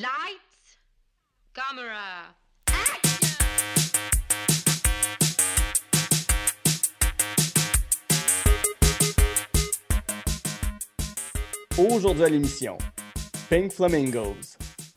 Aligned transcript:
Lights, 0.00 0.78
camera, 1.52 2.34
Aujourd'hui 11.76 12.24
à 12.24 12.28
l'émission, 12.30 12.78
Pink 13.50 13.72
Flamingos, 13.72 14.56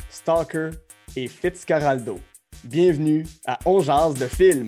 Stalker 0.10 0.70
et 1.18 1.28
Fitzcarraldo. 1.28 2.22
Bienvenue 2.64 3.26
à 3.46 3.60
On 3.66 3.80
de 4.14 4.28
film. 4.28 4.68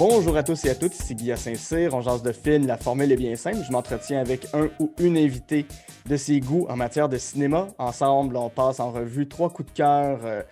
Bonjour 0.00 0.34
à 0.38 0.42
tous 0.42 0.64
et 0.64 0.70
à 0.70 0.74
toutes, 0.74 0.98
ici 0.98 1.14
Guy 1.14 1.36
Saint-Cyr, 1.36 1.92
on 1.92 2.00
jase 2.00 2.22
de 2.22 2.32
film, 2.32 2.66
la 2.66 2.78
formule 2.78 3.12
est 3.12 3.16
bien 3.16 3.36
simple, 3.36 3.58
je 3.62 3.70
m'entretiens 3.70 4.18
avec 4.18 4.46
un 4.54 4.70
ou 4.78 4.94
une 4.98 5.18
invitée 5.18 5.66
de 6.06 6.16
ses 6.16 6.40
goûts 6.40 6.66
en 6.70 6.76
matière 6.76 7.10
de 7.10 7.18
cinéma. 7.18 7.68
Ensemble, 7.76 8.38
on 8.38 8.48
passe 8.48 8.80
en 8.80 8.92
revue 8.92 9.28
trois 9.28 9.50
coups 9.50 9.70
de 9.70 9.76
cœur, 9.76 10.20
euh, 10.24 10.42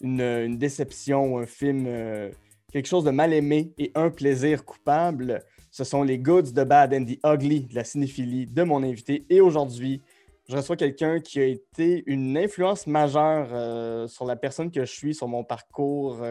une, 0.00 0.56
déception, 0.56 1.36
un 1.36 1.44
film, 1.44 1.84
euh, 1.86 2.30
quelque 2.72 2.88
chose 2.88 3.04
de 3.04 3.10
mal 3.10 3.34
aimé 3.34 3.74
et 3.76 3.92
un 3.94 4.08
plaisir 4.08 4.64
coupable. 4.64 5.42
Ce 5.70 5.84
sont 5.84 6.02
les 6.02 6.18
goods 6.18 6.52
de 6.54 6.64
bad 6.64 6.94
and 6.94 7.04
the 7.04 7.18
ugly 7.26 7.68
la 7.74 7.84
cinéphilie 7.84 8.46
de 8.46 8.62
mon 8.62 8.82
invité. 8.82 9.26
Et 9.28 9.42
aujourd'hui, 9.42 10.00
je 10.48 10.56
reçois 10.56 10.76
quelqu'un 10.76 11.20
qui 11.20 11.40
a 11.40 11.44
été 11.44 12.04
une 12.06 12.38
influence 12.38 12.86
majeure 12.86 13.48
euh, 13.52 14.08
sur 14.08 14.24
la 14.24 14.36
personne 14.36 14.70
que 14.70 14.86
je 14.86 14.90
suis, 14.90 15.14
sur 15.14 15.28
mon 15.28 15.44
parcours 15.44 16.22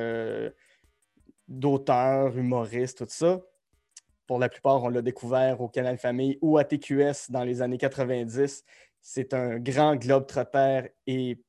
d'auteur, 1.48 2.38
humoriste, 2.38 3.00
tout 3.00 3.06
ça. 3.08 3.42
Pour 4.28 4.40
la 4.40 4.50
plupart, 4.50 4.84
on 4.84 4.90
l'a 4.90 5.02
découvert 5.02 5.62
au 5.62 5.68
Canal 5.68 5.98
Famille 5.98 6.38
ou 6.42 6.58
à 6.58 6.64
TQS 6.64 7.30
dans 7.30 7.44
les 7.44 7.62
années 7.62 7.78
90. 7.78 8.64
C'est 9.02 9.34
un 9.34 9.60
grand 9.60 9.96
globe 9.96 10.26
trotter 10.26 10.94
et 11.08 11.42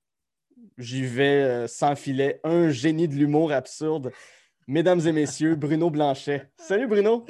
j'y 0.77 1.03
vais 1.03 1.43
euh, 1.43 1.67
sans 1.69 1.95
filet. 1.95 2.41
Un 2.43 2.71
génie 2.71 3.07
de 3.07 3.15
l'humour 3.15 3.53
absurde. 3.53 4.13
Mesdames 4.67 5.01
et 5.07 5.13
messieurs, 5.13 5.55
Bruno 5.55 5.91
Blanchet. 5.91 6.51
Salut 6.57 6.89
Bruno! 6.89 7.27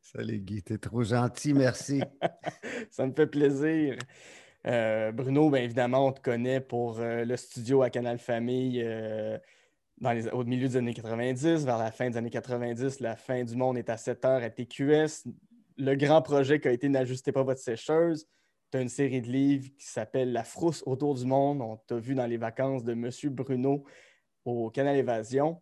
Salut 0.00 0.40
Guy, 0.40 0.60
t'es 0.62 0.78
trop 0.78 1.04
gentil, 1.04 1.54
merci. 1.54 2.02
Ça 2.90 3.06
me 3.06 3.12
fait 3.12 3.28
plaisir. 3.28 3.96
Euh, 4.66 5.12
Bruno, 5.12 5.50
bien 5.50 5.62
évidemment, 5.62 6.08
on 6.08 6.12
te 6.12 6.20
connaît 6.20 6.60
pour 6.60 6.98
euh, 6.98 7.24
le 7.24 7.36
studio 7.36 7.82
à 7.82 7.90
Canal 7.90 8.18
Famille 8.18 8.82
euh, 8.84 9.38
dans 10.00 10.12
les- 10.12 10.28
au 10.30 10.44
milieu 10.44 10.68
des 10.68 10.76
années 10.76 10.94
90, 10.94 11.64
vers 11.64 11.78
la 11.78 11.90
fin 11.92 12.08
des 12.10 12.16
années 12.16 12.30
90. 12.30 13.00
La 13.00 13.16
fin 13.16 13.44
du 13.44 13.54
monde 13.56 13.76
est 13.78 13.88
à 13.90 13.96
7 13.96 14.24
heures 14.24 14.42
à 14.42 14.50
TQS. 14.50 15.24
Le 15.76 15.94
grand 15.94 16.22
projet 16.22 16.60
qui 16.60 16.68
a 16.68 16.72
été 16.72 16.88
N'ajustez 16.88 17.32
pas 17.32 17.42
votre 17.42 17.60
sécheuse. 17.60 18.26
Tu 18.70 18.78
as 18.78 18.80
une 18.82 18.88
série 18.88 19.20
de 19.20 19.26
livres 19.28 19.68
qui 19.78 19.86
s'appelle 19.86 20.32
La 20.32 20.44
frousse 20.44 20.82
autour 20.86 21.14
du 21.14 21.24
monde. 21.26 21.60
On 21.60 21.76
t'a 21.76 21.96
vu 21.98 22.14
dans 22.14 22.26
les 22.26 22.36
vacances 22.36 22.84
de 22.84 22.94
Monsieur 22.94 23.30
Bruno 23.30 23.84
au 24.44 24.70
Canal 24.70 24.96
Évasion. 24.96 25.60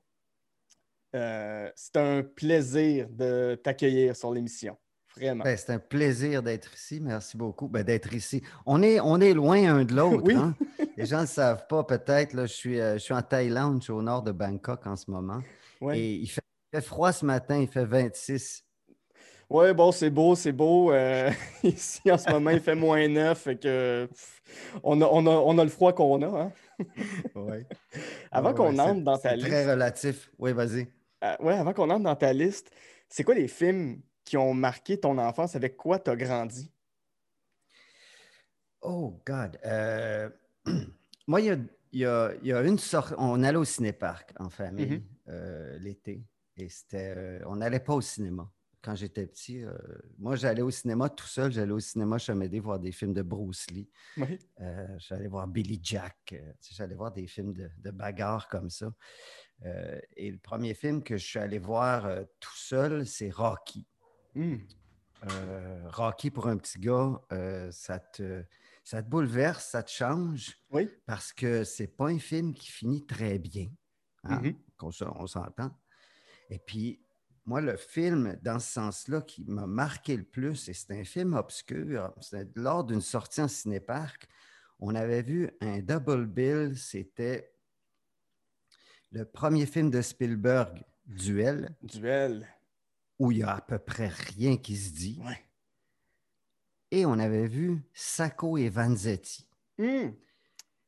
Euh, 1.17 1.71
c'est 1.75 1.97
un 1.97 2.23
plaisir 2.23 3.09
de 3.09 3.59
t'accueillir 3.63 4.15
sur 4.15 4.33
l'émission. 4.33 4.77
Vraiment. 5.17 5.43
Ben, 5.43 5.57
c'est 5.57 5.73
un 5.73 5.79
plaisir 5.79 6.43
d'être 6.43 6.75
ici. 6.75 7.01
Merci 7.01 7.37
beaucoup. 7.37 7.67
Ben, 7.67 7.83
d'être 7.83 8.13
ici. 8.13 8.43
On 8.67 8.83
est, 8.83 9.01
on 9.01 9.19
est 9.21 9.33
loin 9.33 9.57
un 9.77 9.85
de 9.85 9.95
l'autre. 9.95 10.23
Oui. 10.25 10.35
hein? 10.35 10.55
Les 10.99 11.07
gens 11.07 11.17
ne 11.19 11.23
le 11.23 11.27
savent 11.29 11.67
pas, 11.69 11.85
peut-être. 11.85 12.33
là, 12.35 12.47
Je 12.47 12.53
suis, 12.53 12.81
euh, 12.81 12.95
je 12.95 12.99
suis 12.99 13.15
en 13.15 13.23
Thaïlande, 13.23 13.79
je 13.81 13.85
suis 13.85 13.93
au 13.93 14.03
nord 14.03 14.23
de 14.23 14.33
Bangkok 14.33 14.87
en 14.87 14.97
ce 14.97 15.11
moment. 15.11 15.41
Ouais. 15.81 15.99
Et 15.99 16.15
il 16.15 16.27
fait, 16.29 16.43
il 16.73 16.77
fait 16.77 16.85
froid 16.87 17.13
ce 17.13 17.25
matin, 17.25 17.57
il 17.59 17.69
fait 17.69 17.85
26. 17.85 18.65
Ouais, 19.51 19.73
bon, 19.73 19.93
c'est 19.93 20.11
beau, 20.11 20.35
c'est 20.35 20.53
beau. 20.53 20.93
Euh, 20.93 21.31
ici, 21.63 22.11
en 22.11 22.19
ce 22.19 22.29
moment, 22.31 22.51
il 22.51 22.61
fait 22.61 22.75
moins 22.75 23.07
9, 23.09 23.39
fait 23.39 23.57
que 23.57 24.07
pff, 24.11 24.43
on 24.83 25.01
a, 25.01 25.07
on 25.07 25.27
a, 25.27 25.31
on 25.31 25.57
a 25.59 25.65
le 25.65 25.71
froid 25.71 25.93
qu'on 25.93 26.21
a. 26.23 26.27
hein. 26.43 26.53
Ouais. 27.35 27.67
Avant 28.31 28.51
Ouais, 28.51 28.55
qu'on 28.55 28.79
entre 28.79 29.01
dans 29.03 29.19
ta 29.19 29.35
liste, 29.35 29.49
très 29.49 29.71
relatif. 29.71 30.31
Oui, 30.39 30.53
vas-y. 30.53 30.87
euh, 31.25 31.37
ouais, 31.41 31.55
avant 31.55 31.73
qu'on 31.73 31.91
entre 31.91 32.05
dans 32.05 32.15
ta 32.17 32.33
liste, 32.33 32.71
c'est 33.09 33.25
quoi 33.25 33.35
les 33.35 33.49
films 33.49 34.01
qui 34.25 34.37
ont 34.37 34.53
marqué 34.55 35.01
ton 35.01 35.17
enfance? 35.19 35.57
Avec 35.57 35.77
quoi 35.77 35.99
tu 35.99 36.11
as 36.11 36.17
grandi? 36.17 36.71
Oh, 38.81 39.21
God. 39.27 39.59
Euh, 39.65 40.29
moi, 41.27 41.41
il 41.41 41.47
y 41.47 41.51
a, 41.51 41.57
il 41.93 42.01
y 42.01 42.05
a- 42.07 42.33
il 42.43 42.49
y 42.49 42.53
a 42.53 42.63
une 42.63 42.79
sorte. 42.79 43.15
On 43.19 43.43
allait 43.43 43.59
au 43.59 43.65
cinéparc 43.65 44.33
en 44.39 44.51
famille 44.51 44.87
Mhm. 44.99 45.03
euh, 45.29 45.79
l'été. 45.79 46.25
Et 46.57 46.69
c'était. 46.69 47.15
euh, 47.17 47.41
on 47.47 47.57
n'allait 47.57 47.81
pas 47.81 47.95
au 47.95 48.01
cinéma. 48.01 48.51
Quand 48.81 48.95
j'étais 48.95 49.27
petit, 49.27 49.65
euh, 49.65 49.77
moi, 50.19 50.37
j'allais 50.37 50.63
au 50.63 50.71
cinéma 50.71 51.09
tout 51.09 51.27
seul. 51.27 51.51
J'allais 51.53 51.73
au 51.73 51.81
cinéma 51.81 52.17
Chamédé 52.19 52.61
voir 52.61 52.79
des 52.79 52.93
films 52.93 53.13
de 53.13 53.23
Bruce 53.23 53.69
Lee. 53.71 53.89
Oui. 54.17 54.39
J'allais 54.99 55.27
voir 55.29 55.47
Billy 55.49 55.81
Jack. 55.83 56.35
j'allais 56.61 56.95
voir 56.95 57.13
des 57.13 57.27
films 57.27 57.53
de, 57.55 57.69
de 57.79 57.91
bagarre 57.91 58.49
comme 58.49 58.71
ça. 58.71 58.93
Et 60.17 60.31
le 60.31 60.39
premier 60.39 60.75
film 60.75 61.03
que 61.03 61.17
je 61.17 61.27
suis 61.27 61.39
allé 61.41 61.59
voir 61.59 62.09
tout 62.39 62.57
seul, 62.57 63.05
c'est 63.07 63.31
Rocky. 63.31 63.85
Hmm. 64.37 64.59
Rocky, 65.93 66.31
pour 66.31 66.47
un 66.47 66.57
petit 66.57 66.79
gars, 66.79 67.21
ça, 67.73 67.99
te, 67.99 68.45
ça 68.89 69.03
te 69.03 69.09
bouleverse, 69.11 69.67
ça 69.69 69.83
te 69.83 69.91
change, 69.91 70.57
Oui. 70.71 70.89
parce 71.05 71.35
que 71.35 71.63
c'est 71.63 71.89
pas 71.89 72.07
un 72.09 72.19
film 72.19 72.55
qui 72.55 72.69
finit 72.71 73.05
très 73.05 73.39
bien. 73.39 73.69
hein, 74.25 74.41
Mhm. 74.43 74.91
se- 74.91 75.05
on 75.05 75.27
s'entend. 75.27 75.79
Et 76.49 76.59
puis, 76.59 77.05
moi, 77.45 77.61
le 77.61 77.77
film, 77.77 78.39
dans 78.43 78.59
ce 78.59 78.73
sens-là, 78.73 79.21
qui 79.21 79.45
m'a 79.45 79.67
marqué 79.67 80.17
le 80.17 80.25
plus, 80.25 80.71
et 80.71 80.73
c'est 80.73 80.91
un 80.99 81.05
film 81.05 81.35
obscur, 81.35 82.15
lors 82.57 82.83
d'une 82.85 83.03
sortie 83.03 83.43
en 83.43 83.49
cinéparc, 83.49 84.27
on 84.81 84.95
avait 84.95 85.21
vu 85.23 85.51
un 85.61 85.81
double 85.81 86.27
bill, 86.27 86.77
c'était 86.79 87.55
le 89.13 89.27
premier 89.27 89.67
film 89.67 89.91
de 89.91 90.01
Spielberg, 90.01 90.83
Duel, 91.05 91.77
Duel. 91.83 92.49
où 93.19 93.33
il 93.33 93.39
y 93.39 93.43
a 93.43 93.55
à 93.57 93.61
peu 93.61 93.79
près 93.79 94.09
rien 94.09 94.57
qui 94.57 94.77
se 94.79 94.93
dit. 94.95 95.21
Ouais. 95.23 95.48
Et 96.91 97.05
on 97.07 97.19
avait 97.19 97.47
vu 97.47 97.83
Sacco 97.93 98.57
et 98.57 98.69
Vanzetti. 98.69 99.47
Hmm. 99.79 100.11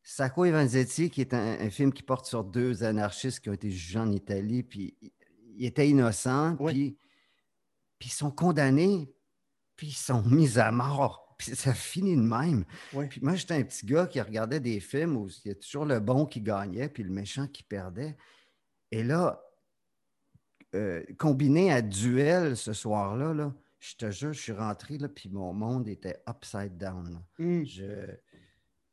Sacco 0.02 0.44
et 0.44 0.50
Vanzetti, 0.50 1.10
qui 1.10 1.20
est 1.20 1.34
un, 1.34 1.60
un 1.60 1.70
film 1.70 1.92
qui 1.92 2.02
porte 2.02 2.26
sur 2.26 2.42
deux 2.42 2.82
anarchistes 2.84 3.40
qui 3.40 3.50
ont 3.50 3.54
été 3.54 3.70
jugés 3.70 3.98
en 3.98 4.10
Italie, 4.10 4.62
puis 4.62 4.96
ils- 5.02 5.66
étaient 5.66 5.88
innocents, 5.88 6.56
Oui. 6.58 6.72
puis, 6.72 6.98
puis 7.98 8.08
ils 8.08 8.12
sont 8.12 8.30
condamnés, 8.30 9.12
puis 9.76 9.88
ils 9.88 9.92
sont 9.92 10.22
mis 10.22 10.58
à 10.58 10.72
mort. 10.72 11.26
Puis 11.40 11.56
ça 11.56 11.72
finit 11.72 12.16
de 12.16 12.20
même. 12.20 12.66
Oui. 12.92 13.06
Puis 13.08 13.22
moi, 13.22 13.34
j'étais 13.34 13.54
un 13.54 13.62
petit 13.62 13.86
gars 13.86 14.06
qui 14.06 14.20
regardait 14.20 14.60
des 14.60 14.78
films 14.78 15.16
où 15.16 15.26
il 15.42 15.48
y 15.48 15.50
a 15.52 15.54
toujours 15.54 15.86
le 15.86 15.98
bon 15.98 16.26
qui 16.26 16.42
gagnait, 16.42 16.90
puis 16.90 17.02
le 17.02 17.08
méchant 17.08 17.46
qui 17.46 17.62
perdait. 17.62 18.14
Et 18.90 19.02
là, 19.02 19.42
euh, 20.74 21.02
combiné 21.18 21.72
à 21.72 21.80
duel 21.80 22.58
ce 22.58 22.74
soir-là, 22.74 23.32
là, 23.32 23.54
je 23.80 23.96
te 23.96 24.10
jure, 24.10 24.32
je 24.32 24.40
suis 24.40 24.52
rentré, 24.52 24.98
là, 24.98 25.08
puis 25.08 25.28
mon 25.28 25.52
monde 25.52 25.88
était 25.88 26.22
upside 26.28 26.76
down. 26.76 27.24
Hmm. 27.38 27.64
Je 27.64 28.16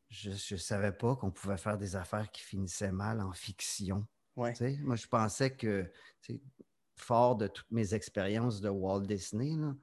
je 0.10 0.30
ne 0.54 0.60
savais 0.60 0.92
pas 0.94 1.16
qu'on 1.16 1.32
pouvait 1.32 1.58
faire 1.58 1.78
des 1.78 1.96
affaires 1.96 2.32
qui 2.32 2.42
finissaient 2.42 2.92
mal 2.92 3.22
en 3.22 3.34
fiction. 3.34 4.08
Ouais. 4.36 4.54
Moi, 4.80 4.96
je 4.96 5.08
pensais 5.08 5.56
que, 5.56 5.92
fort 6.96 7.36
de 7.36 7.48
toutes 7.48 7.70
mes 7.72 7.94
expériences 7.94 8.62
de 8.62 8.70
Walt 8.70 9.02
Disney, 9.02 9.56
là, 9.56 9.76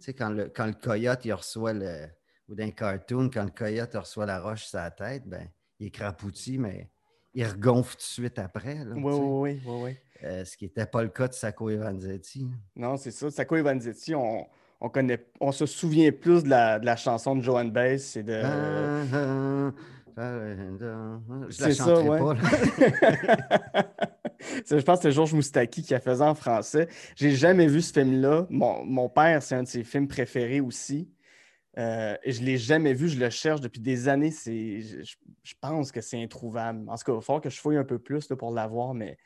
sais, 0.00 0.14
quand, 0.14 0.30
le, 0.30 0.48
quand 0.48 0.66
le 0.66 0.74
coyote 0.74 1.24
il 1.24 1.32
reçoit 1.32 1.72
le. 1.72 2.06
ou 2.48 2.54
d'un 2.54 2.70
cartoon, 2.70 3.28
quand 3.28 3.44
le 3.44 3.50
coyote 3.50 3.94
reçoit 3.94 4.26
la 4.26 4.40
roche 4.40 4.66
sur 4.66 4.78
la 4.78 4.90
tête, 4.90 5.26
ben, 5.26 5.48
il 5.78 5.88
est 5.88 5.90
crapouti, 5.90 6.58
mais 6.58 6.90
il 7.34 7.44
regonfle 7.44 7.96
tout 7.96 7.98
de 7.98 8.02
suite 8.02 8.38
après. 8.38 8.84
là, 8.84 8.94
Oui, 8.94 9.02
oui, 9.02 9.60
oui, 9.60 9.62
oui, 9.64 9.82
oui. 9.82 9.96
Euh, 10.24 10.44
ce 10.44 10.56
qui 10.56 10.64
n'était 10.66 10.86
pas 10.86 11.02
le 11.02 11.08
cas 11.08 11.28
de 11.28 11.32
Sacco 11.34 11.68
et 11.70 11.76
Vanzetti. 11.76 12.46
Non, 12.76 12.96
c'est 12.96 13.10
ça. 13.10 13.30
Sacco 13.30 13.56
et 13.56 13.62
Vanzetti, 13.62 14.14
on, 14.14 14.46
on 14.80 14.88
connaît, 14.88 15.26
on 15.40 15.50
se 15.52 15.66
souvient 15.66 16.12
plus 16.12 16.44
de 16.44 16.48
la, 16.50 16.78
de 16.78 16.86
la 16.86 16.96
chanson 16.96 17.34
de 17.36 17.42
Joan 17.42 17.70
Baez 17.70 17.96
et 18.16 18.22
de. 18.22 18.40
Ah, 18.44 19.02
ah, 19.12 19.72
ah, 20.16 20.38
Je 21.48 21.54
C'est 21.54 21.68
la 21.68 21.74
ça, 21.74 21.84
chanterai 21.84 22.08
ouais. 22.08 22.18
pas. 22.20 22.36
je 24.70 24.76
pense 24.82 24.98
que 24.98 25.02
c'est 25.04 25.12
Georges 25.12 25.34
Moustaki 25.34 25.82
qui 25.82 25.94
a 25.94 26.00
fait 26.00 26.16
ça 26.16 26.30
en 26.30 26.34
français. 26.34 26.88
J'ai 27.16 27.30
jamais 27.32 27.66
vu 27.66 27.80
ce 27.82 27.92
film-là. 27.92 28.46
Mon, 28.50 28.84
mon 28.84 29.08
père, 29.08 29.42
c'est 29.42 29.54
un 29.54 29.62
de 29.62 29.68
ses 29.68 29.84
films 29.84 30.08
préférés 30.08 30.60
aussi. 30.60 31.10
Euh, 31.78 32.14
je 32.26 32.40
ne 32.40 32.46
l'ai 32.46 32.58
jamais 32.58 32.92
vu. 32.92 33.08
Je 33.08 33.18
le 33.18 33.30
cherche 33.30 33.60
depuis 33.60 33.80
des 33.80 34.08
années. 34.08 34.30
Je- 34.30 35.02
je 35.42 35.54
pense 35.60 35.90
que 35.90 36.00
c'est 36.00 36.22
introuvable. 36.22 36.88
En 36.88 36.96
tout 36.96 37.04
cas, 37.04 37.12
il 37.12 37.14
va 37.16 37.20
falloir 37.22 37.40
que 37.42 37.50
je 37.50 37.58
fouille 37.58 37.76
un 37.78 37.84
peu 37.84 37.98
plus 37.98 38.28
là, 38.28 38.36
pour 38.36 38.52
l'avoir, 38.52 38.94
mais 38.94 39.16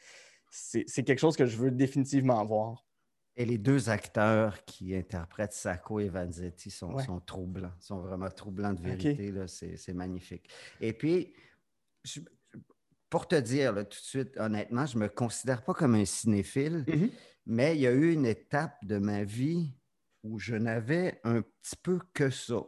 c'est, 0.51 0.85
quelque 1.05 1.19
chose 1.19 1.37
que 1.37 1.47
je 1.47 1.57
veux 1.57 1.71
définitivement 1.71 2.45
voir. 2.45 2.85
Et 3.39 3.45
les 3.45 3.59
deux 3.59 3.91
acteurs 3.91 4.65
qui 4.65 4.95
interprètent 4.95 5.53
Sacco 5.53 6.01
et 6.01 6.09
Vanzetti 6.09 6.71
sont, 6.71 6.95
Ouais. 6.95 7.05
sont 7.05 7.21
troublants, 7.21 7.73
sont 7.79 8.01
vraiment 8.01 8.31
troublants 8.31 8.73
de 8.73 8.81
vérité. 8.81 9.33
C'est 9.47 9.93
magnifique. 9.93 10.49
Et 10.81 10.93
puis, 10.95 11.35
je- 12.05 12.21
pour 13.11 13.29
te 13.29 13.35
dire 13.37 13.73
là, 13.75 13.85
tout 13.85 13.99
de 13.99 14.05
suite, 14.05 14.37
honnêtement, 14.39 14.87
je 14.87 14.97
ne 14.97 15.03
me 15.03 15.09
considère 15.09 15.63
pas 15.65 15.75
comme 15.75 15.95
un 15.95 16.05
cinéphile, 16.07 16.85
Mhm. 16.89 17.11
mais 17.45 17.77
il 17.77 17.83
y 17.83 17.87
a 17.87 17.93
eu 17.93 18.13
une 18.13 18.25
étape 18.27 18.77
de 18.85 18.97
ma 18.99 19.23
vie 19.25 19.75
où 20.25 20.39
je 20.39 20.55
n'avais 20.57 21.21
un 21.23 21.43
petit 21.43 21.77
peu 21.83 22.01
que 22.15 22.31
ça 22.31 22.63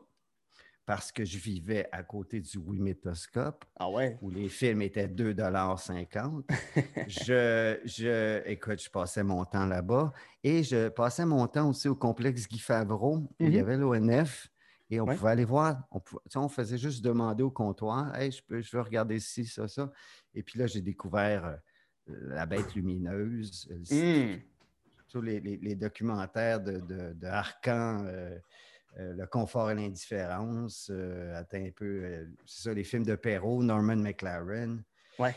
parce 0.88 1.12
que 1.12 1.22
je 1.22 1.36
vivais 1.36 1.86
à 1.92 2.02
côté 2.02 2.40
du 2.40 2.56
Wimétoscope, 2.56 3.66
Ah 3.76 3.90
ouais? 3.90 4.18
où 4.22 4.30
les 4.30 4.48
films 4.48 4.80
étaient 4.80 5.06
2,50 5.06 6.44
je, 7.06 7.78
je, 7.84 8.42
écoute, 8.48 8.82
je 8.82 8.88
passais 8.88 9.22
mon 9.22 9.44
temps 9.44 9.66
là-bas 9.66 10.14
et 10.42 10.62
je 10.62 10.88
passais 10.88 11.26
mon 11.26 11.46
temps 11.46 11.68
aussi 11.68 11.88
au 11.88 11.94
complexe 11.94 12.48
Guy 12.48 12.58
Favreau, 12.58 13.18
où 13.18 13.34
il 13.38 13.52
y 13.52 13.58
Mhm. 13.58 13.60
avait 13.60 13.76
l'ONF 13.76 14.48
et 14.88 14.98
on 14.98 15.04
Ouais. 15.04 15.14
pouvait 15.14 15.30
aller 15.32 15.44
voir. 15.44 15.84
On, 15.90 16.00
pouvait- 16.00 16.22
on 16.36 16.48
faisait 16.48 16.78
juste 16.78 17.04
demander 17.04 17.42
au 17.42 17.50
comptoir 17.50 18.16
Hey, 18.16 18.32
je, 18.32 18.42
peux, 18.42 18.62
je 18.62 18.74
veux 18.74 18.82
regarder 18.82 19.20
ci, 19.20 19.44
ça, 19.44 19.68
ça. 19.68 19.92
Et 20.32 20.42
puis 20.42 20.58
là, 20.58 20.66
j'ai 20.66 20.80
découvert 20.80 21.44
euh, 22.08 22.14
La 22.30 22.46
Bête 22.46 22.74
Lumineuse, 22.74 23.68
Hmm. 23.90 24.38
tous 25.10 25.20
les, 25.20 25.38
les- 25.40 25.58
les 25.58 25.74
documentaires 25.74 26.62
de, 26.62 26.78
de, 26.80 27.12
de 27.12 27.26
Arcan, 27.26 28.06
euh, 28.06 28.38
euh, 28.98 29.14
Le 29.14 29.26
confort 29.26 29.70
et 29.70 29.74
l'indifférence, 29.74 30.90
euh, 30.92 31.40
un 31.40 31.70
peu, 31.70 32.02
euh, 32.04 32.24
c'est 32.46 32.62
ça, 32.68 32.74
les 32.74 32.84
films 32.84 33.04
de 33.04 33.14
Perrault, 33.14 33.62
Norman 33.62 33.96
McLaren. 33.96 34.82
Ouais. 35.18 35.34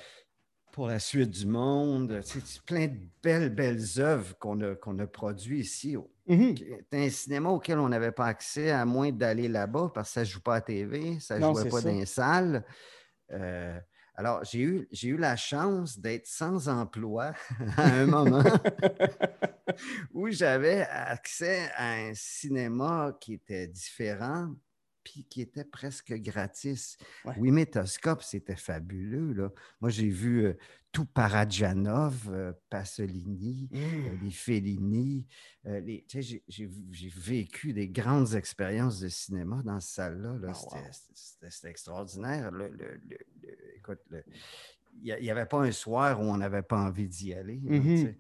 Pour 0.72 0.88
la 0.88 1.00
suite 1.00 1.32
du 1.32 1.46
monde, 1.46 2.22
c'est 2.24 2.62
plein 2.62 2.88
de 2.88 2.98
belles, 3.22 3.50
belles 3.50 3.84
œuvres 3.98 4.38
qu'on 4.40 4.62
a, 4.62 4.76
qu'on 4.76 4.98
a 5.00 5.08
produites 5.08 5.66
ici. 5.66 5.98
C'est 6.28 6.86
un 6.94 7.10
cinéma 7.10 7.50
auquel 7.50 7.78
on 7.78 7.90
n'avait 7.90 8.14
pas 8.14 8.28
accès 8.28 8.72
à 8.72 8.86
moins 8.86 9.12
d'aller 9.12 9.50
là-bas 9.50 9.92
parce 9.94 10.10
que 10.10 10.14
ça 10.14 10.20
ne 10.22 10.26
joue 10.26 10.40
pas 10.40 10.56
à 10.56 10.62
TV, 10.62 11.20
ça 11.20 11.38
ne 11.38 11.42
jouait 11.42 11.70
pas 11.70 11.82
ça. 11.82 11.90
dans 11.90 11.98
les 11.98 12.06
salles. 12.06 12.64
Euh, 13.32 13.78
alors, 14.16 14.44
j'ai 14.44 14.60
eu, 14.60 14.88
j'ai 14.92 15.10
eu 15.10 15.18
la 15.18 15.36
chance 15.36 16.00
d'être 16.00 16.28
sans 16.28 16.70
emploi 16.70 17.34
à 17.78 17.84
un 17.84 18.06
moment 18.06 18.44
où 20.14 20.30
j'avais 20.30 20.82
accès 20.82 21.70
à 21.76 21.94
un 21.94 22.14
cinéma 22.14 23.16
qui 23.20 23.34
était 23.34 23.68
différent 23.68 24.54
puis 25.04 25.26
qui 25.28 25.42
était 25.42 25.66
presque 25.66 26.14
gratis. 26.14 26.96
Ouais. 27.26 27.34
Oui, 27.38 27.50
Métoscope, 27.52 28.22
c'était 28.22 28.56
fabuleux. 28.56 29.34
Là. 29.34 29.50
Moi, 29.82 29.90
j'ai 29.90 30.10
vu 30.10 30.46
euh, 30.46 30.54
tout 30.92 31.06
Parajanov, 31.06 32.30
euh, 32.32 32.54
Pasolini, 32.70 33.68
euh, 33.74 33.78
Hmm. 34.12 34.24
les 34.24 34.30
Fellini. 34.32 35.26
les- 35.64 36.06
j'ai- 36.10 36.44
vécu 37.16 37.74
des 37.74 37.88
grandes 37.88 38.34
expériences 38.36 39.00
de 39.00 39.08
cinéma 39.08 39.62
dans 39.64 39.80
cette 39.80 39.96
salle-là. 39.96 40.38
là. 40.38 40.48
Ah, 40.52 40.92
C'était- 40.94 41.48
wow. 41.66 41.70
Extraordinaire. 41.70 42.52
Le- 42.52 42.70
le- 42.70 43.02
le- 43.10 43.18
le- 43.44 43.78
écoute, 43.78 44.00
le- 44.10 44.24
il 45.04 45.16
n'y 45.22 45.30
avait 45.32 45.46
pas 45.46 45.60
un 45.60 45.72
soir 45.72 46.20
où 46.20 46.24
on 46.24 46.38
n'avait 46.38 46.62
pas 46.64 46.78
envie 46.78 47.08
d'y 47.08 47.34
aller. 47.34 47.60
Mhm. 47.64 47.98
sais. 47.98 48.18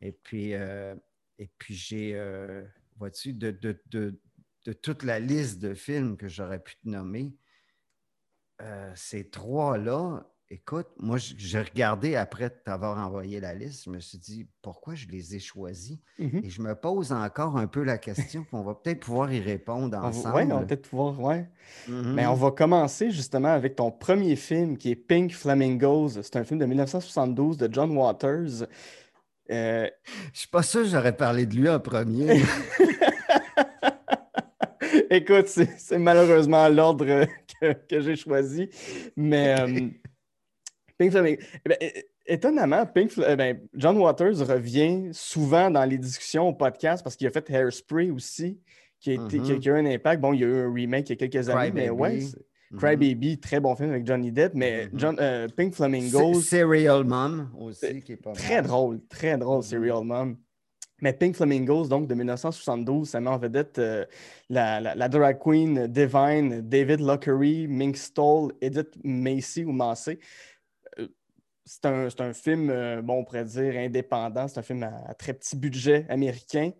Et 0.00 0.12
puis, 0.12 0.54
euh, 0.54 0.94
et 1.38 1.48
puis 1.58 1.74
j'ai, 1.74 2.14
euh, 2.14 2.64
vois-tu, 2.96 3.32
de, 3.32 3.50
de- 3.50 3.82
de- 3.86 4.18
de 4.64 4.72
toute 4.72 5.02
la 5.02 5.18
liste 5.18 5.60
de 5.60 5.74
films 5.74 6.16
que 6.16 6.28
j'aurais 6.28 6.62
pu 6.62 6.76
te 6.76 6.88
nommer, 6.88 7.34
euh, 8.60 8.92
ces 8.94 9.28
trois-là, 9.28 10.31
écoute, 10.52 10.86
moi, 10.98 11.16
j'ai 11.18 11.60
regardé 11.60 12.14
après 12.14 12.50
t'avoir 12.50 12.98
envoyé 12.98 13.40
la 13.40 13.54
liste, 13.54 13.84
je 13.86 13.90
me 13.90 14.00
suis 14.00 14.18
dit, 14.18 14.46
pourquoi 14.60 14.94
je 14.94 15.06
les 15.08 15.34
ai 15.34 15.38
choisis? 15.38 15.98
Mhm. 16.18 16.42
Et 16.44 16.50
je 16.50 16.60
me 16.60 16.74
pose 16.74 17.10
encore 17.10 17.56
un 17.56 17.66
peu 17.66 17.82
la 17.82 17.96
question, 17.96 18.42
puis 18.42 18.54
on 18.54 18.62
va 18.62 18.74
peut-être 18.74 19.00
pouvoir 19.00 19.32
y 19.32 19.40
répondre 19.40 19.96
ensemble. 19.96 20.34
ouais, 20.36 20.44
on 20.44 20.58
va 20.58 20.66
peut-être 20.66 20.88
pouvoir, 20.88 21.18
ouais. 21.20 21.48
Mhm. 21.88 22.12
Mais 22.12 22.26
on 22.26 22.34
va 22.34 22.50
commencer 22.50 23.10
justement 23.10 23.48
avec 23.52 23.76
ton 23.76 23.90
premier 23.90 24.36
film 24.36 24.76
qui 24.76 24.90
est 24.90 24.96
Pink 24.96 25.32
Flamingos. 25.32 26.10
C'est 26.22 26.36
un 26.36 26.44
film 26.44 26.60
de 26.60 26.66
1972 26.66 27.56
de 27.56 27.68
John 27.72 27.96
Waters. 27.96 28.66
Euh, 29.50 29.88
Je 30.32 30.38
suis 30.38 30.48
pas 30.48 30.62
sûr 30.62 30.82
que 30.82 30.88
j'aurais 30.88 31.16
parlé 31.16 31.46
de 31.46 31.54
lui 31.56 31.68
en 31.68 31.80
premier. 31.80 32.42
Écoute, 35.10 35.48
c'est 35.48 35.98
malheureusement 35.98 36.68
l'ordre 36.68 37.04
que, 37.60 37.72
que 37.88 38.00
j'ai 38.00 38.16
choisi. 38.16 38.68
Mais 39.16 39.58
euh, 39.60 39.88
Pink 41.02 41.12
Flamingos. 41.12 41.42
eh 41.64 41.68
ben, 41.68 41.76
é- 41.80 42.04
étonnamment, 42.26 42.86
Pink 42.86 43.12
eh 43.26 43.36
ben, 43.36 43.60
John 43.74 43.96
Waters 43.98 44.38
revient 44.46 45.08
souvent 45.12 45.70
dans 45.70 45.84
les 45.84 45.98
discussions 45.98 46.48
au 46.48 46.52
podcast 46.54 47.02
parce 47.02 47.16
qu'il 47.16 47.26
a 47.26 47.30
fait 47.30 47.48
Hairspray 47.50 48.10
aussi, 48.10 48.60
qui 49.00 49.10
a, 49.10 49.14
été, 49.14 49.38
Mhm. 49.38 49.58
qui 49.60 49.68
a 49.68 49.72
eu 49.72 49.78
un 49.78 49.86
impact. 49.86 50.20
Bon, 50.20 50.32
il 50.32 50.40
y 50.40 50.44
a 50.44 50.46
eu 50.46 50.56
un 50.66 50.72
remake 50.72 51.10
il 51.10 51.12
y 51.20 51.24
a 51.24 51.28
quelques 51.28 51.48
années, 51.48 51.70
Cry 51.70 51.72
mais 51.72 51.88
Baby. 51.88 52.00
ouais. 52.00 52.18
Mhm. 52.70 52.78
Cry 52.78 52.96
Baby, 52.96 53.38
très 53.40 53.60
bon 53.60 53.74
film 53.76 53.90
avec 53.90 54.06
Johnny 54.06 54.30
Depp, 54.32 54.52
mais 54.54 54.86
Mhm. 54.92 54.98
John, 54.98 55.16
euh, 55.20 55.48
Pink 55.54 55.74
Flamingos, 55.74 56.40
Serial 56.40 57.04
Mom 57.04 57.50
aussi, 57.58 58.00
qui 58.00 58.12
est 58.12 58.16
pas 58.16 58.32
très 58.32 58.56
mal. 58.56 58.66
drôle, 58.66 59.00
très 59.08 59.36
drôle, 59.36 59.56
Mhm. 59.58 59.62
Serial 59.62 60.04
Mom. 60.04 60.36
Mais 61.02 61.12
Pink 61.12 61.34
Flamingos, 61.34 61.88
donc 61.88 62.06
de 62.06 62.14
1972, 62.14 63.08
ça 63.08 63.20
met 63.20 63.28
en 63.28 63.36
vedette 63.36 63.78
euh, 63.80 64.04
la, 64.48 64.80
la- 64.80 64.94
la 64.94 65.08
drag 65.08 65.36
queen 65.40 65.88
Divine, 65.88 66.60
David 66.62 67.00
Lockery, 67.00 67.66
Mink 67.66 67.96
Stoll, 67.96 68.52
Edith 68.60 68.96
Macy 69.02 69.64
ou 69.64 69.72
Massey. 69.72 70.20
C'est 71.64 71.86
un, 71.86 72.10
c'est 72.10 72.20
un 72.20 72.32
film, 72.32 72.70
euh, 72.70 73.02
bon, 73.02 73.18
on 73.20 73.24
pourrait 73.24 73.44
dire 73.44 73.76
indépendant. 73.76 74.48
C'est 74.48 74.58
un 74.58 74.62
film 74.62 74.82
à, 74.82 75.02
à 75.08 75.14
très 75.14 75.32
petit 75.32 75.56
budget 75.56 76.06
américain 76.08 76.72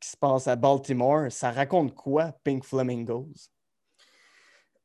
qui 0.00 0.08
se 0.10 0.16
passe 0.16 0.46
à 0.46 0.56
Baltimore. 0.56 1.30
Ça 1.32 1.50
raconte 1.50 1.94
quoi, 1.94 2.32
Pink 2.44 2.64
Flamingos? 2.64 3.28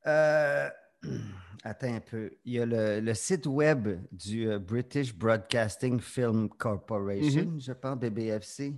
Euh, 0.08 0.70
attends 1.64 1.94
un 1.96 2.00
peu. 2.00 2.32
Il 2.46 2.54
y 2.54 2.60
a 2.60 2.66
le, 2.66 3.00
le 3.00 3.14
site 3.14 3.46
web 3.46 4.00
du 4.12 4.48
euh, 4.50 4.60
British 4.60 5.14
Broadcasting 5.14 6.00
Film 6.00 6.50
Corporation, 6.50 7.46
Mhm. 7.52 7.60
je 7.62 7.74
pense, 7.74 7.98
BBFC, 7.98 8.74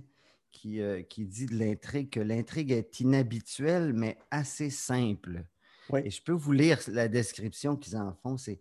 qui, 0.50 0.80
euh, 0.80 1.02
qui 1.02 1.24
dit 1.26 1.46
de 1.46 1.54
l'intrigue 1.56 2.10
que 2.10 2.20
l'intrigue 2.20 2.72
est 2.72 3.00
inhabituelle, 3.00 3.92
mais 3.92 4.18
assez 4.30 4.70
simple. 4.70 5.44
Oui. 5.90 6.00
Et 6.04 6.10
je 6.10 6.20
peux 6.22 6.32
vous 6.32 6.52
lire 6.52 6.80
la 6.88 7.06
description 7.08 7.76
qu'ils 7.76 7.96
en 7.96 8.12
font. 8.22 8.36
C'est, 8.36 8.58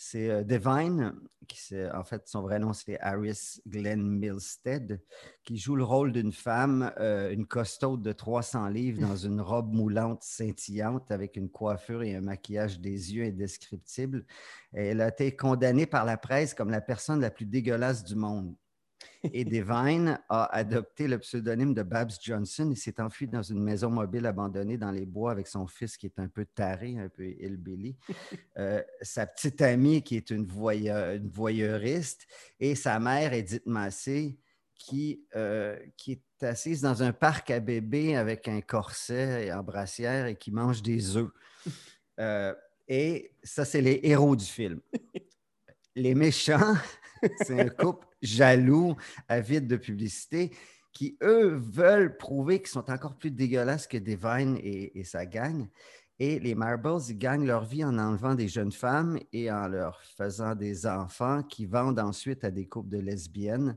c'est 0.00 0.30
euh, 0.30 0.44
Devine, 0.44 1.12
qui 1.48 1.74
en 1.92 2.04
fait, 2.04 2.28
son 2.28 2.42
vrai 2.42 2.60
nom, 2.60 2.72
c'est 2.72 3.00
Harris 3.00 3.60
Glenn 3.66 4.00
Milstead, 4.00 5.02
qui 5.42 5.58
joue 5.58 5.74
le 5.74 5.82
rôle 5.82 6.12
d'une 6.12 6.30
femme, 6.30 6.92
euh, 7.00 7.32
une 7.32 7.46
costaude 7.46 8.00
de 8.00 8.12
300 8.12 8.68
livres 8.68 9.00
dans 9.00 9.16
une 9.16 9.40
robe 9.40 9.74
moulante 9.74 10.22
scintillante 10.22 11.10
avec 11.10 11.36
une 11.36 11.50
coiffure 11.50 12.04
et 12.04 12.14
un 12.14 12.20
maquillage 12.20 12.78
des 12.78 13.12
yeux 13.12 13.24
indescriptibles. 13.24 14.24
Elle 14.72 15.00
a 15.00 15.08
été 15.08 15.34
condamnée 15.34 15.86
par 15.86 16.04
la 16.04 16.16
presse 16.16 16.54
comme 16.54 16.70
la 16.70 16.80
personne 16.80 17.20
la 17.20 17.32
plus 17.32 17.46
dégueulasse 17.46 18.04
du 18.04 18.14
monde. 18.14 18.54
Et 19.32 19.44
Devine 19.44 20.18
a 20.28 20.44
adopté 20.54 21.08
le 21.08 21.18
pseudonyme 21.18 21.74
de 21.74 21.82
Babs 21.82 22.12
Johnson 22.20 22.70
et 22.70 22.76
s'est 22.76 23.00
enfui 23.00 23.26
dans 23.26 23.42
une 23.42 23.62
maison 23.62 23.90
mobile 23.90 24.26
abandonnée 24.26 24.76
dans 24.76 24.90
les 24.90 25.06
bois 25.06 25.32
avec 25.32 25.46
son 25.46 25.66
fils 25.66 25.96
qui 25.96 26.06
est 26.06 26.18
un 26.18 26.28
peu 26.28 26.44
taré, 26.44 26.98
un 26.98 27.08
peu 27.08 27.24
hillbilly, 27.24 27.96
euh, 28.58 28.82
sa 29.02 29.26
petite 29.26 29.60
amie 29.62 30.02
qui 30.02 30.16
est 30.16 30.30
une, 30.30 30.46
voyeur- 30.46 31.14
une 31.16 31.28
voyeuriste 31.28 32.26
et 32.60 32.74
sa 32.74 32.98
mère, 33.00 33.32
Edith 33.32 33.66
Massé, 33.66 34.38
qui, 34.74 35.24
euh, 35.34 35.76
qui 35.96 36.12
est 36.12 36.46
assise 36.46 36.80
dans 36.80 37.02
un 37.02 37.12
parc 37.12 37.50
à 37.50 37.58
bébés 37.58 38.16
avec 38.16 38.46
un 38.46 38.60
corset 38.60 39.46
et 39.46 39.52
en 39.52 39.64
brassière 39.64 40.26
et 40.26 40.36
qui 40.36 40.52
mange 40.52 40.82
des 40.82 41.16
œufs. 41.16 41.30
Euh, 42.20 42.54
et 42.86 43.32
ça, 43.42 43.64
c'est 43.64 43.80
les 43.80 44.00
héros 44.04 44.36
du 44.36 44.44
film. 44.44 44.80
Les 45.96 46.14
méchants, 46.14 46.74
c'est 47.42 47.60
un 47.60 47.68
couple 47.68 48.06
jaloux, 48.22 48.96
avide 49.28 49.66
de 49.66 49.76
publicité, 49.76 50.50
qui, 50.92 51.16
eux, 51.22 51.54
veulent 51.54 52.16
prouver 52.16 52.58
qu'ils 52.58 52.68
sont 52.68 52.90
encore 52.90 53.16
plus 53.16 53.30
dégueulasses 53.30 53.86
que 53.86 53.98
Devine 53.98 54.58
et, 54.62 54.98
et 54.98 55.04
sa 55.04 55.26
gang. 55.26 55.68
Et 56.20 56.40
les 56.40 56.56
Marbles, 56.56 57.00
ils 57.08 57.16
gagnent 57.16 57.46
leur 57.46 57.64
vie 57.64 57.84
en 57.84 57.96
enlevant 57.96 58.34
des 58.34 58.48
jeunes 58.48 58.72
femmes 58.72 59.20
et 59.32 59.52
en 59.52 59.68
leur 59.68 60.02
faisant 60.02 60.56
des 60.56 60.86
enfants 60.86 61.44
qui 61.44 61.66
vendent 61.66 62.00
ensuite 62.00 62.42
à 62.42 62.50
des 62.50 62.66
couples 62.66 62.88
de 62.88 62.98
lesbiennes. 62.98 63.76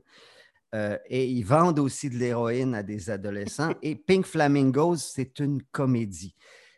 Euh, 0.74 0.98
et 1.06 1.28
ils 1.28 1.44
vendent 1.44 1.78
aussi 1.78 2.10
de 2.10 2.16
l'héroïne 2.16 2.74
à 2.74 2.82
des 2.82 3.10
adolescents. 3.10 3.74
Et 3.82 3.94
Pink 3.94 4.26
Flamingos, 4.26 4.96
c'est 4.96 5.38
une 5.38 5.62
comédie. 5.64 6.34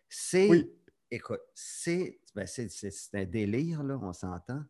C'est, 0.08 0.48
Oui. 0.48 0.70
écoute, 1.10 1.40
c'est, 1.54 2.18
ben, 2.34 2.46
un 3.14 3.24
délire, 3.24 3.82
là, 3.82 3.98
on 4.02 4.12
s'entend. 4.12 4.62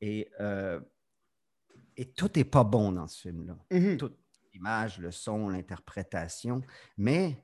Et, 0.00 0.30
euh, 0.40 0.80
et 2.00 2.12
tout 2.12 2.30
n'est 2.34 2.44
pas 2.44 2.64
bon 2.64 2.92
dans 2.92 3.06
ce 3.06 3.20
film-là. 3.20 3.58
Mhm. 3.70 3.98
Tout, 3.98 4.12
l'image, 4.54 4.98
le 4.98 5.10
son, 5.10 5.50
l'interprétation, 5.50 6.62
mais 6.96 7.36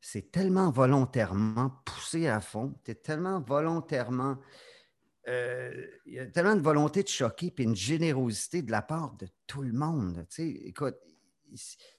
c'est 0.00 0.30
tellement 0.30 0.70
volontairement 0.70 1.70
poussé 1.84 2.28
à 2.28 2.40
fond, 2.40 2.72
c'est 2.86 3.02
tellement 3.02 3.40
volontairement, 3.40 4.38
euh, 5.28 5.86
il 6.06 6.14
y 6.14 6.18
a 6.20 6.26
tellement 6.26 6.54
de 6.54 6.60
volonté 6.60 7.02
de 7.02 7.08
choquer, 7.08 7.50
puis 7.50 7.64
une 7.64 7.74
générosité 7.74 8.62
de 8.62 8.70
la 8.70 8.80
part 8.82 9.16
de 9.16 9.26
tout 9.48 9.62
le 9.62 9.72
monde. 9.72 10.24
Tu 10.30 10.36
sais, 10.36 10.48
écoute, 10.48 10.96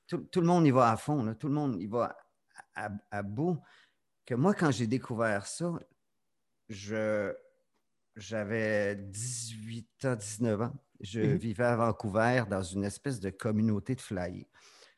tout, 0.07 0.19
tout 0.31 0.39
le 0.39 0.47
monde 0.47 0.65
y 0.65 0.71
va 0.71 0.91
à 0.91 0.97
fond, 0.97 1.23
là, 1.23 1.35
tout 1.35 1.49
le 1.49 1.53
monde 1.55 1.81
y 1.81 1.87
va 1.87 2.17
à, 2.75 2.85
à- 2.85 2.91
à 3.11 3.21
bout. 3.21 3.59
Que 4.25 4.35
moi, 4.35 4.53
quand 4.53 4.71
j'ai 4.71 4.87
découvert 4.87 5.45
ça, 5.45 5.73
je, 6.69 7.33
j'avais 8.15 8.95
18 8.95 10.05
ans, 10.05 10.15
19 10.15 10.61
ans. 10.61 10.73
Je 11.03 11.19
Mhm. 11.19 11.35
vivais 11.35 11.65
à 11.65 11.75
Vancouver 11.75 12.45
dans 12.49 12.63
une 12.63 12.83
espèce 12.85 13.19
de 13.19 13.29
communauté 13.29 13.93
de 13.93 14.01
flyers. 14.01 14.45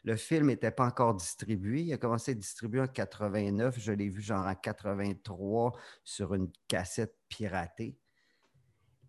Le 0.03 0.15
film 0.15 0.47
n'était 0.47 0.71
pas 0.71 0.85
encore 0.85 1.15
distribué. 1.15 1.81
Il 1.81 1.91
a 1.93 1.97
commencé 1.97 2.29
à 2.29 2.33
être 2.33 2.39
distribué 2.39 2.79
en 2.79 2.88
89. 2.88 3.77
Je 3.79 3.91
l'ai 3.91 4.07
vu 4.07 4.21
genre 4.21 4.45
en 4.45 4.53
83 4.55 5.74
sur 6.03 6.35
une 6.35 6.51
cassette 6.67 7.17
piratée. 7.27 7.97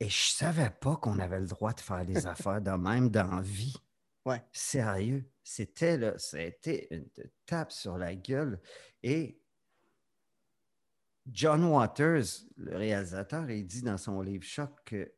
Et 0.01 0.09
je 0.09 0.31
savais 0.31 0.71
pas 0.71 0.97
qu'on 0.97 1.19
avait 1.19 1.41
le 1.41 1.47
droit 1.47 1.75
de 1.75 1.81
faire 1.81 2.05
des 2.07 2.27
affaires 2.27 2.63
de 2.63 2.71
même 2.71 3.11
dans 3.11 3.31
la 3.37 3.43
vie. 3.43 3.77
Ouais. 4.25 4.43
Sérieux. 4.53 5.31
C'était 5.45 5.99
là, 5.99 6.19
ça 6.19 6.39
a 6.39 6.41
été 6.41 6.93
une 6.95 7.09
tape 7.45 7.71
sur 7.73 7.97
la 7.99 8.15
gueule. 8.17 8.61
Et 9.03 9.39
John 11.27 11.65
Waters, 11.65 12.25
le 12.57 12.77
réalisateur, 12.77 13.49
il 13.51 13.67
dit 13.67 13.83
dans 13.83 13.99
son 13.99 14.21
livre 14.23 14.45
Choc 14.45 14.71
que, 14.85 15.13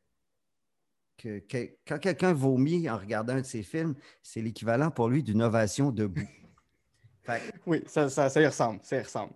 que, 1.18 1.40
que- 1.40 1.76
quand 1.86 1.98
quelqu'un 1.98 2.32
vomit 2.32 2.88
en 2.88 2.96
regardant 2.96 3.34
un 3.34 3.40
de 3.42 3.46
ses 3.46 3.62
films, 3.62 3.94
c'est 4.22 4.40
l'équivalent 4.40 4.90
pour 4.90 5.08
lui 5.10 5.22
d'une 5.22 5.42
ovation 5.42 5.90
debout. 5.90 6.22
Fait 7.22 7.42
Oui, 7.66 7.82
ça, 7.86 8.08
ça, 8.08 8.30
ça 8.30 8.40
y 8.40 8.46
ressemble. 8.46 8.80
Ça 8.82 8.96
y 8.96 9.02
ressemble. 9.02 9.34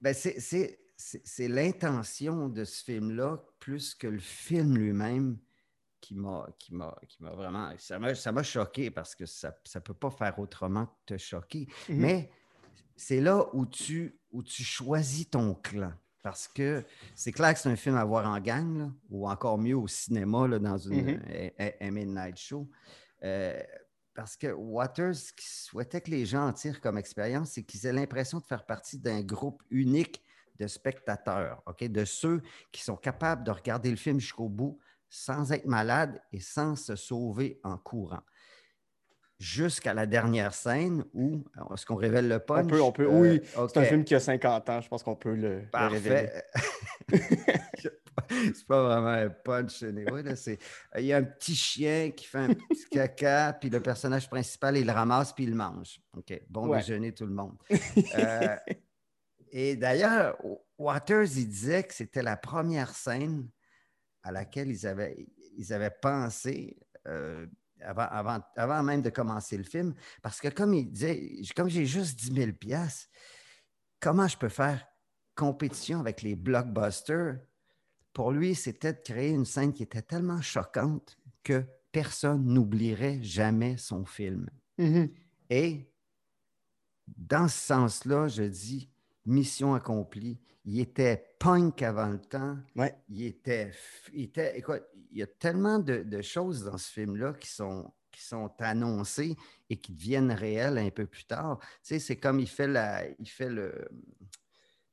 ben, 0.00 0.14
c'est- 0.14 0.78
l'intention 1.48 2.48
de 2.48 2.64
ce 2.64 2.84
film-là, 2.84 3.42
plus 3.58 3.94
que 3.94 4.06
le 4.06 4.18
film 4.20 4.76
lui-même, 4.78 5.38
qui 6.00 6.14
m'a 6.14 6.46
qui 6.58 6.74
m'a- 6.74 6.96
qui 7.08 7.22
m'a 7.22 7.30
vraiment. 7.30 7.72
Ça 7.78 7.98
m'a 7.98 8.14
ça 8.14 8.30
m'a 8.30 8.42
choqué 8.42 8.90
parce 8.90 9.14
que 9.14 9.24
ça 9.26 9.54
ne 9.74 9.80
peut 9.80 9.94
pas 9.94 10.10
faire 10.10 10.38
autrement 10.38 10.86
que 10.86 11.14
te 11.14 11.18
choquer. 11.18 11.66
Mhm. 11.88 11.96
Mais 11.98 12.30
c'est 12.96 13.20
là 13.20 13.48
où 13.54 13.66
tu, 13.66 14.18
où 14.30 14.42
tu 14.42 14.62
choisis 14.62 15.28
ton 15.30 15.54
clan. 15.54 15.92
Parce 16.24 16.48
que 16.48 16.82
c'est 17.14 17.32
clair 17.32 17.52
que 17.52 17.60
c'est 17.60 17.68
un 17.68 17.76
film 17.76 17.96
à 17.96 18.04
voir 18.04 18.26
en 18.26 18.40
gang, 18.40 18.78
là, 18.78 18.90
ou 19.10 19.28
encore 19.28 19.58
mieux 19.58 19.76
au 19.76 19.86
cinéma, 19.86 20.48
là, 20.48 20.58
dans 20.58 20.78
une, 20.78 21.20
un- 21.58 21.64
un- 21.66 21.70
un 21.82 21.90
Midnight 21.90 22.38
Show. 22.38 22.66
Euh, 23.22 23.62
parce 24.14 24.34
que 24.34 24.46
Waters, 24.46 25.14
ce 25.16 25.32
qu'il 25.34 25.46
souhaitait 25.46 26.00
que 26.00 26.10
les 26.10 26.24
gens 26.24 26.48
en 26.48 26.52
tirent 26.54 26.80
comme 26.80 26.96
expérience, 26.96 27.50
c'est 27.50 27.62
qu'ils 27.62 27.84
aient 27.84 27.92
l'impression 27.92 28.38
de 28.38 28.44
faire 28.46 28.64
partie 28.64 28.98
d'un 28.98 29.20
groupe 29.20 29.62
unique 29.68 30.22
de 30.58 30.66
spectateurs, 30.66 31.62
OK? 31.66 31.84
de 31.84 32.04
ceux 32.06 32.40
qui 32.72 32.82
sont 32.82 32.96
capables 32.96 33.44
de 33.44 33.50
regarder 33.50 33.90
le 33.90 33.96
film 33.96 34.18
jusqu'au 34.18 34.48
bout 34.48 34.78
sans 35.10 35.52
être 35.52 35.66
malades 35.66 36.22
et 36.32 36.40
sans 36.40 36.74
se 36.74 36.96
sauver 36.96 37.60
en 37.64 37.76
courant. 37.76 38.22
Jusqu'à 39.44 39.92
la 39.92 40.06
dernière 40.06 40.54
scène 40.54 41.04
où, 41.12 41.44
est-ce 41.74 41.84
qu'on 41.84 41.96
révèle 41.96 42.28
le 42.28 42.38
punch? 42.38 42.64
On 42.64 42.66
peut, 42.66 42.80
on 42.80 42.92
peut, 42.92 43.04
Euh, 43.04 43.20
oui. 43.20 43.40
OK. 43.58 43.70
C'est 43.74 43.80
un 43.80 43.84
film 43.84 44.02
qui 44.02 44.14
a 44.14 44.20
50 44.20 44.70
ans. 44.70 44.80
Je 44.80 44.88
pense 44.88 45.02
qu'on 45.02 45.16
peut 45.16 45.34
le, 45.34 45.60
le 45.60 45.86
révéler. 45.86 46.30
Parfait. 46.30 46.44
c'est 48.30 48.66
pas 48.66 48.82
vraiment 48.84 49.08
un 49.08 49.28
punch, 49.28 49.82
anyway, 49.82 50.22
là, 50.22 50.32
Il 50.98 51.04
y 51.04 51.12
a 51.12 51.18
un 51.18 51.24
petit 51.24 51.54
chien 51.54 52.10
qui 52.10 52.24
fait 52.24 52.38
un 52.38 52.54
petit 52.54 52.84
caca, 52.90 53.52
puis 53.52 53.68
le 53.68 53.80
personnage 53.80 54.30
principal, 54.30 54.78
il 54.78 54.86
le 54.86 54.92
ramasse, 54.92 55.34
puis 55.34 55.44
il 55.44 55.50
le 55.50 55.56
mange. 55.56 56.00
OK. 56.16 56.40
Bon 56.48 56.68
Ouais. 56.68 56.78
déjeuner, 56.78 57.12
tout 57.12 57.26
le 57.26 57.34
monde. 57.34 57.56
Euh, 58.16 58.56
et 59.52 59.76
d'ailleurs, 59.76 60.36
Waters, 60.78 61.36
il 61.36 61.48
disait 61.48 61.82
que 61.84 61.92
c'était 61.92 62.22
la 62.22 62.36
première 62.38 62.94
scène 62.94 63.48
à 64.22 64.32
laquelle 64.32 64.68
ils 64.70 64.86
avaient, 64.86 65.26
ils 65.56 65.72
avaient 65.72 65.94
pensé 66.02 66.78
euh, 67.06 67.46
avant, 67.80 68.06
avant, 68.10 68.40
avant 68.56 68.82
même 68.82 69.02
de 69.02 69.10
commencer 69.10 69.56
le 69.56 69.64
film. 69.64 69.94
Parce 70.22 70.40
que 70.40 70.48
comme 70.48 70.74
il 70.74 70.90
disait, 70.90 71.42
comme 71.56 71.68
j'ai 71.68 71.86
juste 71.86 72.18
10 72.18 72.34
000 72.34 72.52
piastres, 72.52 73.08
comment 74.00 74.28
je 74.28 74.36
peux 74.36 74.48
faire 74.48 74.86
compétition 75.34 76.00
avec 76.00 76.22
les 76.22 76.34
blockbusters? 76.34 77.38
Pour 78.12 78.30
lui, 78.30 78.54
c'était 78.54 78.92
de 78.92 79.00
créer 79.00 79.30
une 79.30 79.44
scène 79.44 79.72
qui 79.72 79.82
était 79.82 80.02
tellement 80.02 80.40
choquante 80.40 81.16
que 81.42 81.64
personne 81.90 82.44
n'oublierait 82.46 83.22
jamais 83.22 83.76
son 83.76 84.04
film. 84.04 84.48
Mhm. 84.78 85.10
Et 85.50 85.90
dans 87.06 87.48
ce 87.48 87.58
sens-là, 87.58 88.28
je 88.28 88.44
dis 88.44 88.90
mission 89.26 89.74
accomplie. 89.74 90.40
Il 90.64 90.80
était 90.80 91.36
punk 91.38 91.82
avant 91.82 92.08
le 92.08 92.20
temps. 92.20 92.56
Ouais. 92.74 92.94
Il 93.08 93.22
était, 93.24 93.70
il 94.12 94.24
était. 94.24 94.58
Écoute, 94.58 94.82
il 95.14 95.20
y 95.20 95.22
a 95.22 95.26
tellement 95.28 95.78
de, 95.78 96.02
de 96.02 96.22
choses 96.22 96.64
dans 96.64 96.76
ce 96.76 96.90
film-là 96.90 97.32
qui 97.34 97.48
sont, 97.48 97.92
qui 98.10 98.22
sont 98.22 98.50
annoncées 98.58 99.36
et 99.70 99.80
qui 99.80 99.92
deviennent 99.92 100.32
réelles 100.32 100.76
un 100.78 100.90
peu 100.90 101.06
plus 101.06 101.24
tard. 101.24 101.58
Tu 101.60 101.66
sais, 101.82 101.98
c'est 102.00 102.16
comme 102.16 102.40
il 102.40 102.48
fait 102.48 102.66
la, 102.66 103.08
il 103.08 103.28
fait 103.28 103.48
le, 103.48 103.88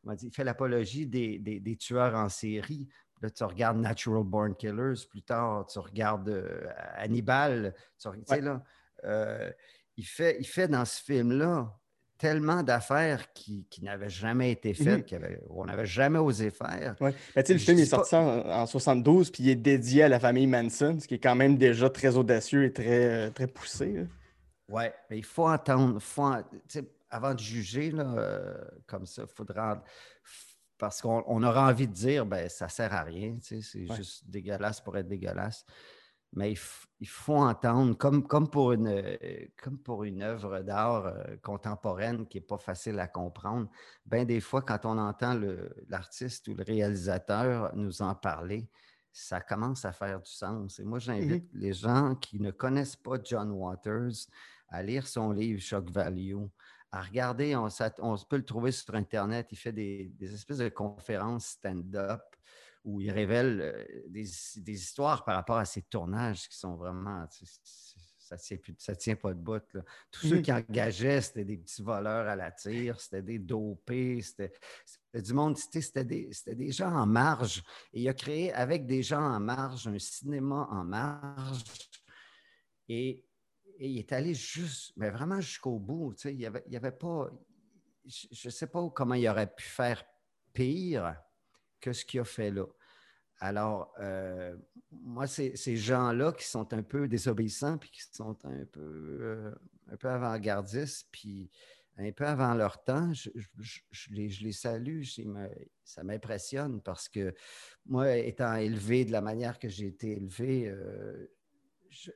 comment 0.01 0.15
il 0.21 0.31
fait 0.31 0.43
l'apologie 0.43 1.07
des, 1.07 1.39
des- 1.39 1.59
des 1.59 1.75
tueurs 1.75 2.15
en 2.15 2.29
série. 2.29 2.87
Là, 3.21 3.29
tu 3.31 3.43
regardes 3.43 3.77
Natural 3.77 4.23
Born 4.23 4.55
Killers 4.55 5.05
plus 5.09 5.23
tard, 5.23 5.65
tu 5.67 5.79
regardes 5.79 6.29
euh, 6.29 6.67
Hannibal, 6.95 7.73
tu, 7.99 8.09
sais, 8.25 8.41
là, 8.41 8.63
euh, 9.03 9.51
il, 9.97 10.05
fait, 10.05 10.37
il 10.39 10.45
fait 10.47 10.67
dans 10.67 10.85
ce 10.85 11.01
film-là 11.03 11.75
tellement 12.21 12.61
d'affaires 12.61 13.33
qui, 13.33 13.65
qui 13.71 13.83
n'avaient 13.83 14.09
jamais 14.09 14.51
été 14.51 14.75
faites, 14.75 14.99
Mhm. 14.99 15.03
qu'il 15.03 15.19
y 15.19 15.23
avait- 15.23 15.41
on 15.49 15.65
n'avait 15.65 15.87
jamais 15.87 16.19
osé 16.19 16.51
faire. 16.51 16.95
Ouais. 17.01 17.15
Le 17.35 17.57
film 17.57 17.79
est 17.79 17.89
pas- 17.89 17.97
sorti 17.97 18.15
en, 18.15 18.45
en 18.47 18.65
72, 18.67 19.31
puis 19.31 19.41
il 19.43 19.49
est 19.49 19.55
dédié 19.55 20.03
à 20.03 20.07
la 20.07 20.19
famille 20.19 20.45
Manson, 20.45 20.99
ce 21.01 21.07
qui 21.07 21.15
est 21.15 21.19
quand 21.19 21.33
même 21.35 21.57
déjà 21.57 21.89
très 21.89 22.15
audacieux 22.15 22.65
et 22.65 22.71
très, 22.71 23.05
euh, 23.27 23.29
très 23.31 23.47
poussé. 23.47 24.05
Oui, 24.69 24.83
mais 25.09 25.17
il 25.17 25.25
faut 25.25 25.47
entendre, 25.49 25.99
faut 25.99 26.21
en- 26.21 26.43
avant 27.09 27.33
de 27.33 27.39
juger 27.39 27.89
là, 27.89 28.05
euh, 28.17 28.53
comme 28.85 29.07
ça, 29.07 29.23
il 29.23 29.33
faudra. 29.35 29.83
Parce 30.77 31.01
qu'on 31.01 31.23
on 31.27 31.41
aura 31.43 31.67
envie 31.69 31.87
de 31.87 31.93
dire, 31.93 32.25
ben, 32.25 32.47
ça 32.49 32.65
ne 32.65 32.69
sert 32.71 32.93
à 32.93 33.01
rien, 33.03 33.37
c'est 33.41 33.57
Ouais. 33.57 33.95
juste 33.95 34.29
dégueulasse 34.29 34.79
pour 34.81 34.95
être 34.97 35.07
dégueulasse. 35.07 35.65
Mais 36.33 36.51
il, 36.51 36.57
f- 36.57 36.85
il 37.01 37.07
faut 37.07 37.35
entendre, 37.35 37.97
comme, 37.97 38.27
comme, 38.27 38.47
pour 38.47 38.73
une, 38.73 39.17
comme 39.61 39.79
pour 39.79 40.03
une 40.03 40.21
œuvre 40.21 40.61
d'art 40.61 41.07
euh, 41.07 41.35
contemporaine 41.41 42.27
qui 42.27 42.37
n'est 42.37 42.45
pas 42.45 42.59
facile 42.59 42.99
à 42.99 43.07
comprendre, 43.07 43.67
bien 44.05 44.23
des 44.23 44.39
fois, 44.39 44.61
quand 44.61 44.85
on 44.85 44.99
entend 44.99 45.39
l'artiste 45.89 46.47
ou 46.47 46.53
le 46.53 46.63
réalisateur 46.63 47.75
nous 47.75 48.03
en 48.03 48.13
parler, 48.13 48.69
ça 49.11 49.41
commence 49.41 49.83
à 49.83 49.91
faire 49.91 50.21
du 50.21 50.29
sens. 50.29 50.79
Et 50.79 50.83
moi, 50.83 50.99
j'invite 50.99 51.49
les 51.53 51.73
gens 51.73 52.13
qui 52.15 52.39
ne 52.39 52.51
connaissent 52.51 52.95
pas 52.95 53.17
John 53.21 53.51
Waters 53.51 54.27
à 54.69 54.83
lire 54.83 55.07
son 55.07 55.31
livre 55.31 55.59
Shock 55.59 55.89
Value, 55.89 56.37
à 56.91 57.01
regarder, 57.01 57.55
on, 57.55 58.17
peut 58.29 58.37
le 58.37 58.45
trouver 58.45 58.71
sur 58.71 58.93
Internet, 58.93 59.47
il 59.51 59.57
fait 59.57 59.71
des, 59.71 60.11
des 60.19 60.33
espèces 60.33 60.59
de 60.59 60.69
conférences 60.69 61.47
stand-up 61.47 62.21
où 62.83 62.99
il 63.01 63.11
révèle 63.11 63.61
euh, 63.61 63.85
des, 64.07 64.25
des 64.57 64.73
histoires 64.73 65.23
par 65.23 65.35
rapport 65.35 65.57
à 65.57 65.65
ses 65.65 65.83
tournages 65.83 66.47
qui 66.49 66.57
sont 66.57 66.75
vraiment, 66.75 67.25
tu 67.27 67.45
sais, 67.45 67.59
c'est- 67.63 67.99
ça 68.17 68.35
ne 68.35 68.39
tient, 68.41 68.57
plus- 68.57 68.75
ça 68.79 68.95
tient 68.95 69.15
pas 69.17 69.33
de 69.33 69.39
bout. 69.39 69.61
là. 69.73 69.81
Tous 70.09 70.27
ceux 70.27 70.37
Mhm. 70.37 70.41
qui 70.41 70.51
engageaient, 70.53 71.19
c'était 71.21 71.43
des 71.43 71.57
petits 71.57 71.81
voleurs 71.83 72.27
à 72.29 72.35
la 72.37 72.49
tire, 72.51 72.97
c'était 73.01 73.21
des 73.21 73.39
dopés, 73.39 74.21
c'était 74.21 74.53
du 75.21 75.33
monde, 75.33 75.57
c'était 75.57 76.05
des, 76.05 76.31
c'était 76.31 76.55
des 76.55 76.71
gens 76.71 76.93
en 76.95 77.05
marge. 77.05 77.61
Et 77.91 78.01
il 78.03 78.07
a 78.07 78.13
créé 78.13 78.53
avec 78.53 78.85
des 78.85 79.03
gens 79.03 79.21
en 79.21 79.39
marge 79.41 79.85
un 79.87 79.99
cinéma 79.99 80.65
en 80.71 80.85
marge. 80.85 81.61
Et, 82.87 83.25
et 83.77 83.89
il 83.89 83.97
est 83.99 84.11
allé 84.13 84.33
juste, 84.33 84.93
mais 84.95 85.09
vraiment 85.09 85.41
jusqu'au 85.41 85.77
bout. 85.79 86.15
Il 86.25 86.37
n'y 86.37 86.45
avait, 86.45 86.63
il 86.67 86.75
avait 86.75 86.91
pas. 86.91 87.29
Je 88.05 88.47
ne 88.47 88.51
sais 88.51 88.67
pas 88.67 88.89
comment 88.91 89.15
il 89.15 89.27
aurait 89.27 89.53
pu 89.53 89.63
faire 89.65 90.03
pire 90.53 91.15
que 91.81 91.93
ce 91.93 92.05
qu'il 92.05 92.19
a 92.21 92.25
fait 92.25 92.51
là. 92.51 92.65
Alors, 93.39 93.93
euh, 93.99 94.55
moi, 94.91 95.25
ces 95.27 95.75
gens-là 95.77 96.31
qui 96.33 96.45
sont 96.45 96.73
un 96.73 96.83
peu 96.83 97.07
désobéissants, 97.07 97.77
puis 97.79 97.89
qui 97.89 98.01
sont 98.11 98.37
un 98.45 98.65
peu, 98.65 98.81
euh, 99.21 99.55
un 99.91 99.97
peu 99.97 100.09
avant-gardistes, 100.09 101.07
puis 101.11 101.49
un 101.97 102.11
peu 102.11 102.25
avant 102.25 102.53
leur 102.53 102.83
temps, 102.83 103.11
je, 103.13 103.29
je- 103.59 103.81
je 103.89 104.13
les, 104.13 104.29
je 104.29 104.43
les 104.43 104.51
salue, 104.51 105.03
me- 105.25 105.49
ça 105.83 106.03
m'impressionne 106.03 106.81
parce 106.81 107.09
que 107.09 107.33
moi, 107.85 108.15
étant 108.17 108.55
élevé 108.55 109.05
de 109.05 109.11
la 109.11 109.21
manière 109.21 109.57
que 109.59 109.69
j'ai 109.69 109.87
été 109.87 110.17
élevé, 110.17 110.67
euh, 110.69 111.27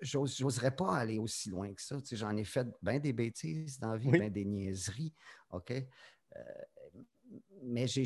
j'oserais 0.01 0.75
pas 0.75 0.95
aller 0.95 1.17
aussi 1.19 1.49
loin 1.49 1.73
que 1.73 1.81
ça. 1.81 1.99
Tu 2.01 2.07
sais, 2.09 2.15
J'en 2.15 2.35
ai 2.37 2.45
fait 2.45 2.67
bien 2.81 2.99
des 2.99 3.13
bêtises 3.13 3.79
dans 3.79 3.91
la 3.91 3.97
vie, 3.97 4.09
Oui. 4.09 4.19
bien 4.19 4.29
des 4.29 4.45
niaiseries, 4.45 5.13
OK? 5.49 5.73
Mais 7.63 7.87
j'ai 7.87 8.05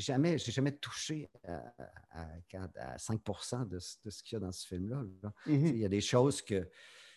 jamais, 0.00 0.38
jamais 0.38 0.72
touché 0.72 1.28
à, 1.44 1.62
à- 2.10 2.26
à- 2.54 2.92
à 2.94 2.98
5 2.98 3.20
de, 3.68 3.78
ce- 3.78 3.96
de 4.04 4.10
ce 4.10 4.22
qu'il 4.22 4.34
y 4.34 4.36
a 4.36 4.40
dans 4.40 4.52
ce 4.52 4.66
film-là. 4.66 5.02
là. 5.22 5.32
Mhm. 5.46 5.66
Il 5.66 5.76
y 5.78 5.84
a 5.84 5.88
des 5.88 6.00
choses 6.00 6.42
que 6.42 6.68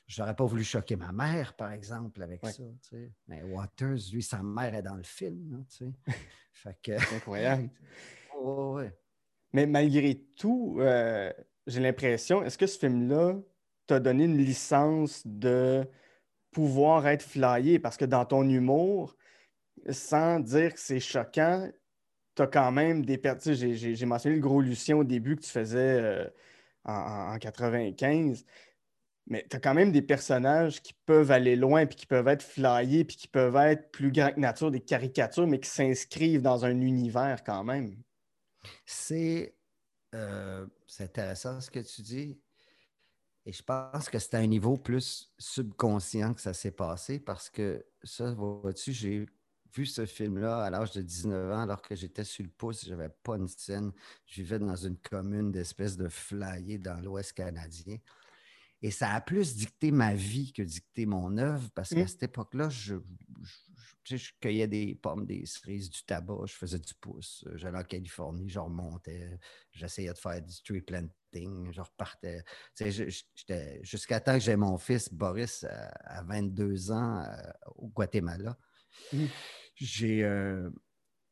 je 0.07 0.21
n'aurais 0.21 0.35
pas 0.35 0.45
voulu 0.45 0.63
choquer 0.63 0.95
ma 0.95 1.11
mère, 1.11 1.55
par 1.55 1.71
exemple, 1.71 2.21
avec 2.23 2.43
Ouais. 2.43 2.51
ça. 2.51 2.63
tu 2.63 2.89
sais. 2.89 3.11
Mais 3.27 3.41
Waters, 3.43 3.97
lui, 4.11 4.21
sa 4.23 4.41
mère 4.43 4.73
est 4.75 4.81
dans 4.83 4.95
le 4.95 5.03
film. 5.03 5.65
tu 5.69 5.77
sais. 5.77 5.91
fait 6.53 6.77
que, 6.81 6.97
C'est 6.99 7.15
incroyable. 7.15 7.69
Ouais. 8.41 8.95
Mais 9.51 9.65
malgré 9.65 10.15
tout, 10.37 10.77
euh, 10.79 11.33
j'ai 11.67 11.81
l'impression, 11.81 12.41
est-ce 12.43 12.57
que 12.57 12.67
ce 12.67 12.77
film-là 12.79 13.35
t'a 13.87 13.99
donné 13.99 14.23
une 14.25 14.37
licence 14.37 15.23
de 15.25 15.85
pouvoir 16.51 17.05
être 17.07 17.23
flyé? 17.23 17.79
Parce 17.79 17.97
que 17.97 18.05
dans 18.05 18.23
ton 18.25 18.47
humour, 18.47 19.17
sans 19.89 20.39
dire 20.39 20.73
que 20.73 20.79
c'est 20.79 20.99
choquant, 20.99 21.69
t'as 22.35 22.47
quand 22.47 22.71
même 22.71 23.05
des 23.05 23.17
per- 23.17 23.35
tu 23.41 23.55
sais, 23.55 23.75
J'ai 23.95 24.05
mentionné 24.05 24.35
le 24.37 24.41
gros 24.41 24.61
Lucien 24.61 24.97
au 24.97 25.03
début 25.03 25.35
que 25.37 25.41
tu 25.43 25.49
faisais 25.51 26.01
euh, 26.01 26.29
en, 26.85 26.93
en- 26.93 27.35
en 27.35 27.39
95. 27.39 28.45
mais 29.27 29.45
tu 29.49 29.55
as 29.57 29.59
quand 29.59 29.73
même 29.75 29.91
des 29.91 30.01
personnages 30.01 30.81
qui 30.81 30.93
peuvent 31.05 31.31
aller 31.31 31.55
loin, 31.55 31.85
puis 31.85 31.95
qui 31.97 32.05
peuvent 32.07 32.27
être 32.27 32.43
flyés, 32.43 33.05
puis 33.05 33.17
qui 33.17 33.27
peuvent 33.27 33.55
être 33.57 33.91
plus 33.91 34.11
grands 34.11 34.31
que 34.31 34.39
nature, 34.39 34.71
des 34.71 34.81
caricatures, 34.81 35.47
mais 35.47 35.59
qui 35.59 35.69
s'inscrivent 35.69 36.41
dans 36.41 36.65
un 36.65 36.81
univers 36.81 37.43
quand 37.43 37.63
même. 37.63 37.95
C'est 38.85 39.55
euh, 40.15 40.65
intéressant 40.99 41.61
ce 41.61 41.69
que 41.69 41.79
tu 41.79 42.01
dis. 42.01 42.39
Et 43.45 43.51
je 43.51 43.63
pense 43.63 44.09
que 44.09 44.19
c'est 44.19 44.35
à 44.35 44.39
un 44.39 44.47
niveau 44.47 44.77
plus 44.77 45.31
subconscient 45.37 46.33
que 46.33 46.41
ça 46.41 46.53
s'est 46.53 46.71
passé 46.71 47.19
parce 47.19 47.49
que 47.49 47.85
ça, 48.03 48.31
vois-tu, 48.33 48.91
j'ai 48.93 49.25
vu 49.73 49.85
ce 49.85 50.05
film-là 50.05 50.63
à 50.63 50.69
l'âge 50.69 50.91
de 50.91 51.01
19 51.01 51.51
ans, 51.51 51.61
alors 51.61 51.81
que 51.81 51.95
j'étais 51.95 52.23
sur 52.23 52.43
le 52.43 52.49
pouce, 52.49 52.85
je 52.85 52.91
n'avais 52.91 53.09
pas 53.23 53.35
une 53.35 53.47
scène. 53.47 53.91
Je 54.25 54.41
vivais 54.41 54.59
dans 54.59 54.75
une 54.75 54.97
commune 54.97 55.51
d'espèces 55.51 55.97
de 55.97 56.09
flyers 56.09 56.79
dans 56.79 56.99
l'Ouest 57.01 57.33
canadien. 57.33 57.97
Et 58.81 58.91
ça 58.91 59.11
a 59.13 59.21
plus 59.21 59.55
dicté 59.55 59.91
ma 59.91 60.13
vie 60.13 60.53
que 60.53 60.61
dicté 60.61 61.05
mon 61.05 61.37
œuvre, 61.37 61.69
parce 61.75 61.89
qu'à 61.89 62.03
mmh. 62.03 62.07
cette 62.07 62.23
époque-là, 62.23 62.69
je, 62.69 62.95
cueillais 64.39 64.67
des 64.67 64.95
pommes, 64.95 65.25
des 65.25 65.45
cerises, 65.45 65.89
du 65.89 66.01
tabac, 66.03 66.45
je 66.45 66.53
faisais 66.53 66.79
du 66.79 66.93
pouce. 66.95 67.45
J'allais 67.55 67.77
en 67.77 67.83
Californie, 67.83 68.47
je 68.47 68.59
remontais, 68.59 69.37
j'essayais 69.71 70.13
de 70.13 70.17
faire 70.17 70.41
du 70.41 70.61
tree 70.63 70.81
planting, 70.81 71.71
je 71.73 71.81
repartais. 71.81 72.41
Jusqu'à 73.81 74.21
temps 74.21 74.35
que 74.35 74.39
j'ai 74.39 74.55
mon 74.55 74.77
fils 74.77 75.13
Boris 75.13 75.65
à, 75.65 76.23
22 76.23 76.91
ans 76.91 77.25
au 77.75 77.89
Guatemala. 77.89 78.57
Mmh. 79.13 79.25
J'ai. 79.75 80.23
Euh, 80.23 80.69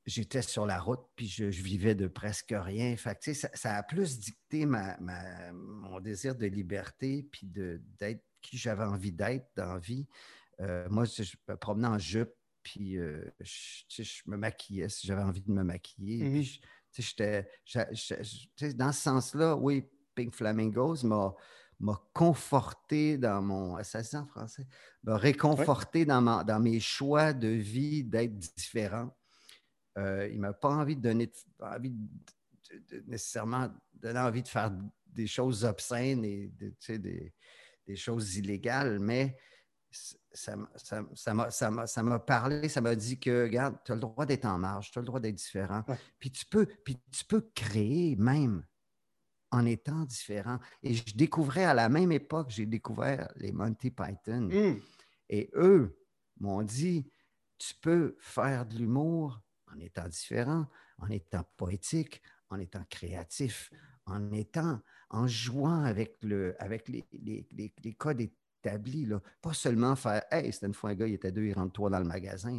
j'étais 0.08 0.42
sur 0.42 0.66
la 0.66 0.80
route, 0.80 1.06
puis 1.16 1.28
je, 1.28 1.46
vivais 1.46 1.94
de 1.94 2.08
presque 2.08 2.54
rien. 2.58 2.96
Fait 2.96 3.34
ça, 3.34 3.76
a 3.76 3.84
plus 3.84 4.20
dicté 4.20 4.66
ma, 4.66 4.98
mon 5.52 6.00
désir 6.00 6.34
de 6.36 6.48
liberté, 6.48 7.28
puis 7.32 7.46
d'être 7.46 8.24
qui 8.42 8.58
j'avais 8.58 8.86
envie 8.86 9.12
d'être 9.12 9.50
dans 9.56 9.74
la 9.74 9.80
vie. 9.80 10.08
Euh, 10.62 10.88
moi, 10.90 11.06
je, 11.06 11.36
me 11.48 11.56
promenais 11.56 11.88
en 11.88 12.00
jupe, 12.00 12.34
puis 12.64 12.98
euh, 12.98 13.24
je, 13.42 14.22
me 14.26 14.38
maquillais 14.38 14.90
si 14.90 15.06
j'avais 15.06 15.22
envie 15.22 15.42
de 15.42 15.52
me 15.52 15.64
maquiller. 15.64 16.42
Dans 18.76 18.92
ce 18.92 19.02
sens-là, 19.02 19.56
oui, 19.58 19.86
Pink 20.16 20.34
Flamingos 20.34 21.04
m'a 21.04 21.36
m'a 21.80 22.02
conforté 22.14 23.18
dans 23.18 23.42
mon. 23.42 23.84
Ça 23.84 24.04
se 24.04 24.12
dit 24.12 24.18
en 24.18 24.26
français? 24.26 24.68
M'a 25.04 25.18
réconforté 25.18 26.06
dans, 26.06 26.22
dans 26.22 26.60
mes 26.60 26.80
choix 26.80 27.34
de 27.34 27.48
vie 27.48 28.04
d'être 28.04 28.38
différent. 28.56 29.16
Euh, 29.98 30.28
il 30.30 30.38
ne 30.38 30.42
m'a 30.42 30.54
pas 30.54 30.70
envie 30.70 30.96
de 30.96 31.02
donner 31.02 31.32
envie 31.60 31.92
de, 31.92 33.04
nécessairement 33.08 33.70
donner 33.94 34.20
envie 34.20 34.44
de 34.44 34.48
faire 34.48 34.72
des 35.08 35.28
choses 35.28 35.66
obscènes 35.66 36.24
et 36.24 36.52
des, 36.90 37.34
des, 37.86 37.96
choses 37.96 38.36
illégales, 38.36 39.00
mais 39.00 39.36
ça 40.32 40.56
m'a 40.56 42.20
parlé, 42.20 42.70
ça 42.70 42.82
m'a 42.82 42.96
dit 42.96 43.20
que, 43.20 43.44
regarde, 43.44 43.78
tu 43.84 43.92
as 43.92 43.96
le 43.96 44.02
droit 44.02 44.26
d'être 44.26 44.46
en 44.46 44.60
marge, 44.60 44.92
tu 44.92 45.00
as 45.00 45.02
le 45.02 45.08
droit 45.08 45.20
d'être 45.20 45.36
différent. 45.36 45.84
Puis, 46.20 46.32
tu 46.32 46.46
peux, 46.46 46.68
puis 46.84 47.00
tu 47.12 47.26
peux 47.26 47.50
créer 47.56 48.16
même 48.18 48.64
en 49.52 49.66
étant 49.66 50.04
différent. 50.04 50.60
Et 50.84 50.94
je 50.94 51.16
découvrais 51.16 51.66
à 51.66 51.74
la 51.74 51.90
même 51.90 52.12
époque, 52.12 52.48
j'ai 52.50 52.66
découvert 52.66 53.32
les 53.36 53.52
Monty 53.52 53.92
Python. 53.92 54.50
Mmh. 54.52 54.80
Et 55.30 55.50
eux 55.56 55.98
m'ont 56.40 56.64
dit, 56.64 57.10
tu 57.58 57.74
peux 57.76 58.16
faire 58.20 58.66
de 58.66 58.78
l'humour 58.78 59.42
en 59.74 59.80
étant 59.80 60.08
différent, 60.08 60.68
en 61.00 61.10
étant 61.10 61.44
poétique, 61.58 62.22
en 62.50 62.60
étant 62.60 62.84
créatif, 62.90 63.72
en 64.06 64.32
étant, 64.32 64.80
en 65.10 65.28
jouant 65.28 65.84
avec, 65.84 66.18
le, 66.24 66.56
avec 66.62 66.88
les, 66.88 67.06
les, 67.12 67.94
codes 67.94 68.22
établis. 68.22 69.06
Là. 69.06 69.22
Pas 69.42 69.54
seulement 69.54 69.96
faire 69.96 70.24
Hey, 70.32 70.52
c'était 70.54 70.68
une 70.68 70.74
fois 70.74 70.92
un 70.92 70.96
gars, 70.96 71.08
il 71.08 71.16
était 71.16 71.32
deux, 71.32 71.46
il 71.46 71.54
rentre 71.54 71.74
trois 71.74 71.90
dans 71.90 72.00
le 72.00 72.06
magasin. 72.06 72.52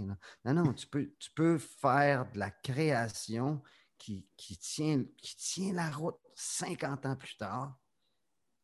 Non, 0.44 0.54
non, 0.54 0.72
tu 0.72 0.86
peux, 0.86 1.12
tu 1.18 1.30
peux 1.30 1.58
faire 1.58 2.30
de 2.32 2.38
la 2.38 2.50
création 2.50 3.62
qui, 3.96 4.26
qui, 4.36 4.56
tient, 4.56 5.04
qui 5.16 5.36
tient 5.36 5.72
la 5.72 5.90
route 5.90 6.18
50 6.38 7.06
ans 7.06 7.16
plus 7.16 7.36
tard 7.36 7.76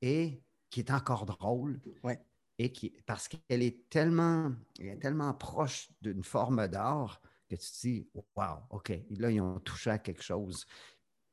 et 0.01 0.43
qui 0.71 0.81
est 0.81 0.91
encore 0.91 1.27
drôle. 1.27 1.81
Ouais. 2.03 2.25
Et 2.59 2.71
qui, 2.71 2.91
parce 3.05 3.27
qu'elle 3.27 3.63
est 3.63 3.89
tellement, 3.91 4.53
elle 4.79 4.87
est 4.87 4.99
tellement 4.99 5.35
proche 5.35 5.91
d'une 6.01 6.23
forme 6.23 6.69
d'art 6.69 7.21
que 7.49 7.57
tu 7.57 7.67
te 7.67 7.81
dis, 7.81 8.09
wow, 8.37 8.59
OK, 8.71 8.93
là, 9.11 9.31
ils 9.31 9.41
ont 9.41 9.59
touché 9.59 9.91
à 9.91 9.99
quelque 9.99 10.23
chose. 10.23 10.65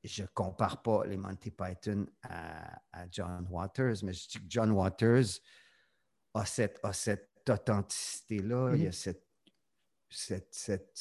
Je 0.04 0.24
ne 0.24 0.28
compare 0.28 0.82
pas 0.82 1.06
les 1.06 1.18
Monty 1.18 1.52
Python 1.52 2.08
à, 2.24 2.82
John 3.12 3.48
Waters, 3.52 3.98
mais 4.04 4.14
je 4.14 4.30
dis 4.30 4.40
que 4.40 4.46
John 4.48 4.72
Waters 4.72 5.40
a 6.34 6.46
cette, 6.46 6.82
cette 6.94 7.48
authenticité-là, 7.48 8.74
il 8.74 8.84
y 8.84 8.88
a 8.88 8.90
mm-hmm. 8.90 8.94
cette, 10.10 10.56
cette, 10.56 10.96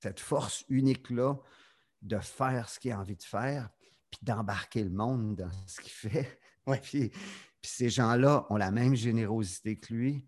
cette, 0.00 0.20
force 0.20 0.64
unique-là 0.68 1.36
de 2.02 2.18
faire 2.18 2.68
ce 2.68 2.80
qu'il 2.80 2.90
a 2.90 2.98
envie 2.98 3.16
de 3.16 3.22
faire, 3.22 3.70
puis 4.16 4.24
d'embarquer 4.24 4.82
le 4.82 4.90
monde 4.90 5.36
dans 5.36 5.50
ce 5.66 5.80
qu'il 5.80 5.92
fait. 5.92 6.40
Ouais. 6.66 6.80
puis 6.80 7.12
ces 7.62 7.88
gens-là 7.88 8.44
ont 8.50 8.56
la 8.56 8.72
même 8.72 8.96
générosité 8.96 9.78
que 9.78 9.94
lui, 9.94 10.26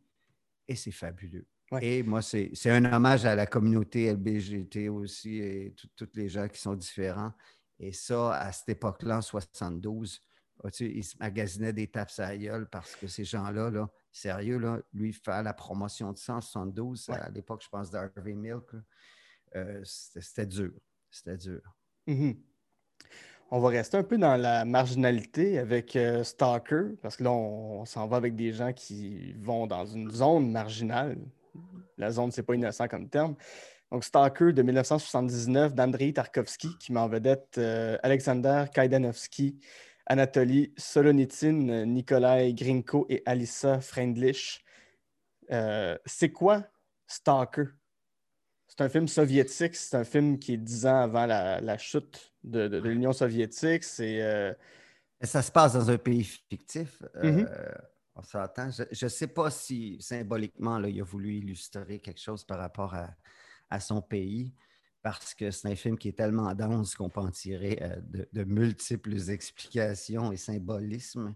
et 0.69 0.77
c'est 0.77 0.93
fabuleux. 0.93 1.49
Et 1.81 2.03
moi, 2.03 2.23
c'est 2.23 2.71
un 2.71 2.85
hommage 2.93 3.27
à 3.27 3.35
la 3.35 3.47
communauté 3.47 4.13
LBGT 4.13 4.89
aussi 4.89 5.39
et 5.39 5.75
tous 5.97 6.09
les 6.15 6.29
gens 6.29 6.47
qui 6.47 6.61
sont 6.61 6.75
différents. 6.75 7.33
Et 7.79 7.93
ça, 7.93 8.35
à 8.35 8.53
cette 8.53 8.69
époque-là, 8.69 9.19
en 9.19 9.21
72, 9.21 10.21
ils 10.81 11.05
se 11.05 11.17
magasinaient 11.19 11.73
des 11.73 11.89
tapes 11.89 12.11
à 12.19 12.37
gueule 12.37 12.69
parce 12.71 12.97
que 12.97 13.07
ces 13.07 13.25
gens-là, 13.25 13.71
là, 13.71 13.91
sérieux, 14.11 14.59
là, 14.59 14.81
lui, 14.93 15.13
faire 15.13 15.43
la 15.43 15.53
promotion 15.53 16.13
de 16.13 16.19
172, 16.19 17.11
à 17.11 17.31
l'époque, 17.31 17.63
je 17.63 17.69
pense, 17.69 17.91
d'Harvey 17.91 18.35
Milk, 18.35 18.71
euh, 19.55 19.81
c'était 19.85 20.47
dur. 20.47 20.73
C'était 21.11 21.37
dur. 21.37 21.61
Mm-hmm. 22.07 22.39
On 23.51 23.61
va 23.61 23.69
rester 23.71 23.97
un 23.97 24.03
peu 24.03 24.19
dans 24.19 24.37
la 24.37 24.67
marginalité 24.67 25.59
avec 25.59 25.97
euh, 25.97 26.23
Stalker, 26.23 26.97
parce 27.01 27.17
que 27.17 27.25
là, 27.25 27.33
on 27.33 27.87
s'en 27.87 28.07
va 28.07 28.19
avec 28.19 28.37
des 28.37 28.53
gens 28.53 28.75
qui 28.75 29.33
vont 29.39 29.67
dans 29.67 29.87
une 29.87 30.11
zone 30.11 30.51
marginale, 30.51 31.17
la 31.97 32.11
zone, 32.11 32.31
c'est 32.31 32.43
pas 32.43 32.55
innocent 32.55 32.87
comme 32.89 33.09
terme. 33.09 33.37
Donc, 33.91 34.05
Stalker 34.05 34.53
de 34.53 34.61
1979 34.61 35.75
d'Andrei 35.75 36.13
Tarkovsky, 36.13 36.77
qui 36.79 36.93
met 36.93 37.01
en 37.01 37.09
vedette 37.09 37.57
euh, 37.57 37.97
Alexander 38.03 38.67
Kaidanovsky, 38.73 39.59
Anatoly 40.05 40.75
Solonitine, 40.77 41.85
Nikolai 41.87 42.53
Grinko 42.53 43.07
et 43.09 43.23
Alissa 43.25 43.81
Freindlich. 43.81 44.63
Euh, 45.51 45.97
c'est 46.05 46.31
quoi 46.31 46.65
Stalker? 47.07 47.65
C'est 48.69 48.83
un 48.83 48.89
film 48.91 49.09
soviétique, 49.09 49.75
c'est 49.75 49.97
un 49.97 50.05
film 50.05 50.39
qui 50.39 50.55
est 50.55 50.59
dix 50.59 50.87
ans 50.87 51.01
avant 51.01 51.27
la, 51.27 51.79
chute 51.79 52.33
de, 52.51 52.79
l'Union 52.79 53.13
soviétique. 53.13 53.85
C'est, 53.85 54.23
euh, 54.23 54.53
Ça 55.23 55.43
se 55.43 55.51
passe 55.53 55.75
dans 55.75 55.91
un 55.91 55.99
pays 55.99 56.25
fictif. 56.25 57.03
Mm-hmm. 57.23 57.47
On 58.19 58.23
s'entend. 58.23 58.69
Je 58.71 59.05
ne 59.05 59.09
sais 59.09 59.29
pas 59.29 59.49
si 59.51 59.97
symboliquement, 60.01 60.79
là, 60.79 60.89
il 60.89 61.01
a 61.01 61.05
voulu 61.05 61.37
illustrer 61.37 62.01
quelque 62.01 62.21
chose 62.21 62.45
par 62.45 62.59
rapport 62.59 62.95
à, 63.71 63.81
son 63.81 64.03
pays, 64.03 64.53
parce 65.03 65.35
que 65.35 65.51
c'est 65.51 65.69
un 65.69 65.77
film 65.77 65.97
qui 65.97 66.09
est 66.09 66.17
tellement 66.17 66.53
dense 66.55 66.95
qu'on 66.95 67.09
peut 67.09 67.21
en 67.21 67.31
tirer 67.31 67.79
euh, 67.83 68.25
de, 68.33 68.45
multiples 68.45 69.31
explications 69.31 70.33
et 70.33 70.37
symbolismes. 70.37 71.35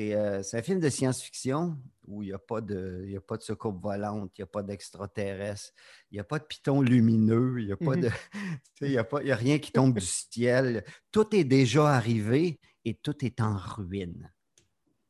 Euh, 0.00 0.42
c'est 0.42 0.58
un 0.58 0.62
film 0.62 0.80
de 0.80 0.88
science-fiction 0.88 1.78
où 2.06 2.22
il 2.22 2.26
n'y 2.26 2.32
a, 2.32 2.38
pas 2.38 2.60
de, 2.60 3.04
il 3.06 3.16
a 3.16 3.20
pas 3.20 3.36
de 3.36 3.42
soucoupe 3.42 3.80
volante, 3.82 4.32
il 4.36 4.40
n'y 4.40 4.44
a 4.44 4.46
pas 4.46 4.62
d'extraterrestre, 4.62 5.72
il 6.10 6.14
n'y 6.14 6.20
a 6.20 6.24
pas 6.24 6.38
de 6.38 6.44
piton 6.44 6.80
lumineux, 6.80 7.60
il 7.60 7.66
n'y 7.66 7.72
a, 7.72 7.76
pas 7.76 7.96
de, 7.96 8.10
il 8.80 8.98
a, 8.98 9.06
a 9.10 9.36
rien 9.36 9.58
qui 9.58 9.72
tombe 9.72 9.98
du 9.98 10.06
ciel. 10.06 10.84
Tout 11.10 11.34
est 11.34 11.44
déjà 11.44 11.90
arrivé 11.90 12.60
et 12.84 12.94
tout 12.94 13.24
est 13.24 13.40
en 13.40 13.56
ruine. 13.56 14.30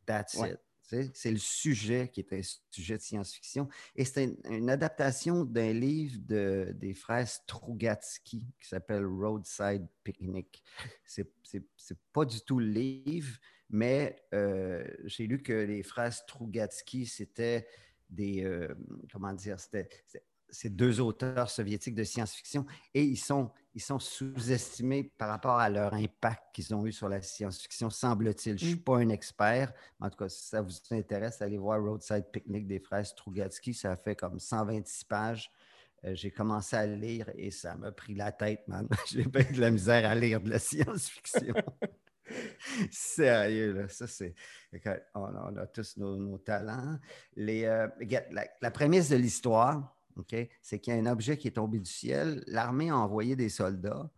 That's 0.06 0.34
it. 0.34 0.63
C'est 0.84 1.30
le 1.30 1.38
sujet 1.38 2.08
qui 2.08 2.20
est 2.20 2.32
un 2.32 2.40
sujet 2.70 2.96
de 2.96 3.02
science-fiction. 3.02 3.68
Et 3.96 4.04
c'est 4.04 4.36
une, 4.44 4.68
adaptation 4.68 5.44
d'un 5.44 5.72
livre 5.72 6.18
de, 6.26 6.72
des 6.74 6.94
frères 6.94 7.26
Strugatsky 7.26 8.46
qui 8.60 8.68
s'appelle 8.68 9.06
Roadside 9.06 9.86
Picnic. 10.02 10.62
C'est 11.06 11.28
pas 12.12 12.24
du 12.24 12.40
tout 12.42 12.58
le 12.58 12.66
livre, 12.66 13.38
mais 13.70 14.16
euh, 14.34 14.86
j'ai 15.04 15.26
lu 15.26 15.42
que 15.42 15.52
les 15.52 15.82
frères 15.82 16.12
Strugatsky, 16.12 17.06
c'était 17.06 17.66
des. 18.10 18.44
Euh, 18.44 18.74
comment 19.10 19.32
dire? 19.32 19.58
C'était 19.58 19.88
ces 20.50 20.70
deux 20.70 21.00
auteurs 21.00 21.50
soviétiques 21.50 21.94
de 21.94 22.04
science-fiction 22.04 22.64
et 22.94 23.02
ils 23.02 23.16
sont, 23.16 23.50
ils 23.74 23.82
sont 23.82 23.98
sous-estimés 23.98 25.12
par 25.18 25.28
rapport 25.28 25.58
à 25.58 25.68
leur 25.68 25.94
impact 25.94 26.42
qu'ils 26.54 26.74
ont 26.74 26.86
eu 26.86 26.92
sur 26.92 27.08
la 27.08 27.22
science-fiction, 27.22 27.90
semble-t-il. 27.90 28.58
Je 28.58 28.64
ne 28.64 28.70
suis 28.70 28.78
mm. 28.78 28.84
pas 28.84 28.98
un 28.98 29.08
expert, 29.08 29.72
mais 29.98 30.06
en 30.06 30.10
tout 30.10 30.18
cas, 30.18 30.28
si 30.28 30.46
ça 30.46 30.62
vous 30.62 30.72
intéresse, 30.90 31.42
allez 31.42 31.58
voir 31.58 31.82
Roadside 31.82 32.26
Picnic 32.32 32.66
des 32.66 32.78
frères 32.78 33.04
Strugatsky. 33.04 33.74
Ça 33.74 33.96
fait 33.96 34.16
comme 34.16 34.38
126 34.38 35.04
pages. 35.04 35.50
Euh, 36.04 36.14
j'ai 36.14 36.30
commencé 36.30 36.76
à 36.76 36.86
lire 36.86 37.30
et 37.34 37.50
ça 37.50 37.74
m'a 37.76 37.90
pris 37.90 38.14
la 38.14 38.32
tête, 38.32 38.66
man. 38.68 38.86
J'ai 39.10 39.24
pas 39.24 39.42
de 39.42 39.60
la 39.60 39.70
misère 39.70 40.08
à 40.08 40.14
lire 40.14 40.40
de 40.40 40.50
la 40.50 40.58
science-fiction. 40.58 41.54
Sérieux, 42.90 43.72
là, 43.72 43.88
ça 43.88 44.06
c'est. 44.06 44.34
On, 45.14 45.56
a 45.56 45.66
tous 45.66 45.96
nos, 45.96 46.38
talents. 46.38 46.98
Les, 47.36 47.64
euh, 47.64 47.88
la, 48.30 48.46
la, 48.60 48.70
prémisse 48.70 49.08
de 49.10 49.16
l'histoire, 49.16 49.94
C'est 50.62 50.78
qu'il 50.78 50.94
y 50.94 50.96
a 50.96 51.00
un 51.00 51.06
objet 51.06 51.36
qui 51.36 51.48
est 51.48 51.52
tombé 51.52 51.78
du 51.78 51.90
ciel. 51.90 52.42
L'armée 52.46 52.90
a 52.90 52.96
envoyé 52.96 53.36
des 53.36 53.48
soldats 53.48 54.10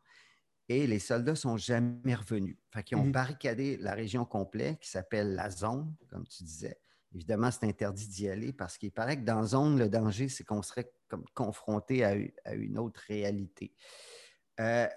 et 0.69 0.87
les 0.87 0.99
soldats 0.99 1.33
ne 1.33 1.37
sont 1.37 1.57
jamais 1.57 2.15
revenus. 2.15 2.57
Fait 2.73 2.83
qu'ils 2.83 2.99
ont 2.99 3.05
mhm. 3.05 3.13
barricadé 3.13 3.77
la 3.79 3.95
région 3.95 4.25
complète 4.25 4.81
qui 4.81 4.91
s'appelle 4.91 5.35
la 5.35 5.51
zone, 5.51 5.95
comme 6.09 6.27
tu 6.27 6.43
disais. 6.43 6.79
Évidemment, 7.15 7.51
c'est 7.51 7.65
interdit 7.65 8.09
d'y 8.09 8.29
aller 8.29 8.53
parce 8.53 8.77
qu'il 8.77 8.91
paraît 8.91 9.17
que 9.17 9.25
dans 9.25 9.41
la 9.41 9.47
zone, 9.47 9.79
le 9.79 9.89
danger, 9.89 10.29
c'est 10.29 10.45
qu'on 10.45 10.63
serait 10.63 10.91
comme 11.09 11.25
confronté 11.35 12.05
à, 12.05 12.15
une 12.53 12.79
autre 12.79 13.01
réalité. 13.07 13.73
Euh, 14.61 14.89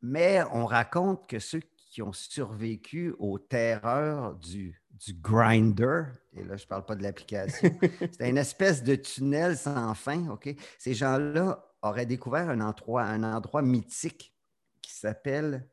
mais 0.00 0.42
on 0.52 0.66
raconte 0.66 1.28
que 1.28 1.38
ceux 1.38 1.60
qui 1.76 2.02
ont 2.02 2.12
survécu 2.12 3.14
aux 3.18 3.38
terreurs 3.38 4.34
du, 4.34 4.82
du 4.94 5.14
grinder, 5.14 6.04
et 6.36 6.44
là, 6.44 6.56
je 6.56 6.64
ne 6.64 6.68
parle 6.68 6.84
pas 6.84 6.94
de 6.94 7.02
l'application, 7.02 7.70
c'est 8.18 8.28
une 8.28 8.38
espèce 8.38 8.82
de 8.82 8.94
tunnel 8.94 9.56
sans 9.56 9.94
fin, 9.94 10.28
OK? 10.28 10.54
Ces 10.78 10.94
gens-là 10.94 11.64
auraient 11.82 12.06
découvert 12.06 12.48
un 12.48 12.60
endroit, 12.60 13.02
un 13.02 13.22
endroit 13.22 13.62
mythique 13.62 14.34
qui 14.80 14.92
s'appelle 14.92 15.66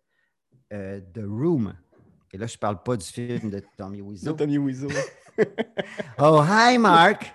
euh, 0.73 0.99
The 1.13 1.23
Room. 1.23 1.73
Et 2.33 2.37
là, 2.37 2.47
je 2.47 2.55
ne 2.55 2.59
parle 2.59 2.81
pas 2.81 2.97
du 2.97 3.05
film 3.05 3.49
de 3.49 3.61
Tommy 3.77 4.01
Wiseau. 4.01 4.31
De 4.31 4.37
Tommy 4.37 4.57
Wiseau. 4.57 4.89
oh, 6.19 6.41
hi, 6.41 6.77
Mark! 6.77 7.25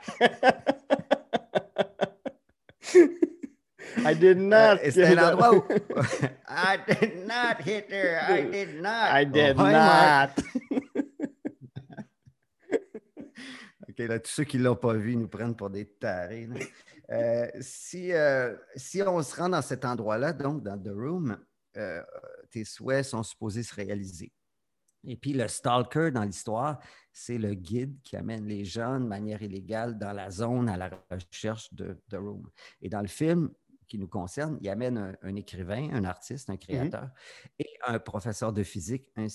I 4.05 4.15
did 4.15 4.39
not. 4.39 4.79
Uh, 4.85 4.91
c'est 4.91 5.05
un 5.05 5.33
endroit 5.33 5.55
où. 5.55 5.65
I 6.49 6.79
did 6.87 7.27
not, 7.27 7.61
Hitler. 7.65 8.19
I 8.29 8.43
did 8.43 8.81
not. 8.81 9.11
I 9.13 9.25
did 9.25 9.57
oh, 9.59 9.65
not. 9.65 10.31
Là, 13.99 14.19
tous 14.19 14.31
ceux 14.31 14.45
qui 14.45 14.59
ne 14.59 14.65
l'ont 14.65 14.77
pas 14.77 14.95
vu 14.95 15.17
nous 15.17 15.29
prennent 15.29 15.57
pour 15.57 15.71
des 15.71 15.87
tarés. 15.87 16.49
Euh, 17.11 17.49
si, 17.61 18.13
euh, 18.13 18.57
si 18.75 19.01
on 19.01 19.23
se 19.23 19.37
rend 19.37 19.49
dans 19.49 19.63
cet 19.63 19.85
endroit-là, 19.85 20.33
donc 20.33 20.65
dans 20.65 20.77
The 20.77 20.89
Room, 20.89 21.39
euh, 21.77 22.03
tes 22.51 22.65
souhaits 22.65 23.05
sont 23.05 23.23
supposés 23.23 23.63
se 23.63 23.75
réaliser. 23.75 24.33
Et 25.07 25.17
puis 25.17 25.33
le 25.33 25.47
stalker 25.47 26.11
dans 26.11 26.25
l'histoire, 26.25 26.81
c'est 27.13 27.39
le 27.39 27.55
guide 27.55 27.97
qui 28.03 28.17
amène 28.17 28.45
les 28.47 28.65
gens 28.65 28.99
de 28.99 29.07
manière 29.07 29.41
illégale 29.41 29.97
dans 29.97 30.13
la 30.13 30.31
zone 30.31 30.69
à 30.69 30.77
la 30.77 30.91
recherche 31.11 31.73
de 31.73 31.97
The 32.11 32.17
Room. 32.17 32.51
Et 32.83 32.89
dans 32.89 33.03
le 33.03 33.07
film, 33.07 33.51
qui 33.87 33.99
nous 33.99 34.09
concerne, 34.09 34.59
il 34.61 34.69
amène 34.69 35.17
un, 35.23 35.37
écrivain, 35.37 35.91
un 35.93 36.05
artiste, 36.05 36.51
un 36.51 36.55
mhm. 36.55 36.59
créateur 36.59 37.11
et 37.59 37.69
un 37.87 37.99
professeur 37.99 38.53
de 38.53 38.63
physique, 38.63 39.07
un, 39.17 39.29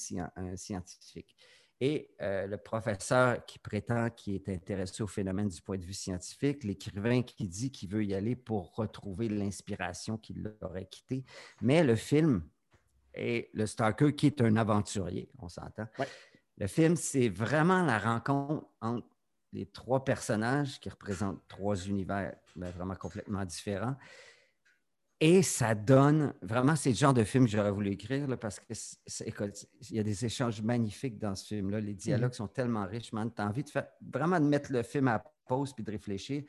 scientifique. 0.55 1.35
Et 1.83 2.13
euh, 2.21 2.45
le 2.45 2.57
professeur 2.57 3.43
qui 3.43 3.57
prétend 3.57 4.11
qu'il 4.11 4.35
est 4.35 4.47
intéressé 4.49 5.01
au 5.01 5.07
phénomène 5.07 5.47
du 5.49 5.59
point 5.63 5.79
de 5.79 5.83
vue 5.83 5.93
scientifique, 5.93 6.63
l'écrivain 6.63 7.23
qui 7.23 7.47
dit 7.47 7.71
qu'il 7.71 7.89
veut 7.89 8.05
y 8.05 8.13
aller 8.13 8.35
pour 8.35 8.75
retrouver 8.75 9.27
l'inspiration 9.27 10.15
qui 10.15 10.35
l'aurait 10.35 10.85
quitté. 10.85 11.25
Mais 11.59 11.83
le 11.83 11.95
film 11.95 12.43
et 13.15 13.49
le 13.55 13.65
stalker 13.65 14.15
qui 14.15 14.27
est 14.27 14.41
un 14.41 14.57
aventurier, 14.57 15.31
on 15.39 15.49
s'entend. 15.49 15.87
Le 16.59 16.67
film, 16.67 16.95
c'est 16.95 17.29
vraiment 17.29 17.81
la 17.83 17.97
rencontre 17.97 18.67
entre 18.79 19.07
les 19.51 19.65
trois 19.65 20.05
personnages 20.05 20.79
qui 20.79 20.87
représentent 20.87 21.41
trois 21.47 21.75
univers 21.87 22.35
ben, 22.55 22.69
vraiment 22.69 22.95
complètement 22.95 23.43
différents. 23.43 23.95
Et 25.23 25.43
ça 25.43 25.75
donne, 25.75 26.33
vraiment, 26.41 26.75
c'est 26.75 26.89
le 26.89 26.95
genre 26.95 27.13
de 27.13 27.23
film 27.23 27.45
que 27.45 27.51
j'aurais 27.51 27.69
voulu 27.69 27.91
écrire 27.91 28.27
parce 28.39 28.59
que 28.59 28.73
il 29.91 29.95
y 29.95 29.99
a 29.99 30.03
des 30.03 30.25
échanges 30.25 30.63
magnifiques 30.63 31.19
dans 31.19 31.35
ce 31.35 31.45
film-là. 31.45 31.79
Les 31.79 31.93
dialogues 31.93 32.31
mm-hmm. 32.31 32.35
sont 32.37 32.47
tellement 32.47 32.87
riches, 32.87 33.13
man. 33.13 33.31
Tu 33.31 33.39
as 33.39 33.45
envie 33.45 33.63
de 33.63 33.69
faire, 33.69 33.85
vraiment 34.01 34.39
de 34.39 34.45
mettre 34.45 34.73
le 34.73 34.81
film 34.81 35.07
à 35.09 35.23
pause 35.45 35.73
puis 35.73 35.83
de 35.83 35.91
réfléchir. 35.91 36.41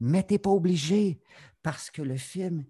Mais 0.00 0.22
tu 0.22 0.32
n'es 0.32 0.38
pas 0.38 0.48
obligé 0.48 1.20
parce 1.62 1.90
que 1.90 2.00
le 2.00 2.16
film, 2.16 2.64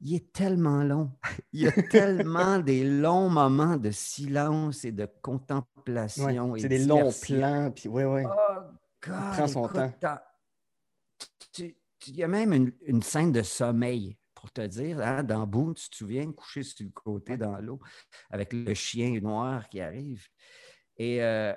il 0.00 0.16
est 0.16 0.32
tellement 0.34 0.84
long. 0.84 1.10
Il 1.54 1.62
y 1.62 1.68
a 1.68 1.72
tellement 1.72 2.58
des 2.58 2.84
longs 2.84 3.30
moments 3.30 3.78
de 3.78 3.90
silence 3.90 4.84
et 4.84 4.92
de 4.92 5.08
contemplation. 5.22 6.56
c'est 6.58 6.68
des 6.68 6.84
longs 6.84 7.10
plans, 7.22 7.70
puis 7.74 7.88
ouais, 7.88 8.04
ouais. 8.04 8.26
Oh, 8.26 8.60
God, 9.02 9.14
il 9.14 9.30
prend 9.34 9.48
son 9.48 9.66
temps. 9.68 9.90
Il 11.58 12.16
y 12.16 12.22
a 12.22 12.28
même 12.28 12.52
une, 12.52 12.72
une 12.82 13.00
scène 13.00 13.32
de 13.32 13.42
sommeil 13.42 14.18
pour 14.42 14.50
te 14.50 14.66
dire, 14.66 15.00
hein, 15.00 15.22
dans 15.22 15.46
Boone, 15.46 15.74
tu 15.74 15.88
te 15.88 15.94
souviens, 15.94 16.32
couché 16.32 16.64
sur 16.64 16.84
le 16.84 16.90
côté 16.90 17.36
dans 17.36 17.58
l'eau 17.58 17.78
avec 18.28 18.52
le 18.52 18.74
chien 18.74 19.20
noir 19.20 19.68
qui 19.68 19.80
arrive? 19.80 20.26
Et, 20.96 21.22
euh, 21.22 21.54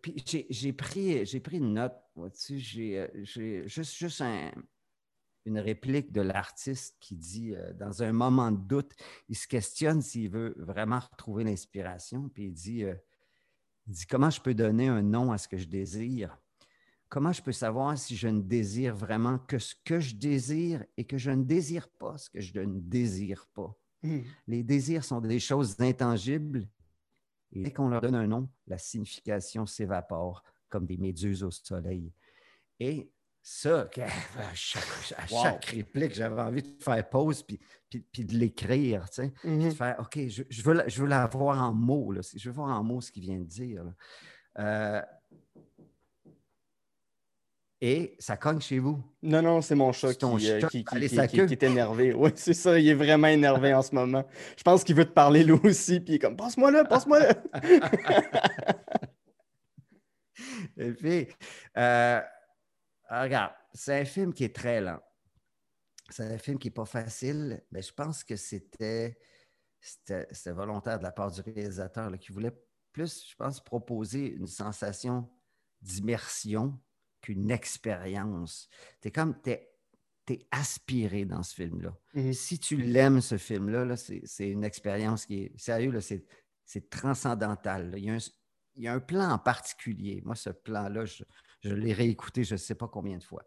puis 0.00 0.24
j'ai 0.48 0.72
pris, 0.72 1.22
pris 1.40 1.58
une 1.58 1.74
note, 1.74 2.00
j'ai 2.48 3.00
euh, 3.00 3.08
juste, 3.24 3.94
juste 3.94 4.22
une 5.44 5.58
réplique 5.58 6.12
de 6.12 6.22
l'artiste 6.22 6.96
qui 6.98 7.14
dit, 7.14 7.54
euh, 7.54 7.74
dans 7.74 8.02
un 8.02 8.12
moment 8.12 8.50
de 8.50 8.66
doute, 8.66 8.92
il 9.28 9.36
se 9.36 9.46
questionne 9.46 10.00
s'il 10.00 10.30
veut 10.30 10.54
vraiment 10.56 11.00
retrouver 11.00 11.44
l'inspiration, 11.44 12.30
puis 12.30 12.46
il 12.46 12.52
dit, 12.54 12.84
il 13.86 13.92
dit, 13.92 14.06
comment 14.06 14.30
je 14.30 14.40
peux 14.40 14.54
donner 14.54 14.88
un 14.88 15.02
nom 15.02 15.30
à 15.30 15.36
ce 15.36 15.46
que 15.46 15.58
je 15.58 15.66
désire? 15.66 16.38
Comment 17.08 17.32
je 17.32 17.42
peux 17.42 17.52
savoir 17.52 17.96
si 17.96 18.16
je 18.16 18.28
ne 18.28 18.40
désire 18.40 18.94
vraiment 18.94 19.38
que 19.38 19.58
ce 19.58 19.74
que 19.84 20.00
je 20.00 20.14
désire 20.14 20.84
et 20.96 21.04
que 21.04 21.18
je 21.18 21.30
ne 21.30 21.44
désire 21.44 21.88
pas 21.88 22.18
ce 22.18 22.30
que 22.30 22.40
je 22.40 22.60
ne 22.60 22.80
désire 22.80 23.46
pas? 23.54 23.74
Hmm. 24.02 24.20
Les 24.46 24.62
désirs 24.62 25.04
sont 25.04 25.20
des 25.20 25.40
choses 25.40 25.80
intangibles 25.80 26.68
et 27.52 27.62
dès 27.62 27.72
qu'on 27.72 27.88
leur 27.88 28.00
donne 28.00 28.14
un 28.14 28.26
nom, 28.26 28.48
la 28.66 28.78
signification 28.78 29.66
s'évapore 29.66 30.42
comme 30.68 30.86
des 30.86 30.98
méduses 30.98 31.42
au 31.42 31.50
soleil. 31.50 32.12
Et 32.78 33.10
ça, 33.42 33.88
à 34.36 34.54
chaque, 34.54 35.64
réplique, 35.64 36.14
j'avais 36.14 36.40
envie 36.42 36.62
de 36.62 36.82
faire 36.82 37.08
pause 37.08 37.42
puis, 37.42 37.58
puis, 37.88 38.24
de 38.24 38.36
l'écrire, 38.36 39.08
tu 39.08 39.22
sais, 39.22 39.32
hmm. 39.44 39.70
faire, 39.70 39.96
OK, 40.00 40.28
je, 40.28 40.42
je, 40.50 40.62
veux, 40.62 40.84
je 40.86 41.00
veux 41.00 41.08
la 41.08 41.26
voir 41.26 41.62
en 41.62 41.72
mots, 41.72 42.12
là, 42.12 42.20
je 42.22 42.48
veux 42.48 42.54
voir 42.54 42.78
en 42.78 42.84
mots 42.84 43.00
ce 43.00 43.10
qu'il 43.10 43.22
vient 43.22 43.38
de 43.38 43.44
dire. 43.44 43.84
Euh, 44.58 45.00
et 47.80 48.16
ça 48.18 48.36
cogne 48.36 48.60
chez 48.60 48.80
vous. 48.80 49.00
Non, 49.22 49.40
non, 49.40 49.62
c'est 49.62 49.76
mon 49.76 49.92
chat, 49.92 50.14
qui, 50.14 50.24
euh, 50.50 50.66
qui, 50.68 50.84
est 50.84 51.62
énervé. 51.62 52.12
Oui, 52.16 52.30
c'est 52.34 52.54
ça, 52.54 52.78
il 52.78 52.88
est 52.88 52.94
vraiment 52.94 53.28
énervé 53.28 53.72
en 53.72 53.82
ce 53.82 53.94
moment. 53.94 54.24
Je 54.56 54.62
pense 54.62 54.82
qu'il 54.82 54.96
veut 54.96 55.04
te 55.04 55.12
parler 55.12 55.44
lui 55.44 55.52
aussi, 55.52 56.00
puis 56.00 56.14
il 56.14 56.16
est 56.16 56.18
comme 56.18 56.36
Passe-moi 56.36 56.70
là, 56.72 56.84
passe-moi 56.84 57.20
là. 57.20 57.34
Et 60.76 60.92
puis, 60.92 61.28
euh, 61.76 62.20
regarde, 63.10 63.52
c'est 63.72 64.00
un 64.00 64.04
film 64.04 64.32
qui 64.32 64.44
est 64.44 64.54
très 64.54 64.80
lent. 64.80 65.00
C'est 66.10 66.24
un 66.24 66.38
film 66.38 66.58
qui 66.58 66.68
n'est 66.68 66.74
pas 66.74 66.84
facile, 66.84 67.62
mais 67.70 67.82
je 67.82 67.92
pense 67.92 68.24
que 68.24 68.34
c'était 68.36 69.16
volontaire 70.46 70.98
de 70.98 71.04
la 71.04 71.12
part 71.12 71.30
du 71.30 71.40
réalisateur 71.42 72.10
qui 72.18 72.32
voulait 72.32 72.56
plus, 72.92 73.28
je 73.28 73.36
pense, 73.36 73.62
proposer 73.62 74.32
une 74.32 74.46
sensation 74.46 75.28
d'immersion 75.80 76.80
qu'une 77.20 77.50
expérience. 77.50 78.68
Tu 79.00 79.08
es 79.08 79.10
comme, 79.10 79.40
tu 79.42 79.50
es, 79.50 79.68
aspiré 80.50 81.24
dans 81.24 81.42
ce 81.42 81.54
film-là. 81.54 81.96
Mhm. 82.14 82.32
Si 82.34 82.58
tu 82.58 82.76
l'aimes, 82.76 83.22
ce 83.22 83.38
film-là, 83.38 83.96
c'est 83.96 84.48
une 84.48 84.64
expérience 84.64 85.24
qui 85.24 85.44
est, 85.44 85.58
sérieux, 85.58 85.98
c'est 86.00 86.90
transcendantal. 86.90 87.94
Il, 87.96 88.20
y 88.76 88.88
a 88.88 88.92
un, 88.92 89.00
plan 89.00 89.30
en 89.30 89.38
particulier. 89.38 90.20
Moi, 90.26 90.34
ce 90.34 90.50
plan-là, 90.50 91.06
je, 91.06 91.24
l'ai 91.74 91.94
réécouté 91.94 92.44
je 92.44 92.54
ne 92.54 92.58
sais 92.58 92.74
pas 92.74 92.88
combien 92.88 93.16
de 93.16 93.24
fois. 93.24 93.42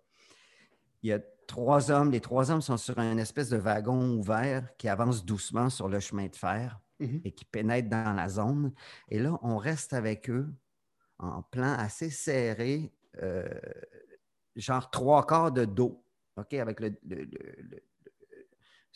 Il 1.03 1.09
y 1.09 1.13
a 1.13 1.19
trois 1.47 1.91
hommes. 1.91 2.11
Les 2.11 2.19
trois 2.19 2.49
hommes 2.49 2.61
sont 2.61 2.77
sur 2.77 2.97
un 2.97 3.17
espèce 3.17 3.49
de 3.49 3.57
wagon 3.57 4.17
ouvert 4.17 4.75
qui 4.77 4.87
avance 4.87 5.23
doucement 5.23 5.69
sur 5.69 5.87
le 5.87 5.99
chemin 5.99 6.27
de 6.27 6.35
fer 6.35 6.79
mhm. 6.99 7.21
et 7.23 7.31
qui 7.31 7.45
pénètre 7.45 7.89
dans 7.89 8.13
la 8.13 8.27
zone. 8.27 8.73
Et 9.07 9.19
là, 9.19 9.37
on 9.43 9.57
reste 9.57 9.93
avec 9.93 10.31
eux 10.31 10.51
en 11.19 11.43
plan 11.43 11.73
assez 11.73 12.09
serré 12.09 12.91
euh, 13.21 13.47
genre 14.55 14.89
trois 14.89 15.25
quarts 15.25 15.51
de 15.51 15.65
dos, 15.65 16.03
OK, 16.37 16.53
avec 16.53 16.79
le, 16.79 16.95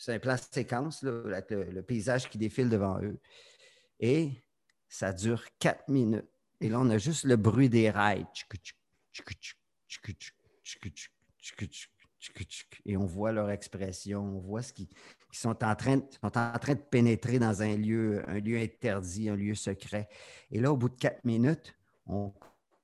un 0.08 0.18
plan 0.18 0.36
séquence, 0.36 1.04
avec 1.04 1.50
le, 1.50 1.82
paysage 1.82 2.28
qui 2.28 2.38
défile 2.38 2.68
devant 2.68 3.00
eux. 3.02 3.18
Et 4.00 4.32
ça 4.88 5.12
dure 5.12 5.44
quatre 5.58 5.88
minutes. 5.88 6.28
Et 6.60 6.68
là, 6.68 6.80
on 6.80 6.88
a 6.90 6.98
juste 6.98 7.24
le 7.24 7.36
bruit 7.36 7.68
des 7.68 7.90
rails. 7.90 8.26
Et 12.84 12.96
on 12.96 13.06
voit 13.06 13.32
leur 13.32 13.50
expression, 13.50 14.20
on 14.22 14.40
voit 14.40 14.62
ce 14.62 14.72
qu'ils 14.72 14.88
sont, 15.32 15.62
en 15.64 15.76
train, 15.76 16.00
sont 16.20 16.38
en 16.38 16.58
train 16.58 16.74
de 16.74 16.80
pénétrer 16.80 17.38
dans 17.38 17.62
un 17.62 17.76
lieu, 17.76 18.22
un 18.28 18.40
lieu 18.40 18.58
interdit, 18.58 19.28
un 19.28 19.36
lieu 19.36 19.54
secret. 19.54 20.08
Et 20.50 20.60
là, 20.60 20.72
au 20.72 20.76
bout 20.76 20.88
de 20.88 20.96
quatre 20.96 21.24
minutes, 21.24 21.74
on 22.06 22.32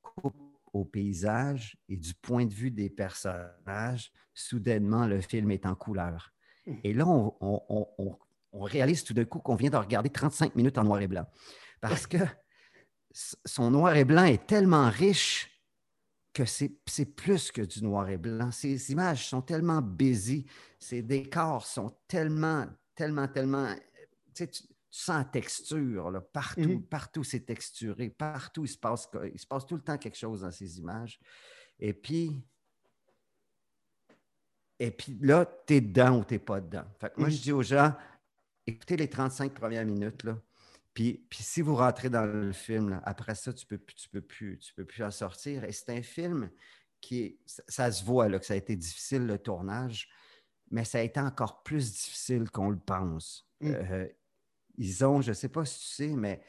coupe 0.02 0.51
au 0.72 0.84
paysage 0.84 1.76
et 1.88 1.96
du 1.96 2.14
point 2.14 2.46
de 2.46 2.54
vue 2.54 2.70
des 2.70 2.90
personnages, 2.90 4.12
soudainement, 4.34 5.06
le 5.06 5.20
film 5.20 5.50
est 5.50 5.66
en 5.66 5.74
couleur. 5.74 6.32
Mmh. 6.66 6.74
Et 6.84 6.92
là, 6.92 7.06
on, 7.06 8.18
on 8.52 8.62
réalise 8.62 9.04
tout 9.04 9.14
d'un 9.14 9.24
coup 9.24 9.38
qu'on 9.38 9.54
vient 9.54 9.70
de 9.70 9.76
regarder 9.76 10.10
35 10.10 10.54
minutes 10.54 10.78
en 10.78 10.84
noir 10.84 11.00
et 11.00 11.08
blanc. 11.08 11.26
Parce 11.80 12.06
que 12.06 12.18
son 13.12 13.70
noir 13.70 13.96
et 13.96 14.04
blanc 14.04 14.24
est 14.24 14.46
tellement 14.46 14.88
riche 14.88 15.48
que 16.32 16.44
c'est 16.44 17.04
plus 17.16 17.50
que 17.50 17.62
du 17.62 17.82
noir 17.82 18.08
et 18.08 18.16
blanc. 18.16 18.50
Ces 18.50 18.92
images 18.92 19.28
sont 19.28 19.42
tellement 19.42 19.82
baisées, 19.82 20.46
ces 20.78 21.02
décors 21.02 21.66
sont 21.66 21.94
tellement, 22.08 22.66
tellement, 22.94 23.28
tellement. 23.28 23.74
Tu, 24.34 24.44
sais, 24.44 24.46
tu 24.48 24.62
sens 24.94 25.16
la 25.16 25.24
texture, 25.24 26.10
là, 26.10 26.20
partout, 26.20 26.60
Mhm. 26.60 26.82
partout 26.86 27.24
c'est 27.24 27.40
texturé, 27.40 28.10
partout 28.10 28.64
il 28.64 28.68
se, 28.68 28.76
passe, 28.78 29.08
il 29.32 29.38
se 29.38 29.46
passe 29.46 29.66
tout 29.66 29.74
le 29.76 29.80
temps 29.82 29.96
quelque 29.98 30.18
chose 30.18 30.42
dans 30.42 30.50
ces 30.50 30.78
images. 30.78 31.18
Et 31.80 31.94
puis, 31.94 32.44
et 34.78 34.90
puis 34.90 35.16
là, 35.20 35.46
tu 35.66 35.74
es 35.74 35.80
dedans 35.80 36.18
ou 36.20 36.24
tu 36.24 36.34
n'es 36.34 36.38
pas 36.38 36.60
dedans. 36.60 36.84
Fait 37.00 37.10
que 37.12 37.18
moi, 37.20 37.28
Mhm. 37.28 37.34
je 37.34 37.40
dis 37.42 37.52
aux 37.52 37.62
gens, 37.62 37.94
écoutez 38.66 38.96
les 38.96 39.08
35 39.08 39.54
premières 39.54 39.86
minutes, 39.86 40.24
là, 40.24 40.38
puis, 40.92 41.24
puis 41.30 41.42
si 41.42 41.62
vous 41.62 41.74
rentrez 41.76 42.10
dans 42.10 42.26
le 42.26 42.52
film, 42.52 42.90
là, 42.90 43.00
après 43.04 43.34
ça, 43.34 43.52
tu 43.52 43.64
ne 43.64 43.68
peux, 43.68 43.78
plus- 43.78 43.94
tu 43.94 44.08
peux, 44.10 44.20
plus, 44.20 44.58
tu 44.58 44.74
peux 44.74 44.84
plus 44.84 45.02
en 45.02 45.10
sortir. 45.10 45.64
Et 45.64 45.72
c'est 45.72 45.88
un 45.90 46.02
film 46.02 46.50
qui 47.00 47.20
est, 47.22 47.38
ça, 47.46 47.62
ça 47.66 47.92
se 47.92 48.04
voit 48.04 48.28
là, 48.28 48.38
que 48.38 48.44
ça 48.44 48.52
a 48.54 48.56
été 48.58 48.76
difficile 48.76 49.26
le 49.26 49.38
tournage, 49.38 50.10
mais 50.70 50.84
ça 50.84 50.98
a 50.98 51.00
été 51.00 51.18
encore 51.18 51.62
plus 51.62 51.92
difficile 51.92 52.50
qu'on 52.50 52.68
le 52.70 52.78
pense. 52.78 53.48
Mm. 53.60 53.66
Euh, 53.74 54.08
ils 54.76 55.04
ont, 55.04 55.20
je 55.20 55.30
ne 55.30 55.34
sais 55.34 55.48
pas 55.48 55.64
si 55.64 55.78
tu 55.80 55.94
sais, 55.94 56.08
mais 56.08 56.40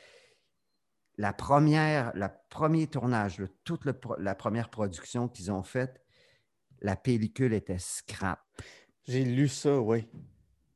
la 1.17 1.33
première, 1.33 2.11
le 2.15 2.27
premier 2.49 2.87
tournage, 2.87 3.41
toute 3.63 3.85
le 3.85 3.93
la 4.19 4.35
première 4.35 4.69
production 4.69 5.27
qu'ils 5.27 5.51
ont 5.51 5.63
faite, 5.63 6.01
la 6.81 6.95
pellicule 6.95 7.53
était 7.53 7.79
scrap 7.79 8.41
J'ai 9.07 9.23
lu 9.23 9.47
ça, 9.47 9.79
oui. 9.79 10.07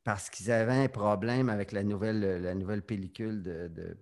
parce 0.04 0.30
qu'ils 0.30 0.50
avaient 0.50 0.84
un 0.84 0.88
problème 0.88 1.48
avec 1.48 1.72
la 1.72 1.82
nouvelle, 1.82 2.20
la 2.42 2.54
nouvelle 2.54 2.82
pellicule 2.82 3.42
de, 3.42 3.68
de 3.68 3.96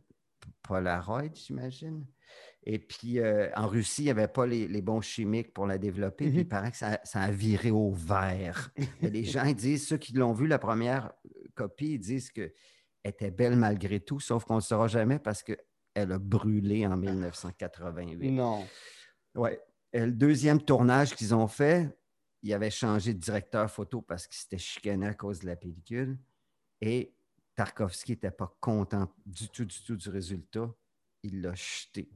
Polaroid, 0.62 1.32
j'imagine. 1.34 2.06
Et 2.64 2.78
puis, 2.80 3.20
euh, 3.20 3.48
en 3.54 3.68
Russie, 3.68 4.02
il 4.02 4.04
n'y 4.06 4.10
avait 4.10 4.28
pas 4.28 4.46
les, 4.46 4.66
les 4.66 4.82
bons 4.82 5.00
chimiques 5.00 5.54
pour 5.54 5.66
la 5.66 5.78
développer. 5.78 6.24
Puis, 6.26 6.34
Mhm. 6.34 6.40
il 6.40 6.48
paraît 6.48 6.70
que 6.72 6.76
ça, 6.76 7.00
ça 7.04 7.22
a 7.22 7.30
viré 7.30 7.70
au 7.70 7.92
vert. 7.92 8.70
Les 9.00 9.24
gens 9.24 9.44
ils 9.44 9.54
disent, 9.54 9.86
ceux 9.86 9.96
qui 9.98 10.12
l'ont 10.14 10.32
vu, 10.32 10.46
la 10.48 10.58
première 10.58 11.12
copie, 11.54 11.92
ils 11.94 11.98
disent 12.00 12.30
qu'elle 12.30 12.52
était 13.06 13.30
belle 13.30 13.56
malgré 13.56 14.00
tout, 14.00 14.20
sauf 14.20 14.44
qu'on 14.44 14.54
ne 14.54 14.60
le 14.60 14.64
saura 14.64 14.88
jamais 14.88 15.18
parce 15.18 15.42
qu'elle 15.42 15.58
a 15.94 16.18
brûlé 16.18 16.86
en 16.86 16.96
1988. 16.96 18.30
Non. 18.30 18.66
Ouais. 19.34 19.60
Et 19.92 20.00
le 20.00 20.12
deuxième 20.12 20.60
tournage 20.60 21.14
qu'ils 21.14 21.34
ont 21.34 21.48
fait, 21.48 21.96
il 22.42 22.52
avait 22.52 22.70
changé 22.70 23.14
de 23.14 23.18
directeur 23.18 23.70
photo 23.70 24.02
parce 24.02 24.26
qu'il 24.26 24.36
s'était 24.36 24.58
chicané 24.58 25.06
à 25.06 25.14
cause 25.14 25.40
de 25.40 25.46
la 25.46 25.56
pellicule. 25.56 26.18
Et 26.80 27.14
Tarkovsky 27.54 28.12
n'était 28.12 28.30
pas 28.30 28.54
content 28.60 29.10
du 29.24 29.48
tout, 29.48 29.64
du 29.64 29.82
tout 29.82 29.96
du 29.96 30.08
résultat. 30.08 30.70
Il 31.22 31.40
l'a 31.40 31.54
jeté. 31.54 32.10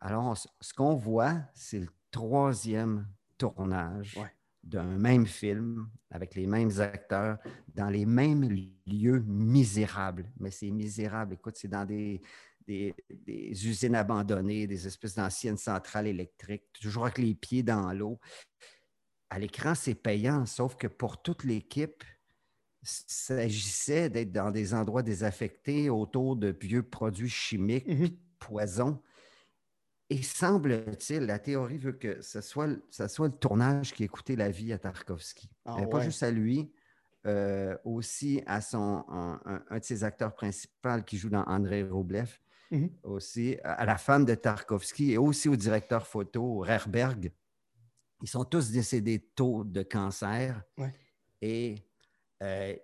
Alors, 0.00 0.24
on 0.24 0.34
ce 0.34 0.74
qu'on 0.74 0.94
voit, 0.94 1.40
c'est 1.54 1.78
le 1.78 1.88
troisième 2.10 3.06
tournage 3.38 4.16
Ouais. 4.16 4.32
D'un 4.66 4.98
même 4.98 5.26
film 5.26 5.88
avec 6.10 6.34
les 6.34 6.46
mêmes 6.46 6.72
acteurs 6.80 7.38
dans 7.74 7.88
les 7.90 8.06
mêmes 8.06 8.48
lieux 8.86 9.20
misérables. 9.26 10.30
Mais 10.40 10.50
c'est 10.50 10.70
misérable. 10.70 11.34
Écoute, 11.34 11.56
c'est 11.56 11.68
dans 11.68 11.84
des, 11.86 12.20
des, 12.66 12.94
des 13.10 13.68
usines 13.68 13.94
abandonnées, 13.94 14.66
des 14.66 14.86
espèces 14.86 15.14
d'anciennes 15.14 15.58
centrales 15.58 16.08
électriques, 16.08 16.64
toujours 16.80 17.04
avec 17.04 17.18
les 17.18 17.34
pieds 17.34 17.62
dans 17.62 17.92
l'eau. 17.92 18.18
À 19.30 19.38
l'écran, 19.38 19.74
c'est 19.74 19.94
payant, 19.94 20.46
sauf 20.46 20.76
que 20.76 20.86
pour 20.86 21.22
toute 21.22 21.44
l'équipe, 21.44 22.04
il 22.82 22.88
s'agissait 22.88 24.10
d'être 24.10 24.32
dans 24.32 24.50
des 24.50 24.74
endroits 24.74 25.02
désaffectés 25.02 25.90
autour 25.90 26.36
de 26.36 26.56
vieux 26.60 26.82
produits 26.84 27.28
chimiques, 27.30 27.88
Mhm. 27.88 28.10
poisons. 28.38 29.02
Et 30.08 30.22
semble-t-il, 30.22 31.22
la 31.26 31.38
théorie 31.38 31.78
veut 31.78 31.92
que 31.92 32.20
ce 32.22 32.40
soit, 32.40 32.68
le- 32.68 32.82
ce 32.90 33.08
soit 33.08 33.26
le 33.26 33.34
tournage 33.34 33.92
qui 33.92 34.04
ait 34.04 34.08
coûté 34.08 34.36
la 34.36 34.50
vie 34.50 34.72
à 34.72 34.78
Tarkovsky. 34.78 35.50
Ah 35.64 35.84
Pas 35.90 36.00
juste 36.00 36.22
à 36.22 36.30
lui, 36.30 36.70
euh, 37.26 37.76
aussi 37.84 38.40
à 38.46 38.60
son, 38.60 39.04
un, 39.08 39.40
un- 39.44 39.64
un 39.68 39.78
de 39.78 39.84
ses 39.84 40.04
acteurs 40.04 40.34
principaux 40.34 41.02
qui 41.04 41.18
joue 41.18 41.28
dans 41.30 41.42
André 41.44 41.82
Roublev, 41.82 42.38
Mhm. 42.70 42.90
aussi 43.02 43.56
à 43.64 43.84
la 43.84 43.96
femme 43.96 44.24
de 44.24 44.34
Tarkovsky 44.34 45.12
et 45.12 45.18
aussi 45.18 45.48
au 45.48 45.56
directeur 45.56 46.06
photo 46.06 46.60
Rerberg. 46.60 47.32
Ils 48.22 48.28
sont 48.28 48.44
tous 48.44 48.70
décédés 48.70 49.18
tôt 49.34 49.64
de 49.64 49.82
cancer. 49.82 50.62
Ouais. 50.78 50.92
Et 51.42 51.76
euh, 52.42 52.76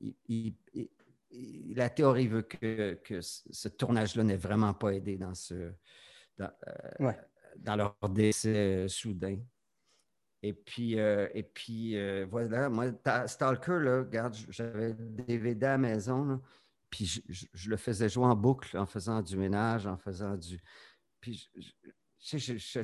il- 0.00 0.14
il- 0.28 0.56
il- 0.74 0.90
il- 1.30 1.74
la 1.74 1.88
théorie 1.88 2.28
veut 2.28 2.42
que, 2.42 2.98
ce 3.22 3.68
tournage-là 3.68 4.24
n'ait 4.24 4.36
vraiment 4.36 4.74
pas 4.74 4.90
aidé 4.94 5.16
dans, 5.16 5.34
ce, 5.34 5.72
dans, 6.40 6.52
euh, 6.68 7.04
Ouais. 7.06 7.18
dans 7.58 7.76
leur 7.76 7.96
décès 8.08 8.84
euh, 8.84 8.88
soudain. 8.88 9.38
Et 10.42 10.54
puis, 10.54 10.98
euh, 10.98 11.28
et 11.34 11.42
puis 11.42 11.96
euh, 11.98 12.26
voilà, 12.30 12.68
moi, 12.70 12.90
ta- 12.92 13.28
Stalker, 13.28 13.78
là, 13.80 13.98
regarde, 13.98 14.34
j'avais 14.48 14.94
DVD 14.94 15.66
à 15.66 15.70
la 15.72 15.78
maison, 15.78 16.24
là, 16.24 16.40
puis 16.88 17.04
je, 17.04 17.20
je- 17.28 17.46
je 17.52 17.70
le 17.70 17.76
faisais 17.76 18.08
jouer 18.08 18.24
en 18.24 18.34
boucle 18.34 18.76
en 18.78 18.86
faisant 18.86 19.20
du 19.22 19.36
ménage, 19.36 19.86
en 19.86 19.98
faisant 19.98 20.36
du. 20.36 20.58
Puis 21.20 21.50
je 22.22 22.78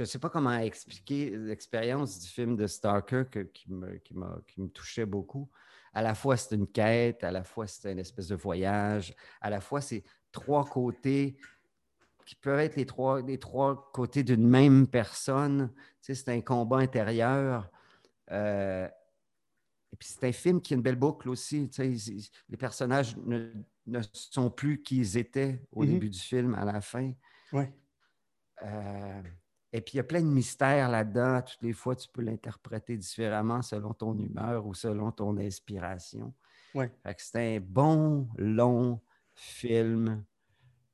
ne 0.00 0.04
sais 0.06 0.18
pas 0.18 0.28
comment 0.30 0.58
expliquer 0.58 1.30
l'expérience 1.30 2.20
du 2.20 2.26
film 2.28 2.54
de 2.56 2.66
Stalker 2.66 3.24
que- 3.30 3.40
qui, 3.40 3.70
me, 3.72 3.96
qui, 3.98 4.14
m'a- 4.14 4.40
qui 4.46 4.60
me 4.60 4.68
touchait 4.68 5.06
beaucoup. 5.06 5.50
À 5.94 6.02
la 6.02 6.14
fois, 6.14 6.36
c'est 6.36 6.54
une 6.54 6.66
quête, 6.66 7.22
à 7.24 7.30
la 7.30 7.44
fois, 7.44 7.66
c'est 7.66 7.92
une 7.92 7.98
espèce 7.98 8.28
de 8.28 8.34
voyage, 8.34 9.14
à 9.40 9.48
la 9.48 9.60
fois, 9.60 9.80
c'est 9.80 10.02
trois 10.32 10.64
côtés 10.64 11.36
qui 12.24 12.34
peuvent 12.36 12.58
être 12.60 12.76
les 12.76 12.86
trois, 12.86 13.20
les 13.22 13.38
trois 13.38 13.90
côtés 13.92 14.22
d'une 14.22 14.46
même 14.48 14.86
personne. 14.86 15.72
Tu 16.02 16.14
sais, 16.14 16.14
c'est 16.14 16.30
un 16.30 16.40
combat 16.40 16.78
intérieur. 16.78 17.70
Euh, 18.30 18.86
et 19.92 19.96
puis, 19.96 20.08
c'est 20.08 20.26
un 20.26 20.32
film 20.32 20.60
qui 20.60 20.74
a 20.74 20.76
une 20.76 20.82
belle 20.82 20.96
boucle 20.96 21.28
aussi. 21.28 21.68
Tu 21.68 21.98
sais, 21.98 22.30
les 22.48 22.56
personnages 22.56 23.16
ne, 23.18 23.52
ne 23.86 24.00
sont 24.12 24.50
plus 24.50 24.82
qui 24.82 24.98
ils 24.98 25.16
étaient 25.18 25.62
au 25.70 25.84
Mhm. 25.84 25.90
début 25.90 26.10
du 26.10 26.18
film, 26.18 26.54
à 26.54 26.64
la 26.64 26.80
fin. 26.80 27.12
Ouais. 27.52 27.72
Euh, 28.62 29.22
et 29.72 29.80
puis, 29.80 29.94
il 29.94 29.96
y 29.98 30.00
a 30.00 30.04
plein 30.04 30.20
de 30.22 30.26
mystères 30.26 30.88
là-dedans. 30.88 31.42
Toutes 31.42 31.62
les 31.62 31.72
fois, 31.72 31.94
tu 31.96 32.08
peux 32.08 32.22
l'interpréter 32.22 32.96
différemment 32.96 33.60
selon 33.62 33.92
ton 33.92 34.16
humeur 34.18 34.66
ou 34.66 34.74
selon 34.74 35.12
ton 35.12 35.36
inspiration. 35.36 36.32
Ouais. 36.74 36.90
C'est 37.18 37.56
un 37.56 37.60
bon, 37.60 38.28
long 38.36 39.00
film. 39.34 40.24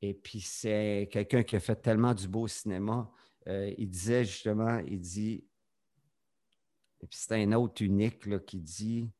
Et 0.02 0.14
puis, 0.14 0.40
c'est 0.40 1.08
quelqu'un 1.12 1.42
qui 1.42 1.56
a 1.56 1.60
fait 1.60 1.76
tellement 1.76 2.14
du 2.14 2.26
beau 2.28 2.48
cinéma. 2.48 3.10
Euh, 3.48 3.72
il 3.78 3.88
disait 3.88 4.24
justement, 4.24 4.78
il 4.86 5.00
dit, 5.00 5.44
et 7.02 7.06
puis 7.06 7.18
c'est 7.18 7.42
un 7.42 7.52
autre 7.52 7.82
unique 7.82 8.26
là, 8.26 8.38
qui 8.38 8.58
dit, 8.60 9.10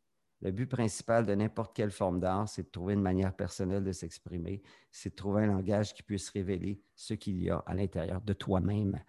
le 0.43 0.53
but 0.53 0.67
principal 0.67 1.27
de 1.27 1.35
n'importe 1.35 1.75
quelle 1.77 1.91
forme 1.91 2.19
d'art, 2.21 2.49
c'est 2.49 2.63
de 2.63 2.69
trouver 2.71 2.95
une 2.95 3.03
manière 3.03 3.35
personnelle 3.35 3.85
de 3.85 3.93
s'exprimer, 3.93 4.63
c'est 4.91 5.11
de 5.11 5.15
trouver 5.15 5.45
un 5.45 5.49
langage 5.49 5.93
qui 5.93 6.03
puisse 6.03 6.31
révéler 6.31 6.81
ce 6.95 7.13
qu'il 7.15 7.43
y 7.43 7.51
a 7.51 7.59
à 7.67 7.75
l'intérieur 7.75 8.23
de 8.23 8.33
toi-même. 8.33 9.03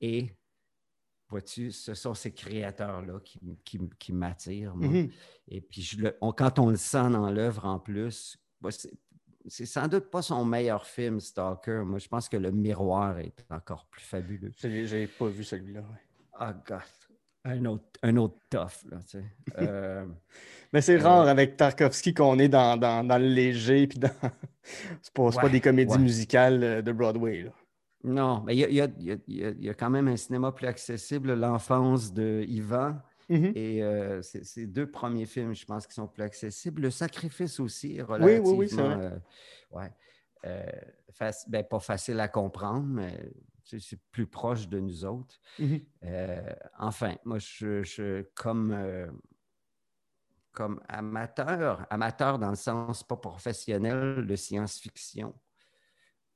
Et, 0.00 0.30
vois-tu, 1.28 1.72
ce 1.72 1.94
sont 1.94 2.14
ces 2.14 2.32
créateurs-là 2.32 3.18
qui, 3.20 3.40
qui- 3.64 3.80
qui 3.98 4.12
m'attirent. 4.12 4.76
moi. 4.76 4.88
Mhm. 4.88 5.10
Et 5.48 5.60
puis, 5.60 5.82
je 5.82 5.98
le- 6.02 6.16
on- 6.20 6.32
quand 6.32 6.60
on 6.60 6.70
le 6.70 6.76
sent 6.76 7.10
dans 7.10 7.30
l'œuvre 7.32 7.64
en 7.64 7.80
plus, 7.80 8.36
c'est 9.48 9.66
sans 9.66 9.88
doute 9.88 10.10
pas 10.10 10.22
son 10.22 10.44
meilleur 10.44 10.86
film, 10.86 11.20
Stalker. 11.20 11.82
Moi, 11.84 11.98
je 11.98 12.08
pense 12.08 12.28
que 12.28 12.36
Le 12.36 12.50
Miroir 12.50 13.18
est 13.18 13.34
encore 13.50 13.86
plus 13.90 14.02
fabuleux. 14.02 14.52
J'ai 14.56 15.06
pas 15.06 15.26
vu 15.28 15.44
celui-là. 15.44 15.80
ouais. 15.80 16.00
Ah, 16.38 16.52
God. 16.66 16.78
Un 17.44 17.64
autre, 17.66 17.84
un 18.02 18.16
autre 18.16 18.36
tough, 18.50 18.84
là, 18.90 18.98
tu 19.08 19.18
sais. 19.18 19.24
Euh, 19.58 20.04
Mais 20.72 20.80
c'est 20.80 21.00
Euh, 21.00 21.02
rare 21.04 21.28
avec 21.28 21.56
Tarkovsky 21.56 22.12
qu'on 22.12 22.38
est 22.40 22.48
dans, 22.48 22.76
dans, 22.76 23.06
dans 23.06 23.18
le 23.18 23.28
léger, 23.28 23.86
puis 23.86 23.98
dans. 24.00 24.10
c'est 25.00 25.12
pas, 25.14 25.30
pas 25.30 25.48
des 25.48 25.60
comédies 25.60 25.92
ouais. 25.94 25.98
musicales 26.02 26.62
euh, 26.64 26.82
de 26.82 26.90
Broadway. 26.92 27.42
Là. 27.42 27.50
non, 28.02 28.42
mais 28.44 28.56
il 28.56 28.58
y 28.58 28.64
a, 28.64 28.68
y 28.70 28.80
a- 29.12 29.16
y 29.28 29.66
y 29.68 29.74
quand 29.76 29.90
même 29.90 30.08
un 30.08 30.16
cinéma 30.16 30.50
plus 30.50 30.66
accessible. 30.66 31.34
L'enfance 31.34 32.12
de 32.12 32.44
Mhm. 33.28 33.52
et 33.56 33.82
euh, 33.82 34.22
ces 34.22 34.66
deux 34.66 34.90
premiers 34.90 35.26
films, 35.26 35.54
je 35.54 35.64
pense, 35.66 35.86
qui 35.86 35.94
sont 35.94 36.06
plus 36.06 36.22
accessibles. 36.22 36.82
Le 36.82 36.90
Sacrifice 36.90 37.58
aussi 37.60 37.96
est 37.96 38.02
oui, 38.02 38.38
relativement... 38.38 38.50
oui, 38.58 38.68
c'est 38.68 38.82
vrai. 38.82 39.00
euh, 39.00 39.18
ouais, 39.70 39.92
euh, 40.44 40.70
ben, 41.48 41.64
pas 41.64 41.80
facile 41.80 42.20
à 42.20 42.28
comprendre, 42.28 42.86
mais 42.86 43.32
c'est 43.64 44.00
plus 44.12 44.26
proche 44.26 44.68
de 44.68 44.78
nous 44.78 45.04
autres. 45.04 45.40
Euh, 46.04 46.54
enfin, 46.78 47.16
moi, 47.24 47.38
je, 47.38 47.82
je- 47.82 48.22
comme, 48.34 48.72
comme 50.52 50.80
amateur, 50.88 51.86
amateur 51.90 52.38
dans 52.38 52.50
le 52.50 52.56
sens 52.56 53.02
pas 53.02 53.16
professionnel 53.16 54.26
de 54.26 54.36
science-fiction, 54.36 55.34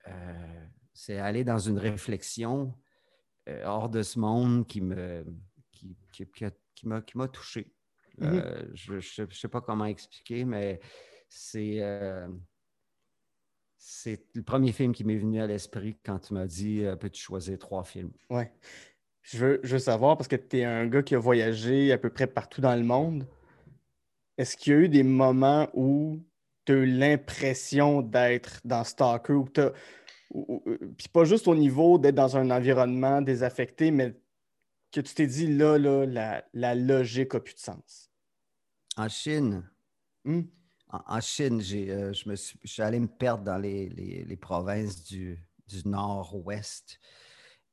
euh, 0.08 0.66
c'est 0.92 1.18
aller 1.18 1.44
dans 1.44 1.58
une 1.58 1.78
réflexion 1.78 2.74
euh, 3.48 3.64
hors 3.66 3.90
de 3.90 4.02
ce 4.02 4.18
monde 4.18 4.66
qui 4.66 4.80
me 4.82 5.24
qui, 5.72 5.96
qui- 6.12 6.26
qui 6.30 6.44
a- 6.46 6.50
qui 6.80 6.88
m'a 6.88 7.02
qui 7.02 7.18
m'a 7.18 7.28
touché. 7.28 7.72
Mhm. 8.18 8.32
Euh, 8.32 8.62
je 8.74 9.22
ne 9.22 9.30
sais 9.30 9.48
pas 9.48 9.60
comment 9.60 9.84
expliquer, 9.84 10.44
mais 10.44 10.80
c'est 11.28 11.76
euh, 11.80 12.28
c'est 13.76 14.22
le 14.34 14.42
premier 14.42 14.72
film 14.72 14.92
qui 14.92 15.04
m'est 15.04 15.16
venu 15.18 15.40
à 15.40 15.46
l'esprit 15.46 15.98
quand 16.04 16.18
tu 16.18 16.34
m'as 16.34 16.46
dit 16.46 16.84
euh, 16.84 16.96
peux-tu 16.96 17.22
choisir 17.22 17.58
trois 17.58 17.84
films? 17.84 18.12
Ouais. 18.30 18.52
Je 19.22 19.38
veux, 19.38 19.60
je 19.62 19.72
veux 19.74 19.78
savoir, 19.78 20.16
parce 20.16 20.28
que 20.28 20.36
tu 20.36 20.58
es 20.58 20.64
un 20.64 20.86
gars 20.86 21.02
qui 21.02 21.14
a 21.14 21.18
voyagé 21.18 21.92
à 21.92 21.98
peu 21.98 22.08
près 22.08 22.26
partout 22.26 22.62
dans 22.62 22.74
le 22.74 22.82
monde. 22.82 23.26
Est-ce 24.38 24.56
qu'il 24.56 24.72
y 24.72 24.76
a 24.76 24.78
eu 24.80 24.88
des 24.88 25.02
moments 25.02 25.68
où 25.74 26.24
tu 26.64 26.72
as 26.72 26.76
eu 26.76 26.86
l'impression 26.86 28.00
d'être 28.00 28.60
dans 28.64 28.82
Stalker 28.82 29.34
ou- 29.34 30.64
Puis 30.96 31.08
pas 31.12 31.24
juste 31.24 31.48
au 31.48 31.54
niveau 31.54 31.98
d'être 31.98 32.14
dans 32.14 32.36
un 32.38 32.50
environnement 32.50 33.20
désaffecté, 33.20 33.90
mais 33.90 34.14
que 34.92 35.00
tu 35.00 35.14
t'es 35.14 35.26
dit 35.26 35.46
là, 35.46 35.78
là, 35.78 36.04
la, 36.06 36.44
la 36.52 36.74
logique 36.74 37.34
n'a 37.34 37.40
plus 37.40 37.54
de 37.54 37.60
sens. 37.60 38.10
En 38.96 39.08
Chine, 39.08 39.68
Hmm? 40.24 40.42
en, 40.90 41.00
en 41.06 41.20
Chine, 41.20 41.60
j'ai, 41.60 41.90
euh, 41.90 42.12
je, 42.12 42.28
me 42.28 42.36
suis, 42.36 42.58
je 42.62 42.68
suis 42.68 42.82
allé 42.82 43.00
me 43.00 43.06
perdre 43.08 43.44
dans 43.44 43.56
les, 43.56 43.88
les- 43.88 44.24
les 44.24 44.36
provinces 44.36 45.02
du, 45.04 45.42
du 45.66 45.88
nord-ouest. 45.88 46.98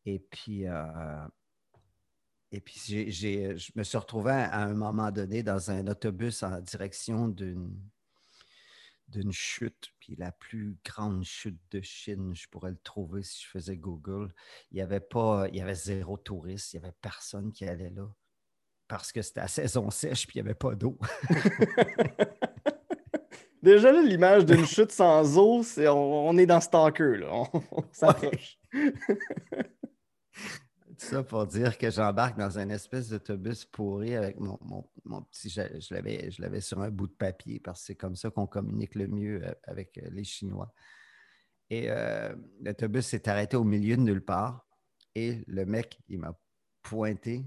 Et 0.06 0.19
puis, 0.19 0.65
euh, 0.65 1.27
et 2.51 2.62
puis 2.62 2.80
j'ai- 2.86 3.12
j'ai- 3.12 3.58
je 3.58 3.71
me 3.75 3.84
suis 3.84 3.97
retrouvé 3.97 4.32
à 4.32 4.62
un 4.63 4.73
moment 4.73 5.12
donné 5.12 5.43
dans 5.43 5.69
un 5.71 5.86
autobus 5.88 6.43
en 6.43 6.62
direction 6.62 7.27
d'une 7.27 7.77
d'une 9.08 9.32
chute, 9.32 9.93
puis 10.00 10.15
la 10.15 10.32
plus 10.32 10.78
grande 10.84 11.24
chute 11.24 11.60
de 11.72 11.82
Chine, 11.82 12.36
je 12.36 12.48
pourrais 12.50 12.72
le 12.72 12.78
trouver 12.78 13.24
si 13.24 13.43
je 13.43 13.48
faisais 13.50 13.78
Google. 13.78 14.34
Il 14.72 14.78
y 14.78 14.82
avait 14.82 15.00
pas, 15.00 15.48
il 15.50 15.56
y 15.56 15.62
avait 15.62 15.76
zéro 15.76 16.17
touriste, 16.17 16.74
il 16.74 16.80
n'y 16.80 16.86
avait 16.86 16.96
personne 17.02 17.52
qui 17.52 17.65
allait 17.65 17.89
là 17.89 18.08
parce 18.88 19.12
que 19.12 19.22
c'était 19.22 19.41
la 19.41 19.48
saison 19.48 19.89
sèche, 19.89 20.26
puis 20.28 20.39
il 20.39 20.43
n'y 20.43 20.50
avait 20.50 20.56
pas 20.56 20.76
d'eau. 20.76 20.98
Déjà 23.62 23.91
là, 23.91 24.02
l'image 24.02 24.46
d'une 24.46 24.65
chute 24.65 24.91
sans 24.91 25.38
eau, 25.38 25.63
c'est 25.63 25.88
on, 25.88 26.28
on 26.30 26.38
est 26.38 26.46
dans 26.46 26.62
Stalker, 26.62 27.17
là. 27.17 27.30
On, 27.32 27.50
on 27.72 27.84
s'approche. 27.91 28.60
Ça 30.97 31.23
pour 31.23 31.45
dire 31.45 31.77
que 31.77 31.91
j'embarque 31.91 32.38
dans 32.39 32.57
un 32.57 32.69
espèce 32.69 33.10
d'autobus 33.10 33.65
pourri 33.65 34.15
avec 34.15 34.39
mon, 34.39 34.57
mon- 34.62 34.89
mon 35.05 35.21
petit. 35.21 35.49
Je, 35.49 35.62
je 35.79 35.93
l'avais, 35.93 36.31
je 36.31 36.41
l'avais 36.41 36.60
sur 36.62 36.81
un 36.81 36.89
bout 36.89 37.07
de 37.07 37.13
papier 37.13 37.60
parce 37.60 37.81
que 37.81 37.86
c'est 37.88 37.95
comme 37.95 38.15
ça 38.15 38.31
qu'on 38.31 38.47
communique 38.47 38.95
le 38.95 39.07
mieux 39.07 39.45
euh, 39.45 39.53
avec 39.63 39.97
euh, 39.99 40.10
les 40.12 40.23
Chinois. 40.23 40.73
Et 41.69 41.91
euh, 41.91 42.36
l'autobus 42.62 43.05
s'est 43.05 43.29
arrêté 43.29 43.57
au 43.57 43.63
milieu 43.63 43.95
de 43.97 44.01
nulle 44.01 44.23
part. 44.23 44.65
Et 45.15 45.43
le 45.47 45.65
mec, 45.65 45.99
il 46.10 46.19
m'a 46.19 46.38
pointé. 46.81 47.45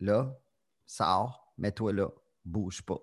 Là, 0.00 0.36
sors, 0.84 1.54
mets-toi 1.58 1.92
là, 1.92 2.08
bouge 2.44 2.82
pas. 2.82 2.98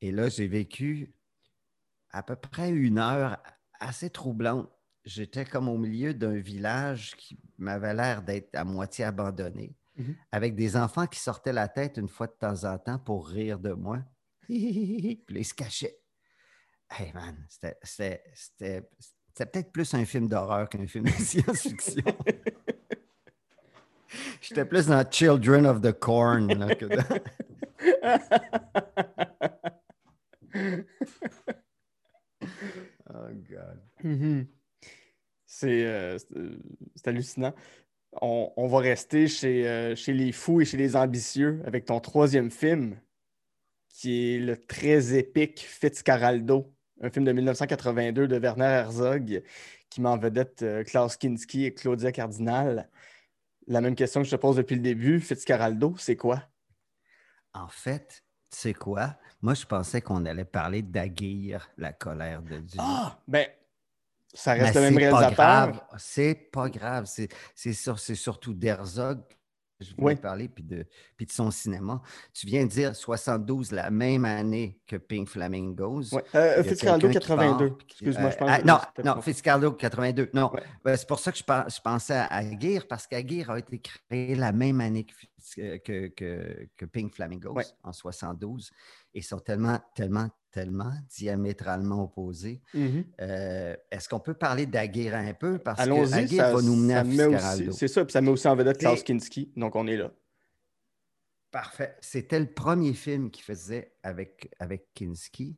Et 0.00 0.12
là, 0.12 0.28
j'ai 0.28 0.46
vécu 0.46 1.14
à 2.10 2.22
peu 2.22 2.36
près 2.36 2.70
une 2.70 2.98
heure 2.98 3.42
assez 3.80 4.10
troublante. 4.10 4.70
J'étais 5.04 5.44
comme 5.44 5.68
au 5.68 5.76
milieu 5.76 6.14
d'un 6.14 6.34
village 6.38 7.14
qui 7.16 7.38
m'avait 7.58 7.92
l'air 7.94 8.22
d'être 8.22 8.54
à 8.54 8.64
moitié 8.64 9.04
abandonné, 9.04 9.74
Mhm. 9.96 10.16
avec 10.32 10.54
des 10.56 10.76
enfants 10.76 11.06
qui 11.06 11.20
sortaient 11.20 11.52
la 11.52 11.68
tête 11.68 11.98
une 11.98 12.08
fois 12.08 12.26
de 12.26 12.32
temps 12.32 12.64
en 12.64 12.78
temps 12.78 12.98
pour 12.98 13.28
rire 13.28 13.58
de 13.58 13.72
moi. 13.72 13.98
Puis 14.48 15.22
ils 15.28 15.44
se 15.44 15.54
cachaient. 15.54 15.98
Hey 16.90 17.12
man, 17.12 17.36
c'était- 17.48 18.88
peut-être 19.34 19.72
plus 19.72 19.92
un 19.94 20.04
film 20.04 20.28
d'horreur 20.28 20.68
qu'un 20.68 20.86
film 20.86 21.04
de 21.04 21.10
science-fiction. 21.10 22.02
J'étais 24.40 24.64
plus 24.64 24.86
dans 24.86 25.04
Children 25.10 25.66
of 25.66 25.80
the 25.80 25.92
Corn 25.92 26.46
là, 26.54 26.74
que 26.74 26.86
dans- 26.86 27.20
Oh 33.10 33.28
God. 33.48 33.80
C'est 34.00 34.08
euh, 34.08 34.44
c'est- 35.58 35.84
euh, 35.84 36.18
c'est 36.96 37.08
hallucinant. 37.08 37.54
On, 38.20 38.52
on 38.56 38.66
va 38.68 38.78
rester 38.78 39.26
chez, 39.28 39.68
euh, 39.68 39.96
chez 39.96 40.12
les 40.12 40.32
fous 40.32 40.60
et 40.60 40.64
chez 40.64 40.76
les 40.76 40.94
ambitieux 40.96 41.62
avec 41.66 41.84
ton 41.84 42.00
troisième 42.00 42.50
film, 42.50 42.98
qui 43.88 44.34
est 44.34 44.38
le 44.38 44.56
très 44.56 45.14
épique 45.16 45.60
Fitzcarraldo, 45.60 46.72
un 47.00 47.10
film 47.10 47.24
de 47.24 47.32
1982 47.32 48.28
de 48.28 48.36
Werner 48.38 48.64
Herzog, 48.64 49.42
qui 49.90 50.00
met 50.00 50.08
en 50.08 50.18
vedette 50.18 50.62
euh, 50.62 50.82
Klaus 50.84 51.16
Kinski 51.16 51.64
et 51.66 51.74
Claudia 51.74 52.12
Cardinal. 52.12 52.88
La 53.66 53.80
même 53.80 53.94
question 53.94 54.20
que 54.22 54.26
je 54.26 54.32
te 54.34 54.40
pose 54.40 54.56
depuis 54.56 54.74
le 54.76 54.82
début, 54.82 55.20
Fitzcarraldo, 55.20 55.94
c'est 55.98 56.16
quoi? 56.16 56.42
En 57.52 57.68
fait, 57.68 58.22
tu 58.50 58.58
sais 58.58 58.74
quoi? 58.74 59.16
Moi, 59.42 59.54
je 59.54 59.64
pensais 59.66 60.00
qu'on 60.00 60.24
allait 60.24 60.44
parler 60.44 60.82
d'Aguirre, 60.82 61.70
la 61.76 61.92
colère 61.92 62.42
de 62.42 62.58
Dieu. 62.58 62.80
Ah! 62.82 63.18
Ben, 63.28 63.46
ça 64.34 64.54
Mais 64.54 64.64
reste 64.64 64.74
le 64.74 64.80
même 64.82 64.96
réalisateur. 64.96 65.86
C'est 65.96 66.34
pas 66.52 66.68
grave. 66.68 67.06
C'est, 67.06 67.72
sur- 67.72 67.98
surtout 67.98 68.52
d'Herzog 68.54 69.20
que 69.78 69.84
je 69.84 69.90
voulais 69.96 70.14
Oui. 70.14 70.20
parler, 70.20 70.48
puis 70.48 70.62
de, 70.62 70.86
puis 71.16 71.26
de 71.26 71.32
son 71.32 71.50
cinéma. 71.50 72.00
Tu 72.32 72.46
viens 72.46 72.62
de 72.64 72.68
dire 72.70 72.94
72, 72.94 73.72
la 73.72 73.90
même 73.90 74.24
année 74.24 74.80
que 74.86 74.94
Pink 74.96 75.28
Flamingos. 75.28 76.14
Ouais. 76.14 76.22
Euh, 76.36 76.54
Il 76.60 76.64
y 76.64 76.68
a 76.68 76.70
Fitzcarraldo 76.70 77.08
quelqu'un 77.08 77.20
qui 77.20 77.26
82. 77.26 77.68
part, 77.68 77.76
puis 77.78 77.86
qui- 77.88 78.04
Excuse-moi, 78.04 78.30
je 78.30 78.34
euh, 78.34 78.38
pense 78.38 78.50
ah, 78.52 78.58
que 78.92 79.02
non, 79.02 79.14
non. 79.16 79.20
Fitzcarraldo 79.20 79.72
82. 79.72 80.30
Non, 80.32 80.52
Ouais. 80.54 80.62
Ben, 80.84 80.96
c'est 80.96 81.08
pour 81.08 81.18
ça 81.18 81.32
que 81.32 81.38
je, 81.38 81.42
je 81.44 81.80
pensais 81.80 82.14
à 82.14 82.26
Aguirre, 82.36 82.86
parce 82.88 83.06
qu'Aguirre 83.08 83.50
a 83.50 83.58
été 83.58 83.80
créé 83.80 84.36
la 84.36 84.52
même 84.52 84.80
année 84.80 85.04
que, 85.56 85.76
que, 85.78 86.06
que- 86.06 86.68
que 86.76 86.84
Pink 86.84 87.12
Flamingos, 87.14 87.56
en 87.82 87.92
72. 87.92 88.70
Et 89.12 89.22
sont 89.22 89.40
tellement, 89.40 89.80
tellement, 89.96 90.28
tellement 90.54 90.92
diamétralement 91.08 92.04
opposés. 92.04 92.62
Mhm. 92.74 93.04
Euh, 93.20 93.76
Est-ce 93.90 94.08
qu'on 94.08 94.20
peut 94.20 94.34
parler 94.34 94.66
d'Aguirre 94.66 95.16
un 95.16 95.34
peu? 95.34 95.58
Parce 95.58 95.84
que 95.84 96.14
Aguirre 96.14 96.44
ça, 96.44 96.54
va 96.54 96.62
nous 96.62 96.76
mener 96.76 97.34
à 97.34 97.56
c'est 97.72 97.88
ça, 97.88 98.04
puis 98.04 98.12
ça 98.12 98.20
met 98.20 98.30
aussi 98.30 98.46
en 98.46 98.54
vedette 98.54 98.78
Klaus 98.78 99.02
Kinski, 99.02 99.52
donc 99.56 99.74
on 99.74 99.88
est 99.88 99.96
là. 99.96 100.12
Parfait. 101.50 101.96
C'était 102.00 102.38
le 102.38 102.46
premier 102.46 102.94
film 102.94 103.30
qu'ils 103.30 103.44
faisaient 103.44 103.96
avec, 104.04 104.48
avec 104.60 104.94
Kinski 104.94 105.56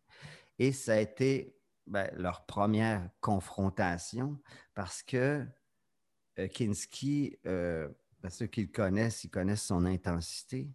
et 0.58 0.72
ça 0.72 0.94
a 0.94 0.98
été 0.98 1.58
ben, 1.86 2.10
leur 2.16 2.46
première 2.46 3.10
confrontation 3.20 4.38
parce 4.74 5.02
que 5.02 5.44
euh, 6.38 6.48
Kinski, 6.48 7.38
euh, 7.46 7.88
ben, 8.22 8.30
ceux 8.30 8.46
qui 8.46 8.62
le 8.62 8.68
connaissent, 8.68 9.24
ils 9.24 9.30
connaissent 9.30 9.64
son 9.64 9.84
intensité. 9.84 10.70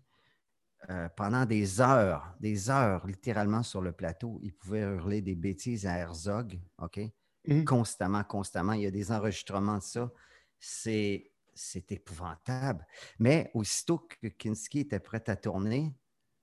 Euh, 0.90 1.08
pendant 1.16 1.46
des 1.46 1.80
heures, 1.80 2.36
des 2.40 2.70
heures 2.70 3.06
littéralement 3.06 3.62
sur 3.64 3.82
le 3.82 3.92
plateau, 3.92 4.40
il 4.42 4.54
pouvait 4.54 4.82
hurler 4.82 5.22
des 5.22 5.36
bêtises 5.36 5.86
à 5.86 5.98
Herzog, 5.98 6.60
OK? 6.80 7.00
Mhm. 7.48 7.66
constamment, 7.66 8.24
constamment. 8.24 8.74
Il 8.74 8.82
y 8.82 8.88
a 8.88 8.92
des 8.92 9.12
enregistrements 9.12 9.78
de 9.78 9.84
ça. 9.84 10.12
C'est, 10.60 11.32
c'est 11.54 11.92
épouvantable. 11.92 12.86
Mais 13.20 13.50
aussitôt 13.54 13.98
que 13.98 14.28
Kinski 14.28 14.82
était 14.82 15.00
prêt 15.00 15.24
à 15.28 15.36
tourner, 15.36 15.96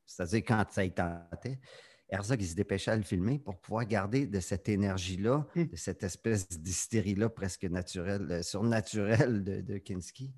c'est-à-dire 0.06 0.42
quand 0.46 0.64
ça 0.70 0.84
y 0.84 0.92
tentait, 0.92 1.60
Herzog, 2.08 2.40
il 2.40 2.48
se 2.48 2.54
dépêchait 2.54 2.90
à 2.90 2.96
le 2.96 3.02
filmer 3.02 3.38
pour 3.38 3.60
pouvoir 3.60 3.84
garder 3.84 4.26
de 4.26 4.40
cette 4.40 4.68
énergie-là, 4.68 5.46
Hmm. 5.54 5.64
de 5.66 5.76
cette 5.76 6.02
espèce 6.02 6.48
d'hystérie-là 6.48 7.28
presque 7.28 7.64
naturelle, 7.64 8.26
euh, 8.30 8.42
surnaturelle 8.42 9.44
de, 9.44 9.60
de 9.60 9.78
Kinski. 9.78 10.32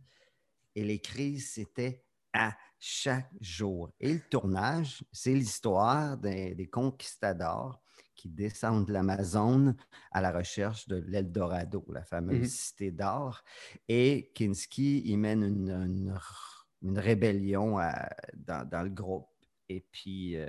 Et 0.74 0.84
les 0.84 1.00
crises, 1.00 1.52
c'était 1.52 2.04
à 2.32 2.56
chaque 2.81 3.31
jour. 3.40 3.93
Et 4.01 4.14
le 4.14 4.21
tournage, 4.21 5.05
c'est 5.12 5.35
l'histoire 5.35 6.16
des, 6.16 6.55
des 6.55 6.66
conquistadors 6.66 7.81
qui 8.14 8.29
descendent 8.29 8.87
de 8.87 8.93
l'Amazone 8.93 9.77
à 10.11 10.21
la 10.21 10.33
recherche 10.33 10.88
de 10.88 10.97
l'Eldorado, 10.97 11.85
la 11.93 12.03
fameuse 12.05 12.40
Mhm. 12.40 12.47
cité 12.47 12.90
d'or. 12.90 13.43
Et 13.88 14.31
Kinski, 14.35 15.03
il 15.07 15.19
mène 15.19 15.43
une, 15.43 15.71
une 15.71 16.12
r- 16.12 16.66
une 16.83 16.99
rébellion 16.99 17.79
à- 17.79 18.09
dans, 18.35 18.66
dans 18.69 18.83
le 18.83 18.90
groupe. 18.90 19.29
Et 19.69 19.81
puis, 19.93 20.37
euh, 20.37 20.49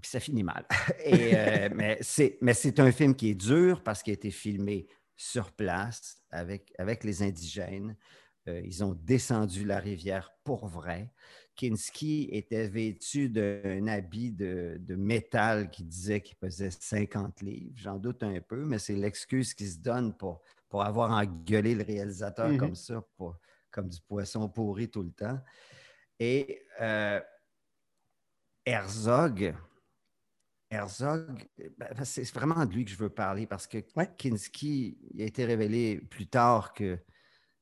puis 0.00 0.10
ça 0.10 0.20
finit 0.20 0.44
mal. 0.44 0.64
Et, 1.04 1.36
euh, 1.36 1.68
mais 1.74 1.98
c'est 2.00 2.38
mais 2.40 2.54
c'est 2.54 2.78
un 2.80 2.92
film 2.92 3.14
qui 3.14 3.30
est 3.30 3.34
dur 3.34 3.82
parce 3.82 4.02
qu'il 4.02 4.12
a 4.12 4.14
été 4.14 4.30
filmé 4.30 4.86
sur 5.16 5.52
place 5.52 6.22
avec, 6.30 6.72
avec 6.78 7.04
les 7.04 7.22
indigènes. 7.22 7.96
Euh, 8.48 8.60
ils 8.64 8.82
ont 8.82 8.94
descendu 8.94 9.64
la 9.64 9.78
rivière 9.78 10.32
pour 10.42 10.66
vrai. 10.66 11.12
Kinski 11.54 12.28
était 12.32 12.68
vêtu 12.68 13.28
d'un 13.28 13.86
habit 13.88 14.32
de, 14.32 14.76
de 14.80 14.94
métal 14.94 15.70
qui 15.70 15.84
disait 15.84 16.20
qu'il 16.20 16.36
pesait 16.36 16.70
50 16.70 17.42
livres. 17.42 17.72
J'en 17.76 17.98
doute 17.98 18.22
un 18.22 18.40
peu, 18.40 18.64
mais 18.64 18.78
c'est 18.78 18.94
l'excuse 18.94 19.54
qu'il 19.54 19.68
se 19.68 19.78
donne 19.78 20.16
pour, 20.16 20.40
pour 20.68 20.82
avoir 20.82 21.10
engueulé 21.10 21.74
le 21.74 21.84
réalisateur 21.84 22.48
Mhm. 22.50 22.58
comme 22.58 22.74
ça, 22.74 23.04
pour- 23.16 23.36
comme 23.70 23.88
du 23.88 24.00
poisson 24.00 24.48
pourri 24.48 24.88
tout 24.88 25.02
le 25.02 25.10
temps. 25.12 25.38
Et 26.18 26.62
euh, 26.80 27.20
Herzog, 28.64 29.54
Herzog, 30.70 31.48
ben, 31.78 32.04
c'est 32.04 32.30
vraiment 32.34 32.64
de 32.66 32.72
lui 32.72 32.84
que 32.84 32.90
je 32.90 32.96
veux 32.96 33.08
parler 33.10 33.46
parce 33.46 33.66
que 33.66 33.78
Ouais. 33.96 34.08
Kinski 34.16 34.98
il 35.14 35.22
a 35.22 35.24
été 35.24 35.44
révélé 35.44 35.98
plus 35.98 36.26
tard 36.28 36.72
que 36.72 36.98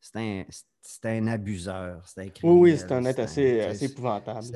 c'est 0.00 0.18
un, 0.18 0.44
c'est 0.86 1.06
un 1.06 1.26
abuseur. 1.26 2.06
C'est 2.06 2.20
un 2.20 2.24
Oui, 2.24 2.30
oui, 2.32 2.76
criminel, 2.76 2.78
c'est 2.78 2.92
un 2.92 3.04
être 3.04 3.18
assez, 3.18 3.84
épouvantable. 3.84 4.46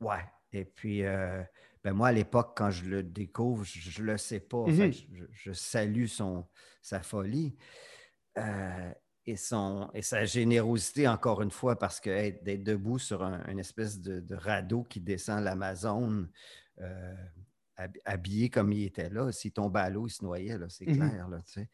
Ouais. 0.00 0.24
Et 0.52 0.64
puis, 0.64 1.04
euh, 1.04 1.42
ben 1.82 1.92
moi, 1.92 2.08
à 2.08 2.12
l'époque, 2.12 2.54
quand 2.56 2.70
je 2.70 2.84
le 2.84 3.02
découvre, 3.02 3.64
je 3.64 4.02
ne 4.02 4.06
le 4.06 4.18
sais 4.18 4.40
pas. 4.40 4.66
Mhm. 4.66 4.92
je, 4.92 5.24
je 5.30 5.52
salue 5.52 6.06
son, 6.06 6.46
sa 6.82 7.02
folie. 7.02 7.56
Euh, 8.38 8.92
et, 9.26 9.36
son, 9.36 9.90
et 9.94 10.02
sa 10.02 10.24
générosité, 10.26 11.08
encore 11.08 11.40
une 11.40 11.50
fois, 11.50 11.78
parce 11.78 11.98
que 11.98 12.30
d'être 12.42 12.62
debout 12.62 12.98
sur 12.98 13.22
un, 13.22 13.42
une 13.48 13.58
espèce 13.58 14.00
de, 14.00 14.20
de, 14.20 14.34
radeau 14.34 14.82
qui 14.84 15.00
descend 15.00 15.42
l'Amazone, 15.42 16.28
euh, 16.80 17.14
habillé 18.04 18.50
comme 18.50 18.72
il 18.72 18.84
était 18.84 19.08
là, 19.08 19.32
s'il 19.32 19.52
tombait 19.52 19.80
à 19.80 19.90
l'eau, 19.90 20.06
il 20.06 20.10
se 20.10 20.22
noyait, 20.22 20.58
c'est 20.68 20.86
mm 20.86 20.92
-hmm. 20.92 21.10
clair. 21.10 21.28
Là, 21.28 21.38
tu 21.46 21.52
sais. 21.52 21.68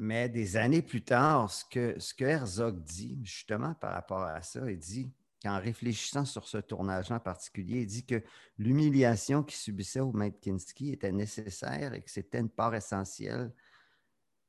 Mais 0.00 0.30
des 0.30 0.56
années 0.56 0.80
plus 0.80 1.02
tard, 1.02 1.50
ce 1.50 1.62
que, 1.66 2.24
Herzog 2.24 2.82
dit, 2.82 3.20
justement 3.22 3.74
par 3.74 3.92
rapport 3.92 4.22
à 4.22 4.40
ça, 4.40 4.68
il 4.70 4.78
dit, 4.78 5.12
en 5.44 5.60
réfléchissant 5.60 6.24
sur 6.24 6.48
ce 6.48 6.56
tournage 6.56 7.12
en 7.12 7.20
particulier, 7.20 7.82
il 7.82 7.86
dit 7.86 8.06
que 8.06 8.22
l'humiliation 8.56 9.42
qu'il 9.42 9.58
subissait 9.58 10.00
au 10.00 10.10
maître 10.12 10.38
était 10.80 11.12
nécessaire 11.12 11.92
et 11.92 12.00
que 12.00 12.10
c'était 12.10 12.40
une 12.40 12.48
part 12.48 12.74
essentielle 12.74 13.52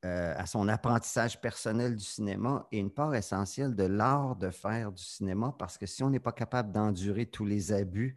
euh, 0.06 0.34
à 0.38 0.46
son 0.46 0.70
apprentissage 0.70 1.40
personnel 1.42 1.98
du 1.98 2.06
cinéma 2.06 2.66
et 2.72 2.80
une 2.80 2.92
part 2.92 3.14
essentielle 3.14 3.76
de 3.76 3.84
l'art 3.84 4.38
de 4.38 4.52
faire 4.52 4.94
du 4.94 5.04
cinéma 5.04 5.54
parce 5.60 5.78
que 5.78 5.86
si 5.86 6.02
on 6.02 6.10
n'est 6.10 6.22
pas 6.22 6.32
capable 6.32 6.72
d'endurer 6.72 7.26
tous 7.26 7.46
les 7.46 7.74
abus, 7.74 8.16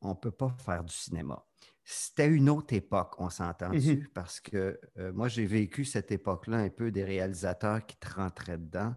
on 0.00 0.10
ne 0.10 0.14
peut 0.14 0.30
pas 0.30 0.54
faire 0.64 0.84
du 0.84 0.94
cinéma. 0.94 1.44
C'était 1.88 2.26
une 2.26 2.50
autre 2.50 2.74
époque, 2.74 3.14
on 3.18 3.30
s'entend 3.30 3.70
dessus, 3.70 3.96
mm 3.96 4.00
-hmm. 4.00 4.08
parce 4.12 4.40
que 4.40 4.80
euh, 4.98 5.12
moi, 5.12 5.28
j'ai 5.28 5.46
vécu 5.46 5.84
cette 5.84 6.10
époque-là 6.10 6.56
un 6.56 6.68
peu 6.68 6.90
des 6.90 7.04
réalisateurs 7.04 7.86
qui 7.86 7.96
te 7.96 8.12
rentraient 8.12 8.58
dedans. 8.58 8.94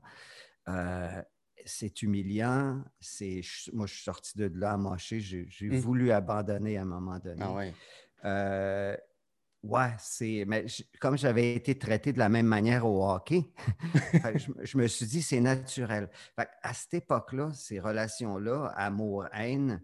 Euh, 0.68 1.22
c'est 1.66 2.02
humiliant. 2.02 2.84
C'est, 3.00 3.42
moi, 3.74 3.86
je 3.86 3.94
suis 3.94 4.04
sorti 4.04 4.36
de 4.40 4.52
là 4.56 4.72
amoché. 4.74 5.20
J'ai, 5.20 5.46
j'ai 5.50 5.70
mm. 5.70 5.78
voulu 5.78 6.12
abandonner 6.12 6.80
à 6.80 6.82
un 6.82 6.86
moment 6.86 7.20
donné. 7.20 7.44
Ah 7.44 7.54
ouais. 7.54 7.74
Euh, 8.26 8.98
Ouais, 9.62 9.94
c'est. 10.00 10.46
Mais 10.48 10.66
comme 11.02 11.18
j'avais 11.18 11.54
été 11.54 11.78
traité 11.78 12.14
de 12.14 12.20
la 12.20 12.30
même 12.30 12.46
manière 12.46 12.86
au 12.86 13.06
hockey, 13.06 13.52
je, 14.36 14.52
je, 14.62 14.78
me 14.78 14.88
suis 14.88 15.06
dit 15.06 15.22
c'est 15.22 15.42
naturel. 15.42 16.10
Fait 16.38 16.48
à 16.64 16.74
cette 16.74 16.94
époque-là, 16.94 17.52
ces 17.54 17.78
relations-là, 17.82 18.74
amour-haine, 18.78 19.84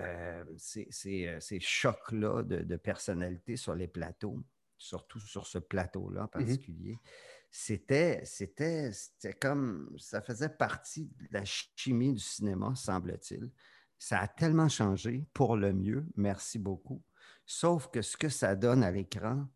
euh, 0.00 0.44
ces, 0.58 0.86
ces, 0.90 1.36
ces 1.40 1.60
chocs-là 1.60 2.42
de, 2.42 2.58
de, 2.62 2.76
personnalité 2.76 3.56
sur 3.56 3.74
les 3.74 3.88
plateaux, 3.88 4.42
surtout 4.76 5.20
sur 5.20 5.46
ce 5.46 5.58
plateau-là 5.58 6.24
en 6.24 6.28
particulier, 6.28 6.92
mm 6.92 6.96
-hmm. 6.96 7.48
c'était, 7.50 8.24
c'était, 8.24 8.92
c'était 8.92 9.34
comme. 9.34 9.96
Ça 9.98 10.20
faisait 10.20 10.50
partie 10.56 11.06
de 11.06 11.28
la 11.30 11.44
chimie 11.44 12.12
du 12.12 12.20
cinéma, 12.20 12.74
semble-t-il. 12.74 13.50
Ça 13.98 14.20
a 14.20 14.28
tellement 14.28 14.68
changé 14.68 15.24
pour 15.32 15.56
le 15.56 15.72
mieux. 15.72 16.04
Merci 16.16 16.58
beaucoup. 16.58 17.02
Sauf 17.46 17.88
que 17.92 18.02
ce 18.02 18.16
que 18.16 18.28
ça 18.28 18.54
donne 18.56 18.82
à 18.84 18.90
l'écran, 18.90 19.48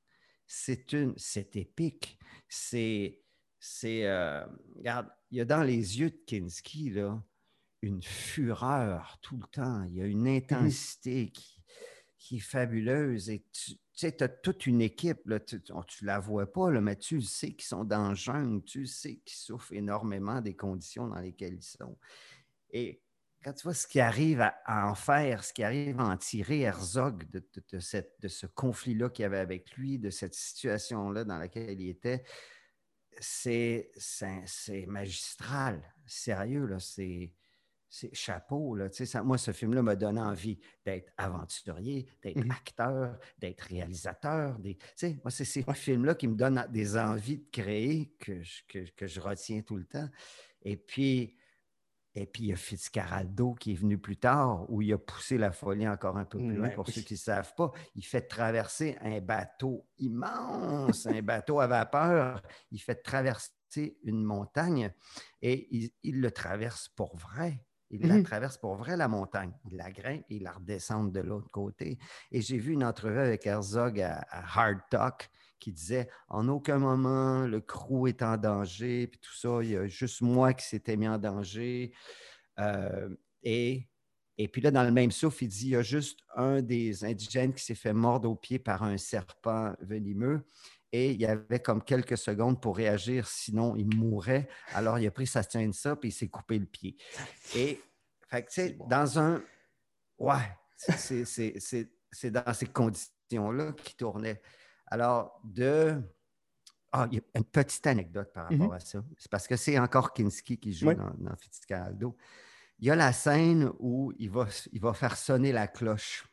c'est 0.47 0.93
une, 0.93 1.13
c'est 1.17 1.57
épique. 1.57 2.19
C'est, 2.49 3.21
c'est, 3.59 4.07
euh, 4.07 4.45
regarde, 4.77 5.09
il 5.31 5.39
y 5.39 5.41
a 5.41 5.45
dans 5.45 5.63
les 5.63 6.01
yeux 6.01 6.11
de 6.11 6.21
Kinski 6.27 6.91
là 6.91 7.23
une 7.83 8.03
fureur 8.03 9.19
tout 9.23 9.37
le 9.37 9.47
temps. 9.47 9.85
Il 9.85 9.95
y 9.95 10.03
a 10.03 10.07
une 10.07 10.29
intensité 10.29 11.27
mmh. 11.27 11.31
qui, 11.31 11.63
qui, 12.19 12.37
est 12.37 12.41
fabuleuse. 12.41 13.31
Et 13.31 13.45
tu, 13.53 13.73
tu 13.73 13.81
sais, 13.95 14.23
as 14.23 14.29
toute 14.29 14.67
une 14.67 14.81
équipe, 14.81 15.21
là, 15.27 15.41
tu 15.41 15.57
ne 15.57 16.07
la 16.07 16.19
vois 16.19 16.51
pas, 16.51 16.71
là, 16.71 16.81
mais 16.81 16.97
tu 16.97 17.17
le 17.17 17.23
sais 17.23 17.53
qu'ils 17.53 17.67
sont 17.67 17.85
dans 17.85 18.11
le 18.11 18.15
jungle, 18.15 18.63
tu 18.65 18.87
sais 18.87 19.17
qu'ils 19.25 19.39
souffrent 19.39 19.73
énormément 19.73 20.41
des 20.41 20.55
conditions 20.55 21.09
dans 21.09 21.21
lesquelles 21.21 21.55
ils 21.55 21.63
sont. 21.63 21.99
Et 22.71 23.03
quand 23.43 23.55
tu 23.55 23.63
vois 23.65 23.75
ce 23.75 23.87
qui 23.87 24.01
arrive 24.01 24.43
à, 24.43 24.55
à, 24.67 24.91
en 24.91 24.95
faire, 24.95 25.45
ce 25.45 25.53
qui 25.53 25.63
arrive 25.63 25.99
à 26.01 26.05
en 26.05 26.17
tirer 26.17 26.61
Herzog 26.61 27.29
de, 27.31 27.39
de, 27.39 27.65
de, 27.73 27.79
cette, 27.79 28.15
de 28.21 28.29
ce 28.29 28.47
conflit-là 28.47 29.09
qu'il 29.09 29.23
y 29.23 29.27
avait 29.27 29.39
avec 29.39 29.73
lui, 29.77 29.99
de 29.99 30.11
cette 30.11 30.35
situation-là 30.35 31.25
dans 31.25 31.39
laquelle 31.39 31.81
il 31.81 31.89
était, 31.89 32.23
c'est 33.19 33.91
magistral. 34.87 35.83
Sérieux, 36.07 36.67
là, 36.67 36.79
c'est 36.79 37.33
chapeau. 38.13 38.75
Là, 38.75 38.89
ça, 38.91 39.23
moi, 39.23 39.39
ce 39.39 39.53
film-là 39.53 39.83
m'a 39.83 39.97
donné 39.97 40.21
envie 40.21 40.59
d'être 40.85 41.13
aventurier, 41.17 42.09
d'être 42.23 42.37
mm 42.37 42.49
-hmm. 42.49 42.53
acteur, 42.53 43.19
d'être 43.39 43.63
réalisateur. 43.63 44.59
Des, 44.59 44.79
moi, 45.25 45.31
c'est 45.31 45.45
ces 45.45 45.65
films-là 45.75 46.15
qui 46.15 46.29
me 46.29 46.37
donnent 46.37 46.67
des 46.71 46.97
envies 46.97 47.39
de 47.39 47.51
créer 47.51 48.15
que 48.19 48.43
je, 48.43 48.63
que, 48.69 48.91
que 48.97 49.07
je 49.07 49.21
retiens 49.21 49.63
tout 49.63 49.77
le 49.77 49.85
temps. 49.85 50.09
Et 50.63 50.77
puis, 50.77 51.37
et 52.15 52.27
puis, 52.27 52.45
il 52.45 52.47
y 52.49 52.53
a 52.53 52.57
Fitzcarraldo 52.57 53.55
qui 53.55 53.73
est 53.73 53.77
venu 53.77 53.97
plus 53.97 54.17
tard, 54.17 54.69
où 54.69 54.83
il 54.83 54.93
a 54.93 54.99
poussé 54.99 55.39
la 55.39 55.53
folie 55.53 55.89
encore 55.89 56.17
un 56.17 56.25
peu 56.25 56.39
plus 56.39 56.57
loin. 56.57 56.71
Pour 56.71 56.87
oui. 56.89 56.93
ceux 56.95 57.03
qui 57.03 57.15
ne 57.15 57.19
savent 57.19 57.55
pas, 57.55 57.71
il 57.95 58.05
fait 58.05 58.23
traverser 58.23 58.97
un 59.01 59.21
bateau 59.21 59.87
immense, 59.99 61.07
un 61.07 61.23
bateau 61.23 61.61
à 61.61 61.69
vapeur. 61.69 62.43
Il 62.73 62.81
fait 62.81 62.97
traverser 62.97 63.97
une 64.03 64.25
montagne 64.25 64.93
et 65.41 65.69
il, 65.71 65.91
il 66.03 66.21
le 66.21 66.33
traverse 66.33 66.89
pour 66.89 67.17
vrai. 67.17 67.65
Il 67.91 68.07
la 68.07 68.23
traverse 68.23 68.57
pour 68.57 68.77
vrai, 68.77 68.97
la 68.97 69.09
montagne. 69.09 69.53
Il 69.65 69.77
la 69.77 69.91
grimpe 69.91 70.25
et 70.31 70.37
il 70.37 70.43
la 70.45 70.53
redescend 70.53 71.11
de 71.13 71.21
l'autre 71.21 71.51
côté. 71.51 71.99
Et 72.31 72.41
j'ai 72.41 72.57
vu 72.57 72.73
une 72.73 72.85
entrevue 72.85 73.19
avec 73.19 73.47
Herzog 73.47 74.01
à, 74.01 74.25
à 74.31 74.61
Hard 74.61 74.79
Talk 74.91 75.29
qui 75.61 75.73
disait 75.73 76.09
en 76.29 76.49
aucun 76.49 76.79
moment 76.79 77.47
le 77.47 77.61
crew 77.61 78.09
est 78.09 78.23
en 78.23 78.37
danger, 78.37 79.07
puis 79.07 79.21
tout 79.21 79.35
ça, 79.35 79.61
il 79.63 79.71
y 79.71 79.77
a 79.77 79.87
juste 79.87 80.23
moi 80.23 80.55
qui 80.55 80.67
s'était 80.67 80.97
mis 80.97 81.07
en 81.07 81.19
danger. 81.19 81.93
Euh, 82.59 83.15
et, 83.43 83.89
et 84.39 84.49
puis 84.49 84.63
là, 84.63 84.71
dans 84.71 84.83
le 84.83 84.91
même 84.91 85.11
souffle, 85.11 85.45
il 85.45 85.49
dit 85.49 85.67
il 85.67 85.71
y 85.71 85.77
a 85.77 85.83
juste 85.83 86.21
un 86.35 86.63
des 86.63 87.05
indigènes 87.05 87.53
qui 87.53 87.63
s'est 87.63 87.75
fait 87.75 87.93
mordre 87.93 88.29
au 88.29 88.35
pied 88.35 88.59
par 88.59 88.83
un 88.83 88.97
serpent 88.97 89.75
venimeux. 89.81 90.47
Et 90.93 91.13
il 91.13 91.21
y 91.21 91.27
avait 91.27 91.61
comme 91.61 91.83
quelques 91.83 92.19
secondes 92.19 92.61
pour 92.61 92.77
réagir, 92.77 93.29
sinon 93.29 93.77
il 93.77 93.95
mourrait. 93.97 94.49
Alors 94.75 94.99
il 94.99 95.07
a 95.07 95.11
pris 95.11 95.27
sa 95.27 95.43
ça 95.43 95.97
puis 95.97 96.09
il 96.09 96.13
s'est 96.13 96.29
coupé 96.29 96.59
le 96.59 96.67
pied. 96.67 96.97
Et, 97.55 97.81
fait 98.31 98.45
que, 98.45 98.49
tu 98.49 98.55
sais, 98.55 98.71
bon. 98.71 98.87
dans 98.87 99.19
un. 99.19 99.43
Ouais, 100.19 100.57
c'est 100.77 102.31
dans 102.31 102.55
ces 102.55 102.67
conditions-là 102.67 103.73
qu'il 103.73 103.97
tournait. 103.97 104.41
Alors, 104.87 105.41
de. 105.45 106.01
Ah, 106.93 107.07
il 107.11 107.19
y 107.19 107.21
a 107.21 107.23
une 107.39 107.45
petite 107.45 107.87
anecdote 107.87 108.33
par 108.33 108.45
rapport 108.45 108.59
mm 108.59 108.71
-hmm. 108.71 108.77
à 108.77 108.81
ça. 108.81 109.05
C'est 109.17 109.31
parce 109.31 109.47
que 109.47 109.57
c'est 109.57 109.79
encore 109.79 110.13
Kinski 110.13 110.59
qui 110.59 110.73
joue 110.73 110.89
oui. 110.89 110.97
dans, 110.97 111.13
dans 111.19 111.37
Fitzcarraldo. 111.37 112.17
Il 112.81 112.87
y 112.89 112.91
a 112.91 112.97
la 112.97 113.13
scène 113.13 113.71
où 113.79 114.13
il 114.19 114.31
va, 114.31 114.49
il 114.73 114.81
va 114.81 114.93
faire 114.93 115.17
sonner 115.17 115.53
la 115.53 115.69
cloche. 115.69 116.25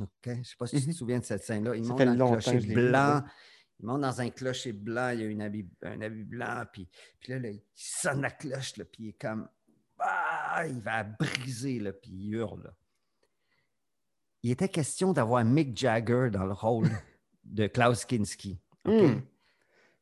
OK? 0.00 0.08
Je 0.24 0.30
ne 0.30 0.42
sais 0.42 0.56
pas 0.58 0.66
si 0.66 0.76
mm 0.76 0.78
-hmm. 0.78 0.84
tu 0.84 0.90
te 0.90 0.96
souviens 0.96 1.20
de 1.20 1.24
cette 1.24 1.44
scène-là. 1.44 1.76
Il 1.76 1.84
monte 1.84 2.02
dans 2.02 2.32
un 2.32 2.38
clocher 2.38 2.74
blanc. 2.74 3.22
Il 3.80 3.86
monte 3.86 4.02
dans 4.02 4.20
un 4.20 4.30
clocher 4.30 4.72
blanc. 4.72 5.10
Il 5.10 5.20
y 5.20 5.24
a 5.24 5.26
une 5.26 5.42
habit, 5.42 5.68
un 5.82 6.00
habit 6.00 6.24
blanc. 6.24 6.64
Puis, 6.72 6.88
puis 7.18 7.32
là, 7.32 7.38
là, 7.38 7.48
il 7.50 7.62
sonne 7.74 8.22
la 8.22 8.30
cloche. 8.30 8.76
Là, 8.76 8.84
puis 8.84 9.04
il 9.04 9.08
est 9.10 9.20
comme. 9.20 9.48
Ah, 9.98 10.64
il 10.66 10.80
va 10.80 11.02
briser. 11.04 11.78
Là, 11.80 11.92
puis 11.92 12.10
il 12.10 12.34
hurle. 12.34 12.72
Il 14.42 14.50
était 14.50 14.68
question 14.68 15.12
d'avoir 15.12 15.44
Mick 15.44 15.76
Jagger 15.76 16.28
dans 16.30 16.46
le 16.46 16.52
rôle 16.52 16.88
de 17.44 17.66
Klaus 17.66 18.04
Kinski 18.04 18.58
okay, 18.84 19.08
mm. 19.08 19.22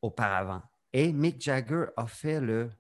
auparavant. 0.03 0.62
Et 0.93 1.12
Mick 1.12 1.41
Jagger 1.41 1.87
a 1.97 2.07
fait 2.07 2.41
le, 2.41 2.70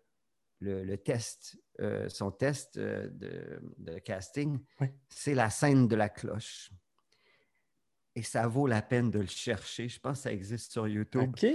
le, 0.60 0.84
le 0.84 0.98
test, 0.98 1.58
euh, 1.80 2.08
son 2.08 2.30
test 2.30 2.76
euh, 2.76 3.08
de, 3.10 3.60
de, 3.78 3.98
casting. 3.98 4.58
Oui. 4.80 4.88
C'est 5.08 5.34
la 5.34 5.50
scène 5.50 5.88
de 5.88 5.96
la 5.96 6.08
cloche. 6.08 6.70
Et 8.18 8.22
ça 8.22 8.48
vaut 8.48 8.66
la 8.66 8.82
peine 8.82 9.12
de 9.12 9.20
le 9.20 9.28
chercher. 9.28 9.88
Je 9.88 10.00
pense 10.00 10.18
que 10.18 10.22
ça 10.24 10.32
existe 10.32 10.72
sur 10.72 10.88
YouTube. 10.88 11.30
Okay. 11.30 11.54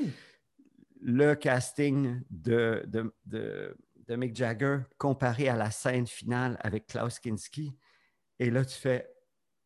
Le 1.02 1.36
casting 1.36 2.22
de, 2.30 2.86
de, 2.88 3.14
de, 3.26 3.76
de 4.08 4.16
Mick 4.16 4.34
Jagger 4.34 4.80
comparé 4.98 5.50
à 5.50 5.58
la 5.58 5.72
scène 5.72 6.08
finale 6.08 6.58
avec 6.62 6.88
Klaus 6.88 7.20
Kinski. 7.20 7.76
Et 8.40 8.50
là, 8.50 8.64
tu 8.64 8.76
fais 8.76 9.14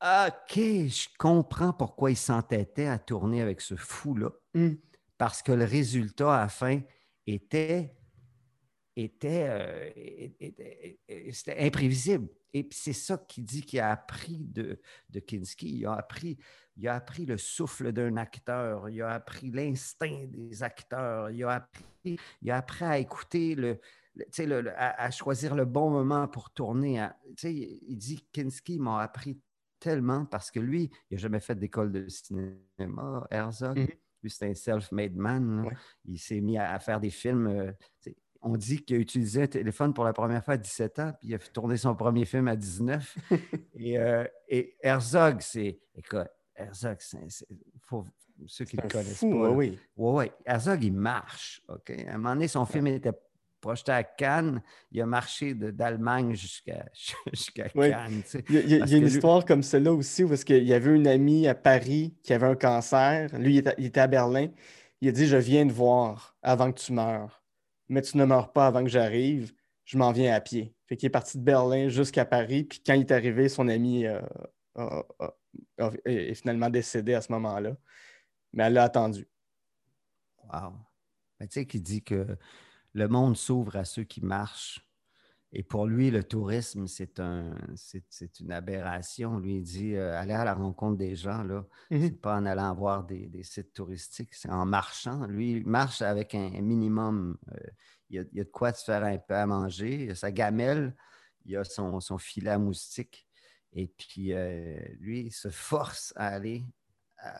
OK, 0.02 0.56
je 0.56 1.08
comprends 1.20 1.72
pourquoi 1.72 2.10
il 2.10 2.18
s'entêtait 2.18 2.88
à 2.88 2.98
tourner 2.98 3.44
avec 3.44 3.62
ce 3.62 3.76
fou-là. 3.76 4.32
Mm. 4.56 4.74
Parce 5.20 5.44
que 5.44 5.52
le 5.52 5.66
résultat 5.66 6.36
à 6.36 6.42
la 6.42 6.50
fin 6.50 6.82
était, 7.28 7.96
était, 8.96 9.46
euh, 9.50 9.92
était, 9.96 11.00
était 11.06 11.60
imprévisible. 11.60 12.28
Et 12.54 12.68
c'est 12.72 12.94
ça 12.94 13.18
qu'il 13.18 13.46
dit 13.46 13.62
qu'il 13.62 13.82
a 13.82 13.92
appris 13.92 14.48
de, 14.48 14.82
de 15.12 15.20
Kinski. 15.20 15.80
Il 15.80 15.86
a 15.86 15.94
appris, 15.94 16.40
il 16.78 16.88
a 16.88 16.96
appris 16.96 17.26
le 17.26 17.38
souffle 17.38 17.92
d'un 17.92 18.18
acteur, 18.18 18.90
il 18.90 19.02
a 19.02 19.12
appris 19.12 19.52
l'instinct 19.52 20.26
des 20.30 20.62
acteurs, 20.64 21.32
il 21.32 21.44
a 21.44 21.52
appris, 21.54 22.20
il 22.42 22.52
a 22.52 22.58
appris 22.58 22.86
à 22.86 22.98
écouter 23.00 23.56
le, 23.56 23.80
le, 24.16 24.62
le 24.62 24.72
à, 24.78 25.02
à, 25.02 25.12
choisir 25.12 25.56
le 25.56 25.66
bon 25.66 25.90
moment 25.90 26.28
pour 26.28 26.52
tourner. 26.52 27.00
À, 27.00 27.18
il 27.44 27.98
dit 27.98 28.28
Kinski 28.32 28.80
m'a 28.80 29.02
appris 29.02 29.40
tellement 29.80 30.26
parce 30.26 30.52
que 30.52 30.60
lui, 30.60 30.92
il 31.10 31.16
n'a 31.16 31.18
jamais 31.18 31.40
fait 31.40 31.56
d'école 31.56 31.92
de 31.92 32.08
cinéma, 32.08 33.28
Herzog. 33.32 33.78
Mm 33.78 33.84
-hmm. 33.84 33.98
Lui, 34.24 34.32
c'est 34.32 34.50
un 34.50 34.56
self-made 34.56 35.16
man. 35.16 35.66
Ouais. 35.66 35.78
Il 36.06 36.18
s'est 36.20 36.42
mis 36.42 36.58
à, 36.58 36.74
à, 36.74 36.80
faire 36.80 37.00
des 37.00 37.12
films. 37.12 37.48
Euh, 37.48 37.72
on 38.42 38.58
dit 38.58 38.84
qu'il 38.84 38.98
a 38.98 39.00
utilisé 39.00 39.44
un 39.44 39.48
téléphone 39.48 39.94
pour 39.94 40.04
la 40.04 40.14
première 40.14 40.44
fois 40.44 40.56
à 40.56 40.58
17 40.58 41.00
ans, 41.00 41.14
puis 41.20 41.30
il 41.30 41.36
a 41.36 41.40
fait 41.40 41.52
tourner 41.52 41.78
son 41.78 41.96
premier 41.96 42.26
film 42.26 42.48
à 42.48 42.56
19. 42.56 43.18
et, 43.76 43.98
euh, 44.00 44.26
et 44.48 44.76
Herzog, 44.82 45.42
c'est. 45.42 45.80
Écoute, 45.96 46.28
Herzog, 46.58 46.98
c'est. 47.00 47.46
Faut, 47.86 48.06
ceux 48.46 48.66
qui 48.66 48.78
le 48.78 48.88
connaissent 48.88 49.18
Fou, 49.20 49.32
pas. 49.32 49.50
oui. 49.50 49.80
Oui, 49.96 50.26
oui. 50.26 50.32
Herzog, 50.46 50.84
il 50.84 50.94
marche. 50.94 51.62
OK? 51.70 51.90
À 52.08 52.14
un 52.14 52.18
moment 52.18 52.34
donné, 52.36 52.48
son 52.48 52.66
film 52.66 52.88
était 52.88 53.12
projeté 53.60 53.92
à 53.92 54.04
Cannes. 54.04 54.62
Il 54.92 55.02
a 55.02 55.06
marché 55.06 55.54
de- 55.54 55.72
d'Allemagne 55.72 56.36
jusqu'à. 56.36 56.86
Cannes. 57.56 58.22
tu 58.24 58.30
sais. 58.30 58.44
Il 58.50 58.56
y 58.56 58.58
a, 58.58 58.62
il 58.62 58.72
y 58.76 58.80
Parce 58.80 58.92
une 58.92 59.04
lui- 59.04 59.08
histoire 59.12 59.46
comme 59.46 59.64
celle-là 59.64 59.94
aussi, 59.94 60.24
où 60.24 60.34
est-ce 60.34 60.46
qu'il 60.46 60.64
y 60.64 60.74
avait 60.74 60.96
une 60.96 61.08
amie 61.08 61.48
à 61.48 61.56
Paris 61.56 62.16
qui 62.24 62.34
avait 62.34 62.46
un 62.48 62.56
cancer. 62.56 63.30
Lui, 63.40 63.56
il 63.56 63.58
était, 63.60 63.74
il 63.78 63.86
était 63.86 64.00
à 64.02 64.08
Berlin. 64.08 64.48
Il 65.02 65.10
a 65.10 65.12
dit, 65.12 65.28
je 65.28 65.38
viens 65.38 65.68
te 65.68 65.74
voir 65.74 66.36
avant 66.42 66.72
que 66.72 66.80
tu 66.80 66.92
meurs. 66.94 67.44
Mais 67.90 68.02
tu 68.02 68.18
ne 68.18 68.26
meurs 68.26 68.52
pas 68.52 68.68
avant 68.68 68.84
que 68.84 68.90
j'arrive. 68.90 69.54
Je 69.86 69.98
m'en 69.98 70.12
viens 70.12 70.34
à 70.36 70.42
pied. 70.42 70.74
Fait 70.88 70.98
qu'il 70.98 71.08
est 71.08 71.12
parti 71.12 71.38
de 71.38 71.44
Berlin 71.44 71.88
jusqu'à 71.88 72.26
Paris. 72.26 72.64
Puis 72.66 72.82
quand 72.86 72.94
il 72.94 73.02
est 73.02 73.12
arrivé, 73.12 73.48
son 73.50 73.68
ami 73.70 74.06
euh, 74.06 74.20
a- 74.76 75.06
est 75.78 76.30
est 76.32 76.34
finalement 76.36 76.70
décédé 76.70 77.14
à 77.14 77.22
ce 77.22 77.32
moment-là. 77.34 77.76
Mais 78.54 78.64
elle 78.64 78.74
l'a 78.74 78.84
attendu. 78.84 79.28
Wow. 80.44 80.74
Mais 81.40 81.48
tu 81.48 81.54
sais, 81.56 81.66
qui 81.68 81.82
dit 81.82 82.04
que 82.04 82.38
le 82.94 83.08
monde 83.08 83.36
s'ouvre 83.38 83.76
à 83.76 83.86
ceux 83.86 84.04
qui 84.04 84.22
marchent. 84.22 84.84
Et 85.54 85.64
pour 85.64 85.88
lui, 85.88 86.12
le 86.12 86.24
tourisme, 86.24 86.88
c'est 86.88 87.20
un, 87.22 87.56
c'est, 87.76 88.40
une 88.42 88.52
aberration. 88.52 89.40
Lui, 89.40 89.58
il 89.58 89.64
dit 89.64 89.96
euh, 89.96 90.20
aller 90.20 90.34
à 90.34 90.44
la 90.44 90.54
rencontre 90.54 90.98
des 90.98 91.16
gens, 91.16 91.42
là, 91.44 91.66
Mhm. 91.90 92.02
c'est 92.02 92.22
pas 92.22 92.36
en 92.38 92.46
allant 92.46 92.74
voir 92.76 93.06
des, 93.06 93.28
des 93.28 93.44
sites 93.44 93.74
touristiques, 93.74 94.34
c'est 94.36 94.50
en 94.50 94.66
marchant. 94.66 95.26
Lui, 95.26 95.54
il 95.54 95.66
marche 95.66 96.02
avec 96.02 96.36
un, 96.36 96.52
un 96.54 96.62
minimum. 96.62 97.38
euh, 97.54 97.60
il, 98.10 98.18
y 98.18 98.20
a, 98.20 98.24
il 98.32 98.38
y 98.38 98.42
a 98.42 98.44
de 98.44 98.50
quoi 98.50 98.74
se 98.74 98.84
faire 98.84 99.04
un 99.04 99.18
peu 99.18 99.36
à 99.36 99.46
manger. 99.46 100.04
Il 100.06 100.12
a 100.12 100.16
sa 100.16 100.32
gamelle, 100.32 100.96
il 101.46 101.56
a 101.56 101.64
son, 101.64 102.00
son 102.02 102.18
filet 102.18 102.52
à 102.52 102.58
moustique. 102.58 103.27
Et 103.78 103.88
puis, 103.88 104.34
euh, 104.34 104.76
lui, 105.00 105.22
il 105.22 105.32
se 105.32 105.50
force 105.50 106.12
à 106.16 106.30
aller 106.30 106.66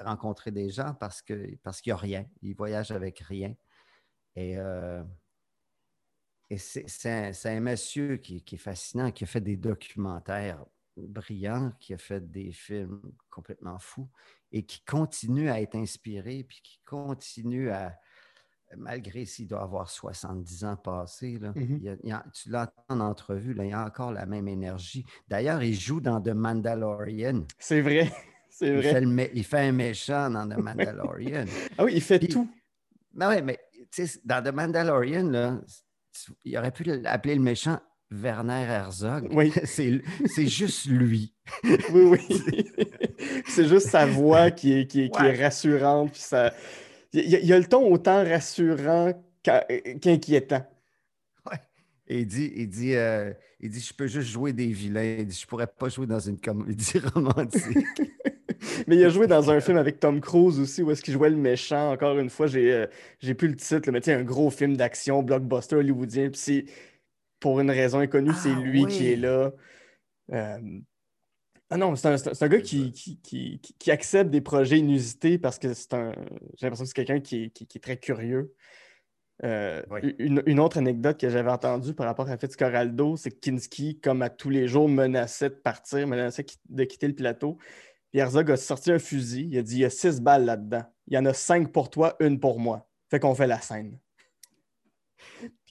rencontrer 0.02 0.52
des 0.52 0.70
gens 0.70 0.94
parce 0.94 1.22
que 1.24 1.56
parce 1.64 1.82
qu'il 1.82 1.92
n'y 1.92 1.96
a 1.96 1.98
rien. 1.98 2.26
Il 2.44 2.56
voyage 2.56 2.92
avec 2.92 3.20
rien. 3.20 3.56
Et, 4.36 4.56
euh, 4.58 5.04
c'est, 6.56 7.44
un, 7.46 7.60
monsieur 7.60 8.18
qui 8.18 8.44
est 8.52 8.58
fascinant, 8.58 9.12
qui 9.12 9.24
a 9.24 9.28
fait 9.28 9.42
des 9.42 9.58
documentaires 9.58 10.64
brillants, 10.96 11.72
qui 11.80 11.96
a 11.96 11.98
fait 11.98 12.22
des 12.22 12.52
films 12.52 13.02
complètement 13.32 13.80
fous 13.80 14.10
et 14.52 14.64
qui 14.64 14.86
continue 14.86 15.50
à 15.50 15.60
être 15.60 15.76
inspiré, 15.76 16.44
puis 16.44 16.62
qui 16.62 16.80
continue 16.86 17.72
à, 17.72 18.00
malgré 18.76 19.26
s'il 19.26 19.48
doit 19.48 19.62
avoir 19.62 19.90
70 19.90 20.66
ans 20.66 20.76
passés, 20.76 21.38
là, 21.40 21.52
Mhm. 21.56 21.78
il 21.78 21.84
y 21.84 21.90
a- 21.90 21.96
il 22.04 22.10
y 22.10 22.12
a- 22.12 22.26
tu 22.34 22.50
l'entends 22.50 22.74
en 22.90 23.00
entrevue, 23.00 23.54
là, 23.54 23.64
il 23.66 23.74
a 23.74 23.86
encore 23.86 24.12
la 24.12 24.26
même 24.26 24.48
énergie. 24.48 25.06
D'ailleurs, 25.28 25.64
il 25.64 25.74
joue 25.74 26.02
dans 26.02 26.20
The 26.22 26.30
Mandalorian. 26.34 27.44
C'est 27.60 27.82
vrai. 27.82 28.12
C'est 28.50 28.68
Il 28.70 28.74
vrai. 28.78 28.92
fait, 28.92 29.02
le 29.02 29.08
mé- 29.08 29.30
il 29.36 29.44
fait 29.44 29.60
un 29.68 29.72
méchant 29.72 30.30
dans 30.32 30.48
The 30.50 30.58
Mandalorian. 30.58 31.46
Ah 31.78 31.84
oui, 31.86 31.94
il 31.96 32.02
fait 32.02 32.20
Puis- 32.20 32.28
tout. 32.30 32.50
Ben 33.14 33.30
ouais, 33.30 33.42
mais 33.42 33.60
dans 34.26 34.44
The 34.44 34.54
Mandalorian, 34.54 35.30
là, 35.30 35.62
tu- 36.12 36.32
il 36.44 36.58
aurait 36.58 36.72
pu 36.72 36.84
l'appeler 36.84 37.36
le 37.36 37.42
méchant 37.42 37.80
Werner 38.12 38.64
Herzog. 38.68 39.30
Oui. 39.32 39.52
c'est, 39.66 40.02
c'est 40.26 40.48
juste 40.48 40.86
lui. 40.88 41.36
Oui, 41.64 42.04
oui. 42.30 42.66
c'est 43.48 43.68
juste 43.68 43.90
sa 43.90 44.06
voix 44.06 44.50
qui 44.52 44.74
est, 44.74 44.88
qui 44.88 45.02
est, 45.04 45.10
qui 45.10 45.20
est 45.22 45.22
Ouais. 45.38 45.44
rassurante. 45.44 46.12
puis 46.12 46.22
ça... 46.22 46.52
il, 47.14 47.30
y 47.30 47.36
a, 47.36 47.40
il 47.40 47.46
y 47.46 47.54
a 47.54 47.60
le 47.60 47.66
ton 47.66 47.92
autant 47.92 48.24
rassurant 48.24 49.14
qu'in- 49.44 49.64
qu'inquiétant. 50.02 50.66
Et 52.10 52.20
il 52.22 52.28
dit, 52.28 52.54
il 52.56 52.70
dit, 52.70 52.96
euh, 52.96 53.34
il 53.60 53.70
dit, 53.70 53.82
je 53.82 53.94
peux 53.94 54.08
juste 54.08 54.30
jouer 54.30 54.54
des 54.54 54.68
vilains. 54.68 55.18
Il 55.20 55.28
dit, 55.28 55.38
je 55.40 55.46
pourrais 55.46 55.68
pas 55.68 55.90
jouer 55.90 56.08
dans 56.08 56.20
une 56.20 56.40
comédie 56.40 57.00
romantique. 57.14 57.78
Mais 58.88 58.96
il 58.96 59.04
a 59.04 59.10
joué 59.10 59.28
dans 59.28 59.52
un 59.52 59.60
film 59.60 59.78
avec 59.78 60.00
Tom 60.00 60.22
Cruise 60.22 60.60
aussi, 60.60 60.82
où 60.82 60.92
est-ce 60.92 61.02
qu'il 61.02 61.14
jouait 61.14 61.30
le 61.30 61.36
méchant. 61.36 61.92
Encore 61.92 62.18
une 62.18 62.30
fois, 62.30 62.48
j'ai 62.48 62.72
euh, 62.72 63.34
plus 63.34 63.50
le 63.50 63.56
titre, 63.56 63.92
mais 63.92 64.00
tu 64.00 64.06
sais, 64.06 64.14
un 64.14 64.24
gros 64.24 64.50
film 64.50 64.78
d'action, 64.78 65.22
blockbuster 65.22 65.76
hollywoodien. 65.76 66.30
Puis 66.30 66.40
c'est, 66.40 66.66
pour 67.40 67.60
une 67.60 67.70
raison 67.70 68.00
inconnue, 68.00 68.32
c'est 68.42 68.54
Ah, 68.56 68.60
lui 68.62 68.86
qui 68.86 69.12
est 69.12 69.16
là. 69.18 69.52
Euh, 70.32 70.58
Ah 71.70 71.78
non, 71.78 71.96
c'est 71.96 72.08
un, 72.08 72.48
gars 72.48 72.62
qui, 72.62 72.92
qui, 72.94 73.20
qui- 73.22 73.60
qui- 73.60 73.92
accepte 73.92 74.30
des 74.30 74.40
projets 74.40 74.80
inusités 74.80 75.38
parce 75.38 75.60
que 75.60 75.74
c'est 75.74 75.94
un. 75.94 76.14
J'ai 76.58 76.66
l'impression 76.66 76.84
que 76.86 76.88
c'est 76.90 76.94
quelqu'un 76.94 77.20
qui, 77.20 77.44
est- 77.44 77.50
qui- 77.50 77.68
qui 77.68 77.78
est 77.78 77.82
très 77.82 77.98
curieux. 77.98 78.54
Euh, 79.44 79.84
Oui. 79.92 80.16
une, 80.18 80.42
une 80.48 80.60
autre 80.60 80.78
anecdote 80.78 81.20
que 81.20 81.30
j'avais 81.30 81.52
entendue 81.52 81.94
par 81.94 82.08
rapport 82.08 82.28
à 82.30 82.38
Fitzcarraldo, 82.38 83.18
c'est 83.18 83.32
que 83.32 83.40
Kinski, 83.40 84.00
comme 84.00 84.22
à 84.22 84.30
tous 84.30 84.50
les 84.50 84.68
jours, 84.68 84.88
menaçait 84.90 85.50
de 85.50 85.56
partir, 85.56 86.08
menaçait 86.08 86.46
de 86.70 86.84
quitter 86.86 87.08
le 87.08 87.16
plateau. 87.16 87.58
Puis 88.12 88.20
Herzog 88.22 88.50
a 88.50 88.58
sorti 88.58 88.92
un 88.92 88.98
fusil. 89.00 89.48
Il 89.52 89.58
a 89.58 89.62
dit 89.62 89.76
il 89.76 89.82
y 89.82 89.86
a 89.86 89.90
six 89.90 90.22
balles 90.22 90.46
là-dedans. 90.46 90.84
Il 91.08 91.16
y 91.16 91.18
en 91.18 91.26
a 91.26 91.34
cinq 91.34 91.72
pour 91.74 91.90
toi, 91.90 92.16
une 92.22 92.40
pour 92.40 92.60
moi. 92.60 92.88
Fait 93.12 93.20
qu'on 93.20 93.36
fait 93.36 93.46
la 93.48 93.60
scène. 93.60 94.00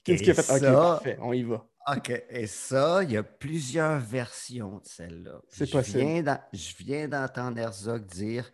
Kinski 0.03 0.29
Et 0.29 0.31
a 0.31 0.33
fait 0.35 0.53
OK, 0.53 0.59
ça- 0.59 0.71
parfait, 0.73 1.17
on 1.21 1.33
y 1.33 1.43
va. 1.43 1.67
OK. 1.95 2.11
Et 2.29 2.47
ça, 2.47 3.03
il 3.03 3.11
y 3.11 3.17
a 3.17 3.23
plusieurs 3.23 3.99
versions 3.99 4.79
de 4.79 4.85
celle-là. 4.85 5.41
C'est 5.47 5.65
Je 5.67 5.71
possible. 5.71 5.99
viens 5.99 6.23
d'en- 6.23 6.39
Je 6.53 6.75
viens 6.77 7.07
d'entendre 7.07 7.57
Herzog 7.59 8.05
dire 8.05 8.51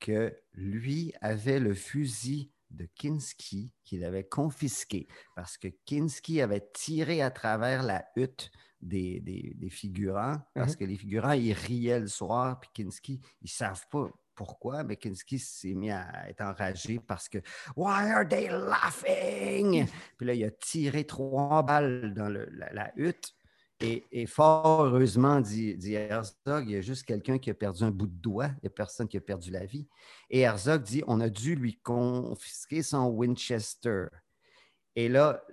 que 0.00 0.36
lui 0.52 1.12
avait 1.20 1.58
le 1.58 1.74
fusil 1.74 2.52
de 2.70 2.86
Kinski 2.94 3.72
qu'il 3.84 4.04
avait 4.04 4.24
confisqué 4.28 5.08
parce 5.34 5.56
que 5.56 5.68
Kinski 5.86 6.40
avait 6.40 6.68
tiré 6.72 7.22
à 7.22 7.30
travers 7.30 7.82
la 7.82 8.04
hutte 8.14 8.50
des, 8.80 9.20
des- 9.20 9.54
des 9.56 9.70
figurants 9.70 10.36
parce 10.54 10.76
que 10.76 10.84
les 10.84 10.96
figurants, 10.96 11.32
ils 11.32 11.52
riaient 11.52 11.98
le 12.00 12.06
soir, 12.06 12.60
puis 12.60 12.70
Kinski, 12.74 13.20
ils 13.40 13.44
ne 13.46 13.48
savent 13.48 13.86
pas 13.90 14.08
pourquoi, 14.38 14.84
mais 14.84 14.94
Kinski 14.94 15.40
s'est 15.40 15.74
mis 15.74 15.90
à 15.90 16.30
être 16.30 16.42
enragé 16.42 17.00
parce 17.04 17.28
que 17.28 17.38
Why 17.74 18.12
are 18.12 18.28
they 18.28 18.48
laughing? 18.48 19.84
Puis 20.16 20.26
là, 20.26 20.34
il 20.34 20.44
a 20.44 20.50
tiré 20.52 21.04
trois 21.04 21.64
balles 21.64 22.14
dans 22.14 22.28
la, 22.28 22.92
hutte. 22.94 23.34
Et, 23.80 24.06
et 24.12 24.26
fort 24.26 24.84
heureusement, 24.84 25.40
dit, 25.40 25.76
dit 25.76 25.94
Herzog, 25.94 26.64
il 26.66 26.70
y 26.70 26.76
a 26.76 26.80
juste 26.80 27.04
quelqu'un 27.04 27.38
qui 27.38 27.50
a 27.50 27.54
perdu 27.54 27.82
un 27.82 27.90
bout 27.90 28.06
de 28.06 28.20
doigt. 28.20 28.46
Il 28.46 28.60
n'y 28.62 28.68
a 28.68 28.70
personne 28.70 29.08
qui 29.08 29.16
a 29.16 29.20
perdu 29.20 29.50
la 29.50 29.66
vie. 29.66 29.88
Et 30.30 30.40
Herzog 30.40 30.82
dit 30.82 31.02
on 31.08 31.20
a 31.20 31.28
dû 31.28 31.56
lui 31.56 31.76
confisquer 31.80 32.84
son 32.84 33.06
Winchester. 33.08 34.06
Et 34.94 35.08
là, 35.08 35.44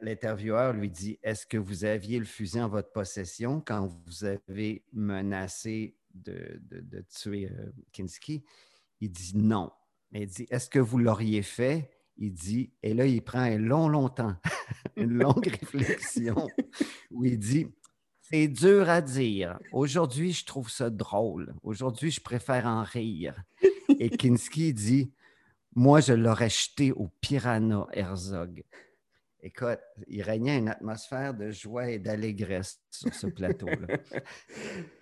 l'intervieweur 0.00 0.72
lui 0.72 0.90
dit 0.90 1.18
Est-ce 1.22 1.46
que 1.46 1.56
vous 1.56 1.84
aviez 1.84 2.18
le 2.18 2.24
fusil 2.24 2.60
en 2.60 2.68
votre 2.68 2.90
possession 2.90 3.60
quand 3.60 3.86
vous 3.86 4.24
avez 4.24 4.84
menacé 4.92 5.97
de, 6.14 6.60
de- 6.62 6.80
de 6.80 7.04
tuer 7.14 7.50
euh, 7.50 7.72
Kinski 7.92 8.44
Il 9.00 9.10
dit 9.10 9.32
non. 9.36 9.70
Mais 10.12 10.22
il 10.22 10.26
dit 10.28 10.46
Est-ce 10.50 10.68
que 10.70 10.78
vous 10.78 10.98
l'auriez 10.98 11.42
fait? 11.42 11.90
Il 12.20 12.32
dit, 12.32 12.72
et 12.82 12.94
là, 12.94 13.06
il 13.06 13.22
prend 13.22 13.38
un 13.38 13.58
long, 13.58 13.86
long 13.88 14.08
temps, 14.08 14.34
une 14.96 15.12
longue 15.12 15.46
réflexion, 15.60 16.48
où 17.12 17.24
il 17.24 17.38
dit 17.38 17.68
C'est 18.22 18.48
dur 18.48 18.88
à 18.90 19.00
dire. 19.00 19.58
Aujourd'hui, 19.70 20.32
je 20.32 20.44
trouve 20.44 20.68
ça 20.68 20.90
drôle. 20.90 21.54
Aujourd'hui, 21.62 22.10
je 22.10 22.20
préfère 22.20 22.66
en 22.66 22.82
rire. 22.82 23.40
Et 24.00 24.10
Kinski 24.10 24.74
dit 24.74 25.12
Moi, 25.76 26.00
je 26.00 26.12
l'aurais 26.12 26.50
jeté 26.50 26.90
au 26.90 27.06
piranha 27.20 27.86
Herzog. 27.92 28.64
Écoute, 29.40 29.78
il 30.08 30.22
régnait 30.22 30.58
une 30.58 30.68
atmosphère 30.70 31.32
de 31.34 31.52
joie 31.52 31.88
et 31.90 32.00
d'allégresse 32.00 32.80
sur 32.90 33.14
ce 33.14 33.28
plateau-là. 33.28 33.98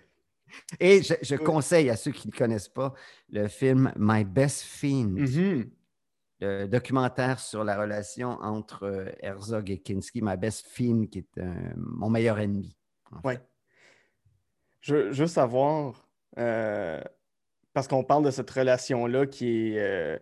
Et 0.79 1.01
je, 1.03 1.13
je 1.21 1.35
conseille 1.35 1.89
à 1.89 1.95
ceux 1.95 2.11
qui 2.11 2.27
ne 2.27 2.33
connaissent 2.33 2.69
pas 2.69 2.93
le 3.29 3.47
film 3.47 3.91
My 3.97 4.23
Best 4.23 4.61
Fiend, 4.63 5.09
Mhm. 5.09 5.69
le 6.39 6.65
documentaire 6.67 7.39
sur 7.39 7.63
la 7.63 7.79
relation 7.79 8.29
entre 8.41 8.83
euh, 8.83 9.09
Herzog 9.21 9.69
et 9.71 9.79
Kinski, 9.79 10.21
My 10.21 10.37
Best 10.37 10.67
Fiend, 10.67 11.05
qui 11.07 11.19
est 11.19 11.37
euh, 11.39 11.53
mon 11.75 12.09
meilleur 12.09 12.39
ennemi. 12.39 12.77
Ouais. 13.23 13.39
Je 14.81 14.95
veux 14.95 15.11
juste 15.11 15.33
savoir, 15.35 16.07
euh, 16.37 17.01
parce 17.73 17.87
qu'on 17.87 18.03
parle 18.03 18.23
de 18.25 18.31
cette 18.31 18.49
relation-là 18.49 19.25
qui 19.25 19.73
est, 19.73 19.79
euh, 19.79 20.17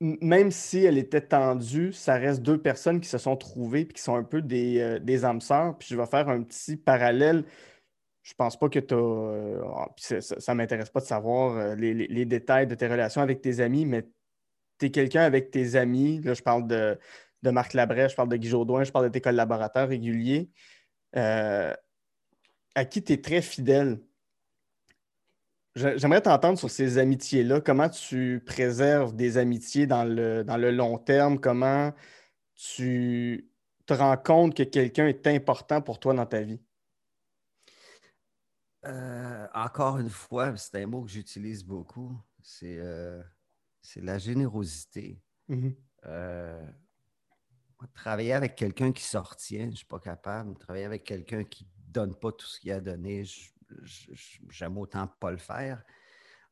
Même 0.00 0.50
si 0.50 0.84
elle 0.84 0.98
était 0.98 1.20
tendue, 1.22 1.92
ça 1.92 2.14
reste 2.16 2.42
deux 2.42 2.60
personnes 2.60 3.00
qui 3.00 3.08
se 3.08 3.18
sont 3.18 3.36
trouvées 3.36 3.80
et 3.80 3.88
qui 3.88 4.02
sont 4.02 4.14
un 4.14 4.22
peu 4.24 4.42
des, 4.42 4.78
euh, 4.80 4.98
des 4.98 5.24
âmes 5.24 5.40
sœurs. 5.40 5.76
Puis 5.78 5.88
je 5.90 5.96
vais 5.96 6.06
faire 6.06 6.28
un 6.28 6.42
petit 6.42 6.76
parallèle. 6.76 7.44
Je 8.26 8.34
pense 8.34 8.58
pas 8.58 8.68
que 8.68 8.80
tu 8.80 8.92
as. 8.92 10.20
ça 10.20 10.52
ne 10.52 10.56
m'intéresse 10.56 10.90
pas 10.90 10.98
de 10.98 11.06
savoir 11.06 11.56
euh, 11.56 11.74
les, 11.76 12.24
détails 12.24 12.66
de 12.66 12.74
tes 12.74 12.88
relations 12.88 13.22
avec 13.22 13.40
tes 13.40 13.60
amis, 13.60 13.86
mais 13.86 14.02
tu 14.80 14.86
es 14.86 14.90
quelqu'un 14.90 15.22
avec 15.22 15.52
tes 15.52 15.76
amis. 15.76 16.20
Là, 16.22 16.34
je 16.34 16.42
parle 16.42 16.66
de, 16.66 16.98
Marc 17.44 17.72
Labrèche, 17.72 18.10
je 18.12 18.16
parle 18.16 18.28
de 18.28 18.36
Guy 18.36 18.48
Jodoin, 18.48 18.82
je 18.82 18.90
parle 18.90 19.04
de 19.04 19.12
tes 19.12 19.20
collaborateurs 19.20 19.88
réguliers. 19.88 20.50
euh, 21.16 21.72
à 22.74 22.84
qui 22.84 23.02
tu 23.04 23.12
es 23.12 23.20
très 23.22 23.42
fidèle? 23.42 24.00
J'aimerais 25.76 26.22
t'entendre 26.22 26.58
sur 26.58 26.68
ces 26.68 26.98
amitiés-là. 26.98 27.60
Comment 27.60 27.88
tu 27.88 28.42
préserves 28.44 29.14
des 29.14 29.38
amitiés 29.38 29.86
dans 29.86 30.04
le, 30.04 30.42
dans 30.42 30.56
le 30.56 30.72
long 30.72 30.98
terme? 30.98 31.38
Comment 31.38 31.92
tu 32.56 33.48
te 33.86 33.94
rends 33.94 34.16
compte 34.16 34.56
que 34.56 34.64
quelqu'un 34.64 35.06
est 35.06 35.28
important 35.28 35.80
pour 35.80 36.00
toi 36.00 36.12
dans 36.12 36.26
ta 36.26 36.40
vie? 36.42 36.60
Euh, 38.86 39.46
encore 39.54 39.98
une 39.98 40.10
fois, 40.10 40.56
c'est 40.56 40.82
un 40.82 40.86
mot 40.86 41.02
que 41.02 41.10
j'utilise 41.10 41.64
beaucoup, 41.64 42.16
c'est 42.42 42.78
euh, 42.78 43.22
la 43.96 44.18
générosité. 44.18 45.20
Mhm. 45.48 45.74
Euh, 46.06 46.66
travailler 47.94 48.32
avec 48.32 48.54
quelqu'un 48.54 48.92
qui 48.92 49.02
sortient, 49.02 49.64
je 49.64 49.70
ne 49.70 49.76
suis 49.76 49.86
pas 49.86 49.98
capable. 49.98 50.56
Travailler 50.58 50.84
avec 50.84 51.04
quelqu'un 51.04 51.44
qui 51.44 51.64
ne 51.64 51.92
donne 51.92 52.14
pas 52.14 52.32
tout 52.32 52.46
ce 52.46 52.60
qu'il 52.60 52.72
a 52.72 52.80
donné, 52.80 53.24
j'aime 54.50 54.78
autant 54.78 55.06
pas 55.06 55.30
le 55.30 55.36
faire. 55.36 55.82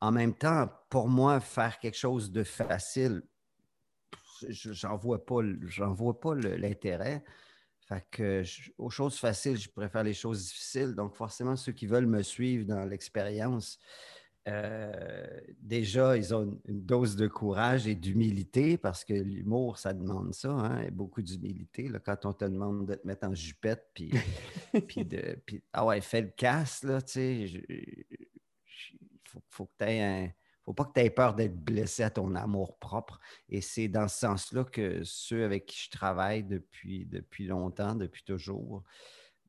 En 0.00 0.10
même 0.10 0.34
temps, 0.34 0.68
pour 0.90 1.08
moi, 1.08 1.40
faire 1.40 1.78
quelque 1.78 1.96
chose 1.96 2.30
de 2.32 2.42
facile, 2.42 3.22
j'en 4.48 4.96
vois 4.96 5.24
pas, 5.24 5.40
vois 5.92 6.20
pas 6.20 6.34
l'intérêt. 6.34 7.24
Fait 7.86 8.06
que 8.10 8.42
aux 8.78 8.88
choses 8.88 9.18
faciles, 9.18 9.58
je 9.58 9.68
préfère 9.68 10.02
les 10.02 10.14
choses 10.14 10.44
difficiles. 10.44 10.94
Donc, 10.94 11.14
forcément, 11.16 11.54
ceux 11.54 11.72
qui 11.72 11.86
veulent 11.86 12.06
me 12.06 12.22
suivre 12.22 12.64
dans 12.64 12.84
l'expérience, 12.84 13.78
euh, 14.46 15.40
déjà, 15.58 16.16
ils 16.16 16.34
ont 16.34 16.58
une, 16.66 16.84
dose 16.84 17.16
de 17.16 17.26
courage 17.26 17.86
et 17.86 17.94
d'humilité 17.94 18.76
parce 18.78 19.04
que 19.04 19.14
l'humour, 19.14 19.78
ça 19.78 19.92
demande 19.92 20.34
ça, 20.34 20.50
hein, 20.50 20.88
beaucoup 20.92 21.22
d'humilité. 21.22 21.90
Quand 22.04 22.26
on 22.26 22.32
te 22.32 22.44
demande 22.44 22.86
de 22.86 22.94
te 22.94 23.06
mettre 23.06 23.26
en 23.26 23.34
jupette, 23.34 23.86
puis, 23.94 24.12
puis 24.86 25.04
de. 25.04 25.38
Puis, 25.44 25.62
ah 25.72 25.84
ouais, 25.84 26.00
fais 26.00 26.22
le 26.22 26.28
casse, 26.28 26.82
là, 26.84 27.02
tu 27.02 27.12
sais. 27.12 27.64
Il 27.68 28.04
faut, 29.24 29.42
faut, 29.48 29.66
que 29.66 29.72
tu 29.78 29.84
aies 29.84 30.02
un 30.02 30.30
faut 30.64 30.72
pas 30.72 30.84
que 30.84 30.92
tu 30.94 31.00
aies 31.00 31.10
peur 31.10 31.34
d'être 31.34 31.56
blessé 31.56 32.02
à 32.02 32.10
ton 32.10 32.34
amour 32.34 32.78
propre. 32.78 33.20
Et 33.48 33.60
c'est 33.60 33.88
dans 33.88 34.08
ce 34.08 34.18
sens-là 34.18 34.64
que 34.64 35.02
ceux 35.04 35.44
avec 35.44 35.66
qui 35.66 35.78
je 35.84 35.90
travaille 35.90 36.42
depuis, 36.44 37.06
depuis 37.06 37.46
longtemps, 37.46 37.94
depuis 37.94 38.24
toujours, 38.24 38.82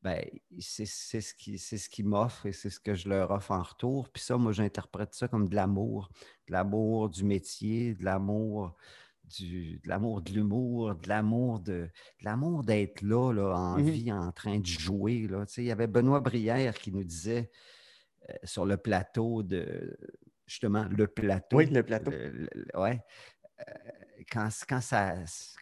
ben, 0.02 0.22
c'est 0.60 0.84
ce 0.86 1.34
qui, 1.34 1.58
ce 1.58 1.88
qui 1.88 2.02
m'offre 2.02 2.46
et 2.46 2.52
c'est 2.52 2.70
ce 2.70 2.78
que 2.78 2.94
je 2.94 3.08
leur 3.08 3.30
offre 3.30 3.50
en 3.50 3.62
retour. 3.62 4.08
Puis 4.10 4.22
ça, 4.22 4.36
moi, 4.36 4.52
j'interprète 4.52 5.14
ça 5.14 5.26
comme 5.26 5.48
de 5.48 5.54
l'amour, 5.56 6.10
de 6.46 6.52
l'amour 6.52 7.08
du 7.08 7.24
métier, 7.24 7.94
de 7.94 8.04
l'amour 8.04 8.76
du, 9.24 9.80
de 9.82 9.88
l'amour 9.88 10.22
de 10.22 10.30
l'humour, 10.32 10.94
de 10.94 11.08
l'amour 11.08 11.58
de, 11.58 11.88
l'amour 12.20 12.62
d'être 12.62 13.02
là, 13.02 13.32
là, 13.32 13.56
en 13.56 13.78
Mhm. 13.78 13.90
vie, 13.90 14.12
en 14.12 14.30
train 14.30 14.60
de 14.60 14.66
jouer. 14.66 15.26
Là. 15.26 15.44
Tu 15.46 15.54
sais, 15.54 15.62
il 15.64 15.66
y 15.66 15.72
avait 15.72 15.88
Benoît 15.88 16.20
Brière 16.20 16.74
qui 16.78 16.92
nous 16.92 17.02
disait 17.02 17.50
euh, 18.30 18.34
sur 18.44 18.64
le 18.66 18.76
plateau 18.76 19.42
de 19.42 19.98
justement 20.46 20.84
le 20.90 21.06
plateau. 21.06 21.56
Oui, 21.58 21.66
le 21.66 21.82
plateau. 21.82 22.10
le- 22.10 22.48
le- 22.52 22.80
ouais. 22.80 23.00
Euh, 23.60 23.72
quand, 24.30 24.48
quand 24.68 24.80
ça, 24.80 25.14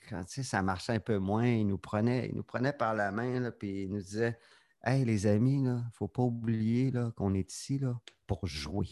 quand, 0.08 0.24
tu 0.24 0.32
sais, 0.34 0.42
ça 0.42 0.62
marchait 0.62 0.92
un 0.94 1.00
peu 1.00 1.18
moins, 1.18 1.46
il 1.46 1.66
nous 1.66 1.78
prenait, 1.78 2.28
il 2.28 2.34
nous 2.34 2.42
prenait 2.42 2.72
par 2.72 2.94
la 2.94 3.10
main, 3.12 3.40
là, 3.40 3.50
puis 3.50 3.82
il 3.84 3.90
nous 3.90 4.00
disait 4.00 4.38
Hey, 4.82 5.04
les 5.04 5.26
amis, 5.26 5.54
il 5.56 5.62
ne 5.62 5.78
faut 5.92 6.08
pas 6.08 6.22
oublier 6.22 6.90
là, 6.90 7.10
qu'on 7.16 7.34
est 7.34 7.50
ici 7.50 7.78
là, 7.78 7.98
pour 8.26 8.46
jouer. 8.46 8.88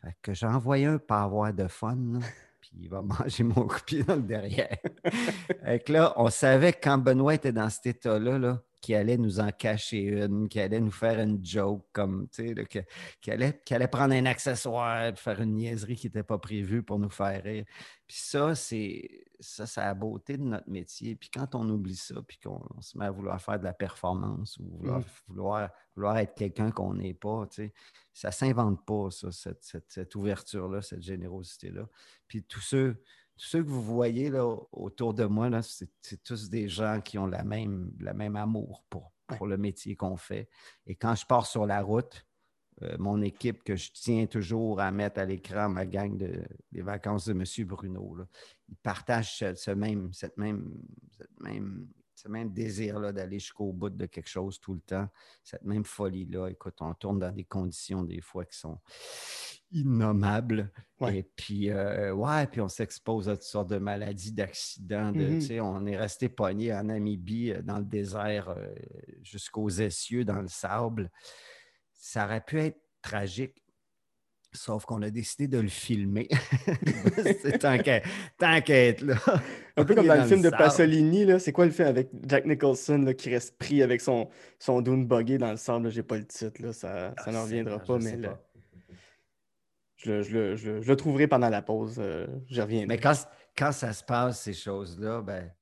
Fait 0.00 0.16
que 0.22 0.32
j'ai 0.34 0.46
envoyé 0.46 0.86
un 0.86 0.98
pas 0.98 1.22
avoir 1.22 1.52
de 1.52 1.68
fun, 1.68 1.96
là, 1.96 2.18
puis 2.60 2.70
il 2.80 2.88
va 2.88 3.02
manger 3.02 3.44
mon 3.44 3.66
coup 3.66 3.78
de 3.78 3.84
pied 3.84 4.02
dans 4.04 4.16
le 4.16 4.22
derrière. 4.22 4.76
Fait 5.64 5.80
que 5.84 5.92
là, 5.92 6.14
on 6.16 6.30
savait 6.30 6.72
que 6.72 6.78
quand 6.82 6.98
Benoît 6.98 7.34
était 7.34 7.52
dans 7.52 7.68
cet 7.70 7.86
état-là, 7.86 8.38
là, 8.38 8.62
qu'il 8.82 8.94
allait 8.96 9.16
nous 9.16 9.40
en 9.40 9.50
cacher 9.52 10.02
une, 10.24 10.48
qu'il 10.48 10.60
allait 10.60 10.80
nous 10.80 10.90
faire 10.90 11.18
une 11.20 11.42
joke, 11.42 11.86
comme, 11.92 12.28
tu 12.28 12.54
sais, 12.54 12.84
qu'il 13.20 13.32
allait, 13.32 13.88
prendre 13.88 14.12
un 14.12 14.26
accessoire, 14.26 15.16
faire 15.16 15.40
une 15.40 15.54
niaiserie 15.54 15.96
qui 15.96 16.08
n'était 16.08 16.22
pas 16.24 16.38
prévue 16.38 16.82
pour 16.82 16.98
nous 16.98 17.08
faire 17.08 17.42
rire. 17.42 17.64
Puis 18.06 18.16
ça, 18.20 18.54
c'est 18.54 19.24
ça, 19.40 19.66
c'est 19.66 19.80
la 19.80 19.94
beauté 19.94 20.36
de 20.36 20.42
notre 20.42 20.68
métier. 20.68 21.16
Puis 21.16 21.30
quand 21.32 21.54
on 21.54 21.68
oublie 21.70 21.96
ça, 21.96 22.16
puis 22.26 22.38
qu'on 22.38 22.60
on 22.76 22.80
se 22.80 22.96
met 22.98 23.06
à 23.06 23.10
vouloir 23.10 23.40
faire 23.40 23.58
de 23.58 23.64
la 23.64 23.72
performance 23.72 24.58
ou 24.58 24.64
vouloir, 24.78 24.98
Mm. 25.00 25.04
vouloir, 25.28 25.70
vouloir 25.96 26.18
être 26.18 26.34
quelqu'un 26.34 26.70
qu'on 26.70 26.94
n'est 26.94 27.14
pas, 27.14 27.46
tu 27.50 27.56
sais, 27.66 27.72
ça 28.12 28.28
ne 28.28 28.32
s'invente 28.32 28.84
pas, 28.84 29.10
ça, 29.10 29.32
cette, 29.32 29.62
cette- 29.64 29.90
cette 29.90 30.14
ouverture-là, 30.14 30.82
cette 30.82 31.02
générosité-là. 31.02 31.88
Puis 32.28 32.42
tous 32.44 32.60
ceux, 32.60 33.02
ceux 33.44 33.64
que 33.64 33.68
vous 33.68 33.82
voyez 33.82 34.30
là, 34.30 34.56
autour 34.70 35.14
de 35.14 35.24
moi, 35.24 35.50
c'est 35.62 36.22
tous 36.22 36.48
des 36.48 36.68
gens 36.68 37.00
qui 37.00 37.18
ont 37.18 37.26
la 37.26 37.42
même, 37.42 37.92
le 37.98 38.14
même 38.14 38.36
amour 38.36 38.84
pour, 38.88 39.12
pour 39.26 39.48
le 39.48 39.56
métier 39.56 39.96
qu'on 39.96 40.16
fait. 40.16 40.48
Et 40.86 40.94
quand 40.94 41.16
je 41.16 41.26
pars 41.26 41.44
sur 41.44 41.66
la 41.66 41.82
route, 41.82 42.24
euh, 42.82 42.96
mon 43.00 43.20
équipe 43.20 43.64
que 43.64 43.74
je 43.74 43.90
tiens 43.92 44.26
toujours 44.26 44.80
à 44.80 44.92
mettre 44.92 45.18
à 45.18 45.24
l'écran, 45.24 45.68
ma 45.68 45.86
gang 45.86 46.16
de, 46.16 46.44
des 46.70 46.82
vacances 46.82 47.26
de 47.26 47.32
M. 47.32 47.66
Bruno, 47.66 48.14
là, 48.14 48.28
ils 48.68 48.76
partagent 48.76 49.36
ce, 49.36 49.56
ce 49.56 49.72
même, 49.72 50.12
cette 50.12 50.36
même, 50.36 50.80
cette 51.10 51.40
même, 51.40 51.88
ce 52.14 52.28
même 52.28 52.52
désir-là 52.52 53.10
d'aller 53.12 53.40
jusqu'au 53.40 53.72
bout 53.72 53.90
de 53.90 54.06
quelque 54.06 54.28
chose 54.28 54.60
tout 54.60 54.74
le 54.74 54.80
temps, 54.80 55.08
cette 55.42 55.64
même 55.64 55.84
folie-là. 55.84 56.46
Écoute, 56.46 56.76
on 56.78 56.94
tourne 56.94 57.18
dans 57.18 57.32
des 57.32 57.44
conditions 57.44 58.04
des 58.04 58.20
fois 58.20 58.44
qui 58.44 58.56
sont 58.56 58.78
innommables. 59.72 60.70
Ouais. 61.00 61.18
Et 61.18 61.22
puis, 61.22 61.70
euh, 61.70 62.12
ouais, 62.12 62.46
puis 62.46 62.60
on 62.60 62.68
s'expose 62.68 63.28
à 63.28 63.32
toutes 63.36 63.42
sortes 63.44 63.70
de 63.70 63.78
maladies, 63.78 64.32
d'accidents. 64.32 65.10
de- 65.12 65.24
Mhm. 65.24 65.40
sais, 65.40 65.60
On 65.60 65.84
est 65.86 65.96
resté 65.96 66.28
pogné 66.28 66.72
en 66.72 66.84
Namibie, 66.84 67.50
euh, 67.52 67.62
dans 67.62 67.78
le 67.78 67.84
désert, 67.84 68.50
euh, 68.50 68.68
jusqu'aux 69.22 69.68
essieux, 69.70 70.24
dans 70.24 70.40
le 70.40 70.48
sable. 70.48 71.10
Ça 71.94 72.24
aurait 72.26 72.40
pu 72.44 72.60
être 72.60 72.78
tragique. 73.02 73.56
Sauf 74.54 74.84
qu'on 74.84 75.00
a 75.00 75.08
décidé 75.08 75.48
de 75.48 75.58
le 75.58 75.68
filmer. 75.68 76.28
C'est 77.42 77.58
qu'à 77.80 78.76
être 78.86 79.00
là. 79.00 79.14
Un 79.78 79.84
peu 79.86 79.94
comme 79.94 80.06
dans 80.06 80.14
le 80.22 80.24
film 80.28 80.42
de. 80.42 80.50
Pasolini, 80.50 81.24
là. 81.24 81.38
C'est 81.38 81.52
quoi 81.52 81.64
le 81.64 81.70
film 81.70 81.88
avec 81.88 82.10
Jack 82.26 82.44
Nicholson 82.44 82.98
là, 82.98 83.14
qui 83.14 83.30
reste 83.30 83.56
pris 83.56 83.82
avec 83.82 84.02
son, 84.02 84.28
son 84.58 84.82
dune 84.82 85.06
buggy 85.06 85.38
dans 85.38 85.50
le 85.52 85.56
sable? 85.56 85.84
là? 85.84 85.90
J'ai 85.90 86.02
pas 86.02 86.18
le 86.18 86.26
titre, 86.26 86.60
là. 86.60 86.72
Ça, 86.74 87.14
ça 87.16 87.24
Ah, 87.26 87.32
n'en 87.32 87.42
reviendra 87.44 87.78
pas, 87.78 87.98
mais 87.98 88.16
pas. 88.18 88.38
Je, 90.02 90.10
le- 90.12 90.22
je 90.22 90.56
je 90.56 90.80
je 90.82 90.92
trouverai 90.92 91.28
pendant 91.28 91.48
la 91.48 91.62
pause. 91.62 91.96
euh, 91.98 92.26
J'y 92.48 92.60
reviendrai. 92.60 92.86
Mais 92.86 92.98
quand, 92.98 93.14
quand 93.56 93.72
ça 93.72 93.92
se 93.92 94.02
passe, 94.04 94.42
ces 94.42 94.54
choses-là, 94.54 95.22
ben, 95.22 95.52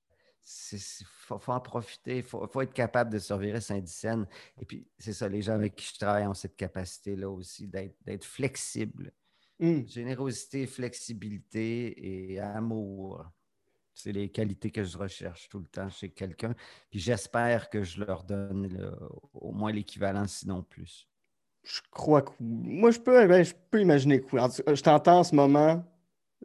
il 0.73 0.79
faut, 1.07 1.39
faut 1.39 1.53
en 1.53 1.61
profiter. 1.61 2.19
Il 2.19 2.23
faut, 2.23 2.47
faut 2.49 2.61
être 2.63 2.73
capable 2.73 3.13
de 3.13 3.19
survivre 3.19 3.61
Saint-Dicenne. 3.61 4.27
Et 4.61 4.65
puis, 4.65 4.87
c'est 4.99 5.13
ça, 5.13 5.29
les 5.29 5.43
gens 5.43 5.55
avec 5.55 5.77
qui 5.77 5.87
je 5.93 5.99
travaille 5.99 6.27
ont 6.27 6.35
cette 6.35 6.57
capacité-là 6.57 7.29
aussi 7.31 7.69
d'être 7.69 8.25
flexibles. 8.25 9.13
Hum, 9.61 9.87
Générosité, 9.89 10.67
flexibilité 10.67 12.33
et 12.33 12.41
amour. 12.41 13.25
C'est 13.95 14.13
les 14.13 14.31
qualités 14.31 14.71
que 14.71 14.83
je 14.85 14.97
recherche 14.97 15.49
tout 15.51 15.59
le 15.59 15.67
temps 15.67 15.91
chez 15.91 16.11
quelqu'un. 16.11 16.55
Puis 16.91 17.01
j'espère 17.01 17.69
que 17.69 17.83
je 17.83 18.03
leur 18.03 18.25
donne 18.25 18.97
au 19.35 19.53
moins 19.53 19.73
l'équivalent, 19.73 20.27
sinon 20.27 20.63
plus. 20.63 21.10
Je 21.63 21.81
crois 21.91 22.23
que. 22.23 22.31
Moi, 22.41 22.91
je 22.91 22.99
peux, 23.01 23.27
ben, 23.27 23.43
je 23.45 23.55
peux 23.71 23.81
imaginer 23.81 24.21
que 24.21 24.27
oui. 24.37 24.41
Je 24.75 24.83
t'entends 24.83 25.21
en 25.21 25.25
ce 25.25 25.35
moment 25.35 25.85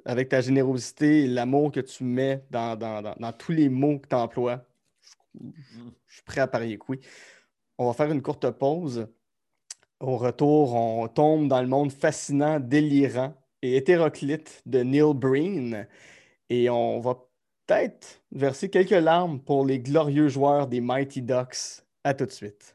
avec 0.05 0.29
ta 0.29 0.41
générosité 0.41 1.23
et 1.23 1.27
l'amour 1.27 1.71
que 1.71 1.79
tu 1.79 2.03
mets 2.03 2.43
dans, 2.51 2.75
dans- 2.75 3.01
dans- 3.01 3.15
dans 3.17 3.33
tous 3.33 3.51
les 3.53 3.69
mots 3.69 3.99
que 3.99 4.07
tu 4.07 4.15
emploies. 4.15 4.63
Je, 5.35 5.79
je 6.07 6.13
suis 6.15 6.23
prêt 6.23 6.41
à 6.41 6.47
parier 6.47 6.77
que 6.77 6.85
oui. 6.89 6.99
On 7.77 7.87
va 7.87 7.93
faire 7.93 8.11
une 8.11 8.21
courte 8.21 8.49
pause. 8.51 9.07
Au 9.99 10.17
retour, 10.17 10.75
on 10.75 11.07
tombe 11.07 11.47
dans 11.47 11.61
le 11.61 11.67
monde 11.67 11.91
fascinant, 11.91 12.59
délirant 12.59 13.33
et 13.61 13.77
hétéroclite 13.77 14.61
de 14.65 14.79
Neil 14.83 15.13
Breen. 15.15 15.87
Et 16.49 16.69
on 16.69 16.99
va 16.99 17.15
peut-être 17.65 18.21
verser 18.31 18.69
quelques 18.69 18.91
larmes 18.91 19.39
pour 19.41 19.65
les 19.65 19.79
glorieux 19.79 20.27
joueurs 20.29 20.67
des 20.67 20.81
Mighty 20.81 21.21
Ducks. 21.21 21.83
À 22.03 22.13
tout 22.13 22.25
de 22.25 22.31
suite. 22.31 22.74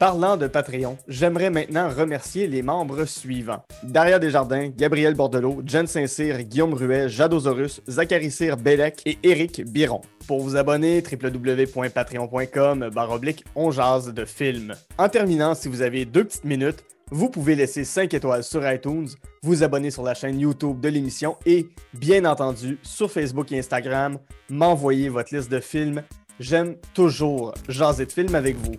Parlant 0.00 0.38
de 0.38 0.46
Patreon, 0.46 0.96
j'aimerais 1.08 1.50
maintenant 1.50 1.90
remercier 1.90 2.46
les 2.46 2.62
membres 2.62 3.04
suivants. 3.04 3.62
Daria 3.82 4.18
Desjardins, 4.18 4.70
Gabriel 4.74 5.12
Bordelot, 5.12 5.60
Jen 5.66 5.86
Saint-Cyr, 5.86 6.42
Guillaume 6.44 6.72
Ruet, 6.72 7.10
Jadosaurus, 7.10 7.82
Zachary 7.86 8.30
Cyr 8.30 8.56
Bellec 8.56 9.02
et 9.04 9.18
Éric 9.22 9.62
Biron. 9.70 10.00
Pour 10.26 10.40
vous 10.40 10.56
abonner, 10.56 11.02
www.patreon.com 11.02 12.88
baroblique 12.88 13.44
on 13.54 13.70
jase 13.70 14.14
de 14.14 14.24
films. 14.24 14.74
En 14.96 15.10
terminant, 15.10 15.54
si 15.54 15.68
vous 15.68 15.82
avez 15.82 16.06
deux 16.06 16.24
petites 16.24 16.46
minutes, 16.46 16.82
vous 17.10 17.28
pouvez 17.28 17.54
laisser 17.54 17.84
5 17.84 18.14
étoiles 18.14 18.42
sur 18.42 18.66
iTunes, 18.72 19.08
vous 19.42 19.62
abonner 19.62 19.90
sur 19.90 20.02
la 20.02 20.14
chaîne 20.14 20.40
YouTube 20.40 20.80
de 20.80 20.88
l'émission 20.88 21.36
et, 21.44 21.68
bien 21.92 22.24
entendu, 22.24 22.78
sur 22.82 23.12
Facebook 23.12 23.52
et 23.52 23.58
Instagram, 23.58 24.16
m'envoyer 24.48 25.10
votre 25.10 25.34
liste 25.34 25.52
de 25.52 25.60
films 25.60 26.02
J'aime 26.40 26.76
toujours 26.94 27.52
jaser 27.68 28.06
de 28.06 28.12
films 28.12 28.34
avec 28.34 28.56
vous. 28.56 28.72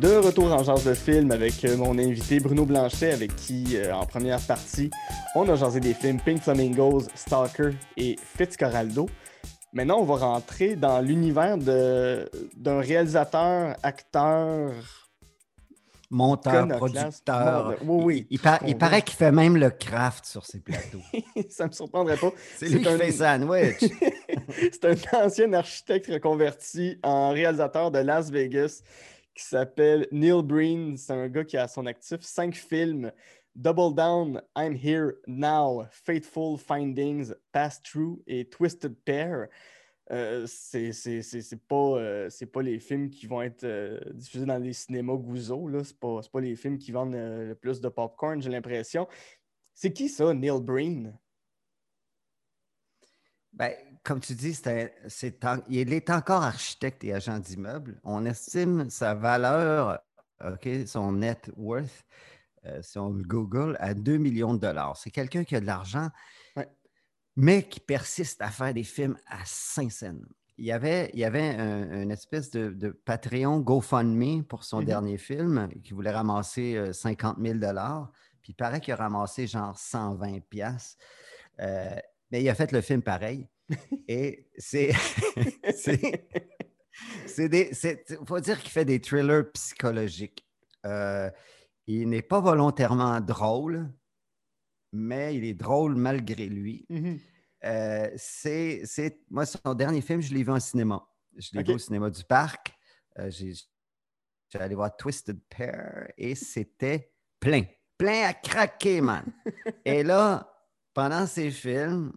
De 0.00 0.16
retour 0.16 0.50
en 0.50 0.64
genre 0.64 0.82
de 0.82 0.94
film 0.94 1.30
avec 1.30 1.62
euh, 1.62 1.76
mon 1.76 1.98
invité 1.98 2.40
Bruno 2.40 2.64
Blanchet, 2.64 3.12
avec 3.12 3.36
qui, 3.36 3.76
euh, 3.76 3.94
en 3.94 4.06
première 4.06 4.40
partie, 4.40 4.88
on 5.34 5.46
a 5.50 5.56
jasé 5.56 5.78
des 5.78 5.92
films 5.92 6.18
Pink 6.18 6.40
Flamingos, 6.40 7.02
Stalker 7.14 7.72
et 7.98 8.16
Fitzcarraldo. 8.38 9.10
Maintenant, 9.74 9.98
on 9.98 10.04
va 10.04 10.16
rentrer 10.16 10.74
dans 10.74 11.02
l'univers 11.02 11.58
d'un 11.58 12.80
réalisateur, 12.80 13.76
acteur, 13.82 14.72
monteur, 16.08 16.66
producteur. 16.66 17.74
Oui, 17.84 18.02
oui. 18.02 18.26
Il, 18.30 18.40
il, 18.68 18.78
paraît 18.78 19.02
qu'il 19.02 19.16
fait 19.16 19.32
même 19.32 19.58
le 19.58 19.68
craft 19.68 20.24
sur 20.24 20.46
ses 20.46 20.60
plateaux. 20.60 21.02
ça 21.50 21.66
me 21.66 21.72
surprendrait 21.72 22.16
pas. 22.16 22.32
C'est 22.56 22.70
lui 22.70 22.82
qui 22.82 22.88
fait 22.88 23.12
sandwich. 23.12 23.84
C'est 24.72 25.12
un 25.12 25.26
ancien 25.26 25.52
architecte 25.52 26.06
reconverti 26.10 26.96
en 27.02 27.32
réalisateur 27.32 27.90
de 27.90 27.98
Las 27.98 28.30
Vegas 28.30 28.82
qui 29.40 29.46
s'appelle 29.46 30.06
Neil 30.12 30.42
Breen. 30.42 30.96
C'est 30.96 31.14
un 31.14 31.28
gars 31.28 31.44
qui 31.44 31.56
a 31.56 31.66
son 31.66 31.86
actif 31.86 32.20
cinq 32.20 32.54
films. 32.54 33.10
Double 33.56 33.94
Down, 33.94 34.42
I'm 34.54 34.76
Here 34.76 35.14
Now, 35.26 35.86
Fateful 35.90 36.58
Findings, 36.58 37.32
Pass 37.50 37.82
Through 37.82 38.22
et 38.26 38.44
Twisted 38.48 38.94
Pair. 39.04 39.48
Euh, 40.12 40.46
c'est 40.46 40.92
pas, 41.68 41.98
euh, 41.98 42.28
pas 42.52 42.62
les 42.62 42.78
films 42.80 43.10
qui 43.10 43.26
vont 43.26 43.42
être 43.42 43.64
euh, 43.64 43.98
diffusés 44.12 44.44
dans 44.44 44.58
les 44.58 44.72
cinémas 44.72 45.16
Gouzeau. 45.16 45.68
Ce 45.82 45.94
pas, 45.94 46.20
pas 46.30 46.40
les 46.40 46.54
films 46.54 46.78
qui 46.78 46.92
vendent 46.92 47.14
le 47.14 47.54
plus 47.54 47.80
de 47.80 47.88
popcorn, 47.88 48.42
j'ai 48.42 48.50
l'impression. 48.50 49.08
C'est 49.72 49.92
qui 49.92 50.08
ça, 50.08 50.34
Neil 50.34 50.60
Breen? 50.60 51.16
Ben, 53.52 53.74
comme 54.02 54.20
tu 54.20 54.34
dis, 54.34 54.58
il 55.68 55.92
est 55.92 56.10
encore 56.10 56.42
architecte 56.42 57.04
et 57.04 57.12
agent 57.12 57.38
d'immeuble. 57.38 58.00
On 58.04 58.24
estime 58.24 58.88
sa 58.90 59.14
valeur, 59.14 60.00
son 60.86 61.12
net 61.12 61.50
worth, 61.56 62.04
si 62.80 62.98
on 62.98 63.10
le 63.10 63.24
Google, 63.24 63.76
à 63.80 63.94
2 63.94 64.16
millions 64.16 64.54
de 64.54 64.60
dollars. 64.60 64.96
C'est 64.96 65.10
quelqu'un 65.10 65.44
qui 65.44 65.56
a 65.56 65.60
de 65.60 65.66
l'argent 65.66 66.10
mais 67.36 67.62
qui 67.62 67.80
persiste 67.80 68.42
à 68.42 68.50
faire 68.50 68.74
des 68.74 68.84
films 68.84 69.16
à. 69.26 69.38
Il 70.58 70.66
y 70.66 70.72
avait, 70.72 71.10
il 71.14 71.20
y 71.20 71.24
avait 71.24 71.54
une 71.56 72.10
espèce 72.10 72.50
de, 72.50 72.90
Patreon 72.90 73.60
GoFundMe 73.60 74.44
pour 74.44 74.64
son 74.64 74.82
mm-hmm. 74.82 74.84
dernier 74.84 75.16
film 75.16 75.68
qui 75.82 75.94
voulait 75.94 76.10
ramasser 76.10 76.92
50 76.92 77.38
euh, 77.38 77.58
000 77.60 77.74
Puis 78.42 78.52
il 78.52 78.54
paraît 78.54 78.80
qu'il 78.80 78.92
a 78.92 78.96
ramassé 78.96 79.46
genre 79.46 79.78
120 79.78 80.40
pièces. 80.50 80.98
Euh, 81.60 81.96
mais 82.30 82.42
il 82.42 82.48
a 82.50 82.54
fait 82.54 82.72
le 82.72 82.82
film 82.82 83.00
pareil. 83.00 83.48
Et 84.08 84.48
c'est. 84.58 84.92
Il 87.38 88.26
faut 88.26 88.40
dire 88.40 88.60
qu'il 88.60 88.70
fait 88.70 88.84
des 88.84 89.00
thrillers 89.00 89.50
psychologiques. 89.52 90.46
Euh, 90.86 91.30
il 91.86 92.08
n'est 92.08 92.22
pas 92.22 92.40
volontairement 92.40 93.20
drôle, 93.20 93.90
mais 94.92 95.36
il 95.36 95.44
est 95.44 95.54
drôle 95.54 95.96
malgré 95.96 96.46
lui. 96.46 96.86
Mm-hmm. 96.90 97.20
Euh, 97.64 98.10
c'est, 98.16 99.20
moi, 99.30 99.46
son 99.46 99.74
dernier 99.74 100.00
film, 100.00 100.20
je 100.20 100.32
l'ai 100.32 100.42
vu 100.42 100.50
en 100.50 100.60
cinéma. 100.60 101.06
Je 101.36 101.50
l'ai 101.52 101.62
vu 101.62 101.74
au 101.74 101.78
cinéma 101.78 102.10
du 102.10 102.24
parc. 102.24 102.72
Euh, 103.18 103.30
j'ai, 103.30 103.54
allé 104.54 104.74
voir 104.74 104.96
Twisted 104.96 105.40
Pair 105.48 106.12
et 106.16 106.34
c'était 106.34 107.12
plein. 107.38 107.62
Plein 107.98 108.28
à 108.28 108.34
craquer, 108.34 109.00
man. 109.00 109.24
et 109.84 110.02
là, 110.02 110.50
pendant 110.94 111.26
ces 111.26 111.50
films, 111.50 112.12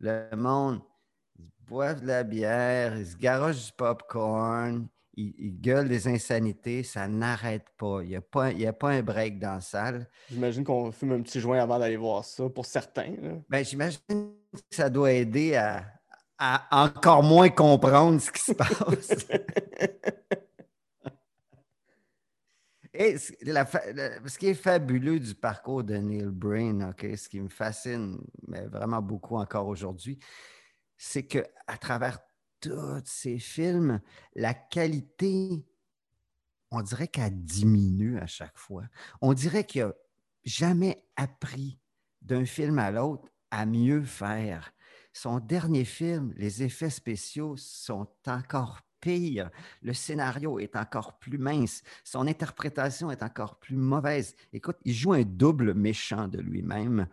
le 0.00 0.34
monde, 0.34 0.80
boivent 1.66 2.00
de 2.00 2.06
la 2.06 2.22
bière, 2.22 2.96
ils 2.96 3.06
se 3.06 3.16
garochent 3.16 3.66
du 3.66 3.72
popcorn, 3.72 4.86
il, 5.16 5.60
gueule 5.60 5.88
des 5.88 6.08
insanités, 6.08 6.82
ça 6.82 7.08
n'arrête 7.08 7.66
pas. 7.78 8.02
Il 8.02 8.08
n'y 8.08 8.16
a, 8.16 8.20
pas, 8.20 8.48
a 8.48 8.72
pas 8.72 8.90
un 8.90 9.02
break 9.02 9.38
dans 9.38 9.54
la 9.54 9.60
salle. 9.60 10.08
J'imagine 10.30 10.64
qu'on 10.64 10.92
fume 10.92 11.12
un 11.12 11.22
petit 11.22 11.40
joint 11.40 11.58
avant 11.58 11.78
d'aller 11.78 11.96
voir 11.96 12.24
ça, 12.24 12.48
pour 12.48 12.66
certains. 12.66 13.14
Ben, 13.48 13.64
j'imagine 13.64 14.00
que 14.08 14.60
ça 14.70 14.90
doit 14.90 15.12
aider 15.12 15.56
à, 15.56 15.84
encore 16.70 17.22
moins 17.22 17.48
comprendre 17.48 18.20
ce 18.20 18.30
qui 18.30 18.42
se 18.42 18.52
passe. 18.52 19.08
Et 22.98 23.18
ce 23.18 24.38
qui 24.38 24.46
est 24.46 24.54
fabuleux 24.54 25.20
du 25.20 25.34
parcours 25.34 25.84
de 25.84 25.96
Neil 25.96 26.30
Brain, 26.30 26.94
ce 26.98 27.28
qui 27.28 27.38
me 27.42 27.50
fascine 27.50 28.18
mais 28.48 28.66
vraiment 28.68 29.02
beaucoup 29.02 29.36
encore 29.36 29.66
aujourd'hui, 29.66 30.18
c'est 30.96 31.26
qu'à 31.26 31.78
travers 31.80 32.20
tous 32.60 33.02
ces 33.04 33.38
films, 33.38 34.00
la 34.34 34.54
qualité, 34.54 35.66
on 36.70 36.82
dirait 36.82 37.08
qu'elle 37.08 37.44
diminue 37.44 38.18
à 38.18 38.26
chaque 38.26 38.58
fois. 38.58 38.84
On 39.20 39.34
dirait 39.34 39.64
qu'il 39.64 39.82
n'a 39.82 39.92
jamais 40.44 41.04
appris 41.16 41.78
d'un 42.22 42.44
film 42.44 42.78
à 42.78 42.90
l'autre 42.90 43.28
à 43.50 43.66
mieux 43.66 44.02
faire. 44.02 44.72
Son 45.12 45.38
dernier 45.38 45.84
film, 45.84 46.32
les 46.36 46.62
effets 46.62 46.90
spéciaux 46.90 47.56
sont 47.56 48.08
encore 48.26 48.82
pires. 49.00 49.50
Le 49.82 49.92
scénario 49.92 50.58
est 50.58 50.76
encore 50.76 51.18
plus 51.18 51.38
mince. 51.38 51.82
Son 52.04 52.26
interprétation 52.26 53.10
est 53.10 53.22
encore 53.22 53.58
plus 53.58 53.76
mauvaise. 53.76 54.34
Écoute, 54.52 54.76
il 54.84 54.94
joue 54.94 55.12
un 55.12 55.22
double 55.22 55.74
méchant 55.74 56.28
de 56.28 56.38
lui-même 56.38 57.06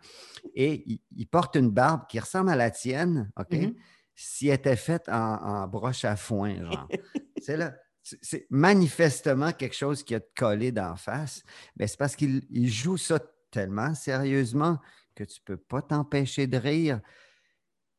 et 0.54 0.84
il, 1.16 1.26
porte 1.26 1.56
une 1.56 1.70
barbe 1.70 2.02
qui 2.08 2.18
ressemble 2.20 2.50
à 2.50 2.56
la 2.56 2.70
tienne, 2.70 3.30
OK? 3.36 3.50
Mm-hmm 3.50 3.74
s'il 4.14 4.50
était 4.50 4.76
fait 4.76 5.08
en, 5.08 5.66
broche 5.66 6.04
à 6.04 6.16
foin, 6.16 6.56
genre. 6.64 6.88
c'est 7.40 7.56
là. 7.56 7.74
C'est 8.02 8.46
manifestement 8.50 9.52
quelque 9.52 9.74
chose 9.74 10.02
qui 10.02 10.14
a 10.14 10.20
collé 10.20 10.72
d'en 10.72 10.94
face. 10.94 11.42
Mais 11.76 11.86
c'est 11.86 11.96
parce 11.96 12.14
qu'il 12.14 12.44
joue 12.68 12.98
ça 12.98 13.18
tellement 13.50 13.94
sérieusement 13.94 14.78
que 15.14 15.24
tu 15.24 15.40
ne 15.40 15.44
peux 15.44 15.56
pas 15.56 15.80
t'empêcher 15.80 16.46
de 16.46 16.58
rire. 16.58 17.00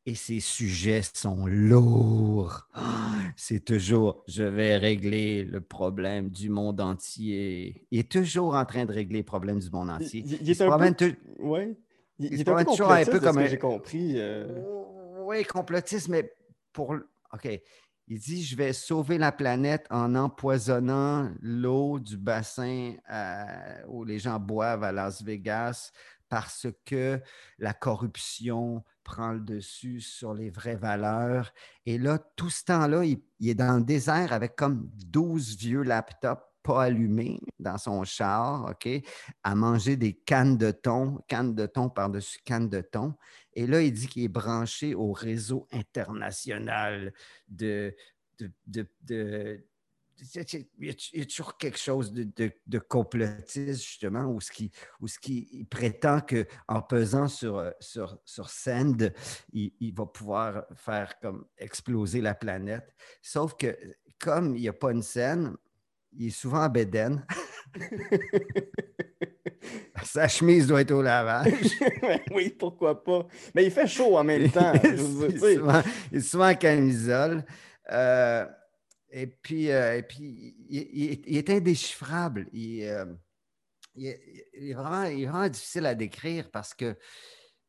Et 0.08 0.14
ses 0.14 0.40
sujets 0.40 1.02
sont 1.14 1.48
lourds. 1.48 2.68
C'est 3.36 3.66
toujours, 3.66 4.24
je 4.28 4.44
vais 4.44 4.78
régler 4.78 5.44
le 5.44 5.62
problème 5.62 6.30
du 6.30 6.50
monde 6.50 6.80
entier. 6.80 7.88
Il 7.90 8.00
est 8.00 8.12
toujours 8.12 8.56
en 8.56 8.66
train 8.66 8.86
de 8.86 8.92
régler 8.94 9.20
le 9.20 9.26
problème 9.26 9.60
du 9.60 9.70
monde 9.72 9.90
entier. 9.90 10.24
Il, 10.26 10.50
est 10.50 10.62
un 10.62 10.94
peu... 10.94 11.16
Ouais. 11.40 11.76
Il, 12.20 12.40
est 12.40 12.48
un 12.48 12.58
peu 12.58 12.66
toujours 12.66 12.92
un 12.92 13.04
peu 13.04 13.20
comme 13.20 13.40
un... 13.40 13.48
j'ai 13.48 13.58
compris. 13.58 14.14
Euh 14.18 14.46
oui, 15.26 15.44
complotiste, 15.44 16.08
mais 16.08 16.32
pour. 16.72 16.96
OK. 17.34 17.62
Il 18.08 18.20
dit 18.20 18.44
Je 18.44 18.56
vais 18.56 18.72
sauver 18.72 19.18
la 19.18 19.32
planète 19.32 19.88
en 19.90 20.14
empoisonnant 20.14 21.32
l'eau 21.42 22.00
du 22.00 22.18
bassin 22.18 22.94
où 23.88 24.04
les 24.04 24.20
gens 24.20 24.40
boivent 24.40 24.84
à 24.84 24.92
Las 24.92 25.24
Vegas 25.24 25.92
parce 26.36 26.68
que 26.84 27.22
la 27.60 27.74
corruption 27.74 28.84
prend 29.06 29.32
le 29.32 29.40
dessus 29.40 30.02
sur 30.02 30.34
les 30.34 30.50
vraies 30.50 30.76
valeurs. 30.76 31.54
Et 31.86 31.98
là, 31.98 32.20
tout 32.36 32.50
ce 32.50 32.66
temps-là, 32.66 33.06
il, 33.06 33.22
est 33.50 33.56
dans 33.56 33.78
le 33.78 33.86
désert 33.86 34.34
avec 34.34 34.58
comme 34.58 34.90
12 35.06 35.56
vieux 35.56 35.84
laptops 35.84 36.44
pas 36.62 36.84
allumés 36.84 37.40
dans 37.58 37.78
son 37.78 38.04
char, 38.04 38.70
OK, 38.70 38.90
à 39.44 39.56
manger 39.56 39.96
des 39.96 40.12
cannes 40.12 40.58
de 40.58 40.72
thon, 40.72 41.24
cannes 41.30 41.56
de 41.56 41.68
thon 41.68 41.90
par-dessus 41.90 42.40
cannes 42.44 42.68
de 42.68 42.82
thon. 42.82 43.14
Et 43.54 43.66
là, 43.66 43.82
il 43.82 43.94
dit 43.94 44.08
qu'il 44.08 44.24
est 44.24 44.28
branché 44.28 44.94
au 44.94 45.14
réseau 45.14 45.70
international 45.72 47.14
de. 47.48 47.96
de, 48.68 48.86
il, 49.08 49.64
y 50.80 50.90
a, 51.22 51.26
toujours 51.26 51.58
quelque 51.58 51.78
chose 51.78 52.14
de, 52.14 52.80
complotiste, 52.80 53.84
justement, 53.84 54.26
où 54.26 54.40
ce 54.42 54.52
qui, 54.52 54.72
où 55.00 55.08
ce 55.08 55.20
qui 55.20 55.66
prétend 55.70 56.22
qu'en 56.22 56.82
pesant 56.82 57.28
sur, 57.28 57.72
sur, 57.80 58.18
sur 58.26 58.50
Send, 58.50 59.12
il, 59.54 59.94
va 59.94 60.06
pouvoir 60.06 60.66
faire 60.76 61.20
comme 61.20 61.46
exploser 61.58 62.22
la 62.22 62.34
planète? 62.34 62.94
Sauf 63.22 63.56
que, 63.56 63.76
comme 64.20 64.56
il 64.56 64.62
n'y 64.62 64.70
a 64.70 64.74
pas 64.74 64.92
une 64.92 65.04
scène, 65.04 65.56
il 66.18 66.28
est 66.28 66.32
souvent 66.32 66.64
en 66.64 66.70
bédaine. 66.70 67.26
Sa 70.04 70.28
chemise 70.28 70.68
doit 70.68 70.82
être 70.82 70.92
au 70.92 71.02
lavage. 71.02 71.52
oui, 72.32 72.50
pourquoi 72.50 73.04
pas? 73.04 73.28
Mais 73.54 73.66
il 73.66 73.72
fait 73.72 73.88
chaud 73.88 74.18
en 74.18 74.24
même 74.24 74.50
temps. 74.52 74.74
il, 74.84 74.94
est 76.14 76.22
souvent, 76.22 76.50
en 76.50 76.56
camisole. 76.56 77.44
Euh, 77.92 78.46
et 79.18 79.28
puis, 79.28 79.72
euh, 79.72 79.98
et 79.98 80.04
puis 80.04 80.58
il, 80.68 81.38
est 81.38 81.50
indéchiffrable. 81.50 82.50
Euh, 82.54 83.06
il, 83.96 84.08
est 84.08 84.74
vraiment, 84.74 85.04
il, 85.04 85.24
est 85.24 85.26
vraiment, 85.26 85.48
difficile 85.48 85.86
à 85.86 85.96
décrire 85.96 86.52
parce 86.52 86.74
que 86.74 86.98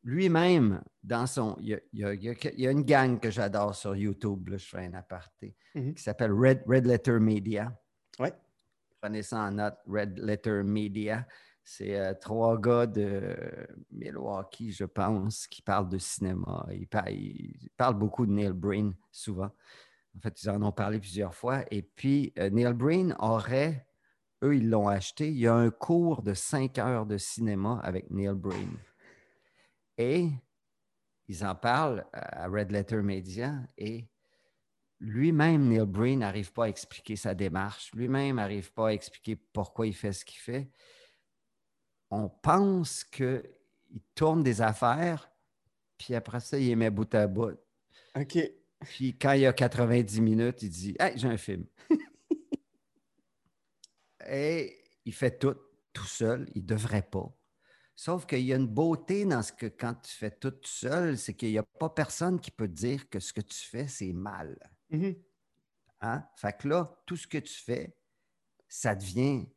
lui-même, 0.03 0.83
dans 1.01 1.25
son. 1.25 1.55
Il 1.61 1.79
y, 1.93 2.03
a, 2.03 2.71
une 2.71 2.83
gang 2.83 3.17
que 3.17 3.31
j'adore 3.31 3.73
sur 3.75 3.95
YouTube, 3.95 4.49
je 4.51 4.57
fais 4.57 4.87
un 4.87 4.93
aparté, 4.93 5.55
mm-hmm. 5.73 5.93
qui 5.93 6.03
s'appelle 6.03 6.33
Red, 6.33 6.63
Red 6.67 6.85
Letter 6.85 7.17
Media. 7.17 7.73
Oui. 8.19 8.27
Prenez 8.99 9.23
ça 9.23 9.39
en 9.39 9.51
note, 9.51 9.77
Red 9.87 10.19
Letter 10.19 10.63
Media 10.63 11.25
C'est 11.63 11.97
euh, 11.97 12.13
trois 12.19 12.59
gars 12.59 12.87
de 12.87 13.37
Milwaukee, 13.89 14.73
je 14.73 14.83
pense, 14.83 15.47
qui 15.47 15.61
parlent 15.61 15.87
de 15.87 15.97
cinéma. 15.97 16.67
Ils, 16.71 17.69
parlent 17.77 17.97
beaucoup 17.97 18.25
de 18.25 18.31
Neil 18.33 18.51
Breen, 18.51 18.93
souvent. 19.11 19.51
En 20.17 20.19
fait, 20.21 20.41
ils 20.41 20.49
en 20.49 20.61
ont 20.63 20.71
parlé 20.71 20.99
plusieurs 20.99 21.35
fois. 21.35 21.63
Et 21.71 21.83
puis, 21.83 22.33
euh, 22.39 22.49
Neil 22.49 22.73
Breen 22.73 23.15
aurait, 23.19 23.87
eux, 24.43 24.55
ils 24.55 24.69
l'ont 24.69 24.87
acheté. 24.87 25.29
Il 25.29 25.37
y 25.37 25.47
a 25.47 25.53
un 25.53 25.69
cours 25.69 26.23
de 26.23 26.33
cinq 26.33 26.79
heures 26.79 27.05
de 27.05 27.17
cinéma 27.17 27.79
avec 27.83 28.09
Neil 28.09 28.33
Breen. 28.33 28.77
Et 29.97 30.29
ils 31.27 31.45
en 31.45 31.55
parlent 31.55 32.05
à 32.13 32.47
Red 32.47 32.71
Letter 32.71 33.01
Media 33.01 33.55
et 33.77 34.07
lui-même, 34.99 35.67
Neil 35.67 35.85
Breen, 35.85 36.19
n'arrive 36.19 36.51
pas 36.51 36.65
à 36.65 36.69
expliquer 36.69 37.15
sa 37.15 37.35
démarche. 37.35 37.91
Lui-même 37.93 38.37
n'arrive 38.37 38.73
pas 38.73 38.87
à 38.87 38.93
expliquer 38.93 39.35
pourquoi 39.35 39.85
il 39.85 39.93
fait 39.93 40.13
ce 40.13 40.25
qu'il 40.25 40.39
fait 40.39 40.71
on 42.09 42.29
pense 42.29 43.03
qu'il 43.03 43.43
tourne 44.15 44.43
des 44.43 44.61
affaires, 44.61 45.29
puis 45.97 46.15
après 46.15 46.39
ça, 46.39 46.57
il 46.57 46.67
les 46.67 46.75
met 46.75 46.89
bout 46.89 47.13
à 47.13 47.27
bout. 47.27 47.57
OK. 48.15 48.37
Puis 48.81 49.17
quand 49.17 49.33
il 49.33 49.41
y 49.41 49.45
a 49.45 49.53
90 49.53 50.21
minutes, 50.21 50.61
il 50.61 50.69
dit 50.69 50.95
Hey, 50.99 51.17
j'ai 51.17 51.27
un 51.27 51.37
film. 51.37 51.65
Et 54.29 54.77
il 55.05 55.13
fait 55.13 55.39
tout 55.39 55.55
tout 55.97 56.05
seul. 56.05 56.47
Il 56.53 56.61
ne 56.61 56.67
devrait 56.67 57.01
pas. 57.01 57.35
Sauf 57.95 58.27
qu'il 58.27 58.41
y 58.41 58.53
a 58.53 58.55
une 58.55 58.67
beauté 58.67 59.25
dans 59.25 59.41
ce 59.41 59.51
que 59.51 59.65
quand 59.65 59.95
tu 59.95 60.13
fais 60.13 60.29
tout 60.29 60.53
seul, 60.63 61.17
c'est 61.17 61.33
qu'il 61.33 61.49
n'y 61.49 61.57
a 61.57 61.63
pas 61.63 61.89
personne 61.89 62.39
qui 62.39 62.51
peut 62.51 62.67
dire 62.67 63.09
que 63.09 63.19
ce 63.19 63.33
que 63.33 63.41
tu 63.41 63.57
fais, 63.57 63.87
c'est 63.87 64.13
mal. 64.13 64.55
Mm-hmm. 64.91 65.17
hein? 66.01 66.23
Fait 66.35 66.55
que 66.55 66.67
là, 66.67 66.95
tout 67.07 67.17
ce 67.17 67.25
que 67.25 67.39
tu 67.39 67.55
fais, 67.55 67.97
ça 68.67 68.93
devient 68.93 69.47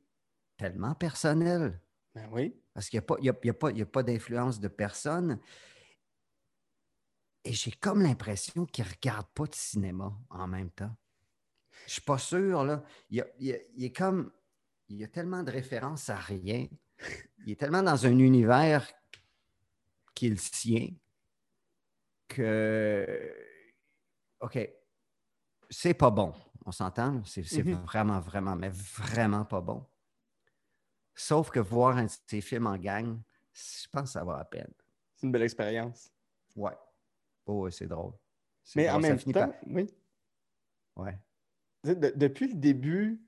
tellement 0.57 0.95
personnel. 0.95 1.79
Ben 2.15 2.27
oui. 2.33 2.57
Parce 2.73 2.89
qu'il 2.89 3.03
n'y 3.21 3.29
a 3.29 3.35
pas, 3.35 3.69
a, 3.69 3.85
pas, 3.85 4.03
d'influence 4.03 4.59
de 4.59 4.69
personne. 4.69 5.39
Et 7.45 7.53
j'ai 7.53 7.71
comme 7.71 8.03
l'impression 8.03 8.67
qu'il 8.67 8.85
ne 8.85 8.91
regarde 8.91 9.27
pas 9.35 9.47
de 9.47 9.55
cinéma 9.55 10.13
en 10.29 10.47
même 10.47 10.71
temps. 10.71 10.95
Je 11.71 11.85
ne 11.85 11.91
suis 11.91 12.03
pas 12.03 12.19
sûr, 12.19 12.65
là. 12.65 12.83
Il, 13.09 13.25
est 13.51 13.97
comme. 13.97 14.31
Il 14.89 14.97
y 14.97 15.05
a 15.05 15.09
tellement 15.09 15.43
de 15.43 15.51
références 15.51 16.11
à 16.11 16.17
rien. 16.17 16.67
Il 17.47 17.53
est 17.53 17.57
tellement 17.57 17.83
dans 17.83 18.05
un 18.07 18.19
univers 18.19 18.87
qui 20.15 20.27
est 20.27 20.31
le 20.31 20.37
sien 20.37 20.91
que. 22.29 23.35
OK. 24.41 24.59
C'est 25.71 25.95
pas 25.95 26.11
bon. 26.11 26.35
On 26.67 26.73
s'entend? 26.73 27.25
C'est 27.25 27.43
mm-hmm. 27.43 27.83
vraiment, 27.83 28.21
vraiment, 28.21 28.57
mais 28.57 28.71
vraiment 28.71 29.45
pas 29.45 29.61
bon. 29.61 29.87
Sauf 31.15 31.51
que 31.51 31.61
voir 31.61 31.97
un 31.97 32.05
de 32.05 32.11
ces 32.27 32.41
films 32.41 32.67
en 32.67 32.77
gang, 32.77 33.19
je 33.53 33.89
pense 33.91 34.03
que 34.05 34.09
ça 34.11 34.25
va 34.25 34.39
à 34.39 34.45
peine. 34.45 34.73
C'est 35.17 35.27
une 35.27 35.33
belle 35.33 35.43
expérience. 35.43 36.11
Ouais. 36.57 36.77
Oh, 37.47 37.69
c'est 37.71 37.87
drôle. 37.87 38.13
Mais 38.77 38.89
en 38.91 39.01
même 39.01 39.19
temps, 39.19 39.53
oui. 39.67 39.87
Ouais. 40.97 41.19
depuis 41.85 42.49
le 42.49 42.55
début, 42.55 43.21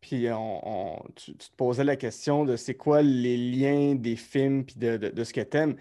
puis 0.00 0.28
on, 0.30 1.02
tu, 1.14 1.36
te 1.36 1.54
posais 1.56 1.84
la 1.84 1.96
question 1.96 2.44
de 2.44 2.56
c'est 2.56 2.76
quoi 2.76 3.02
les 3.02 3.36
liens 3.36 3.94
des 3.94 4.16
films 4.16 4.64
puis 4.64 4.76
de, 4.76 4.96
de, 4.96 5.24
ce 5.24 5.32
que 5.32 5.40
tu 5.40 5.56
aimes. 5.56 5.76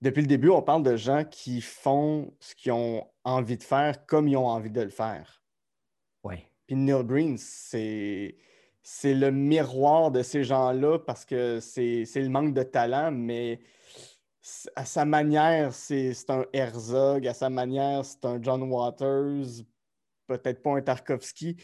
Depuis 0.00 0.22
le 0.22 0.26
début, 0.26 0.48
on 0.48 0.62
parle 0.62 0.82
de 0.82 0.96
gens 0.96 1.24
qui 1.24 1.60
font 1.60 2.34
ce 2.40 2.54
qu'ils 2.54 2.72
ont 2.72 3.06
envie 3.24 3.56
de 3.56 3.62
faire 3.62 4.04
comme 4.06 4.26
ils 4.26 4.36
ont 4.36 4.48
envie 4.48 4.70
de 4.70 4.80
le 4.80 4.90
faire. 4.90 5.42
Ouais. 6.24 6.44
Puis 6.66 6.76
Neil 6.76 7.36
c'est 7.38 8.36
c'est 8.82 9.14
le 9.14 9.30
miroir 9.30 10.10
de 10.10 10.22
ces 10.22 10.42
gens-là 10.42 10.98
parce 10.98 11.24
que 11.24 11.60
c'est 11.60 12.04
le 12.16 12.28
manque 12.28 12.52
de 12.52 12.64
talent, 12.64 13.12
mais 13.12 13.60
à 14.74 14.84
sa 14.84 15.04
manière, 15.04 15.72
c'est 15.72 16.14
un 16.28 16.44
Herzog, 16.52 17.26
à 17.26 17.34
sa 17.34 17.48
manière, 17.48 18.04
c'est 18.04 18.24
un 18.24 18.42
John 18.42 18.62
Waters, 18.62 19.64
peut-être 20.26 20.62
pas 20.62 20.76
un 20.76 20.82
Tarkovsky, 20.82 21.56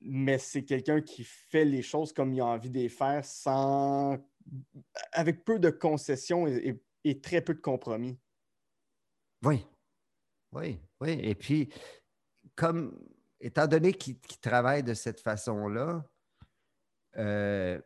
mais 0.00 0.38
c'est 0.38 0.64
quelqu'un 0.64 1.00
qui 1.00 1.24
fait 1.24 1.64
les 1.64 1.82
choses 1.82 2.12
comme 2.12 2.34
il 2.34 2.40
a 2.40 2.46
envie 2.46 2.70
de 2.70 2.78
les 2.78 2.88
faire 2.88 3.24
sans 3.24 4.18
avec 5.12 5.44
peu 5.44 5.58
de 5.58 5.70
concessions 5.70 6.46
et, 6.46 7.20
très 7.20 7.40
peu 7.40 7.54
de 7.54 7.60
compromis. 7.60 8.18
Oui. 9.44 9.64
Oui, 10.52 10.80
oui. 11.00 11.18
Et 11.22 11.34
puis, 11.34 11.72
comme 12.56 12.98
étant 13.40 13.66
donné 13.66 13.92
qu'il 13.92 14.18
travaille 14.40 14.82
de 14.82 14.94
cette 14.94 15.20
façon-là, 15.20 16.04
euh, 17.16 17.80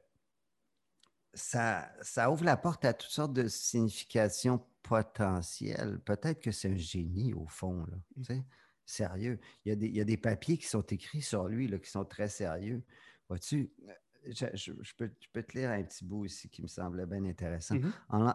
ça, 1.34 1.90
ça, 2.02 2.30
ouvre 2.30 2.44
la 2.44 2.56
porte 2.56 2.84
à 2.84 2.92
toutes 2.92 3.10
sortes 3.10 3.32
de 3.32 3.48
significations 3.48 4.64
potentielles. 4.82 6.00
Peut-être 6.04 6.40
que 6.40 6.50
c'est 6.50 6.70
un 6.70 6.76
génie 6.76 7.32
au 7.34 7.46
fond, 7.46 7.84
là, 7.86 7.96
mmh. 8.16 8.40
sérieux. 8.84 9.40
Il 9.64 9.70
y, 9.70 9.72
a 9.72 9.76
des, 9.76 9.86
il 9.86 9.96
y, 9.96 10.00
a 10.00 10.04
des, 10.04 10.16
papiers 10.16 10.58
qui 10.58 10.66
sont 10.66 10.82
écrits 10.82 11.22
sur 11.22 11.48
lui 11.48 11.68
là, 11.68 11.78
qui 11.78 11.90
sont 11.90 12.04
très 12.04 12.28
sérieux. 12.28 12.82
Vois-tu, 13.28 13.72
je, 14.26 14.72
peux, 14.96 15.10
peux, 15.32 15.42
te 15.42 15.58
lire 15.58 15.70
un 15.70 15.82
petit 15.82 16.04
bout 16.04 16.26
ici 16.26 16.48
qui 16.48 16.62
me 16.62 16.68
semblait 16.68 17.06
bien 17.06 17.24
intéressant. 17.24 17.76
Mmh 17.76 17.92
en, 18.10 18.34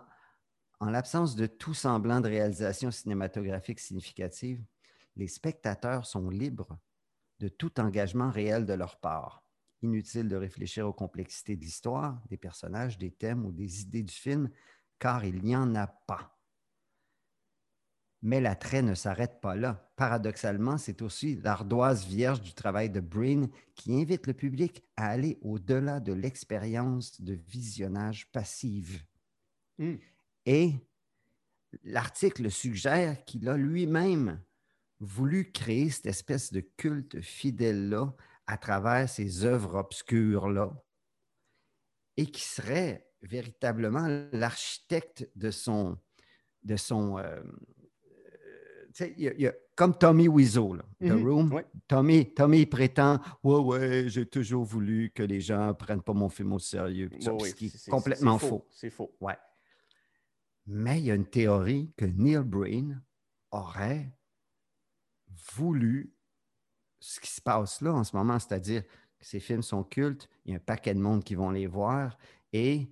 en 0.82 0.90
l'absence 0.90 1.36
de 1.36 1.46
tout 1.46 1.74
semblant 1.74 2.22
de 2.22 2.28
réalisation 2.28 2.90
cinématographique 2.90 3.80
significative, 3.80 4.64
les 5.16 5.28
spectateurs 5.28 6.06
sont 6.06 6.30
libres 6.30 6.78
de 7.40 7.48
tout 7.48 7.80
engagement 7.80 8.30
réel 8.30 8.66
de 8.66 8.74
leur 8.74 8.98
part. 9.00 9.44
Inutile 9.82 10.28
de 10.28 10.36
réfléchir 10.36 10.88
aux 10.88 10.94
complexités 10.94 11.56
de 11.56 11.62
l'histoire, 11.62 12.22
des 12.30 12.38
personnages, 12.38 12.98
des 12.98 13.12
thèmes 13.12 13.46
ou 13.46 13.52
des 13.52 13.82
idées 13.82 14.04
du 14.04 14.14
film, 14.14 14.50
car 15.00 15.24
il 15.24 15.42
n'y 15.42 15.56
en 15.56 15.74
a 15.76 15.88
pas. 15.88 16.40
Mais 18.22 18.42
l'attrait 18.42 18.82
ne 18.82 18.96
s'arrête 18.96 19.40
pas 19.40 19.56
là. 19.56 19.90
Paradoxalement, 19.96 20.78
c'est 20.78 21.02
aussi 21.02 21.36
l'ardoise 21.38 22.06
vierge 22.06 22.42
du 22.42 22.54
travail 22.54 22.90
de 22.90 23.00
Breen 23.00 23.50
qui 23.76 23.94
invite 23.94 24.28
le 24.28 24.34
public 24.34 24.84
à 24.98 25.08
aller 25.08 25.38
au-delà 25.42 26.02
de 26.02 26.12
l'expérience 26.12 27.22
de 27.22 27.34
visionnage 27.34 28.30
passive. 28.32 29.02
Hmm. 29.78 29.96
Et 30.46 30.74
l'article 31.84 32.52
suggère 32.52 33.24
qu'il 33.24 33.48
a 33.48 33.56
lui-même 33.56 34.42
voulu 35.00 35.52
créer 35.54 35.90
cette 35.90 36.08
espèce 36.08 36.52
de 36.52 36.60
culte 36.60 37.22
fidèle-là 37.22 38.14
à 38.50 38.58
travers 38.58 39.08
ces 39.08 39.46
œuvres 39.46 39.76
obscures-là 39.76 40.74
et 42.18 42.26
qui 42.26 42.42
serait 42.42 43.08
véritablement 43.22 44.08
l'architecte 44.34 45.30
de 45.36 45.52
son. 45.52 45.98
De 46.64 46.76
son 46.76 47.20
euh, 47.20 47.42
euh, 49.02 49.52
comme 49.76 49.98
Tommy 49.98 50.28
Wiseau, 50.28 50.74
là, 50.74 50.84
The 51.00 51.04
mm-hmm. 51.04 51.24
Room. 51.24 51.64
Tommy, 51.88 52.34
Tommy 52.34 52.66
prétend 52.66 53.22
Ouais, 53.44 53.60
ouais, 53.60 54.10
j'ai 54.10 54.26
toujours 54.26 54.66
voulu 54.66 55.12
que 55.12 55.24
les 55.24 55.40
gens 55.40 55.68
ne 55.68 55.72
prennent 55.74 56.02
pas 56.02 56.14
mon 56.14 56.28
film 56.28 56.52
au 56.52 56.60
sérieux. 56.60 57.10
ce 57.20 57.54
qui 57.54 57.68
est, 57.68 57.90
complètement 57.90 58.40
faux. 58.40 58.68
C'est 58.72 58.90
faux. 58.90 59.16
Ouais. 59.22 59.38
Mais 60.66 61.00
il 61.00 61.06
y 61.06 61.12
a 61.12 61.16
une 61.16 61.30
théorie 61.30 61.94
que 61.96 62.06
Neil 62.06 62.44
Breen 62.44 63.02
aurait 63.52 64.12
voulu 65.54 66.14
ce 67.00 67.20
qui 67.20 67.32
se 67.32 67.42
passe 67.42 67.82
là 67.82 67.94
en 67.94 68.04
ce 68.04 68.16
moment, 68.16 68.40
c'est-à-dire 68.40 68.84
que 68.84 69.26
ces 69.26 69.40
films 69.40 69.64
sont 69.64 69.84
cultes, 69.84 70.30
il 70.46 70.52
y 70.52 70.54
a 70.54 70.58
un 70.58 70.60
paquet 70.60 70.94
de 70.94 71.00
monde 71.00 71.24
qui 71.24 71.36
vont 71.36 71.52
les 71.52 71.68
voir 71.68 72.18
et 72.54 72.90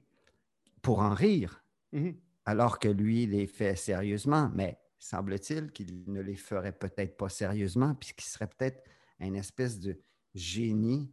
pour 0.81 0.99
en 0.99 1.13
rire, 1.13 1.63
mhm. 1.91 2.15
alors 2.45 2.79
que 2.79 2.87
lui 2.87 3.25
les 3.25 3.47
fait 3.47 3.75
sérieusement, 3.75 4.51
mais 4.53 4.79
semble-t-il 4.99 5.71
qu'il 5.71 6.03
ne 6.07 6.21
les 6.21 6.35
ferait 6.35 6.71
peut-être 6.71 7.17
pas 7.17 7.29
sérieusement, 7.29 7.95
puisqu'il 7.95 8.29
serait 8.29 8.47
peut-être 8.47 8.83
un 9.19 9.33
espèce 9.33 9.79
de 9.79 9.99
génie 10.33 11.11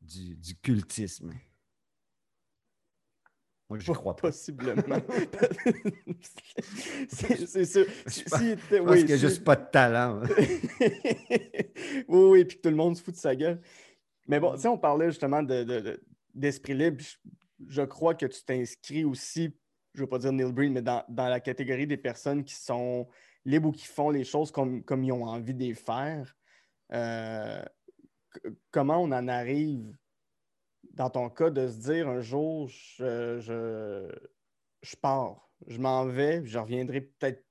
du, 0.00 0.36
du 0.36 0.56
cultisme. 0.56 1.32
Moi, 3.70 3.78
je 3.78 3.92
crois 3.92 4.14
pas. 4.14 4.28
Possiblement. 4.28 4.82
c'est 7.08 7.64
sûr. 7.64 7.86
Je 8.06 8.22
pense, 8.78 8.96
qu'il 8.96 9.06
n'y 9.06 9.12
a 9.12 9.16
juste 9.16 9.42
pas 9.44 9.56
de 9.56 9.66
talent. 9.70 10.22
Oui, 12.08 12.24
oui, 12.30 12.44
puis 12.44 12.56
que 12.56 12.62
tout 12.62 12.70
le 12.70 12.76
monde 12.76 12.96
se 12.96 13.02
fout 13.02 13.14
de 13.14 13.18
sa 13.18 13.34
gueule. 13.34 13.60
Mais 14.26 14.40
bon, 14.40 14.56
si 14.56 14.66
on 14.66 14.78
parlait 14.78 15.10
justement 15.10 15.42
d'esprit 15.42 16.74
de, 16.74 16.84
libre. 16.84 17.02
Je, 17.68 17.82
crois 17.82 18.14
que 18.14 18.26
tu 18.26 18.42
t'inscris 18.44 19.04
aussi, 19.04 19.54
je 19.94 20.00
ne 20.00 20.04
veux 20.04 20.08
pas 20.08 20.18
dire 20.18 20.32
Neil 20.32 20.52
Breen, 20.52 20.72
mais 20.72 20.82
dans, 20.82 21.04
la 21.08 21.40
catégorie 21.40 21.86
des 21.86 21.96
personnes 21.96 22.44
qui 22.44 22.54
sont 22.54 23.08
libres 23.44 23.68
ou 23.68 23.72
qui 23.72 23.86
font 23.86 24.10
les 24.10 24.24
choses 24.24 24.50
comme, 24.50 24.82
comme 24.82 25.04
ils 25.04 25.12
ont 25.12 25.24
envie 25.24 25.54
de 25.54 25.60
les 25.60 25.74
faire. 25.74 26.34
Euh, 26.92 27.62
comment 28.70 28.98
on 29.02 29.12
en 29.12 29.28
arrive 29.28 29.96
dans 30.94 31.10
ton 31.10 31.28
cas, 31.28 31.50
de 31.50 31.68
se 31.68 31.78
dire 31.78 32.08
un 32.08 32.20
jour, 32.20 32.68
je, 32.68 33.38
je, 33.40 34.96
pars, 34.96 35.50
je 35.66 35.78
m'en 35.78 36.06
vais, 36.06 36.44
je 36.46 36.58
reviendrai 36.58 37.00
peut-être 37.00 37.44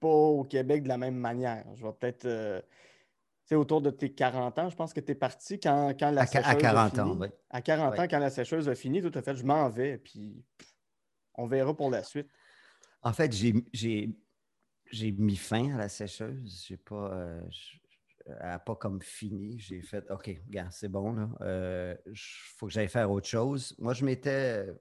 pas 0.00 0.08
au 0.08 0.44
Québec 0.44 0.82
de 0.82 0.88
la 0.88 0.98
même 0.98 1.16
manière. 1.16 1.64
Je 1.74 1.86
vais 1.86 1.92
peut-être. 1.92 2.26
Euh, 2.26 2.60
c'est 3.44 3.54
autour 3.54 3.80
de 3.80 3.90
tes 3.90 4.12
40 4.12 4.58
ans, 4.58 4.68
je 4.68 4.76
pense 4.76 4.92
que 4.92 5.00
tu 5.00 5.12
es 5.12 5.14
parti 5.14 5.60
quand, 5.60 5.94
quand 5.98 6.10
la 6.10 6.22
À, 6.22 6.26
sécheuse 6.26 6.46
à 6.46 6.50
a 6.50 6.54
40 6.56 6.90
fini. 6.90 7.00
ans, 7.02 7.16
oui. 7.20 7.28
À 7.50 7.62
40 7.62 7.92
Ouais. 7.92 8.00
ans, 8.00 8.06
quand 8.10 8.18
la 8.18 8.30
sécheuse 8.30 8.68
a 8.68 8.74
fini, 8.74 9.00
tout 9.00 9.12
à 9.16 9.22
fait, 9.22 9.36
je 9.36 9.44
m'en 9.44 9.68
vais, 9.70 9.98
puis 9.98 10.44
on 11.34 11.46
verra 11.46 11.74
pour 11.74 11.90
la 11.90 12.02
suite. 12.02 12.28
En 13.02 13.12
fait, 13.12 13.32
j'ai, 13.32 13.52
mis 15.12 15.36
fin 15.36 15.74
à 15.74 15.78
la 15.78 15.88
sécheuse. 15.88 16.64
J'ai 16.66 16.76
pas, 16.76 17.12
euh, 17.12 17.40
je- 17.50 17.78
n'a 18.28 18.58
pas 18.58 18.74
comme 18.76 19.00
fini. 19.02 19.58
J'ai 19.58 19.82
fait, 19.82 20.04
OK, 20.10 20.40
gars, 20.48 20.68
c'est 20.70 20.88
bon, 20.88 21.12
là. 21.12 21.96
Il 22.06 22.12
faut 22.56 22.66
que 22.66 22.72
j'aille 22.72 22.88
faire 22.88 23.10
autre 23.10 23.28
chose. 23.28 23.74
Moi, 23.78 23.94
je 23.94 24.04
m'étais, 24.04 24.66
euh, 24.68 24.74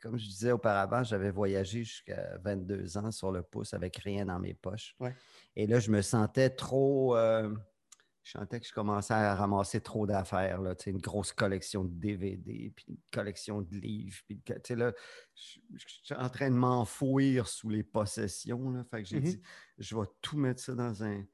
comme 0.00 0.18
je 0.18 0.26
disais 0.26 0.52
auparavant, 0.52 1.02
j'avais 1.02 1.30
voyagé 1.30 1.84
jusqu'à 1.84 2.36
22 2.38 2.96
ans 2.98 3.10
sur 3.10 3.32
le 3.32 3.42
pouce 3.42 3.74
avec 3.74 3.96
rien 3.96 4.26
dans 4.26 4.38
mes 4.38 4.54
poches. 4.54 4.94
Ouais. 5.00 5.14
Et 5.56 5.66
là, 5.66 5.80
je 5.80 5.90
me 5.90 6.02
sentais 6.02 6.50
trop. 6.50 7.16
euh, 7.16 7.54
je 8.22 8.32
sentais 8.32 8.58
que 8.58 8.66
je 8.66 8.72
commençais 8.72 9.14
à 9.14 9.36
ramasser 9.36 9.80
trop 9.80 10.04
d'affaires, 10.04 10.60
là, 10.60 10.74
une 10.86 10.98
grosse 10.98 11.32
collection 11.32 11.84
de 11.84 11.92
DVD, 11.94 12.72
puis 12.74 12.84
une 12.88 12.96
collection 13.12 13.62
de 13.62 13.72
livres. 13.76 14.18
Puis, 14.26 14.42
là, 14.70 14.92
je, 15.36 15.60
je 15.72 15.84
suis 16.02 16.14
en 16.14 16.28
train 16.28 16.50
de 16.50 16.56
m'enfouir 16.56 17.46
sous 17.46 17.68
les 17.68 17.84
possessions. 17.84 18.70
Là, 18.70 18.84
fait 18.90 19.04
que 19.04 19.08
j'ai 19.08 19.18
Mhm. 19.20 19.24
dit, 19.26 19.40
je 19.78 19.96
vais 19.96 20.06
tout 20.22 20.36
mettre 20.36 20.60
ça 20.60 20.74
dans 20.74 21.04
un. 21.04 21.24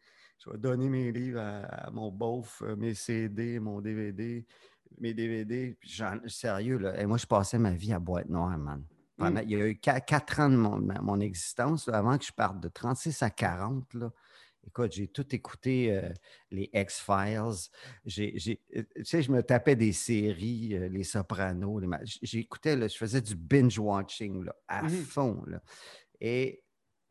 Je 0.44 0.50
vais 0.50 0.58
donner 0.58 0.88
mes 0.88 1.12
livres 1.12 1.40
à, 1.40 1.86
à 1.86 1.90
mon 1.90 2.10
beauf, 2.10 2.62
euh, 2.62 2.74
mes 2.76 2.94
CD, 2.94 3.60
mon 3.60 3.80
DVD, 3.80 4.44
mes 4.98 5.14
DVD. 5.14 5.76
Sérieux, 6.26 6.78
là. 6.78 7.00
Et 7.00 7.06
moi, 7.06 7.16
je 7.18 7.26
passais 7.26 7.58
ma 7.58 7.70
vie 7.72 7.92
à 7.92 7.98
boîte 8.00 8.28
noire, 8.28 8.58
man. 8.58 8.84
Pendant- 9.16 9.40
Mm. 9.40 9.44
Il 9.44 9.50
y 9.50 9.54
a 9.62 9.66
eu 9.68 9.74
qua- 9.78 10.00
quatre 10.00 10.40
ans 10.40 10.48
de 10.50 10.56
mon, 10.56 10.78
mon 11.02 11.20
existence, 11.20 11.86
là, 11.86 11.98
avant 11.98 12.18
que 12.18 12.24
je 12.24 12.32
parte 12.32 12.58
de 12.60 12.68
36 12.68 13.22
à 13.22 13.30
40. 13.30 13.92
Là. 13.94 14.10
Écoute, 14.66 14.92
j'ai 14.92 15.08
tout 15.08 15.32
écouté, 15.34 15.92
euh, 15.96 16.08
les 16.50 16.70
X-Files. 16.72 17.68
J'ai, 18.04 18.32
j'ai- 18.36 18.60
euh, 18.76 18.82
tu 18.96 19.04
sais, 19.04 19.22
je 19.22 19.30
me 19.30 19.42
tapais 19.42 19.76
des 19.76 19.92
séries, 19.92 20.74
euh, 20.74 20.88
Les 20.88 21.04
Sopranos. 21.04 21.78
les 21.80 21.88
J'écoutais, 22.22 22.74
là, 22.76 22.88
je 22.88 22.96
faisais 22.96 23.20
du 23.20 23.36
binge-watching 23.36 24.44
là, 24.44 24.54
à 24.66 24.82
Mhm. 24.82 24.88
fond. 24.90 25.42
là. 25.46 25.62
Et 26.20 26.61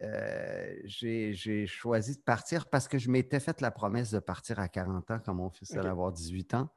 euh, 0.04 0.76
j'ai, 0.84 1.66
choisi 1.68 2.16
de 2.16 2.22
partir 2.22 2.68
parce 2.70 2.88
que 2.88 2.98
je 2.98 3.10
m'étais 3.10 3.40
fait 3.40 3.62
la 3.62 3.72
promesse 3.72 4.12
de 4.12 4.20
partir 4.20 4.60
à 4.60 4.68
40 4.68 5.12
ans 5.12 5.20
quand 5.24 5.34
mon 5.34 5.50
fils 5.50 5.76
allait 5.76 5.90
avoir 5.90 6.12
18 6.12 6.54
ans. 6.56 6.70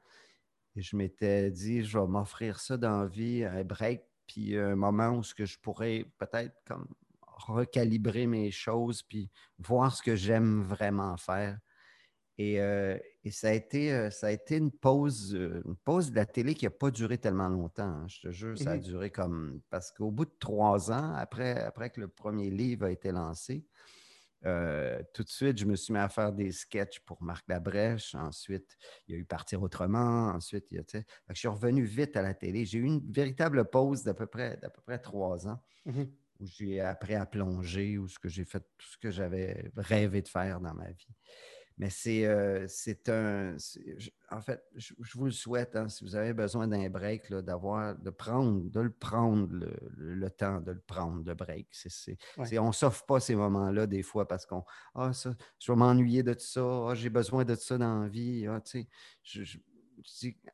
Et 0.76 0.82
je 0.82 0.96
m'étais 0.96 1.50
dit, 1.50 1.84
je 1.84 1.98
vais 1.98 2.06
m'offrir 2.06 2.60
ça 2.60 2.76
dans 2.76 3.02
la 3.02 3.06
vie, 3.06 3.44
un 3.44 3.62
break, 3.64 4.02
puis 4.26 4.58
un 4.58 4.74
moment 4.74 5.10
où 5.10 5.22
ce 5.22 5.34
que 5.34 5.46
je 5.46 5.58
pourrais 5.58 6.06
peut-être 6.18 6.54
comme 6.66 6.86
recalibrer 7.22 8.26
mes 8.26 8.50
choses, 8.50 9.02
puis 9.02 9.30
voir 9.58 9.94
ce 9.94 10.02
que 10.02 10.16
j'aime 10.16 10.62
vraiment 10.62 11.16
faire. 11.16 11.58
Et, 12.36 12.60
euh, 12.60 12.98
et 13.22 13.30
ça, 13.30 13.48
a 13.48 13.52
été, 13.52 13.92
euh, 13.92 14.10
ça 14.10 14.26
a 14.28 14.30
été 14.32 14.56
une 14.56 14.72
pause, 14.72 15.34
euh, 15.36 15.62
une 15.66 15.76
pause 15.76 16.10
de 16.10 16.16
la 16.16 16.26
télé 16.26 16.54
qui 16.54 16.64
n'a 16.64 16.70
pas 16.70 16.90
duré 16.90 17.18
tellement 17.18 17.48
longtemps. 17.48 17.84
hein. 17.84 18.06
Je 18.08 18.20
te 18.22 18.30
jure, 18.32 18.58
ça 18.58 18.72
a 18.72 18.78
Mhm. 18.78 18.80
duré 18.80 19.10
comme. 19.10 19.60
Parce 19.70 19.92
qu'au 19.92 20.10
bout 20.10 20.24
de 20.24 20.34
trois 20.40 20.90
ans, 20.90 21.14
après, 21.14 21.60
après 21.62 21.90
que 21.90 22.00
le 22.00 22.08
premier 22.08 22.50
livre 22.50 22.86
a 22.86 22.90
été 22.90 23.12
lancé, 23.12 23.66
euh, 24.46 25.02
tout 25.14 25.22
de 25.24 25.28
suite, 25.30 25.58
je 25.58 25.64
me 25.64 25.74
suis 25.76 25.92
mis 25.94 25.98
à 26.00 26.08
faire 26.08 26.32
des 26.32 26.52
sketchs 26.52 27.00
pour 27.00 27.22
Marc 27.22 27.46
Labrèche. 27.48 28.14
Ensuite, 28.14 28.76
il 29.08 29.14
y 29.14 29.18
a 29.18 29.20
eu 29.20 29.24
Partir 29.24 29.62
autrement. 29.62 30.28
Ensuite, 30.28 30.66
il 30.70 30.76
y 30.76 30.80
a, 30.80 31.02
je 31.30 31.34
suis 31.34 31.48
revenu 31.48 31.84
vite 31.84 32.16
à 32.16 32.22
la 32.22 32.34
télé. 32.34 32.66
J'ai 32.66 32.78
eu 32.78 32.84
une 32.84 33.10
véritable 33.12 33.70
pause 33.70 34.02
d'à 34.04 34.12
peu 34.14 34.26
près, 34.26 34.58
d'à 34.58 34.70
peu 34.70 34.82
près 34.82 34.98
trois 34.98 35.48
ans 35.48 35.60
Mhm. 35.84 36.16
où 36.40 36.46
j'ai 36.46 36.80
appris 36.80 37.14
à 37.14 37.26
plonger, 37.26 37.98
où 37.98 38.08
ce 38.08 38.18
que 38.18 38.28
j'ai 38.28 38.44
fait 38.44 38.60
tout 38.78 38.88
ce 38.88 38.98
que 38.98 39.10
j'avais 39.10 39.70
rêvé 39.76 40.22
de 40.22 40.28
faire 40.28 40.60
dans 40.60 40.74
ma 40.74 40.90
vie. 40.90 41.06
Mais 41.76 41.90
c'est 41.90 42.24
euh, 42.26 42.66
un. 43.08 43.56
je- 43.58 44.10
En 44.30 44.40
fait, 44.40 44.62
je, 44.76 44.94
je 45.00 45.18
vous 45.18 45.24
le 45.26 45.30
souhaite, 45.32 45.74
hein, 45.76 45.88
si 45.88 46.04
vous 46.04 46.14
avez 46.16 46.32
besoin 46.32 46.68
d'un 46.68 46.88
break, 46.88 47.32
d'avoir, 47.32 47.96
de 47.96 48.10
prendre, 48.10 48.70
de 48.70 48.80
le 48.80 48.90
prendre, 48.92 49.48
le, 49.52 49.76
le- 49.96 50.14
le 50.14 50.30
temps 50.30 50.60
de 50.60 50.72
le 50.72 50.80
prendre, 50.80 51.24
le 51.26 51.34
break. 51.34 51.68
Ouais. 52.36 52.58
on 52.58 52.68
ne 52.68 52.72
s'offre 52.72 53.04
pas 53.06 53.20
ces 53.20 53.34
moments-là 53.34 53.86
des 53.86 54.02
fois 54.02 54.26
parce 54.28 54.46
qu'on 54.46 54.64
Ah, 54.94 55.12
ça, 55.12 55.34
je 55.60 55.72
vais 55.72 55.76
m'ennuyer 55.76 56.22
de 56.22 56.34
ça, 56.38 56.62
Ah, 56.90 56.94
j'ai 56.94 57.10
besoin 57.10 57.44
de 57.44 57.54
ça 57.54 57.76
dans 57.78 58.02
la 58.02 58.08
vie. 58.08 58.46
Ah, 58.46 58.60
tu 58.60 58.82
sais, 58.82 58.88
je- 59.22 59.58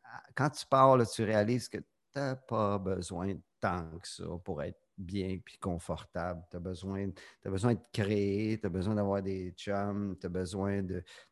ah, 0.05 0.23
quand 0.35 0.51
tu 0.51 0.67
pars, 0.67 0.97
là, 0.97 1.05
tu 1.07 1.23
réalises 1.23 1.69
que 1.69 1.79
tu 1.79 1.85
n'as 2.17 2.37
pas 2.37 2.79
besoin 2.79 3.35
de 3.35 3.41
tant 3.61 3.99
que 3.99 4.09
ça 4.09 4.25
pour 4.45 4.63
être 4.63 4.80
bien 5.01 5.39
puis 5.45 5.59
confortable. 5.59 6.43
Tu 6.51 6.57
as 6.57 6.61
besoin, 6.61 7.11
besoin 7.45 7.75
de 7.75 7.81
créer, 7.93 8.59
tu 8.61 8.67
as 8.67 8.71
besoin 8.71 8.95
d'avoir 8.95 9.23
des 9.23 9.51
chums, 9.53 10.17
tu 10.21 10.27
as 10.27 10.31
besoin 10.31 10.83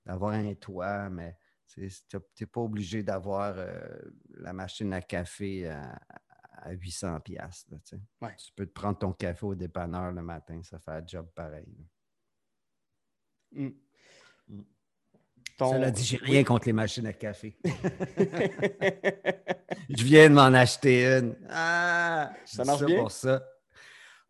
d'avoir 0.04 0.32
un 0.32 0.54
toit, 0.54 1.08
mais 1.10 1.36
tu 1.66 1.82
n'es 1.82 2.46
pas 2.46 2.60
obligé 2.60 3.02
d'avoir 3.02 3.54
euh, 3.58 3.78
la 4.30 4.52
machine 4.52 4.92
à 4.92 5.02
café 5.02 5.68
à, 5.68 5.98
à 6.62 6.70
800 6.72 7.20
piastres, 7.20 7.70
là, 7.72 7.78
tu 7.84 7.96
sais. 7.96 8.02
Ouais. 8.20 8.34
Tu 8.36 8.52
peux 8.56 8.66
te 8.66 8.72
prendre 8.72 8.98
ton 8.98 9.12
café 9.12 9.44
au 9.46 9.54
dépanneur 9.54 10.10
le 10.12 10.22
matin, 10.22 10.60
ça 10.62 10.78
fait 10.78 10.90
un 10.92 11.06
job 11.06 11.28
pareil. 11.34 11.68
Mm. 13.52 13.68
Mm. 14.48 14.62
Ton- 15.58 15.72
Cela 15.72 15.90
dit, 15.90 16.04
j'ai 16.04 16.16
rien 16.18 16.44
contre 16.44 16.66
les 16.66 16.72
machines 16.72 17.06
à 17.06 17.12
café. 17.12 17.58
Je 19.88 20.04
viens 20.04 20.28
de 20.28 20.34
m'en 20.34 20.52
acheter 20.54 21.04
une. 21.06 21.34
Ah, 21.50 22.32
Ça 22.44 22.64
marche 22.64 22.84
bien? 22.84 22.98
pour 23.00 23.10
ça. 23.10 23.42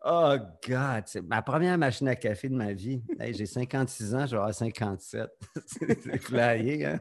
Oh, 0.04 0.36
God! 0.66 1.04
C'est 1.06 1.22
ma 1.22 1.42
première 1.42 1.76
machine 1.76 2.08
à 2.08 2.14
café 2.16 2.48
de 2.48 2.54
ma 2.54 2.72
vie. 2.72 3.02
Hey, 3.18 3.34
j'ai 3.34 3.46
56 3.46 4.14
ans, 4.14 4.26
je 4.26 4.30
vais 4.32 4.36
avoir 4.36 4.54
57. 4.54 5.28
C'est 5.66 6.18
flyé, 6.18 6.84
hein? 6.86 7.00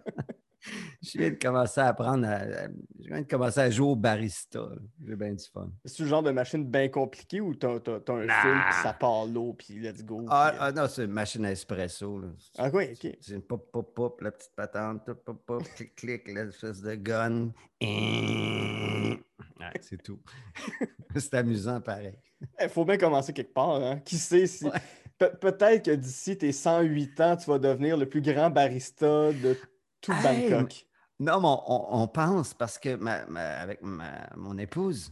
Je 1.03 1.19
viens 1.19 1.29
de 1.29 1.35
commencer 1.35 1.79
à 1.79 1.89
apprendre 1.89 2.27
à, 2.27 2.31
à- 2.37 2.67
Je 2.99 3.07
viens 3.07 3.21
de 3.21 3.27
commencer 3.27 3.59
à 3.59 3.69
jouer 3.69 3.87
au 3.89 3.95
barista. 3.95 4.67
J'ai 5.05 5.15
bien 5.15 5.33
du 5.33 5.45
fun. 5.53 5.69
C'est 5.85 6.01
le 6.03 6.09
genre 6.09 6.23
de 6.23 6.31
machine 6.31 6.65
bien 6.65 6.89
compliquée 6.89 7.39
ou 7.39 7.53
t'as, 7.53 7.79
t'as- 7.79 7.99
t'as 7.99 8.13
un 8.13 8.25
Nah. 8.25 8.41
fil 8.41 8.51
puis 8.65 8.73
ça 8.83 8.93
part 8.93 9.27
l'eau 9.27 9.53
puis 9.53 9.79
let's 9.79 10.03
go? 10.03 10.25
Ah, 10.29 10.47
puis, 10.51 10.57
euh, 10.59 10.63
ah, 10.63 10.71
non, 10.71 10.87
c'est 10.89 11.05
une 11.05 11.11
machine 11.11 11.45
à 11.45 11.51
espresso. 11.51 12.19
Là. 12.19 12.27
Ah 12.57 12.69
oui, 12.73 12.85
ok. 12.91 13.15
C'est 13.21 13.35
une 13.35 13.43
pop, 13.43 13.71
pop, 13.71 13.93
pop, 13.93 14.19
la 14.21 14.31
petite 14.31 14.51
patente, 14.55 15.05
pop, 15.23 15.41
pop, 15.45 15.63
clic, 15.75 15.95
clic, 15.95 16.27
l'espèce 16.27 16.81
de 16.81 16.95
gun. 16.95 17.51
C'est 19.81 20.01
tout. 20.01 20.19
c'est 21.15 21.33
amusant 21.33 21.81
pareil. 21.81 22.17
Il 22.61 22.69
faut 22.69 22.85
bien 22.85 22.97
commencer 22.97 23.33
quelque 23.33 23.53
part. 23.53 23.75
Hein? 23.83 23.99
Qui 23.99 24.17
sait 24.17 24.47
si. 24.47 24.65
Ouais. 24.65 24.71
Pe- 25.17 25.35
peut-être 25.39 25.85
que 25.85 25.91
d'ici 25.95 26.37
tes 26.37 26.51
108 26.51 27.19
ans, 27.21 27.35
tu 27.37 27.49
vas 27.49 27.57
devenir 27.59 27.97
le 27.97 28.07
plus 28.07 28.21
grand 28.21 28.49
barista 28.51 29.31
de 29.33 29.57
tout 30.01 30.11
Hey, 30.13 30.49
Bangkok. 30.51 30.85
Non, 31.19 31.39
mais 31.41 31.47
on, 31.47 32.01
on- 32.03 32.07
pense 32.07 32.53
parce 32.53 32.77
que 32.77 32.95
ma- 32.95 33.25
ma- 33.25 33.57
avec 33.57 33.81
ma- 33.81 34.29
mon 34.35 34.57
épouse, 34.59 35.11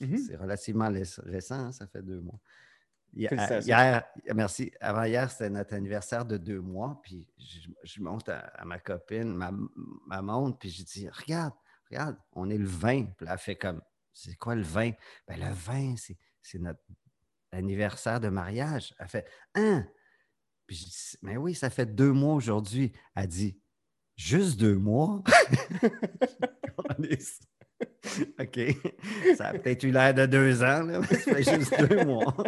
Mhm. 0.00 0.18
c'est 0.18 0.36
relativement 0.36 0.90
récent, 1.24 1.54
hein, 1.54 1.72
ça 1.72 1.86
fait 1.86 2.02
deux 2.02 2.20
mois. 2.20 2.38
Félicitations. 3.16 3.66
Hier, 3.66 4.04
merci. 4.34 4.70
Avant 4.80 5.04
hier, 5.04 5.30
c'était 5.30 5.48
notre 5.48 5.72
anniversaire 5.74 6.26
de 6.26 6.36
deux 6.36 6.60
mois. 6.60 7.00
Puis 7.02 7.26
je, 7.38 7.68
je 7.82 8.02
monte 8.02 8.28
à, 8.28 8.40
à 8.40 8.64
ma 8.66 8.78
copine, 8.78 9.34
ma, 9.34 9.50
ma 10.06 10.20
montre, 10.20 10.58
puis 10.58 10.68
je 10.68 10.84
dis 10.84 11.08
Regarde, 11.08 11.54
regarde, 11.90 12.16
on 12.32 12.50
est 12.50 12.58
le 12.58 12.66
20. 12.66 13.14
Puis 13.16 13.26
là, 13.26 13.32
elle 13.32 13.38
fait 13.38 13.56
comme 13.56 13.80
C'est 14.12 14.36
quoi 14.36 14.54
le 14.54 14.62
20? 14.62 14.92
Ben, 15.26 15.40
le 15.40 15.52
20, 15.52 15.96
c'est, 15.96 16.16
c'est 16.42 16.58
notre 16.58 16.80
anniversaire 17.52 18.20
de 18.20 18.28
mariage. 18.28 18.94
Elle 18.98 19.08
fait 19.08 19.26
Hein? 19.54 19.86
Puis 20.66 20.76
je 20.76 20.84
dis 20.84 21.18
Mais 21.22 21.36
oui, 21.36 21.54
ça 21.54 21.70
fait 21.70 21.86
deux 21.86 22.12
mois 22.12 22.34
aujourd'hui. 22.34 22.92
Elle 23.14 23.28
dit 23.28 23.60
Juste 24.16 24.58
deux 24.58 24.76
mois? 24.76 25.22
OK. 28.40 28.60
Ça 29.36 29.48
a 29.48 29.52
peut-être 29.52 29.84
eu 29.84 29.90
l'air 29.90 30.14
de 30.14 30.26
deux 30.26 30.62
ans, 30.62 30.82
là, 30.82 31.00
mais 31.00 31.16
ça 31.16 31.34
fait 31.34 31.56
juste 31.56 31.88
deux 31.88 32.04
mois. 32.04 32.36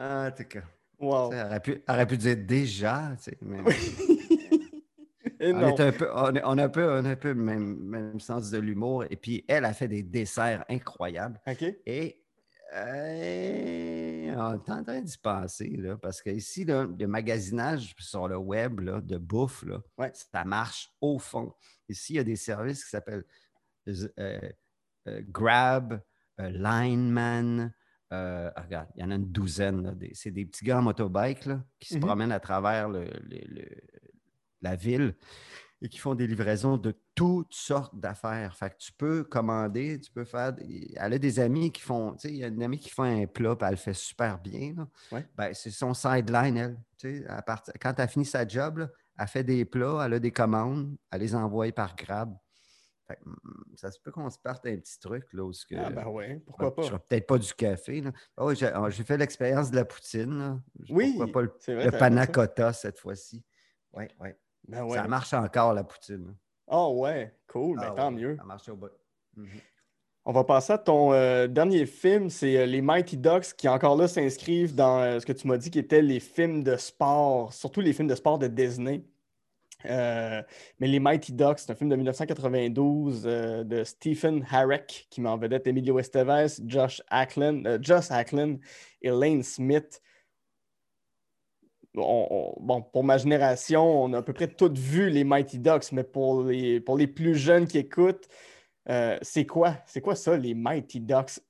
Ah, 0.00 0.28
en 0.28 0.30
tout 0.30 0.44
cas. 0.44 0.62
Wow. 1.00 1.32
Ça 1.32 1.46
aurait 1.46 1.60
pu, 1.60 1.82
aurait 1.88 2.06
pu 2.06 2.16
dire 2.16 2.36
déjà, 2.36 3.16
tu 3.16 3.24
sais, 3.24 3.38
mais 3.42 3.58
on, 5.40 5.52
non. 5.60 5.68
est 5.76 5.80
un 5.80 5.92
peu, 5.92 6.08
on, 6.14 6.34
est- 6.34 6.42
on 6.44 6.58
a 6.58 6.64
un 6.64 6.68
peu, 6.68 6.84
on 6.90 7.04
a 7.04 7.10
un 7.10 7.16
peu 7.16 7.28
le 7.28 7.34
même, 7.42 7.78
même 7.78 8.20
sens 8.20 8.50
de 8.50 8.58
l'humour. 8.58 9.04
Et 9.10 9.16
puis, 9.16 9.44
elle 9.48 9.64
a 9.64 9.72
fait 9.72 9.88
des 9.88 10.02
desserts 10.02 10.64
incroyables. 10.68 11.40
OK. 11.46 11.64
Et 11.86 12.22
euh, 12.74 14.34
on 14.36 14.54
est 14.54 14.70
en 14.70 14.82
train 14.84 15.00
d'y 15.00 15.18
penser, 15.18 15.68
là, 15.76 15.96
parce 15.96 16.20
que 16.22 16.30
ici, 16.30 16.64
là, 16.64 16.86
le 16.98 17.06
magasinage 17.06 17.94
sur 17.98 18.28
le 18.28 18.36
web 18.36 18.80
là, 18.80 19.00
de 19.00 19.16
bouffe, 19.18 19.64
là, 19.64 19.80
Ouais. 19.96 20.10
ça 20.14 20.44
marche 20.44 20.90
au 21.00 21.18
fond. 21.18 21.54
Ici, 21.88 22.14
il 22.14 22.16
y 22.16 22.20
a 22.20 22.24
des 22.24 22.36
services 22.36 22.84
qui 22.84 22.90
s'appellent 22.90 23.24
euh, 23.88 24.40
euh, 25.08 25.22
Grab, 25.28 26.00
euh, 26.40 26.50
Lineman. 26.50 27.72
euh, 28.12 28.50
ah, 28.54 28.62
regarde, 28.62 28.88
il 28.96 29.02
y 29.02 29.04
en 29.04 29.10
a 29.10 29.14
une 29.16 29.30
douzaine. 29.32 29.98
c'est 30.12 30.30
des 30.30 30.44
petits 30.46 30.64
gars 30.64 30.78
en 30.78 30.82
motobike 30.82 31.46
là, 31.46 31.62
qui 31.78 31.88
se 31.88 31.94
Mhm. 31.96 32.00
promènent 32.02 32.32
à 32.32 32.40
travers 32.40 32.88
le- 32.88 33.04
le- 33.04 33.46
le- 33.48 33.80
la 34.62 34.76
ville. 34.76 35.14
et 35.80 35.88
qui 35.88 35.98
font 35.98 36.16
des 36.16 36.26
livraisons 36.26 36.76
de 36.76 36.92
toutes 37.14 37.54
sortes 37.54 37.98
d'affaires. 37.98 38.56
Fait 38.56 38.70
que 38.70 38.76
tu 38.78 38.92
peux 38.92 39.22
commander, 39.22 40.00
tu 40.00 40.10
peux 40.10 40.24
faire. 40.24 40.56
Elle 40.96 41.12
a 41.12 41.18
des 41.18 41.38
amis 41.38 41.70
qui 41.70 41.82
font. 41.82 42.14
Tu 42.14 42.20
sais, 42.20 42.34
il 42.34 42.38
y 42.38 42.44
a 42.44 42.48
une 42.48 42.62
amie 42.62 42.78
qui 42.78 42.90
fait 42.90 43.22
un 43.22 43.26
plat, 43.26 43.54
puis 43.54 43.64
elle 43.64 43.74
le 43.74 43.76
fait 43.76 43.94
super 43.94 44.38
bien. 44.40 44.74
Ben, 45.36 45.54
c'est 45.54 45.70
son 45.70 45.94
sideline, 45.94 46.56
elle. 46.56 46.78
Tu 46.96 47.22
sais, 47.22 47.26
quand 47.80 47.94
elle 47.96 48.04
a 48.04 48.08
fini 48.08 48.24
sa 48.24 48.46
job, 48.46 48.88
elle 49.18 49.26
fait 49.28 49.44
des 49.44 49.64
plats, 49.64 50.02
elle 50.04 50.14
a 50.14 50.18
des 50.18 50.32
commandes, 50.32 50.96
elle 51.12 51.20
les 51.20 51.34
envoie 51.34 51.70
par 51.72 51.94
Grab. 51.94 52.36
Hmm, 53.24 53.74
ça 53.74 53.90
se 53.90 53.98
peut 54.00 54.10
qu'on 54.10 54.28
se 54.28 54.38
parte 54.38 54.66
un 54.66 54.76
petit 54.76 54.98
truc 55.00 55.32
là. 55.32 55.42
Où 55.42 55.52
ah 55.78 55.90
ben 55.90 56.06
ouais, 56.08 56.42
pourquoi 56.44 56.74
pas. 56.74 56.82
peut-être 56.98 57.26
pas 57.26 57.38
du 57.38 57.54
café. 57.54 58.02
Là. 58.02 58.12
Ah 58.36 58.48
ah, 58.74 58.90
j'ai, 58.90 59.02
fait 59.02 59.16
l'expérience 59.16 59.70
de 59.70 59.76
la 59.76 59.86
poutine. 59.86 60.62
Oui, 60.90 61.14
pourquoi 61.16 61.32
pas 61.32 61.42
le, 61.42 61.84
le 61.84 61.90
panna 61.90 62.26
cotta 62.26 62.72
cette 62.74 62.98
fois-ci. 62.98 63.42
Oui, 63.94 64.04
oui. 64.20 64.28
Ben 64.66 64.88
ça 64.88 65.06
marche 65.06 65.32
encore, 65.34 65.72
la 65.72 65.84
poutine. 65.84 66.34
Oh 66.66 66.94
ouais, 66.98 67.34
cool, 67.46 67.78
ben, 67.78 67.94
tant 67.94 68.10
mieux. 68.10 68.36
Ça 68.36 68.44
marche 68.44 68.68
au 68.68 68.76
bout. 68.76 68.90
Mhm. 69.36 69.48
On 70.30 70.32
va 70.32 70.44
passer 70.44 70.74
à 70.74 70.78
ton 70.78 71.14
euh, 71.14 71.46
dernier 71.46 71.86
film, 71.86 72.28
c'est 72.28 72.58
euh, 72.58 72.66
les 72.66 72.82
Mighty 72.82 73.16
Ducks 73.16 73.54
qui 73.56 73.66
encore 73.66 73.96
là 73.96 74.06
s'inscrivent 74.08 74.74
dans 74.74 75.00
euh, 75.00 75.20
ce 75.20 75.24
que 75.24 75.32
tu 75.32 75.46
m'as 75.46 75.56
dit 75.56 75.70
qui 75.70 75.78
étaient 75.78 76.02
les 76.02 76.20
films 76.20 76.62
de 76.62 76.76
sport, 76.76 77.54
surtout 77.54 77.80
les 77.80 77.94
films 77.94 78.08
de 78.08 78.14
sport 78.14 78.38
de 78.38 78.46
Disney. 78.46 79.04
mais 79.84 80.44
les 80.80 81.00
Mighty 81.00 81.32
Ducks, 81.32 81.60
c'est 81.60 81.72
un 81.72 81.74
film 81.74 81.88
de 81.88 81.96
1992 81.96 83.22
de 83.22 83.84
Stephen 83.84 84.44
Harrick 84.50 85.06
qui 85.08 85.22
met 85.22 85.30
en 85.30 85.38
vedette 85.38 85.66
Emilio 85.66 85.98
Estevez, 85.98 86.60
Josh 86.66 87.00
Ackland, 87.08 87.78
Josh 87.80 88.10
Ackland 88.10 88.58
et 89.00 89.08
Lane 89.08 89.42
Smith 89.42 90.02
bon, 91.98 92.82
pour 92.82 93.04
ma 93.04 93.18
génération, 93.18 94.04
on 94.04 94.12
a 94.12 94.18
à 94.18 94.22
peu 94.22 94.32
près 94.32 94.48
toutes 94.48 94.78
vu 94.78 95.10
les 95.10 95.24
Mighty 95.24 95.58
Ducks, 95.58 95.92
mais 95.92 96.04
pour 96.04 96.44
les, 96.44 96.80
pour 96.80 96.96
les 96.96 97.06
plus 97.06 97.34
jeunes 97.34 97.66
qui 97.66 97.78
écoutent, 97.78 98.28
euh, 98.88 99.18
c'est 99.22 99.46
quoi? 99.46 99.76
C'est 99.86 100.00
quoi 100.00 100.14
ça, 100.14 100.36
les 100.36 100.54
Mighty 100.54 101.00
Ducks, 101.00 101.40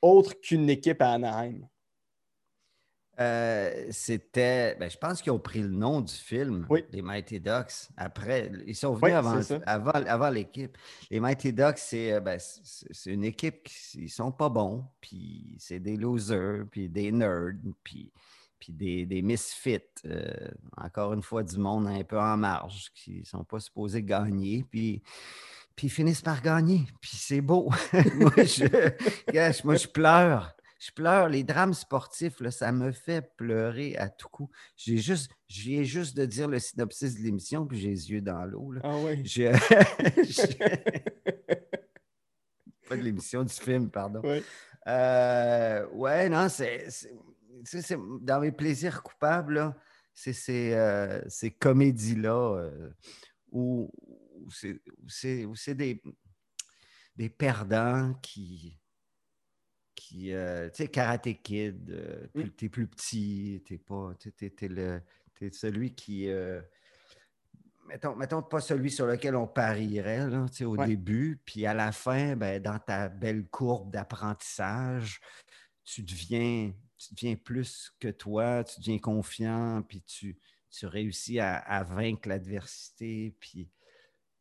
autre 0.00 0.34
qu'une 0.40 0.70
équipe 0.70 1.02
à 1.02 1.12
Anaheim? 1.12 1.68
Euh, 3.20 3.88
c'était, 3.90 4.76
ben, 4.76 4.88
je 4.88 4.96
pense 4.96 5.20
qu'ils 5.20 5.32
ont 5.32 5.40
pris 5.40 5.60
le 5.60 5.70
nom 5.70 6.00
du 6.00 6.14
film, 6.14 6.68
les 6.92 7.02
Mighty 7.02 7.40
Ducks. 7.40 7.88
Après, 7.96 8.52
ils 8.64 8.76
sont 8.76 8.94
venus 8.94 9.52
avant, 9.66 10.30
l'équipe. 10.30 10.78
Les 11.10 11.18
Mighty 11.18 11.52
Ducks, 11.52 11.78
c'est, 11.78 12.12
euh, 12.12 12.20
ben, 12.20 12.38
une 13.06 13.24
équipe 13.24 13.64
qui 13.64 14.02
ils 14.02 14.08
sont 14.08 14.30
pas 14.30 14.48
bons, 14.48 14.84
puis 15.00 15.56
c'est 15.58 15.80
des 15.80 15.96
losers, 15.96 16.64
puis 16.70 16.88
des 16.88 17.10
nerds, 17.10 17.54
puis 17.82 18.12
puis 18.58 18.72
des, 18.72 19.06
des 19.06 19.22
misfits, 19.22 19.78
euh, 20.06 20.32
encore 20.76 21.12
une 21.12 21.22
fois, 21.22 21.42
du 21.42 21.58
monde 21.58 21.86
un 21.86 22.02
peu 22.04 22.18
en 22.18 22.36
marge, 22.36 22.90
qui 22.94 23.20
ne 23.20 23.24
sont 23.24 23.44
pas 23.44 23.60
supposés 23.60 24.02
gagner, 24.02 24.64
puis, 24.70 25.02
puis 25.76 25.86
ils 25.86 25.90
finissent 25.90 26.22
par 26.22 26.42
gagner, 26.42 26.86
puis 27.00 27.12
c'est 27.14 27.40
beau. 27.40 27.70
moi, 28.14 28.32
je, 28.36 29.64
moi, 29.64 29.76
je 29.76 29.86
pleure. 29.86 30.54
Je 30.80 30.92
pleure. 30.92 31.28
Les 31.28 31.42
drames 31.42 31.74
sportifs, 31.74 32.38
là, 32.40 32.52
ça 32.52 32.70
me 32.70 32.92
fait 32.92 33.34
pleurer 33.36 33.96
à 33.96 34.08
tout 34.08 34.28
coup. 34.28 34.48
J'ai 34.76 34.98
juste, 34.98 35.30
je 35.48 35.62
viens 35.62 35.82
juste 35.82 36.16
de 36.16 36.24
dire 36.24 36.46
le 36.46 36.60
synopsis 36.60 37.16
de 37.16 37.22
l'émission, 37.22 37.66
puis 37.66 37.78
j'ai 37.78 37.88
les 37.88 38.10
yeux 38.12 38.20
dans 38.20 38.44
l'eau. 38.44 38.74
Ah 38.84 38.96
oui. 38.98 39.24
pas 42.88 42.96
de 42.96 43.02
l'émission, 43.02 43.42
du 43.42 43.52
film, 43.52 43.90
pardon. 43.90 44.20
Oui. 44.22 44.40
Euh, 44.86 45.86
ouais, 45.92 46.28
non, 46.28 46.48
c'est 46.48 46.88
dans 48.20 48.40
mes 48.40 48.52
plaisirs 48.52 49.02
coupables, 49.02 49.74
c'est 50.18 50.32
ces, 50.32 50.72
euh, 50.74 51.20
comédies-là 51.60 52.56
euh, 52.56 52.90
où, 53.52 53.90
c'est 54.48 55.74
des, 55.74 56.02
des 57.14 57.28
perdants 57.28 58.14
qui. 58.20 58.78
qui 59.94 60.32
euh, 60.32 60.68
tu 60.70 60.82
sais, 60.82 60.88
Karate 60.88 61.40
Kid, 61.42 62.30
t'es 62.56 62.68
plus 62.68 62.88
petit, 62.88 63.62
t'es 63.64 63.78
pas. 63.78 64.12
T'es 64.18 65.50
celui 65.52 65.94
qui. 65.94 66.28
Mettons, 67.86 68.16
mettons, 68.16 68.42
pas 68.42 68.60
celui 68.60 68.90
sur 68.90 69.06
lequel 69.06 69.34
on 69.36 69.46
parierait 69.46 70.28
là, 70.28 70.46
au 70.66 70.76
début, 70.84 71.40
puis 71.44 71.64
à 71.64 71.72
la 71.72 71.92
fin, 71.92 72.36
ben, 72.36 72.60
dans 72.60 72.78
ta 72.78 73.08
belle 73.08 73.46
courbe 73.46 73.92
d'apprentissage, 73.92 75.20
tu 75.84 76.02
deviens 76.02 76.72
tu 76.98 77.14
deviens 77.14 77.36
plus 77.36 77.92
que 78.00 78.08
toi, 78.08 78.64
tu 78.64 78.80
deviens 78.80 78.98
confiant, 78.98 79.82
puis 79.86 80.02
tu, 80.02 80.36
tu 80.70 80.86
réussis 80.86 81.38
à, 81.40 81.82
vaincre 81.84 82.28
l'adversité, 82.28 83.34
puis, 83.40 83.70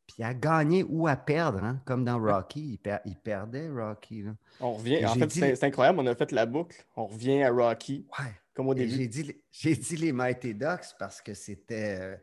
puis 0.07 0.23
à 0.23 0.33
gagner 0.33 0.83
ou 0.83 1.07
à 1.07 1.15
perdre, 1.15 1.63
hein, 1.63 1.81
comme 1.85 2.03
dans 2.03 2.19
Rocky. 2.19 2.79
Il, 3.05 3.15
perdait 3.17 3.69
Rocky. 3.69 4.25
On 4.59 4.73
revient. 4.73 5.05
en 5.05 5.13
fait, 5.13 5.29
c'est 5.29 5.63
incroyable, 5.63 5.99
on 5.99 6.07
a 6.07 6.15
fait 6.15 6.31
la 6.31 6.45
boucle. 6.45 6.85
On 6.95 7.05
revient 7.05 7.43
à 7.43 7.51
Rocky. 7.51 8.05
Ouais. 8.19 8.33
Comme 8.53 8.69
au 8.69 8.73
début. 8.73 8.91
J'ai 8.91 9.07
dit, 9.07 9.41
dit, 9.77 9.97
les 9.97 10.11
Mighty 10.11 10.53
Ducks 10.55 10.95
parce 10.97 11.21
que 11.21 11.33
c'était. 11.33 11.99
Euh, 11.99 12.17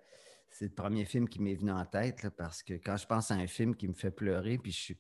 c'est 0.51 0.67
le 0.67 0.73
premier 0.73 1.05
film 1.05 1.29
qui 1.29 1.43
m'est 1.43 1.57
venu 1.57 1.73
en 1.73 1.85
tête, 1.85 2.29
parce 2.37 2.63
que 2.63 2.75
quand 2.75 2.97
je 2.97 3.07
pense 3.07 3.33
à 3.33 3.35
un 3.35 3.49
film 3.49 3.75
qui 3.75 3.89
me 3.89 3.93
fait 3.93 4.13
pleurer, 4.13 4.57
puis 4.57 4.71
je 4.71 4.81
suis 4.81 4.99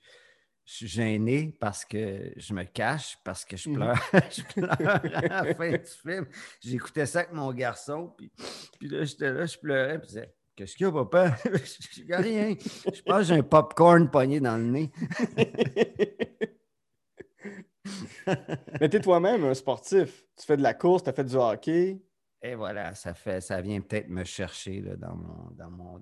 je 0.65 0.73
suis 0.73 0.89
gêné 0.89 1.55
parce 1.61 1.85
que 1.85 2.33
je 2.37 2.55
me 2.55 2.65
cache, 2.65 3.19
parce 3.23 3.45
que 3.45 3.57
je 3.57 3.69
mhm. 3.69 3.77
pleure. 3.77 4.11
je 4.31 4.43
pleure 4.43 5.15
à 5.15 5.45
la 5.45 5.55
fin 5.55 5.71
du 5.71 5.85
film. 5.85 6.27
J'écoutais 6.61 7.07
ça 7.07 7.21
avec 7.21 7.33
mon 7.33 7.53
garçon, 7.53 8.13
puis, 8.17 8.33
puis 8.79 8.89
là, 8.89 9.05
j'étais 9.05 9.33
là, 9.33 9.47
je 9.47 9.59
pleurais, 9.59 9.99
puis 9.99 10.09
je 10.09 10.15
disais 10.15 10.35
Qu'est-ce 10.57 10.77
qu'il 10.77 10.87
y 10.87 10.89
a, 10.89 10.93
papa? 10.93 11.37
N'y 12.07 12.13
a 12.13 12.19
rien. 12.19 12.55
Je 12.61 13.03
pense 13.03 13.19
que 13.19 13.25
j'ai 13.25 13.35
un 13.35 13.43
popcorn 13.43 14.09
pogné 14.09 14.39
dans 14.39 14.57
le 14.57 14.65
nez. 14.65 14.93
Mais 18.81 18.89
tu 18.89 18.97
es 18.97 19.01
toi-même 19.01 19.45
un 19.45 19.55
sportif. 19.55 20.25
Tu 20.37 20.47
fais 20.47 20.57
de 20.57 20.63
la 20.63 20.75
course, 20.75 21.03
tu 21.03 21.11
as 21.11 21.13
fait 21.13 21.25
du 21.25 21.35
hockey. 21.35 22.01
Et 22.41 22.55
voilà, 22.55 22.95
ça 22.95 23.15
fait, 23.15 23.41
ça 23.41 23.61
vient 23.61 23.81
peut-être 23.81 24.09
me 24.09 24.23
chercher 24.23 24.81
là, 24.81 24.95
dans, 24.97 25.17
mon, 25.17 25.51
dans, 25.53 25.71
mon, 25.71 26.01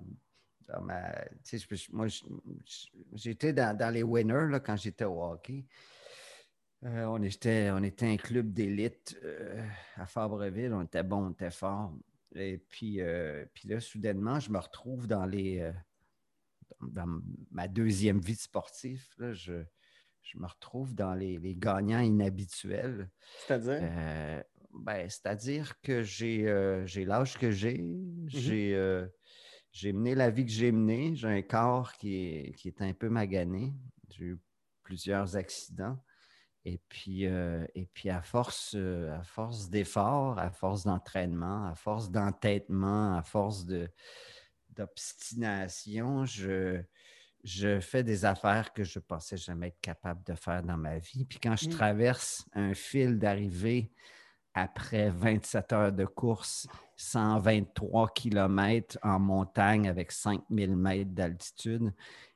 moi, 1.91 2.07
j'étais 3.13 3.53
dans, 3.53 3.93
les 3.93 4.03
winners 4.03 4.47
là, 4.49 4.59
quand 4.59 4.75
j'étais 4.75 5.05
au 5.05 5.23
hockey. 5.23 5.65
Euh, 6.85 7.05
on, 7.05 7.21
était, 7.21 7.69
on 7.71 7.81
était 7.81 8.07
un 8.07 8.17
club 8.17 8.51
d'élite 8.51 9.17
euh, 9.23 9.65
à 9.95 10.05
Fabreville. 10.05 10.73
On 10.73 10.83
était 10.83 11.03
bon, 11.03 11.27
on 11.27 11.31
était 11.31 11.51
fort. 11.51 11.93
Et 12.35 12.57
puis, 12.57 12.99
euh, 12.99 13.45
puis 13.53 13.69
là, 13.69 13.79
soudainement, 13.79 14.39
je 14.39 14.51
me 14.51 14.57
retrouve 14.59 15.07
dans 15.07 15.25
les 15.25 15.71
dans 16.81 17.07
ma 17.51 17.69
deuxième 17.69 18.19
vie 18.19 18.35
sportive. 18.35 19.07
je, 19.17 19.63
je, 20.21 20.37
me 20.37 20.45
retrouve 20.45 20.93
dans 20.95 21.13
les, 21.13 21.39
gagnants 21.55 22.01
inhabituels. 22.01 23.09
C'est-à-dire? 23.47 24.43
Ben, 24.73 25.07
c'est-à-dire 25.07 25.79
que 25.81 26.01
j'ai 26.01 27.05
l'âge 27.05 27.37
que 27.37 27.51
j'ai. 27.51 27.77
Mm-hmm. 27.77 28.27
J'ai 28.27 29.07
j'ai 29.73 29.91
mené 29.91 30.15
la 30.15 30.29
vie 30.29 30.45
que 30.45 30.51
j'ai 30.51 30.71
menée. 30.71 31.15
J'ai 31.15 31.27
un 31.27 31.41
corps 31.41 31.93
qui 31.93 32.15
est, 32.15 32.55
qui 32.55 32.69
est 32.69 32.81
un 32.81 32.93
peu 32.93 33.09
magané. 33.09 33.73
J'ai 34.11 34.25
eu 34.25 34.39
plusieurs 34.83 35.35
accidents. 35.35 35.97
Et 36.63 36.79
puis, 36.87 37.25
euh, 37.25 37.65
et 37.75 37.87
puis 37.87 38.09
à 38.09 38.21
force, 38.21 38.75
euh, 38.75 39.13
à 39.19 39.23
force 39.23 39.69
d'efforts, 39.69 40.39
à 40.39 40.49
force 40.51 40.83
d'entraînement, 40.83 41.67
à 41.67 41.75
force 41.75 42.09
d'entêtement, 42.09 43.17
à 43.17 43.23
force 43.23 43.65
d'obstination, 44.69 46.25
je, 46.25 46.81
je 47.43 47.81
fais 47.81 48.03
des 48.03 48.23
affaires 48.23 48.71
que 48.71 48.85
je 48.85 48.99
pensais 48.99 49.35
jamais 49.35 49.69
être 49.69 49.81
capable 49.81 50.23
de 50.23 50.35
faire 50.35 50.63
dans 50.63 50.77
ma 50.77 50.99
vie. 50.99 51.25
Puis 51.25 51.39
quand 51.39 51.57
je 51.57 51.67
mmh. 51.67 51.71
traverse 51.71 52.45
un 52.53 52.73
fil 52.73 53.19
d'arrivée 53.19 53.91
après 54.53 55.09
27 55.09 55.73
heures 55.73 55.91
de 55.91 56.05
course, 56.05 56.67
123 57.03 58.09
km 58.09 58.97
en 59.03 59.19
montagne 59.19 59.87
avec 59.87 60.11
5000 60.11 60.75
mètres 60.75 61.11
d'altitude 61.11 61.93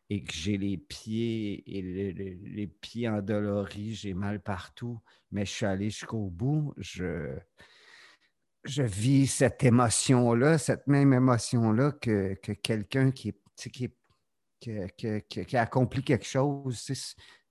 et 0.10 0.24
que 0.24 0.34
j'ai 0.34 0.58
les 0.58 0.78
pieds 0.78 1.64
et 1.66 1.82
les, 1.82 2.68
pieds 2.68 3.10
endoloris, 3.10 3.96
j'ai 3.96 4.14
mal 4.14 4.42
partout, 4.42 5.00
mais 5.32 5.46
je 5.46 5.52
suis 5.52 5.66
allé 5.66 5.90
jusqu'au 5.90 6.30
bout. 6.30 6.74
Je, 6.78 7.38
je 8.64 8.84
vis 8.84 9.28
cette 9.28 9.64
émotion-là, 9.64 10.58
cette 10.58 10.88
même 10.88 11.14
émotion-là 11.14 11.92
que, 11.92 12.36
quelqu'un 12.36 13.12
qui, 13.12 13.34
qui, 13.58 13.90
qui, 14.60 15.58
a 15.58 15.62
accompli 15.62 16.04
quelque 16.04 16.26
chose 16.26 16.92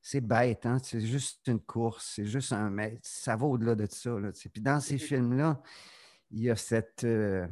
c'est 0.09 0.21
bête, 0.21 0.67
hein? 0.67 0.79
c'est 0.81 1.01
juste 1.01 1.41
une 1.49 1.59
course, 1.59 2.13
c'est 2.15 2.27
juste 2.27 2.53
un. 2.53 2.71
Mais 2.71 2.97
ça 3.03 3.35
va 3.35 3.47
au-delà 3.47 3.75
de 3.75 3.89
ça. 3.91 4.15
Puis 4.53 4.63
dans 4.63 4.79
ces 4.79 4.99
films-là, 4.99 5.61
il 6.31 6.41
y 6.43 6.51
a 6.51 6.57
cette, 6.57 7.05
euh, 7.05 7.47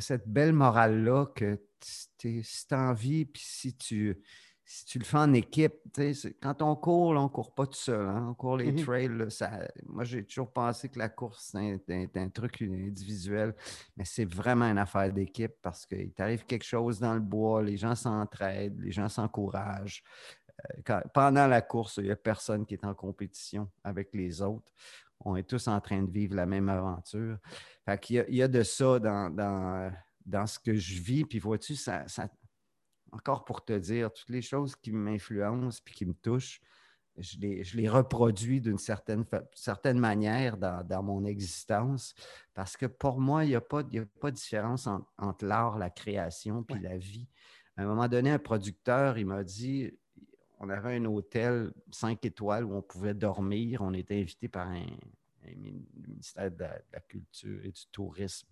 cette 0.00 0.28
belle 0.28 0.52
morale-là 0.52 1.26
que 1.34 1.60
si 1.80 2.08
tu 2.18 2.74
as 2.74 2.78
envie, 2.90 3.24
puis 3.26 3.42
si 3.44 3.76
tu, 3.76 4.16
si 4.64 4.84
tu 4.84 4.98
le 4.98 5.04
fais 5.04 5.18
en 5.18 5.32
équipe, 5.32 5.74
quand 6.42 6.60
on 6.62 6.74
court, 6.74 7.10
on 7.10 7.22
ne 7.24 7.28
court 7.28 7.54
pas 7.54 7.66
tout 7.66 7.74
seul. 7.74 8.04
Hein. 8.08 8.26
On 8.30 8.34
court 8.34 8.56
les 8.56 8.72
Mhm. 8.72 8.80
trails. 8.84 9.30
ça, 9.30 9.60
moi, 9.84 10.02
j'ai 10.02 10.24
toujours 10.24 10.52
pensé 10.52 10.88
que 10.88 10.98
la 10.98 11.08
course, 11.08 11.50
c'est 11.52 11.58
un, 11.58 11.78
un- 11.88 12.06
un 12.22 12.28
truc 12.30 12.60
individuel, 12.62 13.54
mais 13.96 14.04
c'est 14.04 14.24
vraiment 14.24 14.64
une 14.68 14.78
affaire 14.78 15.12
d'équipe 15.12 15.54
parce 15.62 15.86
qu'il 15.86 16.12
t'arrive 16.12 16.44
quelque 16.46 16.64
chose 16.64 16.98
dans 16.98 17.14
le 17.14 17.20
bois, 17.20 17.62
les 17.62 17.76
gens 17.76 17.94
s'entraident, 17.94 18.80
les 18.80 18.90
gens 18.90 19.08
s'encouragent. 19.08 20.02
Euh, 20.64 20.80
quand- 20.84 21.02
pendant 21.14 21.46
la 21.46 21.60
course, 21.60 21.98
il 21.98 22.04
n'y 22.04 22.10
a 22.10 22.16
personne 22.16 22.66
qui 22.66 22.74
est 22.74 22.84
en 22.84 22.94
compétition 22.94 23.70
avec 23.84 24.08
les 24.14 24.42
autres. 24.42 24.72
On 25.20 25.36
est 25.36 25.48
tous 25.48 25.66
en 25.68 25.80
train 25.80 26.02
de 26.02 26.10
vivre 26.10 26.34
la 26.34 26.46
même 26.46 26.68
aventure. 26.68 27.38
Fait 27.84 27.98
qu'il 28.00 28.16
y, 28.16 28.20
a, 28.20 28.28
il 28.28 28.34
y 28.36 28.42
a 28.42 28.48
de 28.48 28.62
ça 28.62 28.98
dans, 28.98 29.30
dans, 29.30 29.92
dans 30.24 30.46
ce 30.46 30.58
que 30.58 30.74
je 30.74 31.00
vis. 31.00 31.24
Puis 31.24 31.38
vois-tu, 31.38 31.74
ça, 31.74 32.06
ça- 32.06 32.28
encore 33.12 33.44
pour 33.44 33.64
te 33.64 33.72
dire, 33.72 34.12
toutes 34.12 34.28
les 34.28 34.42
choses 34.42 34.76
qui 34.76 34.92
m'influencent 34.92 35.80
puis 35.84 35.94
qui 35.94 36.06
me 36.06 36.12
touchent, 36.14 36.60
je 37.16 37.38
les, 37.38 37.64
je 37.64 37.78
les 37.78 37.88
reproduis 37.88 38.60
d'une 38.60 38.76
certaine, 38.76 39.24
certaine 39.54 39.98
manière 39.98 40.58
dans, 40.58 40.86
dans 40.86 41.02
mon 41.02 41.24
existence. 41.24 42.14
Parce 42.52 42.76
que 42.76 42.84
pour 42.84 43.20
moi, 43.20 43.44
il 43.44 43.48
n'y 43.48 43.54
a, 43.54 43.60
pas- 43.62 43.84
il 43.90 43.94
y 43.96 43.98
a 44.00 44.04
pas 44.20 44.30
de 44.30 44.36
différence 44.36 44.86
en- 44.86 45.06
entre 45.16 45.46
l'art, 45.46 45.78
la 45.78 45.88
création 45.88 46.62
puis 46.62 46.78
la 46.82 46.98
vie. 46.98 47.26
À 47.78 47.82
un 47.82 47.86
moment 47.86 48.08
donné, 48.08 48.30
un 48.30 48.38
producteur, 48.38 49.16
il 49.16 49.26
m'a 49.26 49.44
dit, 49.44 49.92
on 50.58 50.68
avait 50.70 50.96
un 50.96 51.04
hôtel 51.06 51.72
5 51.90 52.24
étoiles 52.24 52.64
où 52.64 52.74
on 52.74 52.82
pouvait 52.82 53.14
dormir. 53.14 53.82
On 53.82 53.92
était 53.92 54.20
invité 54.20 54.48
par 54.48 54.68
un, 54.68 54.86
un 55.44 55.54
mi- 55.56 55.86
ministère 55.94 56.50
de 56.50 56.60
la, 56.60 56.78
de 56.78 56.84
la 56.92 57.00
Culture 57.00 57.64
et 57.64 57.70
du 57.72 57.86
Tourisme 57.92 58.48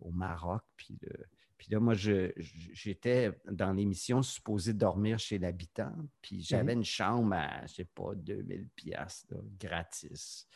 au 0.00 0.10
Maroc. 0.10 0.62
Puis, 0.76 0.98
le- 1.02 1.26
puis 1.56 1.68
là, 1.70 1.80
moi, 1.80 1.94
j'étais 1.94 3.32
dans 3.50 3.72
l'émission 3.72 4.22
supposé 4.22 4.72
dormir 4.72 5.18
chez 5.18 5.38
l'habitant. 5.38 5.94
Puis 6.22 6.42
j'avais 6.42 6.72
une 6.72 6.84
chambre 6.84 7.34
à, 7.34 7.66
je 7.66 7.74
sais 7.74 7.84
pas, 7.84 8.14
2000 8.14 8.68
pièces 8.68 9.26
gratis 9.58 10.46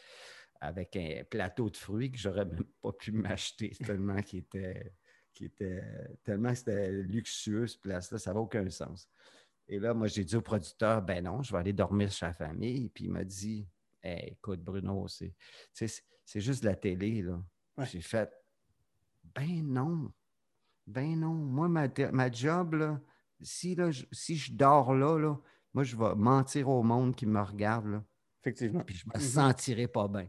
avec 0.60 0.96
un 0.96 1.24
plateau 1.28 1.68
de 1.68 1.76
fruits 1.76 2.10
que 2.10 2.18
j'aurais 2.18 2.46
même 2.46 2.64
pas 2.80 2.92
pu 2.92 3.12
m'acheter 3.12 3.70
tellement 3.84 4.22
qu'il 4.22 4.38
était, 4.38 4.92
tellement 6.22 6.50
que 6.50 6.54
c'était 6.58 6.90
luxueux 6.90 7.66
ce 7.66 7.78
place-là, 7.78 8.18
ça 8.18 8.32
n'a 8.32 8.40
aucun 8.40 8.68
sens. 8.70 9.08
Et 9.68 9.78
là, 9.78 9.94
moi, 9.94 10.06
j'ai 10.08 10.24
dit 10.24 10.36
au 10.36 10.42
producteur, 10.42 11.00
ben 11.02 11.24
non, 11.24 11.42
je 11.42 11.52
vais 11.52 11.58
aller 11.58 11.72
dormir 11.72 12.10
chez 12.10 12.26
la 12.26 12.34
famille. 12.34 12.90
Puis 12.90 13.04
il 13.04 13.10
m'a 13.10 13.24
dit, 13.24 13.66
Hey, 14.02 14.32
écoute, 14.32 14.60
Bruno, 14.62 15.06
c'est, 15.08 15.34
juste 16.34 16.62
de 16.62 16.68
la 16.68 16.76
télé, 16.76 17.22
là. 17.22 17.42
Ouais. 17.78 17.86
J'ai 17.86 18.02
fait, 18.02 18.30
ben 19.34 19.62
non, 19.66 20.12
ben 20.86 21.18
non. 21.18 21.32
Moi, 21.34 21.68
ma, 21.68 21.88
ma 22.12 22.30
job, 22.30 22.74
là, 22.74 23.00
si, 23.40 23.74
là, 23.74 23.90
je, 23.90 24.04
si 24.12 24.36
je 24.36 24.52
dors 24.52 24.94
là, 24.94 25.18
là, 25.18 25.36
moi, 25.72 25.84
je 25.84 25.96
vais 25.96 26.14
mentir 26.14 26.68
au 26.68 26.82
monde 26.82 27.16
qui 27.16 27.26
me 27.26 27.40
regarde, 27.40 27.86
là 27.86 28.04
Effectivement. 28.42 28.84
puis 28.84 28.94
je 28.96 29.06
me 29.08 29.14
Mhm. 29.14 29.20
sentirais 29.20 29.88
pas 29.88 30.06
bien. 30.06 30.28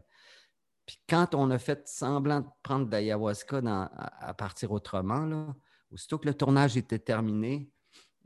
Puis 0.86 0.98
quand 1.08 1.34
on 1.34 1.50
a 1.50 1.58
fait 1.58 1.86
semblant 1.86 2.40
de 2.40 2.48
prendre 2.62 2.86
de 2.86 2.90
l'ayahuasca 2.92 3.58
à, 3.58 4.28
à 4.28 4.34
partir 4.34 4.72
autrement, 4.72 5.26
là, 5.26 5.54
aussitôt 5.90 6.18
que 6.18 6.26
le 6.26 6.34
tournage 6.34 6.76
était 6.76 6.98
terminé, 6.98 7.70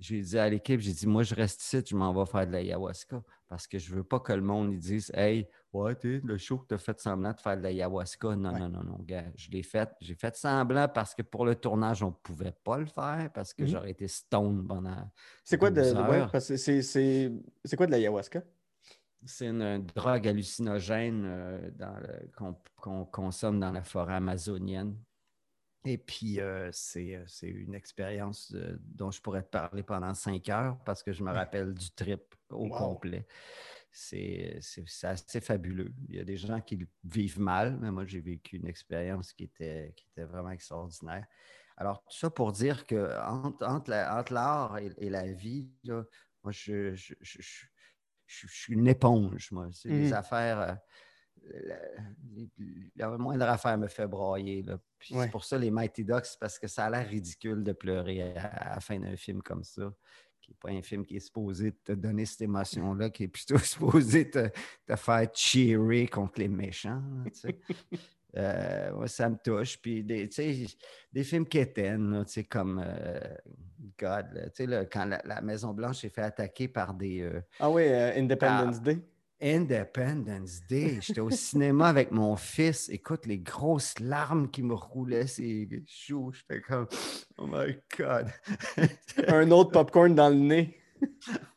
j'ai 0.01 0.23
dit 0.23 0.39
à 0.39 0.49
l'équipe, 0.49 0.81
j'ai 0.81 0.93
dit, 0.95 1.07
moi, 1.07 1.23
je 1.23 1.35
reste 1.35 1.63
ici, 1.63 1.83
je 1.87 1.95
m'en 1.95 2.13
vais 2.13 2.25
faire 2.29 2.47
de 2.47 2.53
l'ayahuasca 2.53 3.23
parce 3.49 3.67
que 3.67 3.79
je 3.79 3.95
veux 3.95 4.03
pas 4.03 4.19
que 4.19 4.33
le 4.33 4.41
monde 4.41 4.75
dise, 4.79 5.11
hey, 5.15 5.47
ouais, 5.75 5.95
t'es 5.95 6.21
le 6.25 6.39
show 6.39 6.59
que 6.59 6.69
tu 6.69 6.75
as 6.75 6.79
fait 6.79 6.99
semblant 6.99 7.33
de 7.33 7.39
faire 7.41 7.57
de 7.59 7.63
l'ayahuasca. 7.63 8.35
Non, 8.35 8.53
Ouais. 8.53 8.59
non, 8.61 8.69
non, 8.71 8.83
non, 8.83 8.99
gars, 9.03 9.27
je 9.37 9.51
l'ai 9.51 9.63
fait. 9.63 9.91
J'ai 10.01 10.15
fait 10.15 10.35
semblant 10.37 10.89
parce 10.89 11.15
que 11.15 11.23
pour 11.23 11.45
le 11.45 11.55
tournage, 11.55 12.03
on 12.03 12.13
pouvait 12.13 12.55
pas 12.65 12.79
le 12.79 12.87
faire 12.87 13.31
parce 13.35 13.53
que 13.53 13.63
Mhm. 13.65 13.69
j'aurais 13.69 13.91
été 13.91 14.09
stone 14.09 14.67
pendant. 14.67 15.11
C'est 15.45 15.59
quoi 15.59 15.71
de, 15.71 15.81
12 15.83 15.93
de- 15.95 16.01
ouais, 16.01 16.27
quoi 17.77 17.87
de 17.87 17.91
l'ayahuasca? 17.93 18.43
C'est 19.27 19.49
une, 19.49 19.61
une 19.61 19.85
drogue 19.85 20.27
hallucinogène 20.29 21.25
euh, 21.27 21.71
qu'on 22.81 23.05
consomme 23.05 23.61
dans 23.61 23.71
la 23.71 23.83
forêt 23.83 24.15
amazonienne. 24.15 24.97
Et 25.87 25.97
puis, 25.97 26.41
euh, 26.41 26.69
c'est 26.73 27.17
euh, 27.17 27.25
c'est 27.27 27.49
une 27.49 27.75
expérience 27.75 28.55
dont 28.81 29.11
je 29.11 29.21
pourrais 29.23 29.43
te 29.43 29.49
parler 29.49 29.83
pendant 29.83 30.13
cinq 30.13 30.49
heures 30.51 30.79
parce 30.85 31.03
que 31.03 31.13
je 31.13 31.23
me 31.25 31.31
rappelle 31.33 31.73
du 31.73 31.91
trip 31.93 32.35
au 32.51 32.69
Wow. 32.69 32.69
complet. 32.69 33.27
C'est 33.93 34.61
assez 35.03 35.41
fabuleux. 35.41 35.93
Il 36.09 36.17
y 36.17 36.21
a 36.21 36.25
des 36.25 36.37
gens 36.37 36.61
qui 36.61 36.77
le 36.77 36.87
vivent 37.05 37.41
mal, 37.41 37.79
mais 37.81 37.91
moi, 37.91 38.05
j'ai 38.05 38.21
vécu 38.21 38.57
une 38.57 38.67
expérience 38.67 39.33
qui 39.33 39.45
était, 39.45 39.93
qui 39.97 40.07
était 40.13 40.25
vraiment 40.25 40.51
extraordinaire. 40.51 41.27
Alors, 41.77 42.05
tout 42.05 42.17
ça 42.17 42.29
pour 42.31 42.53
dire 42.53 42.87
que 42.87 43.19
entre, 43.27 43.65
entre 43.67 43.91
la- 43.91 44.19
entre 44.21 44.33
l'art 44.35 44.79
et, 44.79 44.93
et 44.99 45.09
la 45.11 45.33
vie, 45.33 45.71
là, 45.85 46.05
moi, 46.45 46.53
je, 46.53 46.95
je- 46.95 47.15
je- 47.21 47.41
je- 48.27 48.47
suis 48.47 48.75
une 48.75 48.87
éponge, 48.87 49.51
moi. 49.53 49.69
C'est 49.73 49.93
des 49.93 50.13
affaires. 50.13 50.61
euh, 50.61 50.75
la, 51.65 51.77
la- 52.97 53.19
moindre 53.19 53.47
affaire 53.49 53.77
me 53.79 53.89
fait 53.89 54.07
broyer. 54.07 54.63
là. 54.63 54.79
Puis 54.99 55.15
Ouais. 55.15 55.25
C'est 55.25 55.31
pour 55.31 55.45
ça 55.45 55.59
les 55.59 55.71
Mighty 55.71 56.05
Ducks, 56.05 56.37
parce 56.39 56.59
que 56.59 56.67
ça 56.67 56.87
a 56.87 56.91
l'air 56.91 57.09
ridicule 57.09 57.63
de 57.63 57.73
pleurer 57.73 58.35
à, 58.37 58.47
à 58.47 58.75
la 58.75 58.81
fin 58.81 58.99
d'un 58.99 59.17
film 59.17 59.43
comme 59.43 59.65
ça, 59.65 59.93
qui 60.41 60.51
n'est 60.51 60.57
pas 60.61 60.71
un 60.71 60.83
film 60.83 61.05
qui 61.05 61.17
est 61.17 61.21
supposé 61.21 61.73
te 61.73 61.93
donner 61.93 62.25
cette 62.27 62.43
émotion-là, 62.43 63.11
qui 63.11 63.25
est 63.25 63.29
plutôt 63.29 63.59
supposé 63.59 64.31
te, 64.31 64.49
te 64.87 64.97
faire 64.97 65.29
cheerer 65.35 66.07
contre 66.07 66.41
les 66.41 66.49
méchants. 66.49 67.03
là, 67.25 67.31
tu 67.31 67.41
sais. 67.41 67.59
Euh, 68.37 68.93
ouais, 68.93 69.09
ça 69.09 69.29
me 69.29 69.35
touche. 69.43 69.77
Puis 69.83 70.05
des, 70.05 70.29
des 71.13 71.25
films 71.25 71.47
quétaines, 71.47 72.13
là, 72.13 72.25
tu 72.25 72.35
sais, 72.35 72.45
comme 72.45 72.81
euh, 72.81 73.19
God, 73.99 74.49
là, 74.69 74.85
quand 74.85 75.05
la, 75.05 75.21
la 75.25 75.41
Maison-Blanche 75.41 76.03
s'est 76.03 76.11
fait 76.11 76.23
attaquer 76.23 76.69
par 76.69 76.95
des. 76.95 77.23
euh, 77.23 77.41
Ah 77.59 77.69
oui, 77.69 77.83
euh, 77.89 78.13
Independence. 78.17 78.81
Day. 78.81 78.99
Independence 79.43 80.61
Day. 80.69 80.99
J'étais 81.01 81.21
au 81.21 81.31
cinéma 81.31 81.89
avec 81.89 82.11
mon 82.11 82.37
fils. 82.37 82.89
Écoute, 82.89 83.27
les 83.27 83.39
grosses 83.39 83.99
larmes 83.99 84.51
qui 84.51 84.63
me 84.63 84.75
roulaient 84.75 85.27
ses 85.27 85.69
joues. 85.87 86.33
J'étais 86.33 86.61
comme, 86.61 86.87
oh 87.39 87.47
my 87.47 87.77
God. 87.99 88.27
Un 89.29 89.51
autre 89.51 89.71
popcorn 89.73 90.15
dans 90.15 90.29
le 90.29 90.35
nez. 90.37 90.77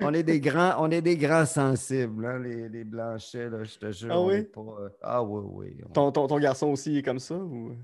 on, 0.00 0.14
est 0.14 0.22
des 0.22 0.40
grands, 0.40 0.76
on 0.78 0.90
est 0.90 1.02
des 1.02 1.16
grands 1.16 1.46
sensibles, 1.46 2.24
hein, 2.26 2.38
les, 2.38 2.68
les 2.68 2.84
Blanchets, 2.84 3.50
là, 3.50 3.64
je 3.64 3.78
te 3.78 3.90
jure. 3.90 4.12
Ah 4.12 4.22
oui? 4.22 4.44
pas, 4.44 4.60
euh, 4.60 4.88
ah 5.02 5.22
oui, 5.22 5.42
oui. 5.52 5.82
on- 5.84 5.92
Ton, 5.92 6.12
ton, 6.12 6.26
ton 6.28 6.38
garçon 6.38 6.68
aussi 6.68 6.98
est 6.98 7.02
comme 7.02 7.18
ça? 7.18 7.36
Ou... 7.36 7.76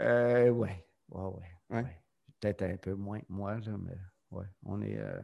Euh, 0.00 0.50
ouais, 0.50 0.86
ouais, 1.08 1.22
ouais. 1.22 1.32
Ouais. 1.70 1.82
ouais. 1.82 2.00
Peut-être 2.40 2.62
un 2.62 2.76
peu 2.76 2.94
moins 2.94 3.20
que 3.20 3.26
moi, 3.30 3.54
là, 3.54 3.76
mais 3.78 3.96
ouais, 4.30 4.46
on 4.64 4.82
est. 4.82 4.98
euh, 4.98 5.20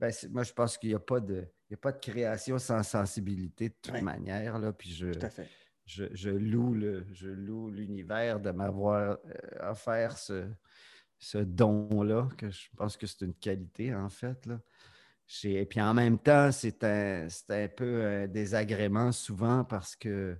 ben, 0.00 0.12
moi, 0.30 0.42
je 0.42 0.52
pense 0.52 0.78
qu'il 0.78 0.88
n'y 0.88 0.94
a, 0.94 0.98
pas 0.98 1.20
de- 1.20 1.46
il 1.68 1.72
y 1.72 1.74
a 1.74 1.76
pas 1.76 1.92
de 1.92 1.98
création 2.00 2.58
sans 2.58 2.82
sensibilité 2.82 3.68
de 3.68 3.74
toute 3.82 3.92
Ouais. 3.94 4.02
manière. 4.02 4.58
Là, 4.58 4.72
puis 4.72 4.90
je, 4.90 5.12
Tout 5.12 5.26
à 5.26 5.30
fait. 5.30 5.48
je, 5.84 6.04
je 6.12 6.30
loue 6.30 6.72
le, 6.74 7.06
je 7.12 7.28
loue 7.28 7.70
l'univers 7.70 8.40
de 8.40 8.50
m'avoir 8.50 9.18
euh, 9.26 9.70
offert 9.70 10.16
ce, 10.18 10.48
ce 11.18 11.38
don-là, 11.38 12.28
que 12.38 12.50
je 12.50 12.68
pense 12.76 12.96
que 12.96 13.06
c'est 13.06 13.20
une 13.26 13.34
qualité, 13.34 13.94
en 13.94 14.08
fait. 14.08 14.46
Là. 14.46 14.58
Et 15.44 15.64
puis 15.66 15.80
en 15.80 15.94
même 15.94 16.18
temps, 16.18 16.50
c'est 16.50 16.82
un, 16.82 17.28
un 17.50 17.68
peu 17.68 18.04
un 18.04 18.26
désagrément 18.26 19.12
souvent 19.12 19.64
parce 19.64 19.94
que 19.94 20.36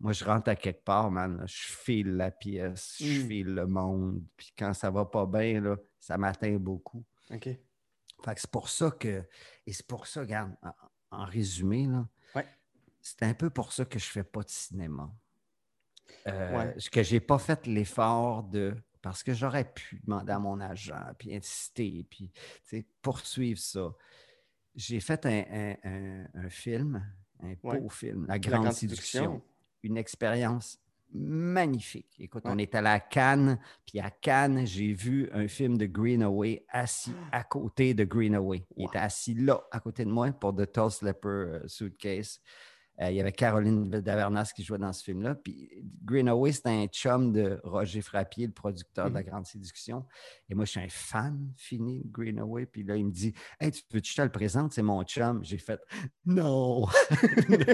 moi, 0.00 0.12
je 0.12 0.24
rentre 0.24 0.48
à 0.50 0.56
quelque 0.56 0.82
part, 0.82 1.12
man. 1.12 1.36
là, 1.36 1.44
je 1.46 1.62
file 1.62 2.16
la 2.16 2.32
pièce, 2.32 2.96
je 2.98 3.20
Mm. 3.22 3.28
file 3.28 3.54
le 3.54 3.66
monde. 3.66 4.24
Puis 4.36 4.52
quand 4.58 4.72
ça 4.74 4.90
va 4.90 5.04
pas 5.04 5.26
bien, 5.26 5.60
là, 5.60 5.76
ça 6.00 6.18
m'atteint 6.18 6.56
beaucoup. 6.56 7.04
OK. 7.30 7.50
Fait 8.24 8.34
que 8.34 8.40
c'est 8.40 8.50
pour 8.50 8.68
ça 8.68 8.90
que. 8.90 9.26
Et 9.66 9.72
c'est 9.72 9.86
pour 9.86 10.06
ça, 10.06 10.20
regarde, 10.20 10.54
en, 10.62 10.72
en 11.22 11.24
résumé, 11.24 11.86
là, 11.86 12.06
Ouais. 12.34 12.46
c'est 13.00 13.22
un 13.22 13.34
peu 13.34 13.50
pour 13.50 13.72
ça 13.72 13.84
que 13.84 13.98
je 13.98 14.06
ne 14.06 14.10
fais 14.10 14.24
pas 14.24 14.42
de 14.42 14.48
cinéma. 14.50 15.10
Euh, 16.26 16.56
Ouais. 16.56 16.76
Que 16.90 17.02
je 17.02 17.14
n'ai 17.14 17.20
pas 17.20 17.38
fait 17.38 17.66
l'effort 17.66 18.42
de. 18.44 18.76
Parce 19.00 19.22
que 19.24 19.34
j'aurais 19.34 19.64
pu 19.72 20.00
demander 20.04 20.32
à 20.32 20.38
mon 20.38 20.60
agent, 20.60 20.94
puis 21.18 21.34
insister, 21.34 22.06
puis 22.08 22.30
poursuivre 23.02 23.58
ça. 23.58 23.92
J'ai 24.76 25.00
fait 25.00 25.26
un, 25.26 25.44
un- 25.50 25.76
un- 25.82 26.28
un 26.34 26.48
film, 26.48 27.04
un 27.40 27.54
Ouais. 27.64 27.80
beau 27.80 27.88
film, 27.88 28.26
La 28.26 28.38
Grande, 28.38 28.72
séduction. 28.72 29.42
Une 29.82 29.96
expérience 29.96 30.78
magnifique. 31.14 32.08
Écoute, 32.18 32.44
Ouais. 32.44 32.50
on 32.54 32.58
est 32.58 32.74
allé 32.74 32.88
à 32.88 33.00
Cannes, 33.00 33.58
puis 33.86 34.00
à 34.00 34.10
Cannes, 34.10 34.66
j'ai 34.66 34.92
vu 34.92 35.28
un 35.32 35.46
film 35.48 35.76
de 35.78 35.86
Greenaway 35.86 36.64
assis 36.68 37.12
à 37.30 37.44
côté 37.44 37.94
de 37.94 38.04
Greenaway. 38.04 38.64
Il 38.76 38.82
Wow. 38.84 38.88
était 38.88 38.98
assis 38.98 39.34
là, 39.34 39.62
à 39.70 39.80
côté 39.80 40.04
de 40.04 40.10
moi, 40.10 40.30
pour 40.32 40.54
The 40.54 40.70
Tall 40.70 40.90
Slipper 40.90 41.28
euh, 41.28 41.68
Suitcase. 41.68 42.40
Euh, 43.00 43.10
il 43.10 43.16
y 43.16 43.20
avait 43.20 43.32
Caroline 43.32 43.88
Davernas 43.88 44.52
qui 44.54 44.62
jouait 44.62 44.78
dans 44.78 44.92
ce 44.92 45.02
film-là. 45.02 45.34
Puis 45.34 45.70
Greenaway, 46.04 46.52
c'était 46.52 46.68
un 46.68 46.86
chum 46.86 47.32
de 47.32 47.58
Roger 47.64 48.02
Frappier, 48.02 48.46
le 48.46 48.52
producteur 48.52 49.08
de 49.08 49.14
La 49.14 49.20
Mhm. 49.22 49.26
Grande 49.26 49.46
Séduction. 49.46 50.04
Et 50.50 50.54
moi, 50.54 50.66
je 50.66 50.72
suis 50.72 50.80
un 50.80 50.88
fan 50.90 51.52
fini 51.56 52.00
de 52.04 52.08
Greenaway. 52.10 52.66
Puis 52.66 52.82
là, 52.82 52.96
il 52.96 53.06
me 53.06 53.10
dit 53.10 53.32
Hey, 53.58 53.70
tu 53.72 53.82
veux 53.92 54.00
que 54.00 54.06
je 54.06 54.14
te 54.14 54.22
le 54.22 54.30
présente? 54.30 54.72
C'est 54.74 54.82
mon 54.82 55.02
chum. 55.04 55.42
J'ai 55.42 55.58
fait 55.58 55.80
Non 56.26 56.86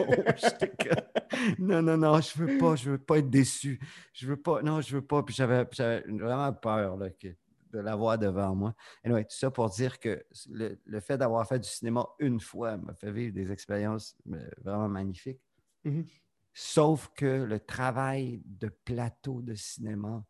Non 1.58 1.82
Non, 1.82 1.82
non, 1.82 1.96
non, 1.96 2.20
je 2.20 2.38
veux 2.42 2.58
pas, 2.58 2.76
je 2.76 2.90
veux 2.90 2.98
pas 2.98 3.18
être 3.18 3.30
déçu. 3.30 3.80
Je 4.12 4.26
veux 4.26 4.36
pas, 4.36 4.62
non, 4.62 4.80
je 4.80 4.94
veux 4.96 5.02
pas. 5.02 5.22
Puis 5.22 5.34
j'avais 5.34 5.66
j'avais 5.72 6.02
vraiment 6.08 6.52
peur 6.52 6.96
là, 6.96 7.10
que 7.10 7.28
de 7.72 7.78
l'avoir 7.78 8.18
devant 8.18 8.54
moi. 8.54 8.74
Anyway, 9.04 9.24
tout 9.24 9.36
ça 9.36 9.50
pour 9.50 9.68
dire 9.70 9.98
que 9.98 10.24
le, 10.50 10.80
le 10.84 11.00
fait 11.00 11.18
d'avoir 11.18 11.46
fait 11.46 11.58
du 11.58 11.68
cinéma 11.68 12.06
une 12.18 12.40
fois 12.40 12.76
m'a 12.76 12.94
fait 12.94 13.12
vivre 13.12 13.32
des 13.34 13.50
expériences 13.52 14.16
vraiment 14.62 14.88
magnifiques. 14.88 15.40
Mhm. 15.84 16.06
Sauf 16.54 17.10
que 17.14 17.44
le 17.44 17.60
travail 17.60 18.42
de 18.44 18.68
plateau 18.68 19.42
de 19.42 19.54
cinéma, 19.54 20.24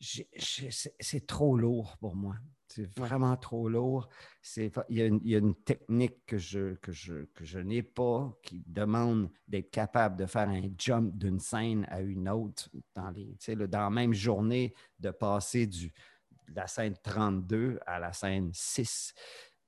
c'est 0.00 1.26
trop 1.26 1.56
lourd 1.56 1.96
pour 1.98 2.16
moi. 2.16 2.36
C'est 2.68 2.86
vraiment 2.98 3.36
trop 3.36 3.68
lourd. 3.68 4.08
Il 4.56 4.72
y, 4.90 5.00
a 5.00 5.06
une, 5.06 5.20
il 5.22 5.30
y 5.30 5.34
a 5.36 5.38
une 5.38 5.54
technique 5.54 6.26
que 6.26 6.36
je, 6.36 6.74
que 6.74 6.90
je, 6.90 7.24
que 7.26 7.44
je 7.44 7.60
n'ai 7.60 7.82
pas 7.82 8.36
qui 8.42 8.62
demande 8.66 9.30
d'être 9.46 9.70
capable 9.70 10.16
de 10.16 10.26
faire 10.26 10.48
un 10.48 10.62
jump 10.76 11.16
d'une 11.16 11.38
scène 11.38 11.86
à 11.88 12.00
une 12.00 12.28
autre 12.28 12.68
dans, 12.94 13.10
les, 13.10 13.36
le- 13.54 13.68
dans 13.68 13.80
la 13.80 13.90
même 13.90 14.12
journée, 14.12 14.74
de 14.98 15.10
passer 15.10 15.66
du, 15.66 15.94
de 16.48 16.54
la 16.54 16.66
scène 16.66 16.96
32 17.02 17.78
à 17.86 17.98
la 17.98 18.12
scène 18.12 18.50
6. 18.52 19.14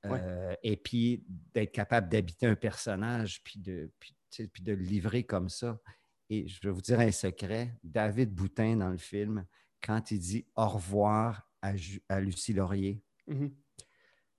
Ouais. 0.05 0.21
Euh, 0.23 0.55
et 0.63 0.77
puis 0.77 1.25
d'être 1.27 1.73
capable 1.73 2.09
d'habiter 2.09 2.47
un 2.47 2.55
personnage, 2.55 3.43
puis 3.43 3.59
de, 3.59 3.93
puis, 3.99 4.17
tu 4.31 4.43
sais, 4.43 4.49
puis 4.49 4.63
de 4.63 4.73
le 4.73 4.83
livrer 4.83 5.25
comme 5.25 5.49
ça. 5.49 5.81
Et 6.31 6.47
je 6.47 6.61
vais 6.63 6.71
vous 6.71 6.83
dire 6.83 7.01
un 7.01 7.11
secret, 7.11 7.79
David 7.83 8.33
Boutin 8.35 8.77
dans 8.77 8.91
le 8.91 8.99
film, 8.99 9.47
quand 9.83 10.11
il 10.11 10.19
dit 10.19 10.47
au 10.57 10.69
revoir 10.69 11.51
à, 11.63 11.73
Lucie 12.21 12.53
Laurier, 12.53 13.03
Mhm. 13.27 13.55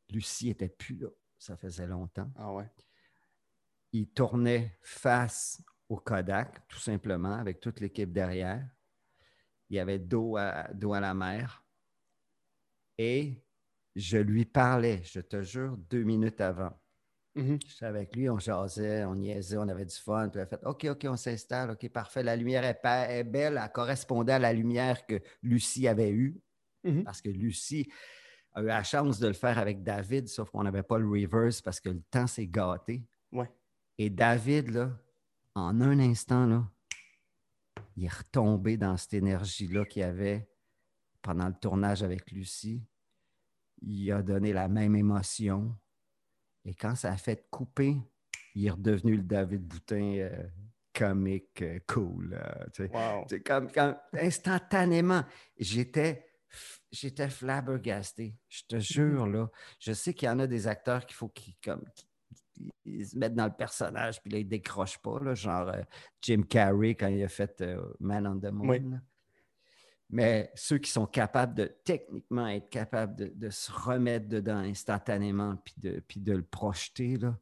Lucie 0.10 0.48
n'était 0.48 0.70
plus 0.70 0.96
là, 0.96 1.10
ça 1.38 1.56
faisait 1.56 1.86
longtemps. 1.86 2.32
Ah 2.36 2.52
ouais. 2.52 2.70
Il 3.92 4.10
tournait 4.10 4.78
face 4.82 5.64
au 5.88 5.98
Kodak, 5.98 6.68
tout 6.68 6.80
simplement, 6.80 7.36
avec 7.36 7.60
toute 7.60 7.80
l'équipe 7.80 8.12
derrière. 8.12 8.68
Il 9.70 9.76
y 9.76 9.80
avait 9.80 10.00
dos 10.00 10.38
à, 10.38 10.68
dos 10.74 10.94
à 10.94 11.00
la 11.00 11.14
mer. 11.14 11.64
Et 13.02 13.42
je 13.96 14.18
lui 14.18 14.44
parlais, 14.44 15.02
je 15.06 15.22
te 15.22 15.42
jure, 15.42 15.78
deux 15.90 16.04
minutes 16.04 16.42
avant. 16.42 16.78
Mhm. 17.34 17.58
J'étais 17.66 17.86
avec 17.86 18.14
lui, 18.14 18.30
on 18.30 18.38
jasait, 18.38 19.06
on 19.06 19.16
niaisait, 19.16 19.56
on 19.58 19.70
avait 19.70 19.86
du 19.86 19.96
fun. 19.96 20.28
Puis 20.28 20.40
il 20.40 20.44
a 20.44 20.46
fait 20.46 20.60
OK, 20.66 20.86
OK, 20.90 21.06
on 21.08 21.16
s'installe, 21.16 21.72
OK, 21.72 21.88
parfait. 21.90 22.24
La 22.24 22.36
lumière 22.36 22.66
est, 22.66 23.24
belle, 23.24 23.58
elle 23.64 23.72
correspondait 23.72 24.34
à 24.34 24.40
la 24.40 24.52
lumière 24.52 25.06
que 25.06 25.22
Lucie 25.42 25.88
avait 25.88 26.12
eue, 26.12 26.42
Mhm. 26.84 27.06
parce 27.06 27.22
que 27.22 27.30
Lucie 27.30 27.90
a 28.54 28.62
eu 28.62 28.66
la 28.66 28.84
chance 28.84 29.18
de 29.20 29.28
le 29.28 29.34
faire 29.34 29.58
avec 29.58 29.82
David, 29.82 30.28
sauf 30.28 30.50
qu'on 30.50 30.64
n'avait 30.64 30.84
pas 30.84 30.98
le 30.98 31.08
reverse 31.08 31.62
parce 31.62 31.80
que 31.80 31.90
le 31.90 32.02
temps 32.12 32.28
s'est 32.28 32.48
gâté. 32.48 33.06
Ouais. 33.32 33.50
Et 33.98 34.10
David, 34.10 34.72
là, 34.72 34.92
en 35.56 35.80
un 35.80 36.00
instant, 36.00 36.46
là, 36.46 36.70
il 37.96 38.04
est 38.06 38.14
retombé 38.14 38.76
dans 38.76 38.98
cette 38.98 39.14
énergie-là 39.14 39.86
qu'il 39.86 40.04
avait 40.04 40.50
pendant 41.22 41.48
le 41.48 41.54
tournage 41.54 42.04
avec 42.04 42.32
Lucie. 42.32 42.84
Il 43.82 44.12
a 44.12 44.22
donné 44.22 44.54
la 44.54 44.68
même 44.68 44.96
émotion. 44.96 45.76
Et 46.66 46.74
quand 46.74 46.96
ça 46.96 47.12
a 47.12 47.18
fait 47.18 47.48
couper, 47.50 47.98
il 48.56 48.66
est 48.66 48.72
redevenu 48.72 49.18
le 49.18 49.24
David 49.24 49.62
Boutin 49.62 50.18
euh, 50.18 50.48
comique, 50.94 51.62
euh, 51.62 51.80
cool. 51.88 52.40
Wow. 52.80 53.26
C'est 53.30 53.42
comme, 53.42 53.72
comme 53.72 53.96
instantanément, 54.14 55.24
j'étais 55.58 56.26
j'étais 56.92 57.30
flabbergasté. 57.30 58.36
Je 58.48 58.64
te 58.68 58.80
jure, 58.80 59.28
là. 59.28 59.50
Je 59.80 59.94
sais 59.94 60.14
qu'il 60.14 60.28
y 60.28 60.30
en 60.30 60.40
a 60.40 60.48
des 60.48 60.68
acteurs 60.68 61.06
qu'il 61.06 61.16
faut 61.16 61.30
qu'ils 61.30 61.56
comme, 61.64 61.84
se 62.86 63.18
mettent 63.18 63.36
dans 63.36 63.46
le 63.46 63.54
personnage, 63.54 64.22
puis 64.22 64.32
là, 64.32 64.40
ils 64.40 64.46
ne 64.46 64.50
décrochent 64.50 65.02
pas, 65.02 65.20
là, 65.20 65.34
genre 65.34 65.70
euh, 65.70 65.82
Jim 66.22 66.42
Carrey 66.48 66.96
quand 66.96 67.08
il 67.08 67.24
a 67.24 67.28
fait 67.28 67.62
euh, 67.62 67.82
Man 68.00 68.28
on 68.28 68.40
the 68.40 68.52
Moon. 68.52 68.68
Oui. 68.68 68.82
Mais 70.10 70.52
ceux 70.56 70.80
qui 70.80 70.90
sont 70.90 71.06
capables 71.06 71.54
de 71.54 71.66
techniquement 71.84 72.48
être 72.48 72.70
capables 72.70 73.16
de, 73.16 73.32
de 73.36 73.50
se 73.50 73.72
remettre 73.72 74.28
dedans 74.28 74.58
instantanément, 74.58 75.56
puis 75.64 75.76
de, 75.78 76.04
puis 76.08 76.20
de 76.20 76.34
le 76.34 76.44
projeter, 76.44 77.18
là, 77.18 77.38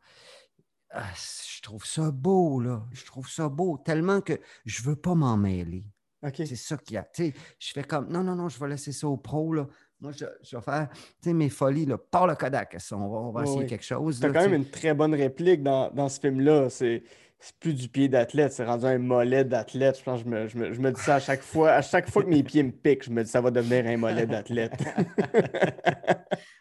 ah, 0.92 1.04
je 1.16 1.62
trouve 1.62 1.86
ça 1.86 2.12
beau, 2.12 2.60
là. 2.60 2.86
Je 2.92 3.06
trouve 3.06 3.30
ça 3.30 3.50
beau, 3.50 3.78
tellement 3.78 4.22
que 4.22 4.40
je 4.66 4.82
ne 4.82 4.88
veux 4.88 4.96
pas 4.96 5.16
m'en 5.16 5.38
mêler. 5.38 5.86
OK. 6.24 6.36
C'est 6.38 6.56
ça 6.56 6.78
qu'il 6.78 6.96
y 6.96 6.98
a. 6.98 7.08
Je 7.18 7.74
fais 7.74 7.84
comme, 7.84 8.10
non, 8.10 8.24
non, 8.24 8.36
non, 8.36 8.50
je 8.50 8.60
vais 8.60 8.68
laisser 8.70 8.92
ça 8.92 9.08
au 9.08 9.18
pro. 9.18 9.54
Là. 9.54 9.68
Moi, 10.00 10.12
je, 10.12 10.26
je 10.44 10.56
vais 10.56 10.62
faire 10.62 10.90
mes 11.26 11.50
folies, 11.50 11.86
là, 11.86 11.98
par 11.98 12.28
le 12.28 12.36
Kodak. 12.36 12.78
On 12.92 12.98
va, 12.98 13.04
on 13.04 13.32
va 13.32 13.42
Oui, 13.42 13.48
essayer 13.48 13.60
oui. 13.62 13.68
quelque 13.68 13.86
chose. 13.86 14.20
Tu 14.20 14.26
as 14.26 14.30
là, 14.30 14.34
quand 14.34 14.50
même 14.50 14.62
une 14.62 14.70
très 14.70 14.94
bonne 14.94 15.14
réplique 15.14 15.62
dans, 15.62 15.92
dans 15.92 16.10
ce 16.10 16.20
film-là. 16.20 16.70
C'est 16.70 17.04
c'est 17.40 17.56
plus 17.60 17.74
du 17.74 17.88
pied 17.90 18.10
d'athlète, 18.10 18.52
c'est 18.54 18.66
rendu 18.66 18.86
un 18.86 18.98
mollet 18.98 19.44
d'athlète. 19.46 20.00
Je 20.00 20.04
pense 20.04 20.24
que 20.24 20.30
je 20.30 20.36
me, 20.36 20.48
je, 20.48 20.58
me, 20.58 20.74
je 20.74 20.80
me 20.82 20.92
dis 20.92 21.02
ça 21.02 21.16
à 21.16 21.20
chaque 21.20 21.42
fois. 21.42 21.72
À 21.72 21.82
chaque 21.82 22.10
fois 22.10 22.24
que 22.24 22.30
mes 22.30 22.44
pieds 22.44 22.64
me 22.64 22.72
piquent, 22.72 23.04
je 23.04 23.12
me 23.12 23.24
dis 23.24 23.30
ça 23.30 23.42
va 23.42 23.52
devenir 23.52 23.86
un 23.86 23.98
mollet 23.98 24.26
d'athlète. 24.26 24.74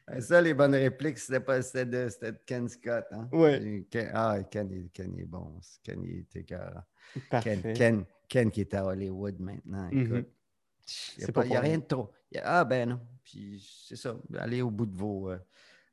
Euh, 0.09 0.21
Ça, 0.21 0.41
les 0.41 0.55
bonnes 0.55 0.75
répliques, 0.77 1.19
c'était 1.19 1.41
pas 1.41 1.59
de, 1.59 1.85
de 1.85 2.39
Ken 2.47 2.69
Scott. 2.69 3.05
Hein? 3.11 3.29
Ken- 3.91 4.11
ah, 4.15 4.37
Ken, 4.49 4.89
Ken 4.93 5.19
est 5.19 5.25
bon. 5.25 5.59
Ken, 5.83 6.01
il 6.05 6.19
est 6.21 6.37
écœurant. 6.37 6.83
Parfait. 7.29 7.73
Ken, 7.75 8.05
Ken, 8.29 8.51
qui 8.53 8.61
est 8.61 8.73
à 8.75 8.85
Hollywood 8.87 9.41
maintenant. 9.41 9.89
Mhm. 9.91 10.03
Écoute, 10.17 10.29
il 11.17 11.19
n'y 11.19 11.25
a, 11.25 11.27
pas 11.33 11.41
pas- 11.41 11.47
il 11.47 11.53
y 11.53 11.57
a 11.57 11.61
rien 11.61 11.79
de 11.79 11.85
trop. 11.85 12.13
A- 12.37 12.61
ah, 12.61 12.65
ben 12.65 12.89
non. 12.91 13.01
Puis 13.25 13.85
c'est 13.89 13.97
ça. 13.97 14.17
Allez 14.39 14.63
au 14.63 14.71
bout 14.71 14.87
de 14.87 14.97
vos. 14.97 15.31
euh, 15.31 15.39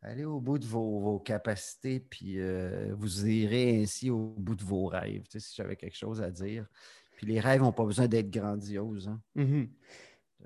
allez 0.03 0.25
au 0.25 0.39
bout 0.39 0.59
de 0.59 0.65
vos, 0.65 0.99
vos 0.99 1.19
capacités, 1.19 1.99
puis 1.99 2.39
euh, 2.39 2.93
vous 2.95 3.27
irez 3.27 3.81
ainsi 3.81 4.09
au 4.09 4.35
bout 4.38 4.55
de 4.55 4.63
vos 4.63 4.85
rêves. 4.88 5.23
Tu 5.23 5.39
sais, 5.39 5.47
si 5.47 5.55
j'avais 5.55 5.75
quelque 5.75 5.97
chose 5.97 6.21
à 6.21 6.30
dire. 6.30 6.67
Puis 7.15 7.27
les 7.27 7.39
rêves 7.39 7.61
n'ont 7.61 7.71
pas 7.71 7.85
besoin 7.85 8.07
d'être 8.07 8.30
grandioses. 8.30 9.07
hein. 9.07 9.21
Mhm. 9.35 9.69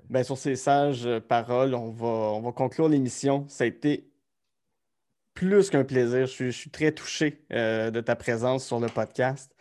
Ben, 0.08 0.22
sur 0.22 0.38
ces 0.38 0.54
sages 0.54 1.06
euh, 1.06 1.20
paroles, 1.20 1.74
on 1.74 1.90
va, 1.90 2.06
on 2.06 2.40
va 2.40 2.52
conclure 2.52 2.88
l'émission. 2.88 3.46
Ça 3.48 3.64
a 3.64 3.66
été 3.66 4.12
plus 5.34 5.70
qu'un 5.70 5.84
plaisir. 5.84 6.26
Je 6.26 6.32
suis, 6.32 6.52
je 6.52 6.56
suis 6.56 6.70
très 6.70 6.92
touché 6.92 7.44
euh, 7.52 7.90
de 7.90 8.00
ta 8.00 8.14
présence 8.14 8.64
sur 8.64 8.78
le 8.78 8.86
podcast. 8.88 9.54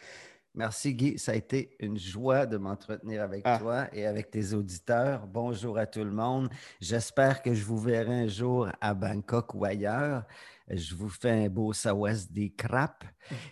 Merci 0.58 0.96
Guy, 0.96 1.20
ça 1.20 1.34
a 1.34 1.36
été 1.36 1.70
une 1.80 2.00
joie 2.00 2.48
de 2.48 2.58
m'entretenir 2.58 3.22
avec 3.22 3.44
Ah. 3.46 3.60
toi 3.60 3.88
et 3.94 4.08
avec 4.08 4.32
tes 4.32 4.56
auditeurs. 4.56 5.28
Bonjour 5.28 5.78
à 5.78 5.86
tout 5.86 6.04
le 6.04 6.10
monde. 6.10 6.50
J'espère 6.82 7.44
que 7.44 7.54
je 7.54 7.64
vous 7.64 7.78
verrai 7.78 8.22
un 8.24 8.28
jour 8.28 8.68
à 8.82 8.96
Bangkok 8.96 9.54
ou 9.54 9.66
ailleurs. 9.66 10.24
Je 10.68 10.96
vous 10.96 11.10
fais 11.10 11.46
un 11.46 11.48
beau 11.48 11.74
Sawas 11.74 12.26
des 12.32 12.50
crapes. 12.50 13.04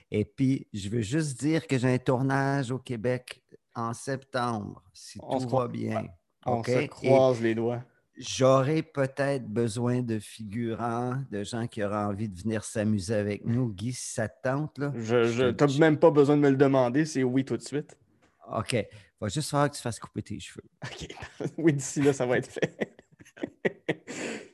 Et 0.09 0.25
puis, 0.25 0.67
je 0.73 0.89
veux 0.89 1.01
juste 1.01 1.39
dire 1.39 1.67
que 1.67 1.77
j'ai 1.77 1.93
un 1.93 1.99
tournage 1.99 2.71
au 2.71 2.79
Québec 2.79 3.43
en 3.75 3.93
septembre, 3.93 4.81
si 4.91 5.19
On 5.21 5.37
tout 5.37 5.47
va 5.49 5.67
bien. 5.67 6.05
On 6.47 6.63
se 6.63 6.71
Et- 6.71 6.87
croise 6.87 7.39
les 7.39 7.53
doigts. 7.53 7.83
J'aurais 8.17 8.81
peut-être 8.81 9.45
besoin 9.45 10.01
de 10.01 10.19
figurants, 10.19 11.21
de 11.31 11.43
gens 11.43 11.67
qui 11.67 11.83
auraient 11.83 11.97
envie 12.05 12.29
de 12.29 12.39
venir 12.39 12.63
s'amuser 12.63 13.15
avec 13.15 13.45
nous. 13.45 13.69
Guy, 13.73 13.91
si 13.93 14.13
ça 14.13 14.29
te 14.29 14.41
tente, 14.43 14.77
là. 14.77 14.93
Je, 14.95 15.79
même 15.79 15.97
pas 15.97 16.11
besoin 16.11 16.37
de 16.37 16.41
me 16.41 16.49
le 16.49 16.55
demander, 16.55 17.05
c'est 17.05 17.23
oui 17.23 17.43
tout 17.43 17.57
de 17.57 17.61
suite. 17.61 17.97
OK. 18.51 18.73
Il 18.73 18.87
va 19.19 19.27
juste 19.27 19.49
falloir 19.49 19.69
que 19.69 19.75
tu 19.75 19.81
fasses 19.81 19.99
couper 19.99 20.21
tes 20.21 20.39
cheveux. 20.39 20.63
OK. 20.85 21.07
Oui, 21.57 21.73
d'ici 21.73 22.01
là, 22.01 22.13
ça 22.13 22.25
va 22.25 22.37
être 22.37 22.47
fait. 22.51 22.95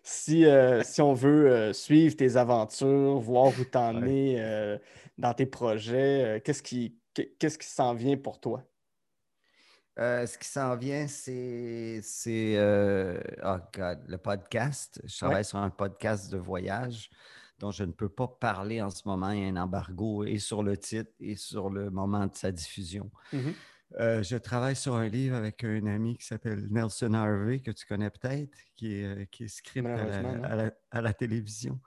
si, 0.04 0.46
euh, 0.46 0.82
si 0.84 1.02
on 1.02 1.14
veut 1.14 1.52
euh, 1.52 1.74
suivre 1.74 2.16
tes 2.16 2.38
aventures, 2.38 3.20
voir 3.20 3.52
où 3.60 3.64
t'en 3.66 4.02
Ouais. 4.02 4.14
es 4.34 4.36
euh, 4.40 4.78
dans 5.18 5.34
tes 5.34 5.46
projets, 5.46 6.42
qu'est-ce 6.44 6.64
qui, 6.64 6.96
qu'est- 7.14 7.36
qu'est-ce 7.38 7.58
qui 7.58 7.68
s'en 7.68 7.94
vient 7.94 8.18
pour 8.18 8.40
toi? 8.40 8.64
Euh, 10.00 10.26
ce 10.26 10.38
qui 10.38 10.48
s'en 10.48 10.76
vient, 10.78 11.06
c'est 11.08 12.02
euh, 12.58 13.20
oh 13.44 13.58
God, 13.76 14.00
le 14.08 14.18
podcast. 14.18 15.02
Je 15.04 15.18
travaille 15.18 15.38
Ouais. 15.38 15.44
sur 15.44 15.58
un 15.60 15.70
podcast 15.70 16.32
de 16.32 16.38
voyage 16.38 17.10
dont 17.60 17.72
je 17.72 17.84
ne 17.84 17.92
peux 17.92 18.10
pas 18.10 18.28
parler 18.28 18.82
en 18.82 18.90
ce 18.90 19.02
moment. 19.06 19.32
Il 19.32 19.42
y 19.42 19.46
a 19.46 19.48
un 19.48 19.58
embargo 19.58 20.24
et 20.24 20.40
sur 20.40 20.64
le 20.64 20.78
titre 20.78 21.12
et 21.20 21.36
sur 21.36 21.70
le 21.70 21.90
moment 21.90 22.26
de 22.26 22.36
sa 22.36 22.52
diffusion. 22.52 23.12
Mhm. 23.34 23.54
Euh, 24.00 24.24
je 24.24 24.38
travaille 24.38 24.78
sur 24.78 24.96
un 24.96 25.10
livre 25.10 25.36
avec 25.36 25.64
un 25.66 25.86
ami 25.86 26.18
qui 26.18 26.26
s'appelle 26.26 26.66
Nelson 26.72 27.14
Harvey, 27.14 27.60
que 27.60 27.72
tu 27.72 27.86
connais 27.86 28.10
peut-être, 28.10 28.58
qui 28.78 28.94
est, 28.94 29.30
qui 29.30 29.44
est 29.44 29.48
script 29.50 29.86
à 29.86 29.90
la, 29.90 29.98
Malheureusement, 30.06 30.36
non. 30.38 30.44
à 30.46 30.56
la- 30.56 30.72
à 30.92 31.02
la 31.02 31.14
télévision. 31.14 31.80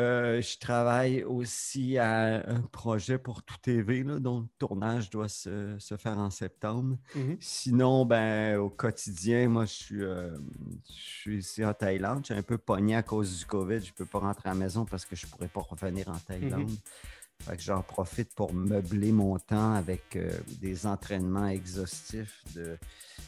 Euh, 0.00 0.42
je 0.42 0.58
travaille 0.58 1.22
aussi 1.22 1.98
à 1.98 2.50
un 2.50 2.62
projet 2.62 3.16
pour 3.16 3.44
Tout 3.44 3.56
TV, 3.62 4.02
là, 4.02 4.18
dont 4.18 4.40
le 4.40 4.46
tournage 4.58 5.08
doit 5.08 5.28
se, 5.28 5.76
se 5.78 5.96
faire 5.96 6.18
en 6.18 6.30
septembre. 6.30 6.96
Mhm. 7.14 7.36
Sinon, 7.38 8.04
ben, 8.04 8.58
au 8.58 8.70
quotidien, 8.70 9.48
moi, 9.48 9.66
je 9.66 9.72
suis, 9.72 10.02
euh, 10.02 10.36
je 10.88 11.20
suis 11.20 11.38
ici 11.38 11.64
en 11.64 11.74
Thaïlande. 11.74 12.20
Je 12.22 12.32
suis 12.32 12.34
un 12.34 12.42
peu 12.42 12.58
pogné 12.58 12.96
à 12.96 13.04
cause 13.04 13.38
du 13.38 13.46
COVID. 13.46 13.80
Je 13.80 13.90
ne 13.90 13.96
peux 13.96 14.06
pas 14.06 14.18
rentrer 14.18 14.48
à 14.48 14.52
la 14.52 14.58
maison 14.58 14.84
parce 14.84 15.04
que 15.04 15.14
je 15.14 15.26
ne 15.26 15.30
pourrais 15.30 15.48
pas 15.48 15.60
revenir 15.60 16.08
en 16.08 16.18
Thaïlande. 16.18 16.68
Fait 16.68 16.76
que 16.76 16.80
j'en 17.58 17.82
profite 17.82 18.34
pour 18.34 18.52
meubler 18.54 19.12
mon 19.12 19.38
temps 19.38 19.74
avec 19.74 20.16
euh, 20.16 20.30
des 20.60 20.86
entraînements 20.86 21.46
exhaustifs 21.48 22.42
de, 22.54 22.78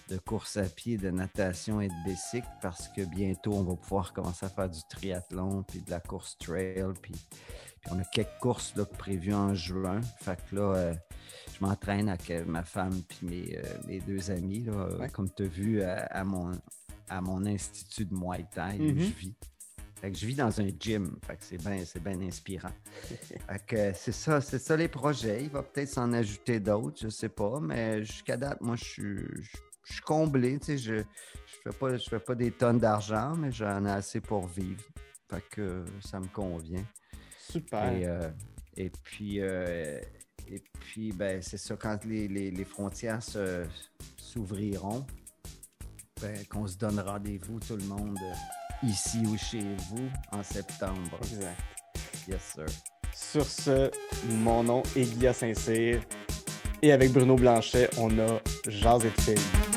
de 0.09 0.17
course 0.17 0.57
à 0.57 0.65
pied, 0.65 0.97
de 0.97 1.11
natation 1.11 1.81
et 1.81 1.89
de 1.89 2.05
bicycle 2.05 2.49
parce 2.63 2.89
que 2.89 3.03
bientôt, 3.03 3.53
on 3.55 3.63
va 3.63 3.75
pouvoir 3.77 4.13
commencer 4.13 4.47
à 4.47 4.49
faire 4.49 4.71
du 4.71 4.81
triathlon 4.89 5.63
puis 5.65 5.81
de 5.81 5.91
la 5.91 6.01
course 6.01 6.37
trail. 6.39 6.85
Puis, 7.03 7.13
puis 7.13 7.91
on 7.93 7.99
a 7.99 8.05
quelques 8.05 8.39
courses 8.41 8.75
là, 8.77 8.85
prévues 8.85 9.35
en 9.35 9.55
juin. 9.55 10.01
Fait 10.21 10.39
que 10.49 10.57
là, 10.57 10.75
euh, 10.77 10.95
je 11.59 11.65
m'entraîne 11.65 12.09
avec 12.09 12.31
euh, 12.31 12.45
ma 12.47 12.63
femme 12.65 13.03
puis 13.09 13.19
mes, 13.23 13.59
euh, 13.59 13.63
mes 13.87 14.01
deux 14.01 14.31
amis. 14.31 14.61
Là, 14.61 14.89
Ouais. 14.99 15.09
Comme 15.11 15.31
tu 15.31 15.43
as 15.45 15.47
vu 15.47 15.83
à, 15.83 16.07
à 16.07 16.25
mon, 16.25 16.53
à 17.09 17.21
mon 17.21 17.45
institut 17.45 18.07
de 18.07 18.15
Muay 18.15 18.47
Thai 18.55 18.77
où 18.79 18.83
Mhm. 18.83 18.99
je 19.01 19.13
vis. 19.13 19.35
Fait 20.01 20.11
que 20.13 20.19
je 20.19 20.27
vis 20.27 20.35
dans 20.35 20.61
un 20.61 20.69
gym. 20.79 21.17
Fait 21.27 21.37
que 21.37 21.45
c'est 21.45 22.03
bien 22.03 22.21
inspirant. 22.21 22.73
Fait 23.11 23.67
que 23.67 23.93
c'est 23.95 24.13
ça, 24.13 24.41
c'est 24.41 24.59
ça 24.59 24.77
les 24.77 24.89
projets. 24.89 25.43
Il 25.43 25.51
va 25.51 25.63
peut-être 25.63 25.89
s'en 25.89 26.13
ajouter 26.13 26.61
d'autres, 26.61 26.99
je 27.03 27.09
sais 27.09 27.29
pas. 27.31 27.59
Mais 27.61 28.05
jusqu'à 28.05 28.37
date, 28.37 28.61
moi, 28.61 28.77
je 28.77 28.85
suis, 28.85 29.17
je, 29.41 29.57
je 29.85 29.93
suis 29.95 30.03
comblé. 30.03 30.59
Tu 30.59 30.67
sais, 30.67 30.79
je 30.79 30.95
ne 30.97 31.03
fais, 31.65 31.71
pas- 31.79 31.97
je 31.97 32.09
fais 32.09 32.21
pas 32.21 32.35
des 32.35 32.51
tonnes 32.51 32.79
d'argent, 32.79 33.35
mais 33.37 33.51
j'en 33.51 33.85
ai 33.87 33.91
assez 33.91 34.21
pour 34.21 34.47
vivre. 34.47 34.83
Fait 35.31 35.43
que 35.51 35.85
ça 36.05 36.21
me 36.21 36.27
convient. 36.29 36.85
Super. 37.51 37.93
Et, 37.93 38.07
euh, 38.07 38.29
et 38.77 38.91
puis, 38.91 39.41
euh, 39.41 39.99
et 40.47 40.63
puis 40.79 41.11
ben, 41.13 41.41
c'est 41.41 41.57
ça, 41.59 41.75
quand 41.77 42.05
les, 42.05 42.29
les- 42.29 42.51
les 42.51 42.65
frontières 42.65 43.21
s'ouvriront, 44.17 45.07
ben, 46.21 46.37
qu'on 46.51 46.67
se 46.67 46.77
donne 46.77 47.01
rendez-vous, 47.01 47.59
tout 47.61 47.77
le 47.77 47.85
monde, 47.85 48.19
euh, 48.23 48.35
ici 48.83 49.23
ou 49.27 49.37
chez 49.37 49.61
vous, 49.91 50.09
en 50.33 50.43
septembre. 50.43 51.19
Exact. 51.23 51.61
Yes, 52.29 52.55
sir. 52.55 52.67
Sur 53.15 53.45
ce, 53.45 53.91
mon 54.31 54.63
nom 54.63 54.83
est 54.95 55.05
Guilla 55.05 55.33
Saint-Cyr. 55.33 56.01
Et 56.83 56.93
avec 56.93 57.13
Bruno 57.13 57.37
Blanchet, 57.37 57.89
on 57.99 58.11
a 58.19 58.41
Jazz 58.69 59.05
et 59.05 59.23
Film. 59.23 59.76